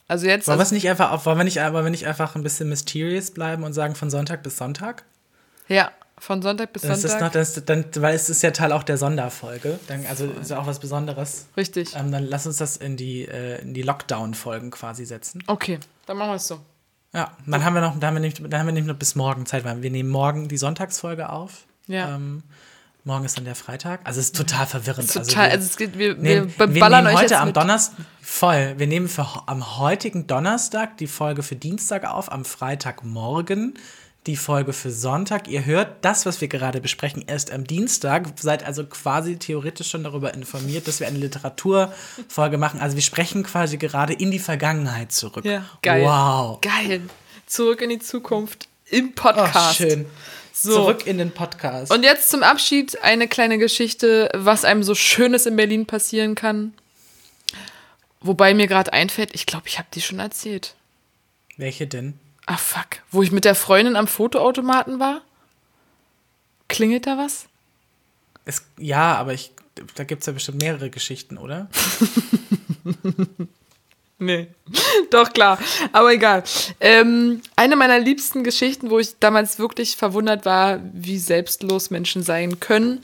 Also 0.08 0.28
jetzt. 0.28 0.48
Wollen 0.48 0.60
Also, 0.60 0.74
nicht 0.76 0.90
einfach 0.90 1.26
wollen 1.26 1.38
wir 1.38 1.44
nicht, 1.44 1.58
wollen 1.58 1.86
wir 1.86 1.92
nicht 1.92 2.08
einfach 2.08 2.36
ein 2.36 2.44
bisschen 2.44 2.70
mysterious 2.70 3.32
bleiben 3.32 3.64
und 3.64 3.74
sagen 3.74 3.96
von 3.96 4.10
Sonntag 4.10 4.44
bis 4.44 4.58
Sonntag? 4.58 5.04
ja, 5.68 5.92
von 6.22 6.40
Sonntag 6.44 6.72
bis 6.72 6.84
Das 6.84 7.04
ist 7.04 7.12
Sonntag. 7.12 7.22
noch, 7.22 7.32
das, 7.32 7.66
dann, 7.66 7.84
weil 7.96 8.14
es 8.14 8.30
ist 8.30 8.44
ja 8.44 8.52
Teil 8.52 8.72
auch 8.74 8.84
der 8.84 8.98
Sonderfolge. 8.98 9.80
Dann, 9.88 10.06
also 10.06 10.26
ist 10.26 10.52
ja 10.52 10.60
auch 10.60 10.68
was 10.68 10.80
Besonderes. 10.80 11.48
Richtig. 11.58 11.96
Ähm, 11.96 12.12
dann 12.12 12.26
lass 12.26 12.46
uns 12.46 12.58
das 12.58 12.78
in 12.78 12.96
die, 12.96 13.24
äh, 13.24 13.60
in 13.62 13.74
die 13.74 13.82
Lockdown-Folgen 13.82 14.70
quasi 14.70 15.04
setzen. 15.06 15.44
Okay, 15.48 15.80
dann 16.06 16.18
machen 16.18 16.30
wir 16.30 16.36
es 16.36 16.48
so. 16.48 16.60
Ja, 17.12 17.32
dann 17.48 17.66
haben 17.66 17.74
wir 17.74 17.82
noch, 17.82 18.00
dann 18.00 18.06
haben 18.06 18.14
wir 18.14 18.22
nicht, 18.22 18.40
dann 18.40 18.60
haben 18.60 18.68
wir 18.68 18.74
nicht 18.74 18.86
nur 18.86 18.94
bis 18.94 19.16
morgen 19.16 19.48
Zeit, 19.48 19.66
weil 19.66 19.82
wir 19.82 19.90
nehmen 19.90 20.10
morgen 20.10 20.48
die 20.48 20.58
Sonntagsfolge 20.58 21.30
auf. 21.30 21.66
Ja. 21.88 22.16
Ähm, 22.16 22.44
morgen 23.04 23.26
ist 23.26 23.38
dann 23.38 23.46
der 23.46 23.56
Freitag. 23.56 24.02
Also 24.04 24.20
es 24.20 24.28
ist 24.28 24.36
total 24.36 24.68
verwirrend. 24.68 25.12
Total, 25.12 25.50
also 25.50 25.58
also, 25.58 25.60
wir, 25.60 25.60
es 25.60 25.78
geht, 25.78 25.98
wir, 25.98 26.16
nehmen, 26.16 26.54
wir 26.56 26.74
wir 26.76 26.90
nehmen 26.90 27.08
euch 27.08 27.16
heute 27.16 27.40
am. 27.40 27.52
Donnerstag 27.52 27.98
voll. 28.22 28.76
Wir 28.78 28.86
nehmen 28.86 29.08
für, 29.08 29.26
am 29.48 29.80
heutigen 29.80 30.28
Donnerstag 30.28 30.98
die 30.98 31.08
Folge 31.08 31.42
für 31.42 31.56
Dienstag 31.56 32.06
auf, 32.06 32.32
am 32.32 32.46
Freitagmorgen 32.46 33.74
die 34.28 34.36
Folge 34.36 34.72
für 34.74 34.92
Sonntag. 34.92 35.48
Ihr 35.48 35.66
hört 35.66 36.06
das, 36.06 36.26
was 36.26 36.42
wir 36.42 36.48
gerade 36.48 36.80
besprechen, 36.80 37.24
erst 37.26 37.52
am 37.52 37.66
Dienstag. 37.66 38.28
Seid 38.40 38.64
also 38.64 38.86
quasi 38.86 39.38
theoretisch 39.38 39.90
schon 39.90 40.04
darüber 40.04 40.34
informiert, 40.34 40.88
dass 40.88 41.00
wir 41.00 41.08
eine 41.08 41.18
Literaturfolge 41.18 42.58
machen. 42.58 42.80
Also 42.80 42.96
wir 42.96 43.02
sprechen 43.02 43.44
quasi 43.44 43.78
gerade 43.78 44.14
in 44.14 44.30
die 44.30 44.40
Vergangenheit 44.40 45.12
zurück. 45.12 45.44
Ja, 45.46 45.66
geil. 45.82 46.04
Wow. 46.04 46.62
Geil. 46.62 47.02
Zurück 47.48 47.82
in 47.82 47.90
die 47.90 48.00
Zukunft 48.00 48.68
im 48.86 49.08
Oh, 49.10 49.12
Podcast. 49.16 49.78
schön. 49.78 50.06
So. 50.54 50.74
Zurück 50.74 51.08
in 51.08 51.18
den 51.18 51.32
Podcast. 51.32 51.92
Und 51.92 52.04
jetzt 52.04 52.30
zum 52.30 52.44
Abschied 52.44 53.02
eine 53.02 53.28
kleine 53.28 53.58
Geschichte, 53.58 54.30
was 54.36 54.66
einem 54.66 54.84
so 54.84 54.94
Schönes 54.94 55.46
in 55.48 55.56
Berlin 55.56 55.88
passieren 55.88 56.36
kann. 56.36 56.74
Wobei 58.20 58.54
mir 58.54 58.68
gerade 58.68 58.94
einfällt, 58.94 59.34
ich 59.34 59.48
glaube, 59.48 59.68
ich 59.68 59.80
habe 59.80 59.88
die 59.94 60.02
schon 60.02 60.20
erzählt. 60.20 60.76
Welche 61.58 61.88
denn? 61.88 62.20
Ah, 62.46 62.58
fuck. 62.58 63.02
Wo 63.12 63.22
ich 63.22 63.32
mit 63.32 63.46
der 63.46 63.56
Freundin 63.56 63.96
am 63.96 64.08
Fotoautomaten 64.08 65.00
war? 65.00 65.22
Klingelt 66.68 67.08
da 67.08 67.18
was? 67.18 67.46
Es, 68.46 68.66
ja, 68.78 69.16
aber 69.16 69.34
ich, 69.34 69.52
da 69.96 70.04
gibt 70.04 70.22
es 70.22 70.28
ja 70.28 70.34
bestimmt 70.34 70.62
mehrere 70.62 70.90
Geschichten, 70.90 71.38
oder? 71.38 71.70
Nee. 74.22 74.50
Doch, 75.10 75.34
klar. 75.34 75.58
Aber 75.94 76.14
egal. 76.14 76.44
Ähm, 76.80 77.42
eine 77.56 77.76
meiner 77.76 77.98
liebsten 77.98 78.44
Geschichten, 78.44 78.92
wo 78.92 79.00
ich 79.00 79.18
damals 79.20 79.58
wirklich 79.58 79.96
verwundert 79.96 80.46
war, 80.46 80.80
wie 80.94 81.18
selbstlos 81.18 81.90
Menschen 81.90 82.22
sein 82.22 82.60
können. 82.60 83.04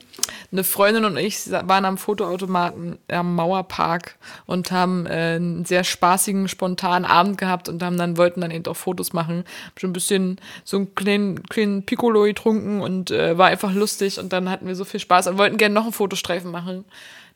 Eine 0.52 0.64
Freundin 0.64 1.06
und 1.06 1.18
ich 1.18 1.50
waren 1.50 1.86
am 1.86 1.98
Fotoautomaten 1.98 3.00
am 3.08 3.34
Mauerpark 3.34 4.16
und 4.46 4.72
haben 4.72 5.08
äh, 5.08 5.38
einen 5.38 5.66
sehr 5.66 5.84
spaßigen, 5.84 6.48
spontanen 6.50 7.10
Abend 7.10 7.40
gehabt 7.40 7.68
und 7.68 7.82
haben 7.82 7.98
dann, 7.98 8.18
wollten 8.18 8.42
dann 8.42 8.52
eben 8.52 8.68
auch 8.68 8.78
Fotos 8.78 9.12
machen. 9.12 9.44
Schon 9.76 9.90
ein 9.90 9.94
bisschen 9.94 10.40
so 10.66 10.78
einen 10.78 10.94
kleinen, 10.94 11.42
kleinen 11.50 11.84
Piccolo 11.84 12.24
getrunken 12.24 12.80
und 12.80 13.10
äh, 13.10 13.40
war 13.40 13.48
einfach 13.48 13.74
lustig 13.74 14.20
und 14.20 14.34
dann 14.34 14.52
hatten 14.52 14.68
wir 14.68 14.76
so 14.76 14.86
viel 14.86 15.00
Spaß 15.00 15.26
und 15.28 15.40
wollten 15.40 15.58
gerne 15.58 15.74
noch 15.74 15.84
einen 15.84 15.94
Fotostreifen 15.94 16.52
machen 16.52 16.86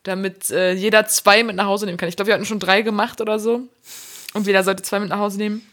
damit 0.02 0.50
äh, 0.50 0.72
jeder 0.72 1.06
zwei 1.06 1.42
mit 1.42 1.56
nach 1.56 1.66
Hause 1.66 1.86
nehmen 1.86 1.98
kann. 1.98 2.08
Ich 2.08 2.16
glaube, 2.16 2.28
wir 2.28 2.34
hatten 2.34 2.44
schon 2.44 2.58
drei 2.58 2.82
gemacht 2.82 3.20
oder 3.20 3.38
so. 3.38 3.62
Und 4.34 4.46
jeder 4.46 4.64
sollte 4.64 4.82
zwei 4.82 5.00
mit 5.00 5.10
nach 5.10 5.18
Hause 5.18 5.38
nehmen. 5.38 5.66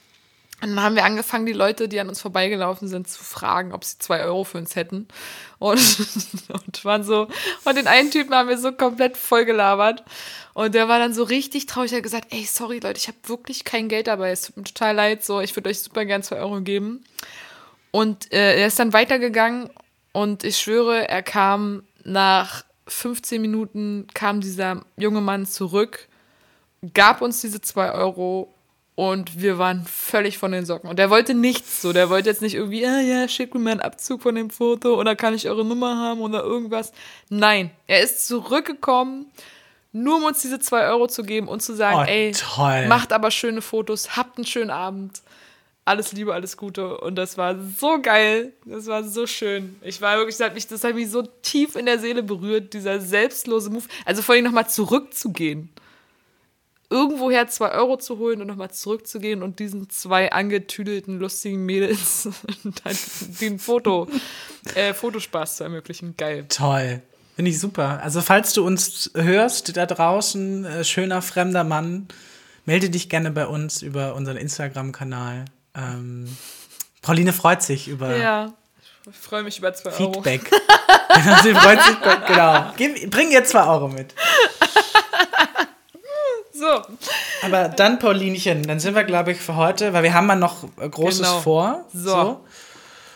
Und 0.62 0.76
dann 0.76 0.84
haben 0.84 0.96
wir 0.96 1.06
angefangen, 1.06 1.46
die 1.46 1.54
Leute, 1.54 1.88
die 1.88 2.00
an 2.02 2.10
uns 2.10 2.20
vorbeigelaufen 2.20 2.90
sind, 2.90 3.08
zu 3.08 3.24
fragen, 3.24 3.72
ob 3.72 3.86
sie 3.86 3.98
zwei 3.98 4.24
Euro 4.24 4.44
für 4.44 4.58
uns 4.58 4.76
hätten. 4.76 5.08
Und, 5.58 5.80
und 6.50 6.86
waren 6.86 7.04
so, 7.04 7.30
und 7.64 7.78
den 7.78 7.88
einen 7.88 8.12
Typen 8.12 8.36
haben 8.36 8.50
wir 8.50 8.58
so 8.58 8.74
komplett 8.74 9.16
voll 9.16 9.46
gelabert. 9.46 10.04
Und 10.54 10.76
der 10.76 10.90
war 10.90 11.00
dann 11.00 11.14
so 11.14 11.24
richtig 11.24 11.66
traurig, 11.66 11.94
er 11.94 11.98
hat 11.98 12.04
gesagt, 12.04 12.28
ey, 12.32 12.44
sorry 12.44 12.80
Leute, 12.80 12.98
ich 12.98 13.08
habe 13.08 13.18
wirklich 13.28 13.64
kein 13.64 13.88
Geld 13.88 14.08
dabei, 14.08 14.32
es 14.32 14.42
tut 14.42 14.58
mir 14.58 14.64
total 14.64 14.96
leid, 14.96 15.24
so, 15.24 15.40
ich 15.40 15.56
würde 15.56 15.70
euch 15.70 15.80
super 15.80 16.04
gern 16.04 16.24
zwei 16.24 16.38
Euro 16.40 16.60
geben. 16.60 17.06
Und 17.92 18.32
äh, 18.34 18.60
er 18.60 18.68
ist 18.68 18.78
dann 18.78 18.92
weitergegangen 18.92 19.70
und 20.12 20.44
ich 20.44 20.58
schwöre, 20.58 21.08
er 21.08 21.24
kam 21.24 21.84
nach 22.04 22.66
15 22.90 23.42
Minuten, 23.42 24.08
kam 24.14 24.42
dieser 24.42 24.82
junge 24.98 25.22
Mann 25.22 25.46
zurück, 25.46 26.08
gab 26.94 27.22
uns 27.22 27.42
diese 27.42 27.62
zwei 27.62 27.92
Euro 27.92 28.54
und 28.96 29.42
wir 29.42 29.58
waren 29.58 29.86
völlig 29.86 30.38
von 30.38 30.52
den 30.52 30.66
Socken. 30.66 30.90
Und 30.90 31.00
der 31.00 31.10
wollte 31.10 31.34
nichts 31.34 31.82
so. 31.82 31.94
Der 31.94 32.10
wollte 32.10 32.30
jetzt 32.30 32.42
nicht 32.42 32.56
irgendwie, 32.56 32.86
ah 32.86 33.00
ja, 33.00 33.28
schickt 33.30 33.54
mir 33.54 33.60
mal 33.62 33.72
einen 33.72 33.80
Abzug 33.80 34.22
von 34.22 34.36
dem 34.36 34.50
Foto 34.50 35.00
oder 35.00 35.16
kann 35.16 35.34
ich 35.34 35.48
eure 35.48 35.64
Nummer 35.64 35.98
haben 35.98 36.20
oder 36.20 36.44
irgendwas. 36.44 36.92
Nein, 37.30 37.72
er 37.88 38.02
ist 38.02 38.28
zurückgekommen, 38.28 39.28
nur 39.94 40.18
um 40.18 40.24
uns 40.26 40.42
diese 40.42 40.60
zwei 40.60 40.86
Euro 40.88 41.08
zu 41.08 41.24
geben 41.24 41.48
und 41.48 41.62
zu 41.62 41.74
sagen, 41.76 42.00
Oh, 42.02 42.10
ey, 42.10 42.32
toll. 42.34 42.88
macht 42.88 43.14
aber 43.14 43.32
schöne 43.32 43.62
Fotos, 43.62 44.18
habt 44.18 44.38
einen 44.38 44.46
schönen 44.46 44.70
Abend. 44.70 45.22
Alles 45.90 46.12
Liebe, 46.12 46.36
alles 46.36 46.56
Gute. 46.56 47.00
Und 47.00 47.16
das 47.16 47.36
war 47.40 47.56
so 47.58 48.00
geil. 48.00 48.54
Das 48.64 48.86
war 48.86 49.04
so 49.04 49.26
schön. 49.26 49.76
Ich 49.82 50.00
war 50.02 50.18
wirklich, 50.18 50.38
das 50.38 50.46
hat 50.46 50.54
mich, 50.54 50.68
das 50.68 50.84
hat 50.84 50.94
mich 50.94 51.10
so 51.10 51.24
tief 51.24 51.76
in 51.76 51.88
der 51.88 51.98
Seele 51.98 52.22
berührt, 52.22 52.76
dieser 52.76 53.02
selbstlose 53.02 53.72
Move. 53.72 53.86
Also 54.06 54.22
vor 54.22 54.36
allem 54.36 54.44
nochmal 54.44 54.70
zurückzugehen. 54.70 55.72
Irgendwoher 56.92 57.48
zwei 57.48 57.72
Euro 57.72 57.98
zu 57.98 58.20
holen 58.20 58.40
und 58.40 58.46
nochmal 58.46 58.70
zurückzugehen 58.70 59.42
und 59.42 59.58
diesen 59.58 59.90
zwei 59.90 60.32
angetüdelten, 60.32 61.18
lustigen 61.18 61.66
Mädels 61.66 62.30
den 63.42 63.58
Foto, 63.58 64.08
äh, 64.76 64.94
Fotospaß 64.94 65.58
zu 65.58 65.64
ermöglichen. 65.64 66.14
Geil. 66.18 66.46
Toll. 66.50 67.02
Finde 67.34 67.50
ich 67.50 67.60
super. 67.60 68.00
Also, 68.04 68.22
falls 68.22 68.54
du 68.54 68.64
uns 68.64 69.10
hörst 69.16 69.76
da 69.76 69.88
draußen, 69.88 70.66
äh, 70.66 70.84
schöner 70.84 71.24
fremder 71.24 71.64
Mann, 71.64 72.10
melde 72.66 72.92
dich 72.92 73.10
gerne 73.10 73.32
bei 73.32 73.48
uns 73.48 73.82
über 73.82 74.14
unseren 74.14 74.38
Instagram-Kanal. 74.38 75.46
Ähm, 75.80 76.38
Pauline 77.02 77.34
freut 77.34 77.64
sich 77.64 77.88
über 77.88 78.16
Ja. 78.16 78.54
Ich 79.10 79.18
freue 79.18 79.44
mich 79.44 79.58
über 79.58 79.74
zwei 79.74 79.92
Euro. 79.92 80.14
Feedback. 80.14 80.52
Genau, 80.52 81.36
Sie 81.44 81.54
freut 81.56 81.82
sich, 81.82 81.96
genau. 82.28 82.74
Gib, 82.78 83.10
bring 83.10 83.32
ihr 83.32 83.44
zwei 83.46 83.66
Euro 83.66 83.88
mit. 83.88 84.14
So. 86.54 86.82
Aber 87.42 87.70
dann, 87.70 88.00
Paulinchen, 88.00 88.64
dann 88.68 88.80
sind 88.80 88.94
wir, 88.94 89.06
glaube 89.06 89.32
ich, 89.32 89.40
für 89.40 89.56
heute, 89.56 89.94
weil 89.94 90.04
wir 90.04 90.14
haben 90.14 90.28
mal 90.28 90.36
noch 90.36 90.66
Großes 90.78 91.22
Genau. 91.22 91.40
vor. 91.40 91.86
So. 91.94 92.46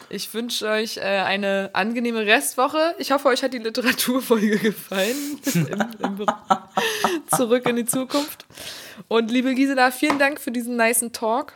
Ich 0.10 0.34
wünsche 0.34 0.68
euch 0.70 0.98
äh, 0.98 1.02
eine 1.02 1.72
angenehme 1.74 2.26
Restwoche. 2.26 2.96
Ich 3.00 3.12
hoffe, 3.12 3.28
euch 3.28 3.44
hat 3.44 3.54
die 3.54 3.58
Literaturfolge 3.58 4.60
gefallen. 4.60 5.40
Im, 5.54 5.66
im 6.00 6.26
Zurück 7.36 7.68
in 7.68 7.76
die 7.76 7.86
Zukunft. 7.86 8.46
Und 9.08 9.30
liebe 9.32 9.54
Gisela, 9.56 9.92
vielen 9.92 10.20
Dank 10.20 10.40
für 10.40 10.52
diesen 10.52 10.78
nicen 10.78 11.12
Talk. 11.12 11.54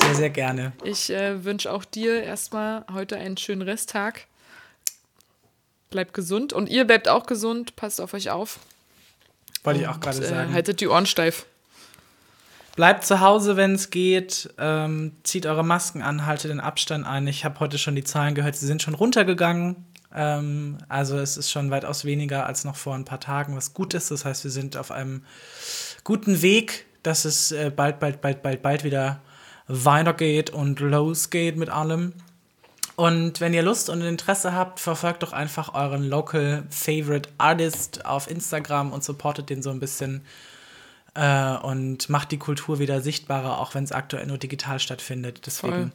Sehr, 0.00 0.14
sehr 0.14 0.30
gerne. 0.30 0.72
Ich 0.84 1.10
äh, 1.10 1.44
wünsche 1.44 1.70
auch 1.72 1.84
dir 1.84 2.22
erstmal 2.22 2.84
heute 2.92 3.16
einen 3.16 3.36
schönen 3.36 3.62
Resttag. 3.62 4.26
Bleibt 5.90 6.14
gesund 6.14 6.52
und 6.52 6.68
ihr 6.68 6.84
bleibt 6.86 7.08
auch 7.08 7.26
gesund. 7.26 7.76
Passt 7.76 8.00
auf 8.00 8.14
euch 8.14 8.30
auf. 8.30 8.58
Wollte 9.64 9.80
ich 9.80 9.88
auch 9.88 10.00
gerade 10.00 10.18
Äh, 10.18 10.28
sagen. 10.28 10.52
haltet 10.52 10.80
die 10.80 10.88
Ohren 10.88 11.06
steif. 11.06 11.46
Bleibt 12.76 13.04
zu 13.04 13.20
Hause, 13.20 13.56
wenn 13.56 13.74
es 13.74 13.90
geht. 13.90 14.48
Ähm, 14.56 15.12
zieht 15.24 15.44
eure 15.46 15.64
Masken 15.64 16.02
an, 16.02 16.24
haltet 16.26 16.50
den 16.50 16.60
Abstand 16.60 17.06
ein. 17.06 17.26
Ich 17.26 17.44
habe 17.44 17.60
heute 17.60 17.76
schon 17.78 17.94
die 17.96 18.04
Zahlen 18.04 18.34
gehört, 18.34 18.56
sie 18.56 18.66
sind 18.66 18.80
schon 18.82 18.94
runtergegangen. 18.94 19.84
Ähm, 20.14 20.78
also 20.88 21.18
es 21.18 21.36
ist 21.36 21.50
schon 21.50 21.70
weitaus 21.70 22.04
weniger 22.04 22.46
als 22.46 22.64
noch 22.64 22.76
vor 22.76 22.94
ein 22.94 23.04
paar 23.04 23.20
Tagen, 23.20 23.56
was 23.56 23.74
gut 23.74 23.92
ist. 23.94 24.10
Das 24.10 24.24
heißt, 24.24 24.44
wir 24.44 24.50
sind 24.50 24.76
auf 24.76 24.90
einem 24.92 25.24
guten 26.04 26.40
Weg, 26.42 26.86
dass 27.02 27.24
es 27.24 27.52
äh, 27.52 27.70
bald, 27.74 28.00
bald, 28.00 28.20
bald, 28.20 28.42
bald, 28.42 28.62
bald 28.62 28.84
wieder 28.84 29.20
weitergeht 29.70 30.50
und 30.50 30.80
losgeht 30.80 31.56
mit 31.56 31.70
allem. 31.70 32.12
Und 32.96 33.40
wenn 33.40 33.54
ihr 33.54 33.62
Lust 33.62 33.88
und 33.88 34.02
Interesse 34.02 34.52
habt, 34.54 34.78
verfolgt 34.80 35.22
doch 35.22 35.32
einfach 35.32 35.72
euren 35.74 36.02
Local 36.04 36.64
Favorite 36.68 37.30
Artist 37.38 38.04
auf 38.04 38.30
Instagram 38.30 38.92
und 38.92 39.02
supportet 39.02 39.48
den 39.48 39.62
so 39.62 39.70
ein 39.70 39.80
bisschen 39.80 40.22
äh, 41.14 41.54
und 41.56 42.10
macht 42.10 42.30
die 42.30 42.38
Kultur 42.38 42.78
wieder 42.78 43.00
sichtbarer, 43.00 43.58
auch 43.58 43.74
wenn 43.74 43.84
es 43.84 43.92
aktuell 43.92 44.26
nur 44.26 44.36
digital 44.38 44.78
stattfindet. 44.80 45.42
Deswegen, 45.46 45.72
Voll. 45.72 45.90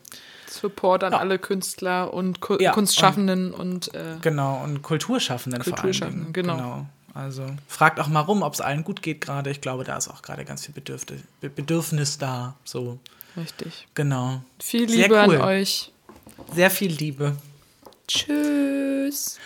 Support 0.50 1.04
an 1.04 1.14
alle 1.14 1.38
Künstler 1.38 2.14
und 2.14 2.40
Ku 2.40 2.58
Ja, 2.60 2.72
Kunstschaffenden 2.72 3.54
und, 3.54 3.94
äh, 3.94 4.16
genau, 4.22 4.64
und 4.64 4.82
Kulturschaffenden, 4.82 5.62
vor 5.62 5.74
Kulturschaffenden, 5.74 6.26
allen 6.26 6.34
Dingen. 6.34 6.48
genau. 6.58 6.86
Also 7.14 7.46
fragt 7.68 8.00
auch 8.00 8.08
mal 8.08 8.22
rum, 8.22 8.42
ob 8.42 8.54
es 8.54 8.62
allen 8.62 8.84
gut 8.84 9.02
geht 9.02 9.22
gerade. 9.22 9.50
Ich 9.50 9.62
glaube, 9.62 9.84
da 9.84 9.96
ist 9.96 10.10
auch 10.10 10.22
gerade 10.22 10.44
ganz 10.44 10.66
viel 10.66 10.74
Bedürfnis, 10.74 11.22
Be- 11.40 11.50
Bedürfnis 11.50 12.18
da. 12.18 12.56
So, 12.66 13.00
richtig. 13.38 13.88
genau. 13.96 14.42
Viel 14.60 14.90
Sehr 14.90 15.08
Liebe 15.08 15.16
cool. 15.28 15.36
an 15.36 15.42
euch. 15.42 15.92
Sehr 16.54 16.70
viel 16.70 16.92
Liebe. 16.92 17.36
Tschüss. 18.08 19.40